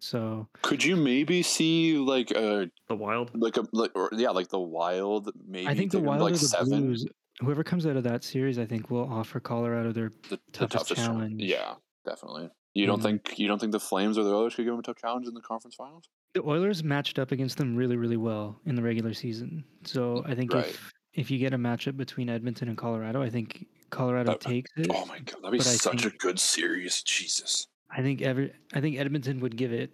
so 0.00 0.48
Could 0.62 0.84
you 0.84 0.96
maybe 0.96 1.42
see 1.42 1.96
like 1.98 2.30
a 2.30 2.70
The 2.88 2.94
Wild. 2.96 3.30
like 3.34 3.56
a 3.56 3.64
like 3.72 3.92
or, 3.94 4.10
yeah 4.12 4.30
like 4.30 4.48
the 4.48 4.60
Wild 4.60 5.30
maybe 5.46 5.66
I 5.68 5.74
think 5.74 5.92
the 5.92 6.00
Wild 6.00 6.20
like 6.22 6.34
or 6.34 6.36
the 6.36 6.44
seven 6.46 6.86
Blues, 6.86 7.06
whoever 7.40 7.62
comes 7.64 7.86
out 7.86 7.96
of 7.96 8.04
that 8.04 8.24
series, 8.24 8.58
I 8.58 8.66
think 8.66 8.90
will 8.90 9.08
offer 9.10 9.40
Colorado 9.40 9.92
their 9.92 10.12
the, 10.28 10.36
the 10.36 10.40
toughest 10.52 10.88
toughest 10.88 10.94
challenge. 11.06 11.42
Yeah, 11.42 11.74
definitely. 12.04 12.50
You 12.74 12.84
don't 12.86 13.00
Mhm. 13.00 13.04
think 13.04 13.38
you 13.38 13.48
don't 13.48 13.58
think 13.58 13.72
the 13.72 13.80
Flames 13.80 14.18
or 14.18 14.24
the 14.24 14.34
Oilers 14.34 14.54
could 14.54 14.64
give 14.64 14.72
them 14.72 14.80
a 14.80 14.82
tough 14.82 14.96
challenge 14.98 15.26
in 15.26 15.32
the 15.34 15.40
conference 15.40 15.74
finals? 15.76 16.08
The 16.34 16.42
Oilers 16.42 16.84
matched 16.84 17.18
up 17.18 17.32
against 17.32 17.56
them 17.56 17.74
really, 17.74 17.96
really 17.96 18.18
well 18.18 18.60
in 18.66 18.74
the 18.74 18.82
regular 18.82 19.14
season. 19.14 19.64
So 19.84 20.22
I 20.26 20.34
think 20.34 20.52
Right. 20.52 20.66
if 20.68 20.92
if 21.14 21.30
you 21.30 21.38
get 21.38 21.54
a 21.54 21.56
matchup 21.58 21.96
between 21.96 22.28
Edmonton 22.28 22.68
and 22.68 22.76
Colorado, 22.76 23.22
I 23.22 23.30
think 23.30 23.66
Colorado 23.88 24.32
That- 24.32 24.40
takes 24.42 24.70
it. 24.76 24.88
Oh 24.90 25.06
my 25.06 25.18
god, 25.20 25.36
that'd 25.42 25.52
be 25.52 25.56
But 25.58 25.66
I 25.68 25.70
such 25.70 26.04
a 26.04 26.10
good 26.10 26.38
series. 26.38 27.02
Jesus. 27.02 27.66
I 27.90 28.02
think 28.02 28.22
every 28.22 28.52
I 28.74 28.80
think 28.80 28.98
Edmonton 28.98 29.40
would 29.40 29.56
give 29.56 29.72
it 29.72 29.90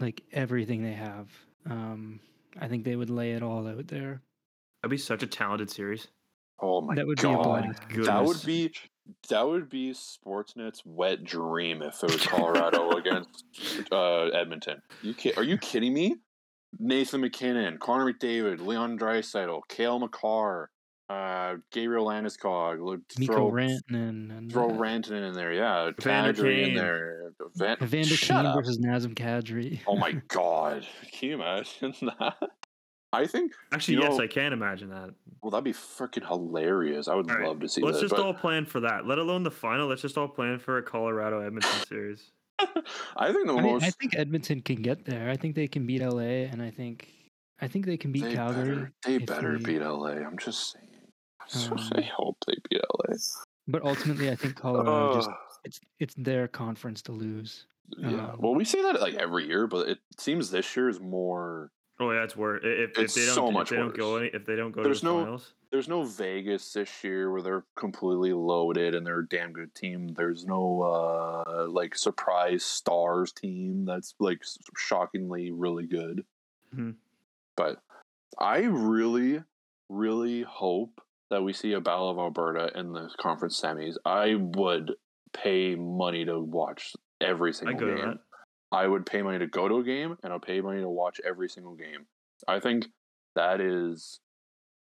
like 0.00 0.22
everything 0.32 0.82
they 0.82 0.92
have. 0.94 1.28
Um, 1.68 2.20
I 2.58 2.68
think 2.68 2.84
they 2.84 2.96
would 2.96 3.10
lay 3.10 3.32
it 3.32 3.42
all 3.42 3.66
out 3.66 3.88
there. 3.88 4.22
That'd 4.82 4.90
be 4.90 4.96
such 4.98 5.22
a 5.22 5.26
talented 5.26 5.70
series. 5.70 6.08
Oh 6.60 6.80
my 6.80 6.94
That 6.94 7.06
would 7.06 7.20
be 7.20 7.28
a 7.28 7.32
god. 7.34 7.42
blast. 7.44 7.82
That 8.06 8.24
would 8.24 8.42
be 8.44 8.72
that 9.30 9.46
would 9.46 9.68
be 9.68 9.92
Sportsnet's 9.92 10.82
wet 10.84 11.24
dream 11.24 11.82
if 11.82 12.02
it 12.02 12.12
was 12.12 12.26
Colorado 12.26 12.90
against 12.96 13.44
uh, 13.92 14.26
Edmonton. 14.28 14.82
You 15.02 15.14
ki- 15.14 15.34
are 15.36 15.42
you 15.44 15.56
kidding 15.58 15.94
me? 15.94 16.16
Nathan 16.78 17.22
MacKinnon, 17.22 17.78
Connor 17.78 18.12
McDavid, 18.12 18.60
Leon 18.60 18.98
Draisaitl, 18.98 19.62
Cale 19.68 19.98
Makar, 20.00 20.68
uh, 21.08 21.56
Gabriel 21.72 22.06
Landeskog, 22.06 22.80
lo- 22.80 22.98
Mikko 23.18 23.32
throw 23.34 23.50
Rantanen 23.50 24.36
and 24.36 24.52
throw 24.52 24.68
uh, 24.70 24.74
Rantanen 24.74 25.28
in 25.28 25.32
there, 25.34 25.52
yeah, 25.52 25.88
Evander 25.98 26.32
Kadri 26.42 26.68
in 26.68 26.74
there, 26.74 27.32
Van- 27.56 27.78
Evander 27.80 28.08
Shut 28.14 28.36
Kane 28.36 28.46
up. 28.46 28.56
versus 28.56 28.78
Nazem 28.78 29.14
Kadri. 29.14 29.80
Oh 29.86 29.96
my 29.96 30.12
god, 30.28 30.86
can 31.12 31.28
you 31.30 31.34
imagine 31.36 31.94
that? 32.18 32.34
I 33.10 33.26
think 33.26 33.52
Actually, 33.72 33.94
You 33.94 34.00
yes, 34.02 34.18
know- 34.18 34.24
I 34.24 34.26
can 34.26 34.52
imagine 34.52 34.90
that. 34.90 35.10
well 35.42 35.50
that'd 35.50 35.64
be 35.64 35.72
freaking 35.72 36.26
hilarious. 36.26 37.08
I 37.08 37.14
would 37.14 37.30
All 37.30 37.38
right, 37.38 37.48
love 37.48 37.60
to 37.60 37.68
see 37.68 37.80
Let's 37.80 37.98
that. 37.98 38.02
just 38.04 38.14
but- 38.16 38.22
all 38.24 38.34
plan 38.34 38.66
for 38.66 38.80
that. 38.80 39.06
Let 39.06 39.18
alone 39.18 39.42
the 39.44 39.50
final. 39.50 39.88
Let's 39.88 40.02
just 40.02 40.18
all 40.18 40.28
plan 40.28 40.58
for 40.58 40.76
a 40.76 40.82
Colorado 40.82 41.40
Edmonton 41.40 41.86
series. 41.88 42.32
I 43.16 43.32
think 43.32 43.46
the 43.46 43.54
I, 43.54 43.62
mean, 43.62 43.72
most 43.74 43.84
I 43.84 43.90
think 43.90 44.14
Edmonton 44.16 44.60
can 44.60 44.82
get 44.82 45.04
there. 45.06 45.30
I 45.30 45.36
think 45.36 45.54
they 45.54 45.68
can 45.68 45.86
beat 45.86 46.02
LA, 46.02 46.48
and 46.50 46.60
I 46.60 46.70
think 46.70 47.08
I 47.62 47.66
think 47.68 47.86
they 47.86 47.96
can 47.96 48.12
beat 48.12 48.24
they 48.24 48.34
Calgary. 48.34 48.68
better, 48.74 48.92
they 49.06 49.18
better 49.18 49.58
they- 49.58 49.64
beat 49.64 49.80
LA. 49.82 50.08
I'm 50.10 50.36
just 50.36 50.72
saying. 50.72 50.84
I 51.54 51.66
Um, 51.98 52.02
hope 52.16 52.36
they 52.46 52.54
beat 52.68 52.80
LA. 52.80 53.14
But 53.66 53.82
ultimately, 53.82 54.30
I 54.30 54.36
think 54.36 54.56
Colorado 54.56 55.14
just 55.14 55.30
it's 55.64 55.80
it's 55.98 56.14
their 56.14 56.48
conference 56.48 57.02
to 57.02 57.12
lose. 57.12 57.66
yeah. 57.96 58.30
um, 58.32 58.36
Well, 58.40 58.54
we 58.54 58.64
say 58.64 58.80
that 58.82 59.00
like 59.00 59.14
every 59.14 59.46
year, 59.46 59.66
but 59.66 59.88
it 59.88 59.98
seems 60.16 60.50
this 60.50 60.76
year 60.76 60.88
is 60.88 61.00
more. 61.00 61.70
Oh 62.00 62.10
yeah, 62.12 62.22
it's 62.22 62.36
worse. 62.36 62.62
If, 62.64 62.90
if 62.90 62.98
It's 62.98 63.14
they 63.14 63.26
don't, 63.26 63.34
so 63.34 63.48
if 63.48 63.52
much 63.52 63.70
they 63.70 63.76
don't 63.76 63.96
go 63.96 64.16
any, 64.16 64.28
if 64.28 64.46
they 64.46 64.54
don't 64.56 64.70
go 64.72 64.82
There's 64.84 65.00
to 65.00 65.06
the 65.06 65.12
no- 65.12 65.20
finals, 65.24 65.54
There's 65.70 65.88
no 65.88 66.04
Vegas 66.04 66.72
this 66.72 67.02
year 67.04 67.30
where 67.32 67.42
they're 67.42 67.64
completely 67.76 68.32
loaded 68.32 68.94
and 68.94 69.04
they're 69.06 69.18
a 69.20 69.28
damn 69.28 69.52
good 69.52 69.74
team. 69.74 70.08
There's 70.14 70.46
no 70.46 70.80
uh 70.82 71.66
like 71.68 71.96
surprise 71.96 72.64
stars 72.64 73.32
team 73.32 73.84
that's 73.84 74.14
like 74.20 74.42
shockingly 74.76 75.50
really 75.50 75.86
good. 75.86 76.24
Mhm. 76.74 76.94
But 77.56 77.82
I 78.38 78.60
really, 78.60 79.42
really 79.88 80.42
hope 80.42 81.02
that 81.30 81.42
we 81.42 81.52
see 81.52 81.72
a 81.72 81.80
Battle 81.80 82.10
of 82.10 82.18
Alberta 82.18 82.70
in 82.78 82.92
the 82.92 83.10
conference 83.20 83.60
semis. 83.60 83.96
I 84.04 84.34
would 84.34 84.92
pay 85.32 85.74
money 85.74 86.24
to 86.24 86.40
watch 86.40 86.94
every 87.20 87.52
single 87.52 87.78
to 87.78 87.96
game. 87.96 88.18
I 88.72 88.86
would 88.86 89.06
pay 89.06 89.22
money 89.22 89.38
to 89.38 89.46
go 89.46 89.68
to 89.68 89.78
a 89.78 89.84
game 89.84 90.16
and 90.22 90.32
I'll 90.32 90.40
pay 90.40 90.60
money 90.60 90.80
to 90.80 90.88
watch 90.88 91.20
every 91.26 91.48
single 91.48 91.74
game. 91.74 92.06
I 92.46 92.60
think 92.60 92.86
that 93.34 93.60
is 93.60 94.20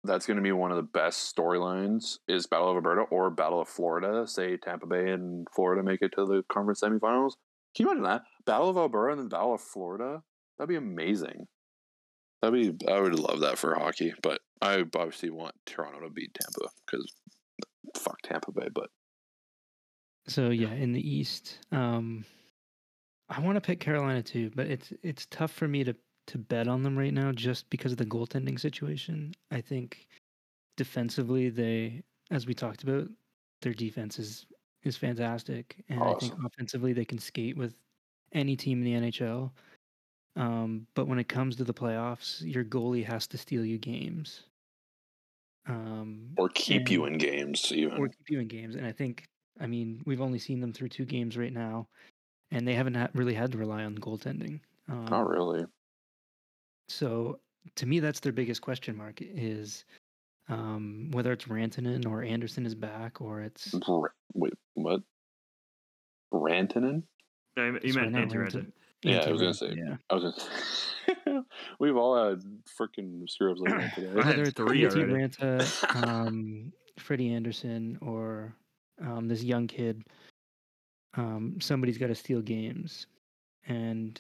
that's 0.05 0.27
going 0.27 0.37
to 0.37 0.43
be 0.43 0.53
one 0.53 0.71
of 0.71 0.77
the 0.77 0.83
best 0.83 1.35
storylines 1.35 2.19
is 2.29 2.47
Battle 2.47 2.71
of 2.71 2.77
Alberta 2.77 3.03
or 3.03 3.31
Battle 3.31 3.61
of 3.61 3.69
Florida. 3.69 4.27
Say 4.27 4.57
Tampa 4.57 4.87
Bay 4.87 5.11
and 5.11 5.47
Florida 5.55 5.83
make 5.83 6.03
it 6.03 6.13
to 6.17 6.27
the 6.27 6.45
conference 6.53 6.83
semifinals. 6.83 7.33
Can 7.75 7.87
you 7.87 7.91
imagine 7.91 8.05
that 8.05 8.23
Battle 8.45 8.69
of 8.69 8.77
Alberta 8.77 9.13
and 9.13 9.21
then 9.23 9.29
Battle 9.29 9.55
of 9.55 9.61
Florida? 9.61 10.23
That'd 10.59 10.69
be 10.69 10.77
amazing. 10.77 11.47
That'd 12.45 12.79
be 12.79 12.87
I 12.93 13.01
would 13.01 13.19
love 13.19 13.41
that 13.41 13.57
for 13.57 13.75
hockey, 13.75 14.13
but 14.23 14.43
I 14.61 14.81
obviously 14.81 15.31
want 15.31 15.55
Toronto 15.65 16.01
to 16.01 16.11
beat 16.11 16.35
Tampa 16.35 16.71
because 16.85 17.11
fuck 17.97 18.21
Tampa 18.23 18.53
Bay. 18.53 18.69
But 18.75 18.91
So 20.29 20.51
yeah, 20.51 20.75
in 20.75 20.93
the 20.93 21.01
East, 21.01 21.61
um, 21.73 22.27
I 23.31 23.41
want 23.41 23.57
to 23.57 23.63
pick 23.63 23.81
Carolina 23.81 24.23
too, 24.23 24.51
but 24.55 24.67
it's 24.67 24.93
it's 25.03 25.27
tough 25.31 25.53
for 25.53 25.67
me 25.67 25.85
to 25.85 25.97
to 26.27 26.39
bet 26.39 26.69
on 26.69 26.83
them 26.83 26.99
right 26.99 27.15
now 27.15 27.33
just 27.33 27.69
because 27.71 27.93
of 27.93 27.99
the 27.99 28.05
goaltending 28.05 28.61
situation. 28.61 29.33
I 29.51 29.63
think 29.63 30.07
defensively, 30.77 31.49
they, 31.49 32.03
as 32.31 32.47
we 32.47 32.53
talked 32.53 32.83
about, 32.83 33.09
their 33.63 33.73
defense 33.73 34.19
is 34.19 34.45
is 34.83 34.99
fantastic, 34.99 35.83
and 35.89 36.03
I 36.03 36.13
think 36.15 36.35
offensively 36.45 36.93
they 36.93 37.07
can 37.07 37.19
skate 37.19 37.57
with 37.57 37.75
any 38.33 38.55
team 38.55 38.83
in 38.83 38.85
the 38.85 39.11
NHL. 39.11 39.51
Um, 40.37 40.87
but 40.95 41.07
when 41.07 41.19
it 41.19 41.29
comes 41.29 41.57
to 41.57 41.65
the 41.65 41.75
playoffs, 41.75 42.43
your 42.43 42.65
goalie 42.65 43.05
has 43.05 43.27
to 43.29 43.39
steal 43.39 43.65
you 43.65 43.79
games. 43.79 44.43
Um, 45.67 46.31
or 46.37 46.49
keep 46.49 46.91
you 46.91 47.05
in 47.07 47.17
games 47.19 47.73
even. 47.73 47.97
or 47.99 48.09
keep 48.09 48.29
you 48.29 48.41
in 48.41 48.49
games. 48.49 48.75
And 48.75 48.85
I 48.87 48.93
think, 48.93 49.25
I 49.61 49.67
mean, 49.67 50.03
we've 50.05 50.21
only 50.21 50.39
seen 50.39 50.61
them 50.61 50.73
through 50.73 50.89
two 50.91 51.05
games 51.05 51.37
right 51.39 51.53
now, 51.53 51.87
and 52.51 52.67
they 52.67 52.75
haven't 52.75 52.95
ha- 52.95 53.09
really 53.15 53.33
had 53.35 53.53
to 53.53 53.59
rely 53.59 53.85
on 53.85 53.97
goaltending. 53.97 54.61
Um, 54.89 55.07
Not 55.07 55.29
really. 55.29 55.65
So 56.89 57.39
to 57.77 57.87
me, 57.87 58.01
that's 58.01 58.21
their 58.21 58.33
biggest 58.33 58.61
question 58.61 58.97
mark 58.97 59.21
is 59.21 59.85
um, 60.49 61.09
whether 61.13 61.33
it's 61.33 61.47
Rantanen 61.47 62.07
or 62.07 62.23
Anderson 62.23 62.67
is 62.67 62.75
back, 62.75 63.23
or 63.23 63.41
it's 63.41 63.73
Ra- 63.89 64.09
Wait, 64.35 64.53
what? 64.75 65.01
Rantanen? 66.33 67.05
No, 67.57 67.67
you- 67.67 67.81
you 67.85 67.95
meant 67.95 68.13
not 68.13 68.29
Antti 68.29 68.35
Rantanen. 68.35 68.73
Yeah, 69.05 69.25
I 69.27 69.31
was 69.33 69.41
gonna 69.41 69.55
say- 69.55 69.75
yeah. 69.77 69.97
I 70.11 70.15
was. 70.15 70.49
Gonna... 71.27 71.45
We've 71.79 71.97
all 71.97 72.17
had 72.31 72.43
freaking 72.79 73.29
screw 73.29 73.53
ups 73.53 73.61
like 73.61 73.73
that 73.75 73.93
I 73.93 73.95
today. 74.01 74.23
had 74.23 74.57
three 74.57 74.83
Antti 74.83 75.03
already. 75.03 75.13
Raanta, 75.13 76.07
um, 76.07 76.73
Freddie 76.99 77.33
Anderson, 77.35 77.99
or 78.01 78.55
um, 79.03 79.29
this 79.29 79.43
young 79.43 79.67
kid, 79.67 80.03
um, 81.17 81.57
somebody's 81.61 81.99
got 81.99 82.07
to 82.07 82.15
steal 82.15 82.41
games, 82.41 83.07
and 83.67 84.19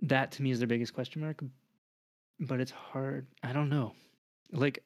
that 0.00 0.30
to 0.32 0.42
me 0.42 0.50
is 0.52 0.60
their 0.60 0.68
biggest 0.68 0.94
question 0.94 1.22
mark. 1.22 1.42
But 2.40 2.60
it's 2.60 2.70
hard. 2.70 3.26
I 3.42 3.52
don't 3.52 3.68
know. 3.68 3.94
Like, 4.52 4.78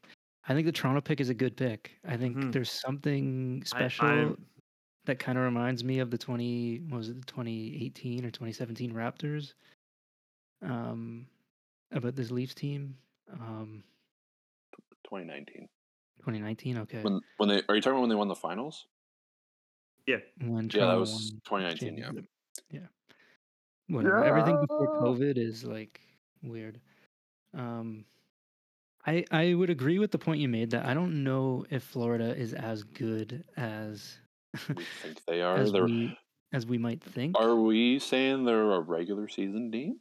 I 0.48 0.54
think 0.54 0.64
the 0.64 0.72
Toronto 0.72 1.02
pick 1.02 1.20
is 1.20 1.28
a 1.28 1.34
good 1.34 1.54
pick. 1.56 1.90
I 2.08 2.16
think 2.16 2.36
Mhm. 2.36 2.52
there's 2.52 2.70
something 2.70 3.62
special 3.66 4.06
I'm- 4.06 4.46
that 5.04 5.18
kind 5.18 5.36
of 5.36 5.44
reminds 5.44 5.82
me 5.82 5.98
of 5.98 6.10
the 6.10 6.18
20 6.18 6.78
what 6.88 6.98
was 6.98 7.08
it 7.08 7.20
the 7.20 7.26
2018 7.26 8.24
or 8.24 8.30
2017 8.30 8.92
Raptors 8.92 9.54
um 10.62 11.26
about 11.90 12.14
this 12.14 12.30
Leafs 12.30 12.54
team 12.54 12.96
um 13.32 13.82
2019. 15.04 15.68
2019 16.18 16.78
okay 16.78 17.02
When 17.02 17.20
when 17.38 17.48
they 17.48 17.62
are 17.68 17.74
you 17.74 17.80
talking 17.80 17.92
about 17.94 18.00
when 18.00 18.08
they 18.08 18.14
won 18.14 18.28
the 18.28 18.34
finals? 18.36 18.86
yeah, 20.06 20.16
when 20.40 20.68
Yeah, 20.72 20.86
that 20.86 20.98
was 20.98 21.32
2019. 21.44 21.96
Yeah. 21.96 22.04
championship. 22.04 22.30
yeah 22.70 22.86
whatever 23.88 24.24
everything 24.24 24.58
before 24.58 24.88
COVID 24.88 25.36
is 25.36 25.64
like 25.64 26.00
weird 26.42 26.80
um 27.54 28.04
I 29.04 29.24
I 29.30 29.54
would 29.54 29.70
agree 29.70 29.98
with 29.98 30.12
the 30.12 30.18
point 30.18 30.40
you 30.40 30.48
made 30.48 30.70
that 30.70 30.86
I 30.86 30.94
don't 30.94 31.24
know 31.24 31.66
if 31.70 31.82
Florida 31.82 32.36
is 32.36 32.54
as 32.54 32.84
good 32.84 33.44
as 33.56 34.18
We 34.76 34.84
think 35.02 35.24
they 35.26 35.42
are. 35.42 35.56
as 35.56 35.72
They're, 35.72 35.84
we 35.84 36.16
as 36.52 36.66
we 36.66 36.78
might 36.78 37.02
think 37.02 37.38
are 37.38 37.56
we 37.56 37.98
saying 37.98 38.44
they're 38.44 38.72
a 38.72 38.80
regular 38.80 39.28
season 39.28 39.70
team? 39.72 39.98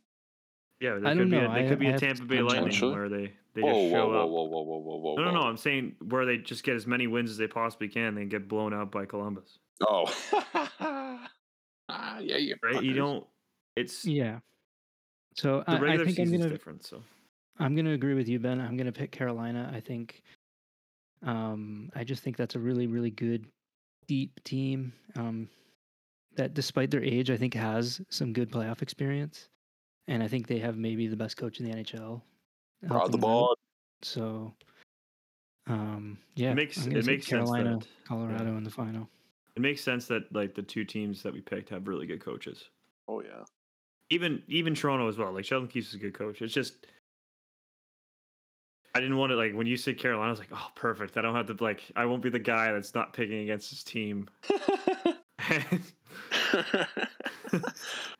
yeah. 0.79 0.95
They 0.99 1.07
I 1.09 1.13
could 1.13 1.19
don't 1.19 1.29
be 1.29 1.37
know. 1.37 1.51
A, 1.51 1.53
they 1.53 1.65
I- 1.65 1.69
could 1.69 1.79
be 1.79 1.87
I 1.87 1.91
a 1.91 1.99
Tampa 1.99 2.23
Bay 2.25 2.41
Lightning 2.41 2.91
where 2.91 3.07
they 3.09 3.33
they 3.53 3.61
whoa, 3.61 3.73
just 3.81 3.91
show 3.91 4.07
whoa, 4.09 4.23
up. 4.23 4.29
whoa, 4.29 4.43
whoa, 4.43 4.61
whoa, 4.63 4.77
whoa, 4.79 4.97
whoa, 4.97 5.15
No, 5.15 5.23
no, 5.25 5.31
no. 5.31 5.41
I'm 5.41 5.57
saying 5.57 5.95
where 6.07 6.25
they 6.25 6.37
just 6.37 6.63
get 6.63 6.75
as 6.75 6.87
many 6.87 7.07
wins 7.07 7.29
as 7.31 7.37
they 7.37 7.47
possibly 7.47 7.87
can, 7.89 8.17
and 8.17 8.29
get 8.29 8.47
blown 8.47 8.73
out 8.73 8.91
by 8.91 9.05
Columbus. 9.05 9.59
Oh. 9.87 10.05
ah, 11.89 12.19
yeah, 12.19 12.37
you 12.37 12.55
right? 12.63 12.81
You 12.83 12.93
don't. 12.93 13.25
It's 13.75 14.05
Yeah. 14.05 14.39
So 15.35 15.63
the 15.65 15.71
I, 15.71 15.75
I 15.75 15.79
regular 15.79 16.05
think 16.05 16.19
I'm 16.19 16.31
gonna 16.31 16.49
different. 16.49 16.85
So 16.85 17.01
I'm 17.59 17.75
gonna 17.75 17.91
agree 17.93 18.13
with 18.13 18.27
you, 18.27 18.39
Ben. 18.39 18.59
I'm 18.59 18.75
gonna 18.77 18.91
pick 18.91 19.11
Carolina. 19.11 19.71
I 19.73 19.79
think 19.79 20.21
um 21.23 21.89
I 21.95 22.03
just 22.03 22.23
think 22.23 22.37
that's 22.37 22.55
a 22.55 22.59
really, 22.59 22.87
really 22.87 23.11
good 23.11 23.45
deep 24.07 24.43
team. 24.43 24.93
Um 25.15 25.49
that 26.37 26.53
despite 26.53 26.91
their 26.91 27.03
age, 27.03 27.29
I 27.29 27.37
think 27.37 27.53
has 27.53 28.01
some 28.09 28.31
good 28.33 28.51
playoff 28.51 28.81
experience. 28.81 29.49
And 30.07 30.23
I 30.23 30.27
think 30.27 30.47
they 30.47 30.59
have 30.59 30.77
maybe 30.77 31.07
the 31.07 31.17
best 31.17 31.37
coach 31.37 31.59
in 31.59 31.69
the 31.69 31.75
NHL. 31.75 32.21
Rod 32.83 32.91
helping 32.91 33.11
the 33.11 33.17
them 33.17 33.19
out. 33.19 33.27
ball. 33.27 33.55
So 34.01 34.53
um 35.67 36.17
yeah. 36.35 36.51
it 36.51 36.55
makes 36.55 36.85
it 36.85 37.05
makes 37.05 37.27
Carolina, 37.27 37.71
sense 37.73 37.85
that 37.85 38.07
Colorado 38.07 38.57
in 38.57 38.63
the 38.63 38.71
final. 38.71 39.09
it 39.55 39.61
makes 39.61 39.81
sense 39.83 40.07
that 40.07 40.23
like 40.33 40.55
the 40.55 40.63
two 40.63 40.83
teams 40.85 41.21
that 41.23 41.33
we 41.33 41.41
picked 41.41 41.69
have 41.69 41.87
really 41.87 42.07
good 42.07 42.21
coaches. 42.23 42.69
Oh 43.07 43.21
yeah. 43.21 43.43
Even 44.09 44.41
even 44.47 44.73
Toronto 44.73 45.07
as 45.07 45.17
well. 45.17 45.31
Like 45.31 45.45
Sheldon 45.45 45.67
Keefe 45.67 45.87
is 45.87 45.93
a 45.93 45.97
good 45.97 46.13
coach. 46.13 46.41
It's 46.41 46.53
just 46.53 46.85
I 48.93 48.99
didn't 48.99 49.17
want 49.17 49.31
to 49.31 49.35
like 49.35 49.53
when 49.53 49.67
you 49.67 49.77
said 49.77 49.97
Carolina, 49.97 50.27
I 50.27 50.31
was 50.31 50.39
like, 50.39 50.49
oh, 50.53 50.67
perfect. 50.75 51.15
I 51.17 51.21
don't 51.21 51.35
have 51.35 51.47
to 51.55 51.63
like. 51.63 51.81
I 51.95 52.05
won't 52.05 52.21
be 52.21 52.29
the 52.29 52.39
guy 52.39 52.71
that's 52.73 52.93
not 52.93 53.13
picking 53.13 53.39
against 53.43 53.69
his 53.69 53.83
team. 53.83 54.27
I 55.39 55.61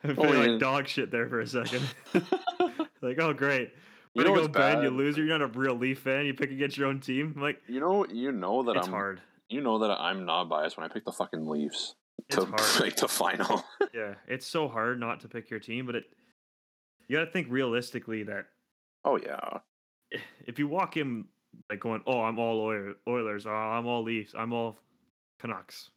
feel 0.02 0.16
Oh, 0.18 0.22
like 0.22 0.58
dog 0.60 0.88
shit 0.88 1.10
there 1.10 1.28
for 1.28 1.40
a 1.40 1.46
second. 1.46 1.82
like, 3.02 3.18
oh 3.20 3.32
great. 3.32 3.72
you 4.14 4.24
know 4.24 4.34
to 4.34 4.40
go, 4.42 4.48
Ben. 4.48 4.82
You 4.82 4.90
bad? 4.90 4.96
loser. 4.96 5.24
You're 5.24 5.38
not 5.38 5.42
a 5.54 5.58
real 5.58 5.74
Leaf 5.74 6.00
fan. 6.00 6.26
You 6.26 6.34
pick 6.34 6.50
against 6.50 6.76
your 6.76 6.88
own 6.88 7.00
team. 7.00 7.32
I'm 7.36 7.42
like, 7.42 7.60
You 7.68 7.80
know, 7.80 8.06
you 8.06 8.32
know 8.32 8.62
that 8.64 8.76
it's 8.76 8.86
I'm. 8.86 8.92
hard. 8.92 9.20
You 9.48 9.60
know 9.60 9.78
that 9.80 9.90
I'm 9.90 10.24
not 10.24 10.48
biased 10.48 10.76
when 10.78 10.88
I 10.88 10.92
pick 10.92 11.04
the 11.04 11.12
fucking 11.12 11.46
Leafs 11.46 11.94
It's 12.28 12.36
to 12.36 12.46
hard. 12.46 12.80
make 12.84 12.96
the 12.96 13.08
final. 13.08 13.62
Yeah, 13.94 14.14
it's 14.26 14.46
so 14.46 14.68
hard 14.68 14.98
not 14.98 15.20
to 15.20 15.28
pick 15.28 15.50
your 15.50 15.60
team, 15.60 15.84
but 15.86 15.94
it. 15.96 16.04
You 17.08 17.18
got 17.18 17.26
to 17.26 17.30
think 17.30 17.48
realistically 17.50 18.22
that 18.24 18.46
oh 19.04 19.18
yeah. 19.18 19.58
If 20.46 20.58
you 20.58 20.68
walk 20.68 20.96
in 20.96 21.26
like 21.70 21.80
going, 21.80 22.02
"Oh, 22.06 22.20
I'm 22.20 22.38
all 22.38 22.60
Oilers. 23.08 23.46
Oh, 23.46 23.50
I'm 23.50 23.86
all 23.86 24.02
Leafs. 24.02 24.34
I'm 24.36 24.52
all 24.52 24.78
Canucks." 25.38 25.90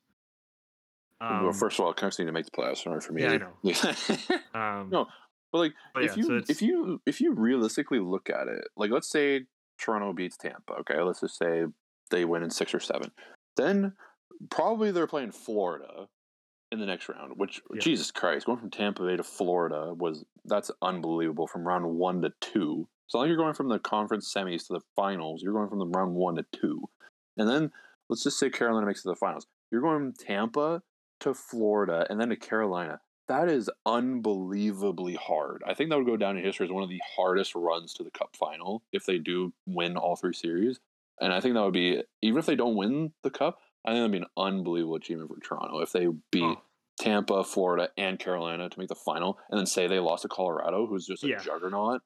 Um, 1.22 1.44
well, 1.44 1.54
first 1.54 1.80
of 1.80 1.86
all, 1.86 1.94
Canucks 1.94 2.20
need 2.20 2.26
to 2.26 2.32
make 2.32 2.46
the 2.46 2.52
playoffs 2.52 2.86
in 2.86 2.92
order 2.92 3.02
for 3.02 3.14
me. 3.14 3.24
yeah, 3.24 3.32
I 3.32 3.38
know. 3.38 4.50
um, 4.54 4.90
No, 4.90 5.08
But 5.52 5.60
like, 5.60 5.74
But 5.94 6.04
if 6.04 6.18
yeah, 6.18 6.24
you 6.24 6.28
so 6.28 6.42
if 6.50 6.62
you 6.62 7.02
if 7.06 7.22
you 7.22 7.34
realistically 7.34 8.00
look 8.00 8.30
at 8.30 8.48
it, 8.48 8.66
like 8.76 8.92
let's 8.92 9.10
say 9.10 9.46
Toronto 9.80 10.14
beats 10.14 10.38
Tampa, 10.38 10.74
okay, 10.82 11.00
let's 11.02 11.22
just 11.22 11.38
say 11.38 11.66
they 12.12 12.26
win 12.26 12.44
in 12.44 12.50
six 12.50 12.74
or 12.74 12.80
seven, 12.80 13.12
then 13.56 13.94
probably 14.50 14.92
they're 14.92 15.08
playing 15.08 15.32
Florida 15.32 16.08
in 16.72 16.80
the 16.80 16.86
next 16.86 17.08
round. 17.08 17.38
Which 17.38 17.62
Yeah. 17.74 17.80
Jesus 17.80 18.12
Christ, 18.12 18.46
going 18.46 18.60
from 18.60 18.70
Tampa 18.72 19.06
Bay 19.06 19.16
to 19.16 19.24
Florida 19.24 19.94
was 19.94 20.26
that's 20.44 20.70
unbelievable 20.82 21.48
from 21.48 21.66
round 21.66 21.86
one 21.86 22.22
to 22.24 22.34
two. 22.42 22.88
So 23.08 23.20
like 23.20 23.28
you're 23.28 23.38
going 23.38 23.54
from 23.54 23.70
the 23.70 23.80
conference 23.80 24.32
semis 24.34 24.68
to 24.68 24.74
the 24.74 24.82
finals, 24.96 25.42
you're 25.44 25.54
going 25.54 25.70
from 25.70 25.80
the 25.80 25.88
round 25.88 26.16
one 26.16 26.36
to 26.36 26.46
two, 26.52 26.90
and 27.38 27.48
then 27.50 27.72
let's 28.10 28.24
just 28.24 28.40
say 28.40 28.50
Carolina 28.50 28.86
makes 28.86 29.00
it 29.02 29.04
to 29.04 29.10
the 29.10 29.16
finals. 29.16 29.48
You're 29.72 29.82
going 29.82 29.98
from 30.00 30.14
Tampa 30.14 30.82
to 31.22 31.34
Florida 31.34 32.06
and 32.10 32.20
then 32.20 32.30
to 32.30 32.36
Carolina. 32.36 33.00
That 33.28 33.50
is 33.50 33.70
unbelievably 33.86 35.16
hard. 35.16 35.64
I 35.66 35.74
think 35.74 35.90
that 35.90 35.98
would 35.98 36.06
go 36.06 36.18
down 36.18 36.38
in 36.38 36.44
history 36.44 36.68
as 36.68 36.72
one 36.72 36.84
of 36.84 36.90
the 36.90 37.02
hardest 37.16 37.56
runs 37.56 37.94
to 37.96 38.04
the 38.04 38.12
cup 38.12 38.36
final 38.36 38.84
if 38.92 39.06
they 39.06 39.18
do 39.18 39.54
win 39.66 39.98
all 39.98 40.16
three 40.16 40.34
series. 40.34 40.80
And 41.20 41.34
I 41.34 41.40
think 41.40 41.56
that 41.56 41.64
would 41.64 41.74
be 41.74 42.04
even 42.22 42.40
if 42.40 42.46
they 42.46 42.56
don't 42.56 42.76
win 42.76 43.14
the 43.24 43.30
cup, 43.32 43.60
I 43.86 43.92
think 43.92 44.00
that'd 44.00 44.12
be 44.12 44.18
an 44.20 44.26
unbelievable 44.38 44.96
achievement 44.96 45.30
for 45.34 45.40
Toronto 45.40 45.80
if 45.80 45.92
they 45.92 46.08
beat 46.32 46.44
Oh, 46.44 46.62
Tampa, 47.00 47.44
Florida, 47.44 47.90
and 47.98 48.20
Carolina 48.20 48.70
to 48.70 48.80
make 48.80 48.88
the 48.90 48.96
final, 48.96 49.38
and 49.50 49.58
then 49.60 49.66
say 49.66 49.88
they 49.88 50.00
lost 50.00 50.22
to 50.22 50.30
Colorado, 50.30 50.86
who's 50.86 51.06
just 51.06 51.24
a 51.24 51.28
Yeah. 51.28 51.40
juggernaut. 51.40 52.02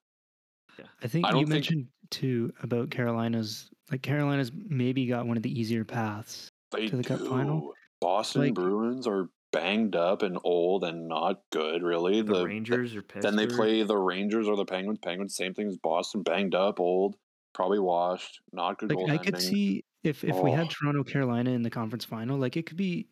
I 1.03 1.07
think 1.07 1.25
I 1.25 1.29
you 1.31 1.37
think- 1.37 1.49
mentioned 1.49 1.87
too 2.09 2.51
about 2.63 2.89
Carolina's 2.89 3.69
like 3.91 4.01
Carolina's 4.01 4.51
maybe 4.53 5.05
got 5.05 5.25
one 5.27 5.37
of 5.37 5.43
the 5.43 5.59
easier 5.59 5.83
paths. 5.85 6.49
They 6.71 6.87
To 6.87 6.97
the 6.97 7.03
do. 7.03 7.17
cup 7.17 7.27
final? 7.27 7.73
Boston 8.01 8.41
Like- 8.43 8.53
Bruins 8.53 9.07
are 9.07 9.29
banged 9.51 9.95
up 9.95 10.21
and 10.21 10.37
old 10.43 10.83
and 10.83 11.07
not 11.07 11.41
good, 11.51 11.81
really. 11.81 12.21
the, 12.21 12.33
The, 12.35 12.45
Rangers 12.45 12.95
or 12.95 13.01
Pittsburgh. 13.01 13.23
Then 13.23 13.35
they 13.35 13.47
play 13.47 13.81
the 13.83 13.97
Rangers 13.97 14.47
or 14.47 14.55
the 14.55 14.65
Penguins. 14.65 14.99
Penguins, 14.99 15.35
same 15.35 15.55
thing 15.55 15.67
as 15.67 15.77
Boston, 15.77 16.21
banged 16.21 16.53
up, 16.53 16.79
old, 16.79 17.15
probably 17.53 17.79
washed, 17.79 18.41
not 18.53 18.77
good 18.77 18.91
Like 18.91 19.09
I 19.09 19.17
could 19.17 19.41
see 19.41 19.83
if 20.03 20.23
if 20.23 20.35
we 20.37 20.51
had 20.51 20.67
Oh. 20.67 20.69
Toronto 20.69 21.03
Carolina 21.03 21.49
in 21.51 21.63
the 21.63 21.69
conference 21.71 22.05
final, 22.05 22.37
like 22.37 22.55
it 22.57 22.67
could 22.67 22.77
be 22.77 23.07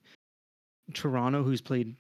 Toronto 0.94 1.44
who's 1.44 1.60
played 1.62 1.96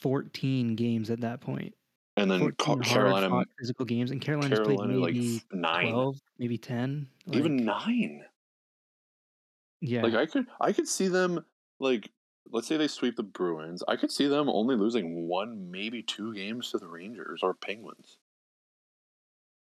14 0.00 0.74
games 0.76 1.08
at 1.10 1.20
that 1.20 1.40
point. 1.40 1.74
And 2.22 2.30
then 2.30 2.40
14 2.40 2.56
Ca- 2.56 2.72
hard 2.72 2.84
Carolina, 2.84 3.44
physical 3.58 3.84
games, 3.84 4.10
and 4.10 4.20
Carolina's 4.20 4.58
Carolina 4.58 4.92
played 4.92 4.98
like 4.98 5.14
maybe 5.14 5.36
f- 5.36 5.44
nine, 5.52 5.92
12, 5.92 6.20
maybe 6.38 6.58
10. 6.58 7.08
even 7.32 7.56
nine. 7.64 8.24
yeah. 9.80 10.02
Like 10.02 10.14
I 10.14 10.26
could, 10.26 10.46
I 10.60 10.72
could 10.72 10.88
see 10.88 11.08
them 11.08 11.44
like. 11.78 12.10
Let's 12.50 12.66
say 12.66 12.78
they 12.78 12.88
sweep 12.88 13.14
the 13.16 13.22
Bruins. 13.22 13.82
I 13.88 13.96
could 13.96 14.10
see 14.10 14.26
them 14.26 14.48
only 14.48 14.74
losing 14.74 15.28
one, 15.28 15.70
maybe 15.70 16.02
two 16.02 16.32
games 16.32 16.70
to 16.70 16.78
the 16.78 16.88
Rangers 16.88 17.40
or 17.42 17.52
Penguins. 17.52 18.16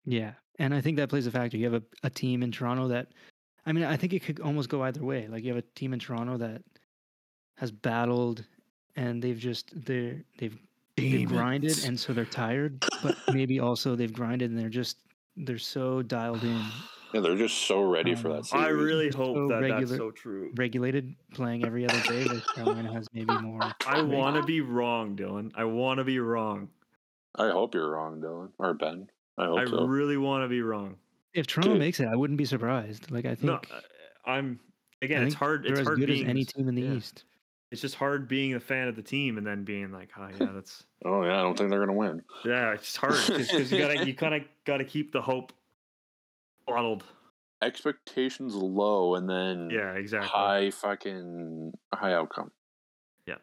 Yeah, 0.07 0.33
and 0.59 0.73
I 0.75 0.81
think 0.81 0.97
that 0.97 1.11
plays 1.11 1.27
a 1.27 1.31
factor. 1.31 1.59
You 1.59 1.71
have 1.71 1.83
a, 1.83 1.83
a 2.03 2.09
team 2.09 2.43
in 2.43 2.51
Toronto 2.51 2.89
that, 2.89 3.09
I 3.67 3.73
mean, 3.73 3.85
I 3.85 3.97
think 3.99 4.15
it 4.15 4.25
could 4.25 4.41
almost 4.41 4.71
go 4.71 4.83
either 4.85 5.05
way. 5.05 5.29
Like 5.29 5.45
you 5.45 5.51
have 5.55 5.63
a 5.63 5.69
team 5.75 5.93
in 5.93 5.99
Toronto 5.99 6.39
that 6.39 6.63
has 7.59 7.71
battled, 7.71 8.43
and 8.97 9.23
they've 9.23 9.39
just 9.39 9.71
they're 9.85 10.23
they've 10.39 10.57
they've 11.11 11.29
grinded, 11.29 11.85
and 11.85 11.99
so 11.99 12.13
they're 12.13 12.25
tired. 12.25 12.85
But 13.03 13.17
maybe 13.33 13.61
also 13.61 13.97
they've 13.97 14.13
grinded, 14.13 14.51
and 14.51 14.59
they're 14.59 14.69
just 14.69 14.99
they're 15.37 15.59
so 15.59 16.03
dialed 16.03 16.43
in, 16.45 16.63
Yeah, 17.15 17.21
they're 17.21 17.37
just 17.37 17.67
so 17.67 17.83
ready 17.83 18.15
for 18.15 18.29
that 18.29 18.39
Um, 18.39 18.45
series. 18.45 18.65
I 18.67 18.69
really 18.69 19.09
hope 19.11 19.37
so 19.37 19.49
that 19.49 19.63
that's 19.69 19.91
so 19.97 20.11
true. 20.11 20.53
regulated, 20.57 21.15
playing 21.35 21.65
every 21.65 21.85
other 21.89 22.01
day. 22.03 22.25
Where 22.27 22.41
Carolina 22.55 22.93
has 22.93 23.07
maybe 23.15 23.33
more. 23.41 23.61
I 23.87 24.03
want 24.03 24.37
to 24.37 24.43
be 24.43 24.61
wrong, 24.61 25.17
Dylan. 25.17 25.53
I 25.55 25.65
want 25.65 25.99
to 25.99 26.05
be 26.05 26.19
wrong. 26.19 26.69
I 27.35 27.51
hope 27.51 27.75
you're 27.75 27.91
wrong, 27.91 28.21
Dylan 28.21 28.51
or 28.59 28.75
Ben. 28.75 29.09
I 29.39 29.47
hope 29.47 29.59
I 29.61 29.65
so. 29.65 29.87
really 29.87 30.19
want 30.19 30.45
to 30.45 30.49
be 30.49 30.61
wrong. 30.61 30.97
If 31.33 31.47
Toronto 31.47 31.73
Good. 31.73 31.79
makes 31.79 31.99
it, 32.01 32.09
I 32.09 32.15
wouldn't 32.15 32.37
be 32.37 32.45
surprised. 32.45 33.11
Like 33.11 33.25
I 33.25 33.35
think. 33.35 33.45
No, 33.45 33.61
I- 34.27 34.33
I'm 34.37 34.61
again. 35.01 35.23
I 35.23 35.27
It's 35.27 35.35
hard. 35.35 35.65
They're 35.65 35.73
It's 35.73 35.81
as 35.81 35.89
good 35.89 36.07
being 36.07 36.25
as 36.25 36.29
any 36.31 36.45
team 36.45 36.69
in 36.69 36.75
the 36.75 36.83
yeah. 36.83 36.93
East. 36.95 37.25
It's 37.73 37.81
just 37.81 37.95
hard 37.95 38.29
being 38.29 38.55
a 38.55 38.61
fan 38.61 38.87
of 38.87 38.97
the 38.97 39.03
team 39.03 39.39
and 39.39 39.47
then 39.47 39.65
being 39.65 39.91
like, 39.93 40.11
oh 40.19 40.29
yeah, 40.39 40.51
that's 40.55 40.85
oh 41.05 41.25
yeah, 41.25 41.39
I 41.41 41.43
don't 41.43 41.57
think 41.59 41.71
they're 41.71 41.81
gonna 41.81 41.93
win. 41.99 42.23
yeah. 42.45 42.73
It's 42.75 42.95
hard 42.95 43.15
because 43.27 43.73
you 43.73 43.79
gotta 43.79 44.07
you 44.07 44.15
kind 44.15 44.35
of 44.35 44.43
gotta 44.67 44.85
keep 44.85 45.13
the 45.13 45.23
hope 45.23 45.53
bottled. 46.67 47.03
Expectations 47.63 48.55
low, 48.55 49.15
and 49.15 49.29
then 49.31 49.71
Yeah, 49.71 49.93
exactly. 49.95 50.29
high 50.29 50.71
fucking 50.71 51.73
high 51.95 52.13
outcome. 52.13 52.51
Yeah. 53.27 53.37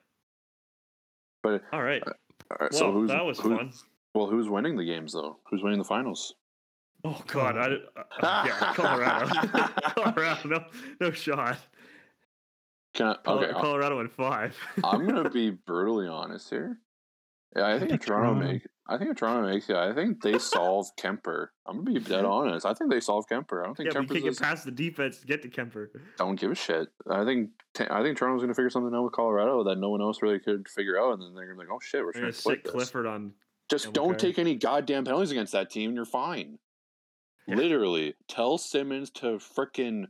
But 1.41 1.63
All 1.73 1.81
right. 1.81 2.03
all 2.05 2.57
right, 2.61 2.71
Well, 2.71 2.79
so 2.79 2.91
who's 2.91 3.09
that 3.09 3.25
was 3.25 3.39
who- 3.39 3.57
fun. 3.57 3.71
Well, 4.13 4.27
who's 4.27 4.49
winning 4.49 4.75
the 4.75 4.83
games 4.85 5.13
though? 5.13 5.37
Who's 5.49 5.63
winning 5.63 5.77
the 5.79 5.85
finals? 5.85 6.33
Oh 7.05 7.21
God, 7.27 7.57
I, 7.57 7.61
uh, 7.61 8.03
uh, 8.21 8.43
yeah, 8.45 8.73
Colorado. 8.75 9.71
Colorado, 9.95 10.49
no, 10.49 10.63
no 10.99 11.11
shot. 11.11 11.57
Can 12.93 13.07
I, 13.07 13.15
Col- 13.23 13.43
okay, 13.43 13.51
Colorado 13.53 13.99
in 13.99 14.09
five. 14.09 14.55
I'm 14.83 15.05
gonna 15.07 15.29
be 15.31 15.51
brutally 15.51 16.07
honest 16.07 16.49
here. 16.49 16.79
Yeah, 17.55 17.67
I 17.67 17.79
think 17.79 17.91
if 17.91 18.01
Toronto 18.01 18.35
make, 18.35 18.61
I 18.87 18.97
think 18.97 19.11
if 19.11 19.17
Toronto 19.17 19.47
makes 19.49 19.69
it, 19.69 19.75
I 19.75 19.93
think 19.93 20.21
they 20.21 20.37
solve 20.37 20.87
Kuemper. 20.99 21.47
I'm 21.65 21.83
gonna 21.83 21.99
be 21.99 21.99
dead 21.99 22.25
honest. 22.25 22.65
I 22.65 22.73
think 22.73 22.91
they 22.91 22.99
solve 22.99 23.25
Kuemper. 23.31 23.61
I 23.61 23.65
don't 23.65 23.75
think 23.75 23.87
yeah, 23.87 23.93
can't 23.93 24.09
get 24.09 24.39
past 24.39 24.65
the 24.65 24.71
defense 24.71 25.19
to 25.19 25.27
get 25.27 25.41
to 25.41 25.49
Kuemper. 25.49 25.87
don't 26.17 26.39
give 26.39 26.51
a 26.51 26.55
shit. 26.55 26.89
I 27.09 27.25
think 27.25 27.51
I 27.89 28.03
think 28.03 28.17
Toronto's 28.17 28.43
gonna 28.43 28.53
figure 28.53 28.69
something 28.69 28.93
out 28.93 29.03
with 29.03 29.13
Colorado 29.13 29.63
that 29.63 29.77
no 29.77 29.89
one 29.89 30.01
else 30.01 30.21
really 30.21 30.39
could 30.39 30.67
figure 30.67 30.99
out, 30.99 31.13
and 31.13 31.21
then 31.21 31.33
they're 31.35 31.45
gonna 31.45 31.55
be 31.55 31.65
like, 31.65 31.73
oh 31.73 31.79
shit, 31.81 32.03
we're 32.03 32.11
gonna 32.11 32.27
to 32.27 32.33
sit. 32.33 32.63
Clifford 32.63 33.05
on. 33.05 33.33
Just 33.69 33.93
don't 33.93 34.17
take 34.17 34.39
any 34.39 34.55
goddamn 34.55 35.05
penalties 35.05 35.31
against 35.31 35.53
that 35.53 35.69
team, 35.69 35.89
and 35.89 35.95
you're 35.95 36.05
fine. 36.05 36.57
Yeah. 37.47 37.55
Literally, 37.55 38.15
tell 38.27 38.57
Simmonds 38.57 39.09
to 39.11 39.39
frickin' 39.39 40.05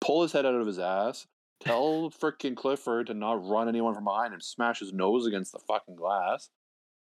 pull 0.00 0.22
his 0.22 0.32
head 0.32 0.46
out 0.46 0.54
of 0.54 0.66
his 0.66 0.78
ass. 0.78 1.26
Tell 1.64 2.10
frickin' 2.10 2.56
Clifford 2.56 3.06
to 3.06 3.14
not 3.14 3.46
run 3.46 3.68
anyone 3.68 3.94
from 3.94 4.04
behind 4.04 4.34
and 4.34 4.42
smash 4.42 4.80
his 4.80 4.92
nose 4.92 5.26
against 5.26 5.52
the 5.52 5.58
fucking 5.58 5.96
glass. 5.96 6.50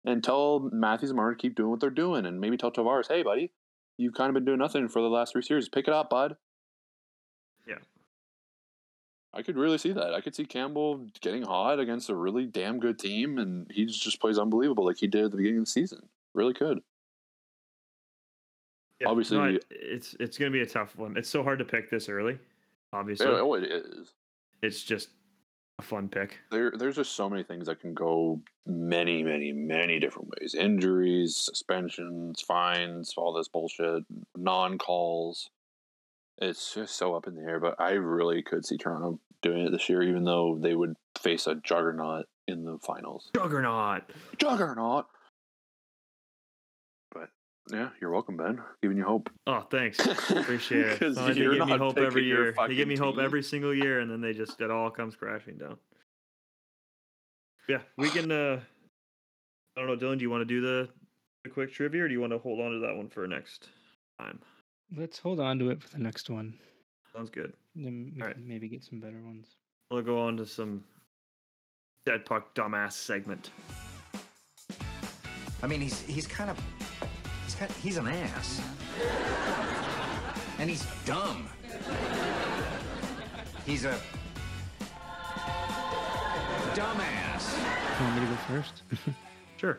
And 0.06 0.24
tell 0.24 0.70
Matthews 0.72 1.10
and 1.12 1.18
Martin 1.18 1.38
to 1.38 1.42
keep 1.42 1.56
doing 1.56 1.70
what 1.70 1.80
they're 1.80 1.90
doing. 1.90 2.26
And 2.26 2.40
maybe 2.40 2.58
tell 2.58 2.72
Tavares, 2.72 3.08
hey, 3.08 3.24
buddy, 3.24 3.52
you've 3.98 4.14
kind 4.14 4.30
of 4.30 4.34
been 4.36 4.46
doing 4.46 4.60
nothing 4.60 4.88
for 4.88 5.02
the 5.02 5.10
last 5.10 5.34
three 5.34 5.42
series. 5.42 5.70
Pick 5.70 5.88
it 5.88 5.94
up, 5.94 6.10
bud. 6.10 6.38
Yeah. 7.68 7.76
I 9.34 9.42
could 9.44 9.58
really 9.58 9.78
see 9.78 9.94
that. 9.94 10.14
I 10.14 10.22
could 10.22 10.36
see 10.36 10.46
Campbell 10.46 11.08
getting 11.22 11.44
hot 11.44 11.80
against 11.80 12.10
a 12.10 12.16
really 12.16 12.46
damn 12.46 12.80
good 12.80 13.00
team, 13.00 13.38
and 13.38 13.70
he 13.72 13.86
just 13.86 14.20
plays 14.20 14.38
unbelievable 14.40 14.86
like 14.86 14.98
he 14.98 15.08
did 15.08 15.26
at 15.26 15.32
the 15.32 15.38
beginning 15.38 15.60
of 15.60 15.66
the 15.66 15.72
season. 15.72 16.10
Really 16.34 16.54
could. 16.54 16.82
Yeah, 19.00 19.08
Obviously- 19.10 19.38
no, 19.38 19.58
it's 19.72 20.16
it's 20.20 20.38
gonna 20.38 20.52
be 20.52 20.62
a 20.62 20.66
tough 20.66 20.96
one. 20.96 21.18
It's 21.18 21.30
so 21.30 21.44
hard 21.44 21.60
to 21.60 21.66
pick 21.66 21.90
this 21.90 22.08
early. 22.10 22.38
Obviously, 22.94 23.26
Yeah, 23.28 23.40
oh, 23.40 23.54
it 23.56 23.64
is. 23.64 24.14
It's 24.62 24.84
just 24.84 25.10
a 25.80 25.82
fun 25.82 26.08
pick. 26.10 26.38
there 26.52 26.72
there's 26.78 26.96
just 26.96 27.16
so 27.16 27.30
many 27.30 27.44
things 27.44 27.66
that 27.66 27.80
can 27.80 27.94
go 27.94 28.40
many 28.66 29.24
many 29.24 29.52
many 29.52 30.00
different 30.00 30.30
ways 30.40 30.54
injuries 30.54 31.36
suspensions 31.36 32.42
fines 32.42 33.14
all 33.18 33.34
this 33.34 33.48
bullshit 33.48 34.04
non-calls 34.38 35.50
it's 36.38 36.74
just 36.74 36.96
so 36.96 37.16
up 37.16 37.28
in 37.28 37.36
the 37.36 37.42
air 37.42 37.60
but 37.60 37.76
i 37.80 37.92
really 37.92 38.44
could 38.44 38.66
see 38.66 38.78
toronto 38.78 39.20
doing 39.42 39.66
it 39.66 39.72
this 39.72 39.90
year 39.90 40.04
even 40.04 40.24
though 40.24 40.58
they 40.62 40.76
would 40.76 40.96
face 41.20 41.48
a 41.48 41.56
juggernaut 41.56 42.28
in 42.48 42.64
the 42.64 42.78
finals 42.80 43.32
Juggernaut. 43.36 44.04
juggernaut 44.38 45.08
yeah 47.70 47.90
you're 48.02 48.10
welcome 48.12 48.36
ben 48.38 48.60
giving 48.82 48.98
you 48.98 49.04
hope 49.04 49.30
Oh, 49.48 49.62
thanks. 49.70 50.00
Appreciate 50.32 50.86
it. 50.88 51.00
'Cause 51.00 51.16
So 51.16 51.28
they 51.28 51.40
you're 51.42 51.56
give 51.56 51.68
me 51.68 51.78
hope 51.78 51.98
every 51.98 52.24
year. 52.24 52.56
They 52.68 52.76
give 52.76 52.88
me 52.88 52.96
hope 52.98 53.16
team. 53.16 53.24
every 53.26 53.44
single 53.44 53.74
year, 53.74 54.00
and 54.00 54.10
then 54.10 54.22
they 54.22 54.34
just 54.34 54.60
it 54.62 54.72
all 54.72 54.90
comes 54.90 55.16
crashing 55.16 55.58
down. 55.58 55.78
Yeah, 57.70 57.82
we 57.98 58.10
can. 58.10 58.32
uh 58.32 58.60
I 59.78 59.80
don't 59.82 59.88
know, 59.88 59.96
Dylan. 59.96 60.18
Do 60.18 60.24
you 60.24 60.30
want 60.30 60.42
to 60.42 60.46
do 60.46 60.62
the 60.62 60.90
the 61.44 61.50
quick 61.50 61.72
trivia, 61.74 62.04
or 62.04 62.08
do 62.08 62.14
you 62.14 62.20
want 62.22 62.34
to 62.34 62.40
hold 62.40 62.60
on 62.60 62.72
to 62.72 62.80
that 62.80 62.96
one 62.96 63.10
for 63.10 63.28
next 63.28 63.70
time? 64.20 64.40
Let's 64.96 65.20
hold 65.20 65.40
on 65.40 65.60
to 65.60 65.70
it 65.70 65.82
for 65.82 65.90
the 65.90 66.00
next 66.00 66.30
one. 66.30 66.54
Sounds 67.16 67.30
good. 67.30 67.54
Then 67.76 68.12
we 68.16 68.22
Alright. 68.22 68.36
can 68.36 68.48
maybe 68.48 68.68
get 68.70 68.84
some 68.84 69.00
better 69.00 69.22
ones. 69.24 69.48
We'll 69.90 70.02
go 70.02 70.20
on 70.20 70.38
to 70.38 70.46
some 70.46 70.84
dead 72.06 72.26
puck 72.26 72.54
dumbass 72.56 72.94
segment. 72.94 73.52
I 75.64 75.68
mean, 75.68 75.82
he's 75.82 76.02
he's 76.02 76.28
kind 76.28 76.50
of 76.50 76.58
he's 77.62 77.68
kind 77.68 77.82
he's 77.84 77.98
an 77.98 78.08
ass, 78.08 78.62
and 80.60 80.70
he's 80.70 80.86
dumb. 81.06 81.48
He's 83.66 83.86
a 83.86 83.98
dumbass. 86.74 87.58
You 88.00 88.06
want 88.06 88.16
me 88.16 88.22
to 88.22 88.28
go 88.28 88.36
first? 88.48 88.84
Sure. 89.58 89.78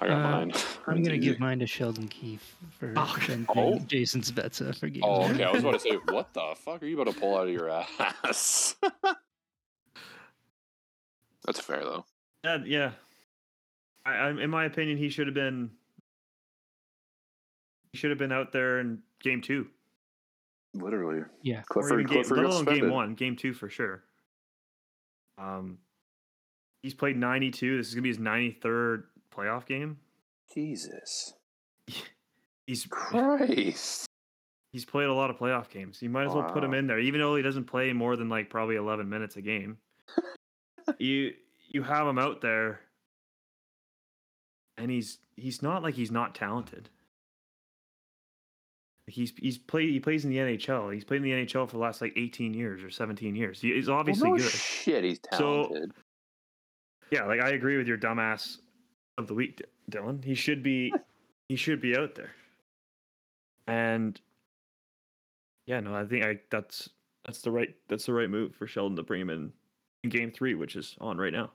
i 0.00 0.06
got 0.06 0.18
Uh, 0.18 0.30
mine 0.30 0.52
I'm 0.86 1.02
gonna 1.02 1.18
give 1.18 1.40
mine 1.40 1.58
to 1.58 1.66
Sheldon 1.66 2.06
Keefe 2.06 2.54
for 2.78 2.92
Oh, 2.96 3.00
benching 3.18 3.44
Oh. 3.48 3.80
Jason 3.88 4.20
Spezza 4.20 4.72
for 4.78 4.88
game. 4.88 5.02
Oh, 5.04 5.22
one. 5.22 5.32
okay. 5.32 5.42
I 5.42 5.50
was 5.50 5.62
about 5.64 5.72
to 5.72 5.80
say, 5.80 5.90
what 6.10 6.32
the 6.32 6.54
fuck 6.54 6.80
are 6.80 6.86
you 6.86 7.00
about 7.00 7.12
to 7.12 7.18
pull 7.18 7.36
out 7.36 7.48
of 7.48 7.52
your 7.52 7.68
ass? 7.68 8.76
That's 11.44 11.58
fair 11.60 11.80
though. 11.80 12.04
Uh, 12.44 12.58
yeah. 12.64 12.92
I, 14.06 14.12
I, 14.12 14.30
in 14.30 14.48
my 14.50 14.66
opinion, 14.66 14.96
he 14.96 15.08
should 15.08 15.26
have 15.26 15.34
been. 15.34 15.72
He 17.92 17.98
should 17.98 18.10
have 18.10 18.18
been 18.18 18.32
out 18.32 18.52
there 18.52 18.80
in 18.80 19.02
game 19.20 19.40
two, 19.40 19.68
Literally, 20.74 21.24
Yeah. 21.42 21.60
or 21.60 21.64
Clifford. 21.64 22.00
even 22.00 22.06
game, 22.12 22.22
Clifford 22.24 22.38
let 22.38 22.46
alone 22.46 22.64
game 22.64 22.90
one, 22.90 23.14
game 23.14 23.36
two 23.36 23.52
for 23.54 23.68
sure. 23.68 24.04
Um, 25.38 25.78
he's 26.82 26.94
played 26.94 27.16
92. 27.16 27.76
This 27.76 27.88
is 27.88 27.94
gonna 27.94 28.02
be 28.02 28.08
his 28.08 28.18
93rd 28.18 29.04
playoff 29.34 29.66
game. 29.66 29.98
Jesus 30.52 31.34
He's 32.66 32.84
Christ! 32.86 34.06
he's 34.72 34.84
played 34.84 35.06
a 35.08 35.14
lot 35.14 35.30
of 35.30 35.38
playoff 35.38 35.70
games. 35.70 36.02
You 36.02 36.10
might 36.10 36.26
as 36.26 36.34
well 36.34 36.50
put 36.52 36.62
him 36.62 36.74
in 36.74 36.86
there, 36.86 36.98
even 36.98 37.20
though 37.20 37.34
he 37.36 37.42
doesn't 37.42 37.64
play 37.64 37.92
more 37.94 38.16
than 38.16 38.28
like 38.28 38.50
probably 38.50 38.76
11 38.76 39.08
minutes 39.08 39.36
a 39.36 39.42
game. 39.42 39.78
you 40.98 41.32
you 41.68 41.82
have 41.82 42.06
him 42.06 42.18
out 42.18 42.40
there, 42.42 42.80
and 44.76 44.90
he's 44.90 45.18
he's 45.36 45.62
not 45.62 45.82
like 45.82 45.94
he's 45.94 46.10
not 46.10 46.34
talented. 46.34 46.90
He's 49.08 49.32
he's 49.36 49.58
played 49.58 49.90
he 49.90 50.00
plays 50.00 50.24
in 50.24 50.30
the 50.30 50.36
NHL. 50.38 50.92
He's 50.92 51.04
played 51.04 51.18
in 51.18 51.22
the 51.24 51.32
NHL 51.32 51.66
for 51.66 51.72
the 51.76 51.78
last 51.82 52.00
like 52.00 52.12
18 52.16 52.54
years 52.54 52.82
or 52.82 52.90
17 52.90 53.34
years. 53.34 53.60
He- 53.60 53.74
He's 53.74 53.88
obviously 53.88 54.28
well, 54.30 54.38
no 54.38 54.42
good. 54.44 54.52
shit, 54.52 55.04
he's 55.04 55.20
So- 55.34 55.66
talented. 55.68 55.92
Yeah, 57.10 57.24
like 57.24 57.40
I 57.40 57.50
agree 57.50 57.78
with 57.78 57.86
your 57.88 57.96
dumbass 57.98 58.58
of 59.16 59.26
the 59.28 59.34
week, 59.34 59.56
D- 59.56 59.64
Dylan. 59.90 60.22
He 60.22 60.34
should 60.34 60.62
be 60.62 60.92
he 61.48 61.56
should 61.56 61.80
be 61.80 61.96
out 61.96 62.14
there. 62.14 62.32
And 63.66 64.20
yeah, 65.66 65.80
no, 65.80 65.94
I 65.94 66.04
think 66.04 66.24
I 66.24 66.40
that's 66.50 66.88
that's 67.24 67.40
the 67.40 67.50
right 67.50 67.74
that's 67.88 68.04
the 68.06 68.12
right 68.12 68.28
move 68.28 68.54
for 68.54 68.66
Sheldon 68.66 68.96
to 68.96 69.02
bring 69.02 69.20
him 69.22 69.30
in 69.30 69.52
in 70.04 70.10
game 70.10 70.30
three, 70.30 70.54
which 70.54 70.76
is 70.76 70.96
on 71.00 71.16
right 71.18 71.32
now. 71.32 71.50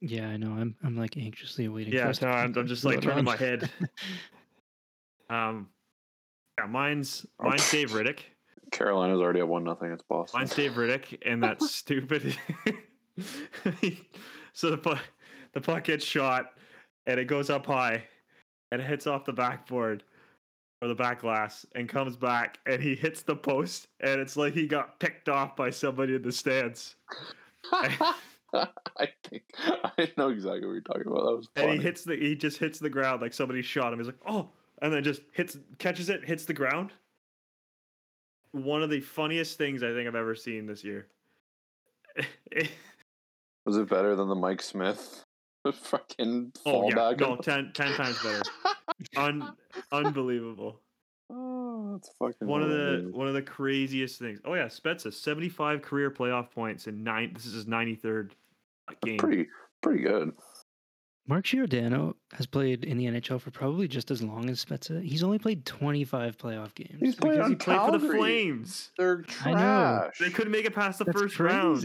Yeah, 0.00 0.28
I 0.28 0.36
know. 0.36 0.50
I'm 0.52 0.74
I'm 0.82 0.96
like 0.96 1.16
anxiously 1.16 1.66
awaiting. 1.66 1.92
Yeah, 1.94 2.08
us 2.08 2.20
no, 2.20 2.28
I'm, 2.28 2.52
I'm 2.56 2.66
just 2.66 2.84
like 2.84 3.00
turning 3.00 3.24
my 3.24 3.36
head. 3.36 3.70
Um 5.30 5.68
yeah, 6.58 6.66
mine's 6.66 7.26
oh. 7.40 7.48
mine's 7.48 7.70
Dave 7.70 7.90
Rittich. 7.90 8.20
Carolina's 8.70 9.20
already 9.20 9.40
at 9.40 9.48
one 9.48 9.64
nothing. 9.64 9.92
It's 9.92 10.02
Boston. 10.02 10.40
Mine's 10.40 10.54
Dave 10.54 10.72
Rittich, 10.72 11.18
and 11.24 11.42
that 11.42 11.62
stupid. 11.62 12.36
so 14.52 14.70
the 14.70 14.78
puck, 14.78 15.00
the 15.52 15.60
puck 15.60 15.84
gets 15.84 16.04
shot, 16.04 16.52
and 17.06 17.20
it 17.20 17.26
goes 17.26 17.50
up 17.50 17.66
high, 17.66 18.04
and 18.70 18.80
it 18.80 18.84
hits 18.86 19.06
off 19.06 19.24
the 19.24 19.32
backboard 19.32 20.02
or 20.80 20.88
the 20.88 20.94
back 20.94 21.20
glass, 21.20 21.64
and 21.76 21.88
comes 21.88 22.16
back, 22.16 22.58
and 22.66 22.82
he 22.82 22.94
hits 22.94 23.22
the 23.22 23.36
post, 23.36 23.86
and 24.00 24.20
it's 24.20 24.36
like 24.36 24.52
he 24.54 24.66
got 24.66 24.98
picked 24.98 25.28
off 25.28 25.54
by 25.54 25.70
somebody 25.70 26.16
in 26.16 26.22
the 26.22 26.32
stands, 26.32 26.96
I 27.72 29.08
think 29.24 29.44
I 29.64 30.10
know 30.16 30.28
exactly 30.28 30.66
what 30.66 30.72
you're 30.72 30.80
talking 30.80 31.06
about. 31.06 31.24
That 31.24 31.36
was 31.36 31.48
and 31.56 31.70
he 31.70 31.78
hits 31.78 32.04
the 32.04 32.16
he 32.16 32.34
just 32.34 32.58
hits 32.58 32.78
the 32.78 32.90
ground 32.90 33.22
like 33.22 33.32
somebody 33.32 33.62
shot 33.62 33.92
him. 33.92 33.98
He's 33.98 34.08
like, 34.08 34.16
oh, 34.26 34.48
and 34.82 34.92
then 34.92 35.02
just 35.02 35.22
hits 35.32 35.56
catches 35.78 36.10
it, 36.10 36.24
hits 36.24 36.44
the 36.44 36.52
ground. 36.52 36.92
One 38.50 38.82
of 38.82 38.90
the 38.90 39.00
funniest 39.00 39.56
things 39.56 39.82
I 39.82 39.92
think 39.94 40.06
I've 40.06 40.14
ever 40.14 40.34
seen 40.34 40.66
this 40.66 40.84
year. 40.84 41.06
Was 43.64 43.76
it 43.78 43.88
better 43.88 44.14
than 44.16 44.28
the 44.28 44.34
Mike 44.34 44.60
Smith 44.60 45.24
fucking 45.72 46.52
Oh 46.66 46.88
yeah, 46.88 46.94
fallback? 46.96 47.20
no, 47.20 47.36
10, 47.36 47.72
10 47.72 47.92
times 47.94 48.22
better. 48.22 48.42
Un- 49.16 49.56
unbelievable. 49.92 50.80
oh, 51.30 51.92
that's 51.92 52.10
fucking 52.18 52.46
One 52.46 52.62
of 52.62 52.68
the 52.68 53.08
one 53.12 53.28
of 53.28 53.34
the 53.34 53.42
craziest 53.42 54.18
things. 54.18 54.40
Oh 54.44 54.54
yeah, 54.54 54.66
Spezza, 54.66 55.12
seventy 55.12 55.48
five 55.48 55.80
career 55.80 56.10
playoff 56.10 56.50
points 56.50 56.86
in 56.88 57.02
nine. 57.02 57.32
This 57.34 57.46
is 57.46 57.54
his 57.54 57.66
ninety 57.66 57.94
third 57.94 58.34
game. 59.02 59.16
pretty 59.18 59.48
pretty 59.82 60.02
good. 60.02 60.32
Mark 61.28 61.44
Giordano 61.44 62.16
has 62.32 62.46
played 62.46 62.84
in 62.84 62.98
the 62.98 63.06
NHL 63.06 63.40
for 63.40 63.50
probably 63.50 63.86
just 63.86 64.10
as 64.10 64.22
long 64.22 64.50
as 64.50 64.64
Spezza. 64.64 65.02
He's 65.02 65.22
only 65.22 65.38
played 65.38 65.64
25 65.64 66.36
playoff 66.36 66.74
games. 66.74 66.98
He's 66.98 67.14
played 67.14 67.38
on 67.40 67.50
he 67.50 67.56
played 67.56 67.80
for 67.80 67.98
the 67.98 68.08
Flames. 68.08 68.90
They're 68.98 69.24
I 69.44 69.50
know. 69.50 69.56
trash. 69.56 70.18
They 70.18 70.30
couldn't 70.30 70.50
make 70.50 70.64
it 70.64 70.74
past 70.74 70.98
the 70.98 71.04
That's 71.04 71.20
first 71.20 71.38
round. 71.38 71.84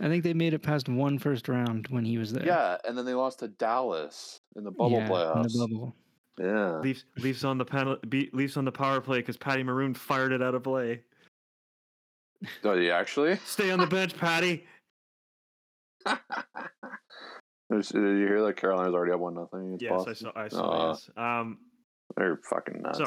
I 0.00 0.08
think 0.08 0.24
they 0.24 0.32
made 0.32 0.54
it 0.54 0.60
past 0.60 0.88
one 0.88 1.18
first 1.18 1.48
round 1.48 1.86
when 1.90 2.04
he 2.04 2.16
was 2.16 2.32
there. 2.32 2.46
Yeah, 2.46 2.78
and 2.88 2.96
then 2.96 3.04
they 3.04 3.12
lost 3.12 3.40
to 3.40 3.48
Dallas 3.48 4.40
in 4.56 4.64
the 4.64 4.70
bubble 4.70 4.92
Yeah, 4.98 5.08
playoffs. 5.08 5.36
In 5.36 5.42
the 5.42 5.58
bubble. 5.68 5.94
Yeah. 6.38 6.78
Leafs, 6.78 7.04
Leafs 7.18 7.44
on 7.44 7.58
the 7.58 7.64
panel, 7.66 7.98
be, 8.08 8.30
Leafs 8.32 8.56
on 8.56 8.64
the 8.64 8.72
power 8.72 9.02
play 9.02 9.18
because 9.18 9.36
Patty 9.36 9.62
Maroon 9.62 9.92
fired 9.92 10.32
it 10.32 10.40
out 10.40 10.54
of 10.54 10.62
play. 10.62 11.02
Oh, 12.64 12.72
yeah, 12.72 12.96
actually? 12.96 13.36
Stay 13.44 13.70
on 13.70 13.78
the 13.78 13.86
bench, 13.86 14.16
Patty. 14.16 14.66
There's- 17.72 17.88
Did 17.88 18.00
you 18.18 18.26
hear 18.26 18.42
that 18.44 18.56
Carolina's 18.56 18.94
already 18.94 19.12
up 19.12 19.20
one 19.20 19.34
nothing? 19.34 19.78
Yes, 19.80 20.04
I 20.06 20.12
saw. 20.12 20.32
I 20.36 20.48
saw. 20.48 20.62
Aw. 20.62 20.88
yes. 20.90 21.10
Um. 21.16 21.58
They're 22.16 22.38
fucking 22.48 22.82
nuts. 22.82 22.98
So, 22.98 23.06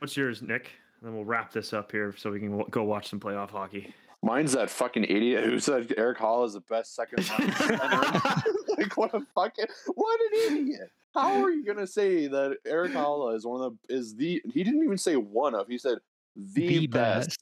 what's 0.00 0.16
yours, 0.16 0.42
Nick? 0.42 0.70
And 1.00 1.08
then 1.08 1.14
we'll 1.14 1.24
wrap 1.24 1.52
this 1.52 1.72
up 1.72 1.92
here 1.92 2.14
so 2.16 2.30
we 2.32 2.40
can 2.40 2.50
w- 2.50 2.68
go 2.70 2.82
watch 2.82 3.08
some 3.08 3.20
playoff 3.20 3.50
hockey. 3.50 3.94
Mine's 4.22 4.52
that 4.52 4.70
fucking 4.70 5.04
idiot 5.04 5.44
who 5.44 5.58
said 5.60 5.92
Erik 5.96 6.18
Haula 6.18 6.46
is 6.46 6.54
the 6.54 6.60
best 6.62 6.94
second 6.96 7.28
line 7.38 7.52
center. 7.52 7.76
like 8.78 8.96
what 8.96 9.14
a 9.14 9.20
fucking 9.34 9.66
what 9.94 10.20
an 10.20 10.52
idiot. 10.56 10.90
How 11.14 11.44
are 11.44 11.50
you 11.50 11.64
gonna 11.64 11.86
say 11.86 12.26
that 12.26 12.56
Erik 12.66 12.92
Haula 12.92 13.36
is 13.36 13.46
one 13.46 13.60
of 13.60 13.74
the 13.88 13.94
is 13.94 14.16
the 14.16 14.42
he 14.52 14.64
didn't 14.64 14.82
even 14.82 14.98
say 14.98 15.14
one 15.14 15.54
of 15.54 15.68
he 15.68 15.78
said 15.78 15.98
the, 16.34 16.86
best, 16.88 17.38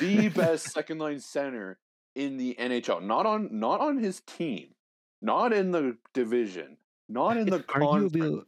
the 0.00 0.28
best 0.30 0.70
second 0.72 0.98
line 0.98 1.20
center 1.20 1.78
in 2.14 2.38
the 2.38 2.56
NHL. 2.58 3.02
Not 3.02 3.26
on 3.26 3.48
not 3.52 3.80
on 3.80 3.98
his 3.98 4.22
team, 4.26 4.68
not 5.22 5.52
in 5.52 5.70
the 5.70 5.96
division, 6.14 6.76
not 7.08 7.36
in 7.36 7.48
the 7.48 7.60
conference. 7.62 8.14
arguable, 8.14 8.44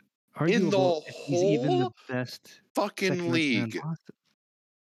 In 0.46 0.70
the 0.70 0.76
arguable 0.76 1.04
he's 1.26 1.42
even 1.42 1.78
the 1.80 1.90
best 2.08 2.60
fucking 2.74 3.08
second 3.14 3.18
line 3.18 3.20
center 3.20 3.26
in 3.26 3.32
league. 3.64 3.80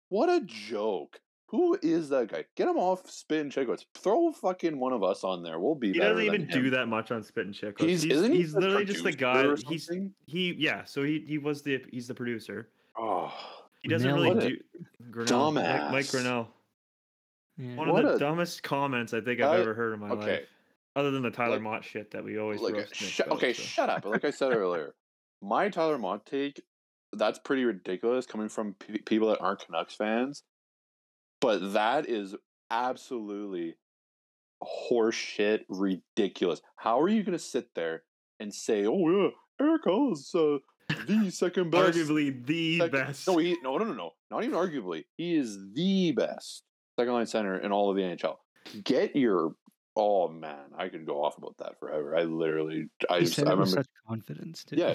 What 0.09 0.29
a 0.29 0.41
joke. 0.45 1.21
Who 1.47 1.79
is 1.83 2.11
that 2.11 2.29
guy? 2.31 2.45
Get 2.57 2.69
him 2.69 2.77
off 2.77 3.09
Spittin' 3.11 3.51
Chiclets. 3.51 3.87
Throw 3.95 4.33
fucking 4.33 4.79
one 4.79 4.93
of 4.93 5.03
us 5.03 5.25
on 5.25 5.43
there. 5.43 5.59
We'll 5.59 5.75
be 5.75 5.93
He 5.95 5.99
better 5.99 6.11
doesn't 6.15 6.27
even 6.27 6.41
than 6.43 6.51
him. 6.51 6.63
do 6.65 6.71
that 6.71 6.89
much 6.89 7.11
on 7.11 7.23
Spit 7.23 7.47
and 7.47 7.55
Chick. 7.55 7.81
He's, 7.81 8.03
He's 8.03 8.13
isn't 8.13 8.33
he 8.33 8.39
he's 8.39 8.55
literally 8.55 8.85
just 8.85 9.03
the 9.03 9.13
guy. 9.13 9.55
He's 9.67 9.91
he 10.27 10.55
yeah. 10.59 10.85
So 10.85 11.03
he 11.03 11.25
he 11.27 11.39
was 11.39 11.63
the 11.63 11.83
he's 11.91 12.07
the 12.07 12.15
producer. 12.15 12.69
Oh, 12.99 13.33
He 13.81 13.89
doesn't 13.89 14.13
really 14.13 14.39
do. 14.51 14.57
Grinnell, 15.11 15.53
Mike, 15.53 15.91
Mike 15.91 16.11
Grinnell. 16.11 16.49
Yeah. 17.57 17.77
One 17.77 17.89
What 17.93 18.05
of 18.05 18.11
the 18.11 18.17
a- 18.17 18.19
dumbest 18.19 18.63
comments 18.63 19.15
I 19.15 19.21
think 19.23 19.41
I've 19.41 19.53
I- 19.53 19.61
ever 19.61 19.73
heard 19.73 19.95
in 19.95 20.01
my 20.01 20.11
okay. 20.11 20.31
life. 20.33 20.49
Other 20.97 21.11
than 21.11 21.23
the 21.23 21.31
Tyler 21.31 21.55
Like- 21.55 21.63
Mott 21.63 21.85
shit 21.85 22.11
that 22.13 22.25
we 22.25 22.39
always 22.39 22.61
like 22.61 22.89
sh- 22.93 23.21
about, 23.21 23.37
okay, 23.37 23.53
so. 23.53 23.63
shut 23.63 23.89
up. 23.91 24.05
Like 24.05 24.25
I 24.25 24.31
said 24.31 24.53
earlier, 24.53 24.95
my 25.43 25.69
Tyler 25.69 25.99
Motte 25.99 26.27
take 26.27 26.61
that's 27.13 27.39
pretty 27.39 27.65
ridiculous 27.65 28.27
coming 28.27 28.49
from 28.49 28.75
p- 28.75 28.99
people 28.99 29.29
that 29.29 29.41
aren't 29.41 29.61
Canucks 29.65 29.95
fans. 29.95 30.43
But 31.41 31.73
that 31.75 32.09
is 32.09 32.35
absolutely 32.71 33.77
horseshit, 34.63 35.61
ridiculous. 35.69 36.61
How 36.77 37.01
are 37.01 37.09
you 37.09 37.23
going 37.23 37.37
to 37.39 37.43
sit 37.43 37.69
there 37.75 38.03
and 38.41 38.53
say, 38.53 38.85
"Oh 38.87 39.09
yeah, 39.09 39.29
Erik 39.65 39.85
Haula 39.85 40.13
is 40.13 40.31
uh, 40.35 40.59
the 41.07 41.31
second 41.31 41.71
best"? 41.71 41.97
Arguably 41.97 42.45
the 42.47 42.79
second- 42.79 42.93
best. 42.93 43.27
No, 43.29 43.37
he 43.39 43.57
no 43.63 43.77
no 43.79 43.85
no 43.85 43.93
no. 43.95 44.11
Not 44.31 44.45
even 44.45 44.57
arguably. 44.57 45.05
He 45.17 45.37
is 45.37 45.59
the 45.75 46.13
best 46.13 46.65
second 46.99 47.13
line 47.15 47.27
center 47.27 47.59
in 47.59 47.71
all 47.73 47.91
of 47.91 47.97
the 47.97 48.03
NHL. 48.03 48.37
Get 48.85 49.15
your 49.17 49.53
oh 49.99 50.29
man, 50.29 50.71
I 50.77 50.89
could 50.89 51.05
go 51.05 51.23
off 51.25 51.37
about 51.37 51.57
that 51.59 51.79
forever. 51.79 52.17
I 52.17 52.23
literally 52.23 52.87
I, 53.11 53.19
He 53.19 53.25
just, 53.27 53.39
I 53.41 53.43
remember 53.43 53.67
such 53.67 53.87
confidence 54.07 54.65
too. 54.65 54.77
Yeah. 54.77 54.95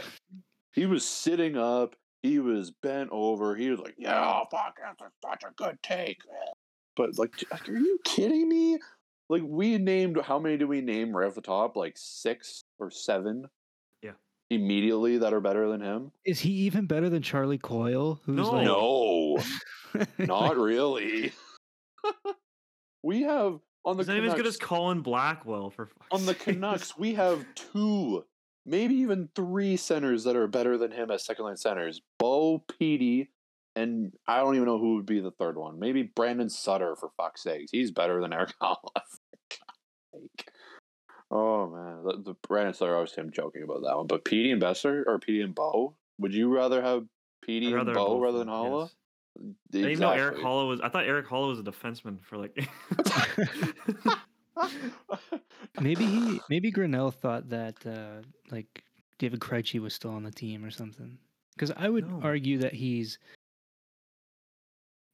he 0.71 0.85
was 0.85 1.05
sitting 1.05 1.57
up, 1.57 1.95
he 2.23 2.39
was 2.39 2.71
bent 2.71 3.09
over, 3.11 3.55
he 3.55 3.69
was 3.69 3.79
like, 3.79 3.95
Yeah, 3.97 4.39
fuck, 4.49 4.77
that's 4.81 5.11
such 5.23 5.43
a 5.43 5.53
good 5.55 5.77
take. 5.83 6.21
But 6.95 7.17
like, 7.19 7.31
are 7.51 7.73
you 7.77 7.99
kidding 8.05 8.47
me? 8.47 8.79
Like 9.29 9.43
we 9.45 9.77
named 9.77 10.19
how 10.23 10.39
many 10.39 10.57
do 10.57 10.67
we 10.67 10.81
name 10.81 11.15
right 11.15 11.27
off 11.27 11.35
the 11.35 11.41
top? 11.41 11.75
Like 11.75 11.93
six 11.97 12.63
or 12.79 12.89
seven? 12.91 13.45
Yeah. 14.01 14.11
Immediately 14.49 15.17
that 15.19 15.33
are 15.33 15.41
better 15.41 15.67
than 15.69 15.81
him? 15.81 16.11
Is 16.25 16.39
he 16.39 16.51
even 16.51 16.85
better 16.85 17.09
than 17.09 17.21
Charlie 17.21 17.57
Coyle? 17.57 18.21
Who's 18.25 18.35
No. 18.37 18.51
like 18.51 18.65
No. 18.65 19.37
Not 20.25 20.57
really. 20.57 21.31
we 23.03 23.23
have 23.23 23.59
on 23.85 23.97
the 23.97 24.03
even 24.03 24.25
as 24.25 24.33
good 24.33 24.47
as 24.47 24.57
Colin 24.57 25.01
Blackwell 25.01 25.69
for 25.69 25.89
on 26.11 26.25
the. 26.25 26.35
Canucks. 26.35 26.97
We 26.97 27.13
have 27.15 27.45
two, 27.55 28.25
maybe 28.65 28.95
even 28.95 29.29
three 29.35 29.77
centers 29.77 30.23
that 30.23 30.35
are 30.35 30.47
better 30.47 30.77
than 30.77 30.91
him 30.91 31.11
as 31.11 31.25
second 31.25 31.45
line 31.45 31.57
centers. 31.57 32.01
Bo 32.19 32.63
Petey, 32.79 33.29
and 33.75 34.13
I 34.27 34.37
don't 34.37 34.55
even 34.55 34.67
know 34.67 34.79
who 34.79 34.95
would 34.95 35.05
be 35.05 35.19
the 35.19 35.31
third 35.31 35.57
one. 35.57 35.79
Maybe 35.79 36.03
Brandon 36.03 36.49
Sutter 36.49 36.95
for 36.95 37.09
fuck's 37.17 37.43
sakes. 37.43 37.71
He's 37.71 37.91
better 37.91 38.21
than 38.21 38.33
Eric 38.33 38.53
Haula. 38.61 38.77
For 38.93 39.39
God's 39.49 39.81
sake. 40.13 40.47
Oh 41.31 41.67
man, 41.69 42.03
the, 42.03 42.31
the 42.31 42.35
Brandon 42.47 42.73
Sutter. 42.73 42.95
Obviously, 42.95 43.23
I'm 43.23 43.31
joking 43.31 43.63
about 43.63 43.81
that 43.83 43.97
one. 43.97 44.07
But 44.07 44.25
Petey 44.25 44.51
and 44.51 44.61
Besser 44.61 45.03
or 45.07 45.19
Petey 45.19 45.41
and 45.41 45.55
Bo. 45.55 45.95
Would 46.19 46.33
you 46.33 46.53
rather 46.53 46.81
have 46.81 47.05
Petey 47.41 47.73
and 47.73 47.93
Bo 47.93 48.19
rather 48.19 48.37
than 48.37 48.47
Haula? 48.47 48.83
yes. 48.83 48.95
I 49.39 49.41
didn't 49.71 49.89
even 49.91 49.99
know 50.01 50.11
Erik 50.11 50.33
Exactly. 50.33 50.43
Haula 50.43 50.67
was. 50.67 50.81
I 50.81 50.89
thought 50.89 51.05
Erik 51.05 51.27
Haula 51.27 51.47
was 51.49 51.59
a 51.59 51.63
defenseman 51.63 52.23
for 52.23 52.37
like. 52.37 52.55
maybe 55.81 56.05
he 56.05 56.39
maybe 56.49 56.71
Grinnell 56.71 57.11
thought 57.11 57.49
that 57.49 57.75
uh, 57.85 58.21
like 58.51 58.83
David 59.17 59.39
Krejci 59.39 59.79
was 59.79 59.93
still 59.93 60.11
on 60.11 60.23
the 60.23 60.31
team 60.31 60.63
or 60.63 60.71
something. 60.71 61.17
Because 61.55 61.71
I 61.75 61.89
would 61.89 62.09
No. 62.09 62.19
argue 62.23 62.57
that 62.59 62.73
he's 62.73 63.19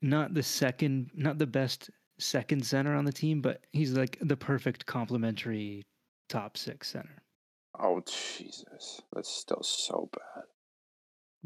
not 0.01 0.33
the 0.33 0.43
second, 0.43 1.11
not 1.13 1.37
the 1.37 1.47
best 1.47 1.89
second 2.17 2.65
center 2.65 2.95
on 2.95 3.03
the 3.05 3.11
team, 3.11 3.41
but 3.41 3.65
he's 3.73 3.93
like 3.93 4.17
the 4.21 4.37
perfect 4.37 4.85
complementary 4.85 5.83
top 6.29 6.57
six 6.57 6.89
center. 6.89 7.21
oh 7.79 8.01
Jesus, 8.05 9.01
that's 9.13 9.29
still 9.29 9.63
so 9.63 10.09
bad. 10.13 10.43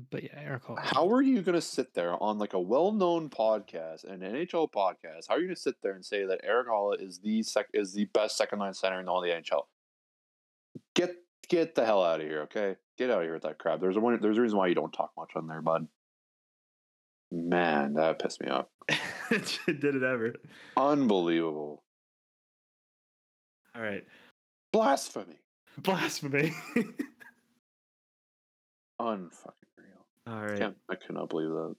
But 0.10 0.24
yeah, 0.24 0.40
Erik 0.40 0.64
Haula. 0.64 0.80
How 0.80 1.10
are 1.12 1.22
you 1.22 1.42
going 1.44 1.56
to 1.56 1.62
sit 1.62 1.94
there 1.94 2.22
on 2.22 2.40
like 2.40 2.54
a 2.54 2.60
well-known 2.60 3.30
podcast, 3.30 4.06
an 4.06 4.22
NHL 4.22 4.72
podcast? 4.72 5.28
How 5.30 5.36
are 5.36 5.40
you 5.40 5.46
going 5.46 5.56
to 5.56 5.62
sit 5.62 5.76
there 5.84 5.94
and 5.94 6.04
say 6.04 6.26
that 6.26 6.42
Erik 6.44 6.68
Haula 6.68 7.00
is 7.00 7.20
the 7.20 7.44
sec- 7.44 7.70
is 7.74 7.94
the 7.94 8.06
best 8.06 8.36
second 8.36 8.60
line 8.60 8.74
center 8.74 9.00
in 9.00 9.08
all 9.08 9.22
the 9.22 9.30
NHL? 9.30 9.64
Get 10.96 11.16
get 11.48 11.76
the 11.76 11.86
hell 11.86 12.04
out 12.04 12.22
of 12.22 12.28
here, 12.28 12.42
okay? 12.44 12.76
Get 12.98 13.12
out 13.12 13.20
of 13.20 13.24
here 13.24 13.34
with 13.34 13.44
that 13.44 13.60
crap. 13.60 13.82
There's 13.82 13.96
a 13.96 14.00
one. 14.00 14.20
There's 14.20 14.40
a 14.40 14.42
reason 14.42 14.58
why 14.58 14.68
you 14.68 14.76
don't 14.76 14.92
talk 14.92 15.12
much 15.16 15.32
on 15.36 15.48
there, 15.48 15.62
bud. 15.62 15.88
Man, 17.32 17.94
that 17.94 18.20
pissed 18.20 18.42
me 18.42 18.50
off. 18.50 18.66
Did 19.68 19.84
it 19.96 20.04
ever? 20.04 20.36
Unbelievable, 20.76 21.84
All 23.76 23.82
right, 23.82 24.04
blasphemy, 24.72 25.40
blasphemy. 25.78 26.54
unfucking. 29.02 29.63
All 30.28 30.36
I 30.36 30.58
can't. 30.58 30.78
I 30.90 30.96
cannot 30.96 31.30
believe 31.30 31.50
that. 31.50 31.76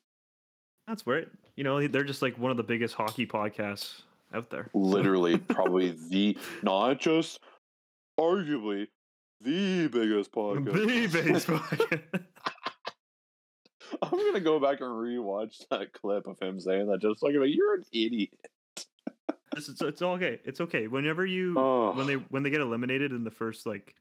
that's 0.86 1.06
weird. 1.06 1.30
You 1.56 1.64
know, 1.64 1.86
they're 1.88 2.04
just 2.04 2.22
like 2.22 2.38
one 2.38 2.50
of 2.50 2.56
the 2.56 2.62
biggest 2.62 2.94
hockey 2.94 3.26
podcasts 3.26 4.02
out 4.34 4.50
there. 4.50 4.68
Literally, 4.74 5.38
probably 5.48 5.96
the 6.10 6.36
not 6.62 7.00
just 7.00 7.40
arguably 8.18 8.88
the 9.40 9.88
biggest 9.88 10.32
podcast. 10.32 10.72
the 10.72 11.06
biggest 11.22 11.46
podcast. 11.48 12.02
I'm 14.02 14.10
gonna 14.18 14.40
go 14.40 14.58
back 14.58 14.80
and 14.80 14.90
rewatch 14.90 15.66
that 15.70 15.92
clip 15.92 16.26
of 16.26 16.38
him 16.40 16.58
saying 16.60 16.88
that. 16.88 17.00
Just 17.00 17.22
like, 17.22 17.32
you're 17.32 17.74
an 17.74 17.84
idiot. 17.92 18.30
It's, 19.56 19.68
it's, 19.68 19.80
it's 19.82 20.02
okay. 20.02 20.40
It's 20.44 20.60
okay. 20.60 20.88
Whenever 20.88 21.24
you 21.24 21.54
Oh. 21.56 21.92
when 21.92 22.06
they 22.08 22.14
when 22.14 22.42
they 22.42 22.50
get 22.50 22.60
eliminated 22.60 23.12
in 23.12 23.22
the 23.22 23.30
first 23.30 23.66
like 23.66 23.94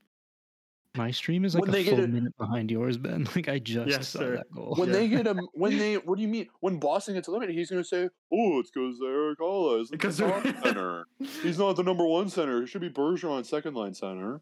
My 0.96 1.10
stream 1.10 1.44
is 1.44 1.56
like 1.56 1.62
When 1.62 1.70
a 1.70 1.74
they 1.74 1.84
get 1.84 1.96
full 1.96 2.04
it- 2.04 2.10
minute 2.12 2.38
behind 2.38 2.70
yours, 2.70 2.98
Ben. 2.98 3.28
Like 3.36 3.50
I 3.50 3.58
just 3.60 3.90
Yes, 3.90 4.08
saw 4.10 4.20
sir. 4.20 4.36
that 4.38 4.52
goal. 4.54 4.76
When 4.78 4.90
Yeah. 4.90 4.94
they 4.94 5.08
get 5.08 5.26
him, 5.32 5.48
when 5.54 5.78
they, 5.78 5.96
what 5.96 6.18
do 6.18 6.22
you 6.22 6.28
mean? 6.28 6.48
When 6.60 6.80
Boston 6.80 7.16
gets 7.16 7.28
eliminated, 7.28 7.58
he's 7.58 7.72
gonna 7.72 7.84
say, 7.84 8.10
"Oh, 8.32 8.60
it's 8.60 8.70
because 8.70 9.00
Erik 9.04 9.40
Haula 9.40 9.82
is 9.82 9.90
the 9.90 9.98
Because 9.98 10.18
top 10.18 10.44
they're- 10.44 10.56
center. 10.64 11.06
He's 11.42 11.58
not 11.58 11.78
the 11.78 11.84
number 11.84 12.06
one 12.06 12.30
center. 12.30 12.62
He 12.62 12.68
should 12.68 12.82
be 12.82 12.90
Bergeron, 12.92 13.46
second 13.46 13.74
line 13.76 13.94
center." 13.96 14.42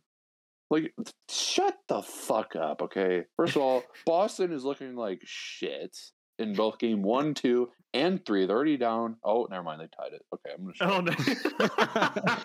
Like, 0.70 0.94
shut 1.30 1.78
the 1.90 2.02
fuck 2.02 2.56
up, 2.56 2.82
okay? 2.82 3.26
First 3.38 3.56
of 3.58 3.62
all, 3.62 3.84
Boston 4.06 4.52
is 4.54 4.64
looking 4.64 4.96
like 4.96 5.22
shit 5.26 5.98
in 6.40 6.54
both 6.54 6.80
game 6.80 7.02
one, 7.02 7.34
two, 7.34 7.70
and 7.94 8.26
three. 8.26 8.46
They're 8.46 8.56
already 8.56 8.78
down. 8.78 9.18
Oh, 9.24 9.48
never 9.50 9.64
mind, 9.64 9.82
they 9.82 9.88
tied 9.88 10.14
it. 10.14 10.22
Okay, 10.34 10.56
I'm 10.58 10.64
gonna. 10.64 10.76
Shut 10.76 12.18
oh 12.20 12.26
no! 12.28 12.38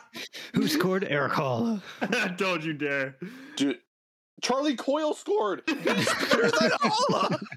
Who 0.54 0.66
scored 0.68 1.04
Erik 1.08 1.32
Haula? 1.32 1.80
Don't 2.36 2.64
you 2.64 2.72
dare! 2.72 3.16
Dude, 3.56 3.78
Charlie 4.42 4.76
Coyle 4.76 5.14
scored. 5.14 5.62
He's 5.66 5.76
better 5.84 6.50
than 6.50 6.70
Haula. 6.82 7.38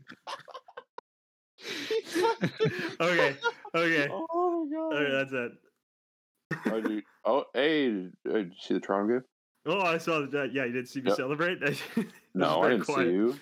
Okay, 3.01 3.37
okay. 3.75 4.07
Oh 4.31 4.65
my 4.65 4.75
god. 4.75 4.93
Okay, 5.01 5.11
that's 5.11 5.33
it. 5.33 5.51
Oh, 6.71 6.81
dude. 6.81 7.03
Oh, 7.25 7.43
hey, 7.53 7.89
did 7.89 8.13
you 8.25 8.51
see 8.59 8.73
the 8.75 8.79
Toronto 8.79 9.13
game? 9.15 9.23
Oh, 9.65 9.81
I 9.81 9.97
saw 9.97 10.25
that. 10.25 10.53
Yeah, 10.53 10.65
you 10.65 10.71
didn't 10.71 10.87
see 10.89 11.01
me 11.01 11.09
Yep. 11.09 11.17
celebrate. 11.17 11.59
That 11.61 11.77
No, 12.33 12.61
I 12.61 12.69
didn't 12.69 12.85
quiet. 12.85 13.07
see 13.07 13.13
you. 13.13 13.35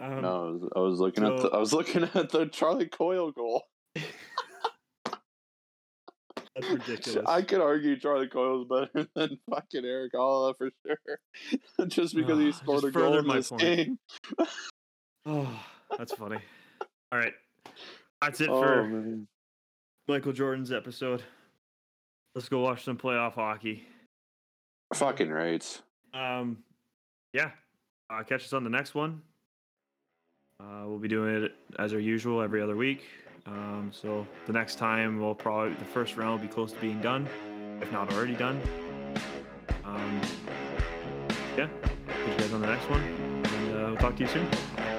Um, 0.00 0.22
no, 0.22 0.28
I 0.46 0.50
was, 0.50 0.70
I 0.76 0.78
was 0.80 1.00
looking 1.00 1.24
at 1.24 1.36
the 1.36 1.48
I 1.50 1.58
was 1.58 1.72
looking 1.74 2.04
at 2.14 2.30
the 2.30 2.46
Charlie 2.46 2.88
Coyle 2.88 3.30
goal. 3.32 3.62
That's 6.60 6.72
ridiculous. 6.88 7.24
I 7.28 7.42
could 7.42 7.60
argue 7.60 7.98
Charlie 7.98 8.28
Coyle's 8.28 8.66
better 8.68 9.08
than 9.14 9.38
fucking 9.48 9.84
Erik 9.84 10.12
Haula 10.12 10.54
for 10.56 10.70
sure, 10.86 11.86
just 11.88 12.14
because 12.14 12.38
he 12.38 12.48
Ah, 12.48 12.52
scored 12.52 12.84
a 12.84 12.90
goal 12.90 13.18
in 13.18 13.26
my 13.26 13.36
this 13.36 13.48
point. 13.50 13.62
game. 13.62 13.98
Oh, 15.26 15.48
that's 15.98 16.12
funny. 16.14 16.38
All 17.12 17.18
right, 17.18 17.32
that's 18.20 18.40
it 18.40 18.48
Oh 18.48 18.62
for 18.62 18.84
man, 18.84 19.26
Michael 20.08 20.32
Jordan's 20.32 20.72
episode. 20.72 21.22
Let's 22.34 22.48
go 22.48 22.60
watch 22.60 22.84
some 22.84 22.96
playoff 22.96 23.34
hockey. 23.34 23.84
fucking 24.94 25.30
rights. 25.30 25.82
Um, 26.14 26.58
yeah. 27.32 27.50
Uh, 28.08 28.22
catch 28.24 28.44
us 28.44 28.52
on 28.52 28.64
the 28.64 28.70
next 28.70 28.94
one. 28.94 29.22
Uh, 30.60 30.82
we'll 30.86 30.98
be 30.98 31.08
doing 31.08 31.44
it 31.44 31.52
as 31.78 31.92
our 31.92 32.00
usual 32.00 32.42
every 32.42 32.60
other 32.60 32.76
week. 32.76 33.02
Um, 33.46 33.90
so 33.92 34.26
the 34.46 34.52
next 34.52 34.76
time 34.76 35.20
we'll 35.20 35.34
probably 35.34 35.74
the 35.74 35.84
first 35.84 36.16
round 36.16 36.40
will 36.40 36.46
be 36.46 36.52
close 36.52 36.72
to 36.72 36.80
being 36.80 37.00
done, 37.00 37.28
if 37.80 37.90
not 37.92 38.12
already 38.12 38.34
done. 38.34 38.60
Um, 39.84 40.20
yeah. 41.56 41.68
Catch 42.06 42.28
you 42.28 42.38
guys 42.38 42.52
on 42.52 42.60
the 42.60 42.66
next 42.66 42.88
one, 42.90 43.02
and 43.02 43.76
uh, 43.76 43.86
we'll 43.88 43.96
talk 43.96 44.16
to 44.16 44.22
you 44.22 44.28
soon. 44.28 44.89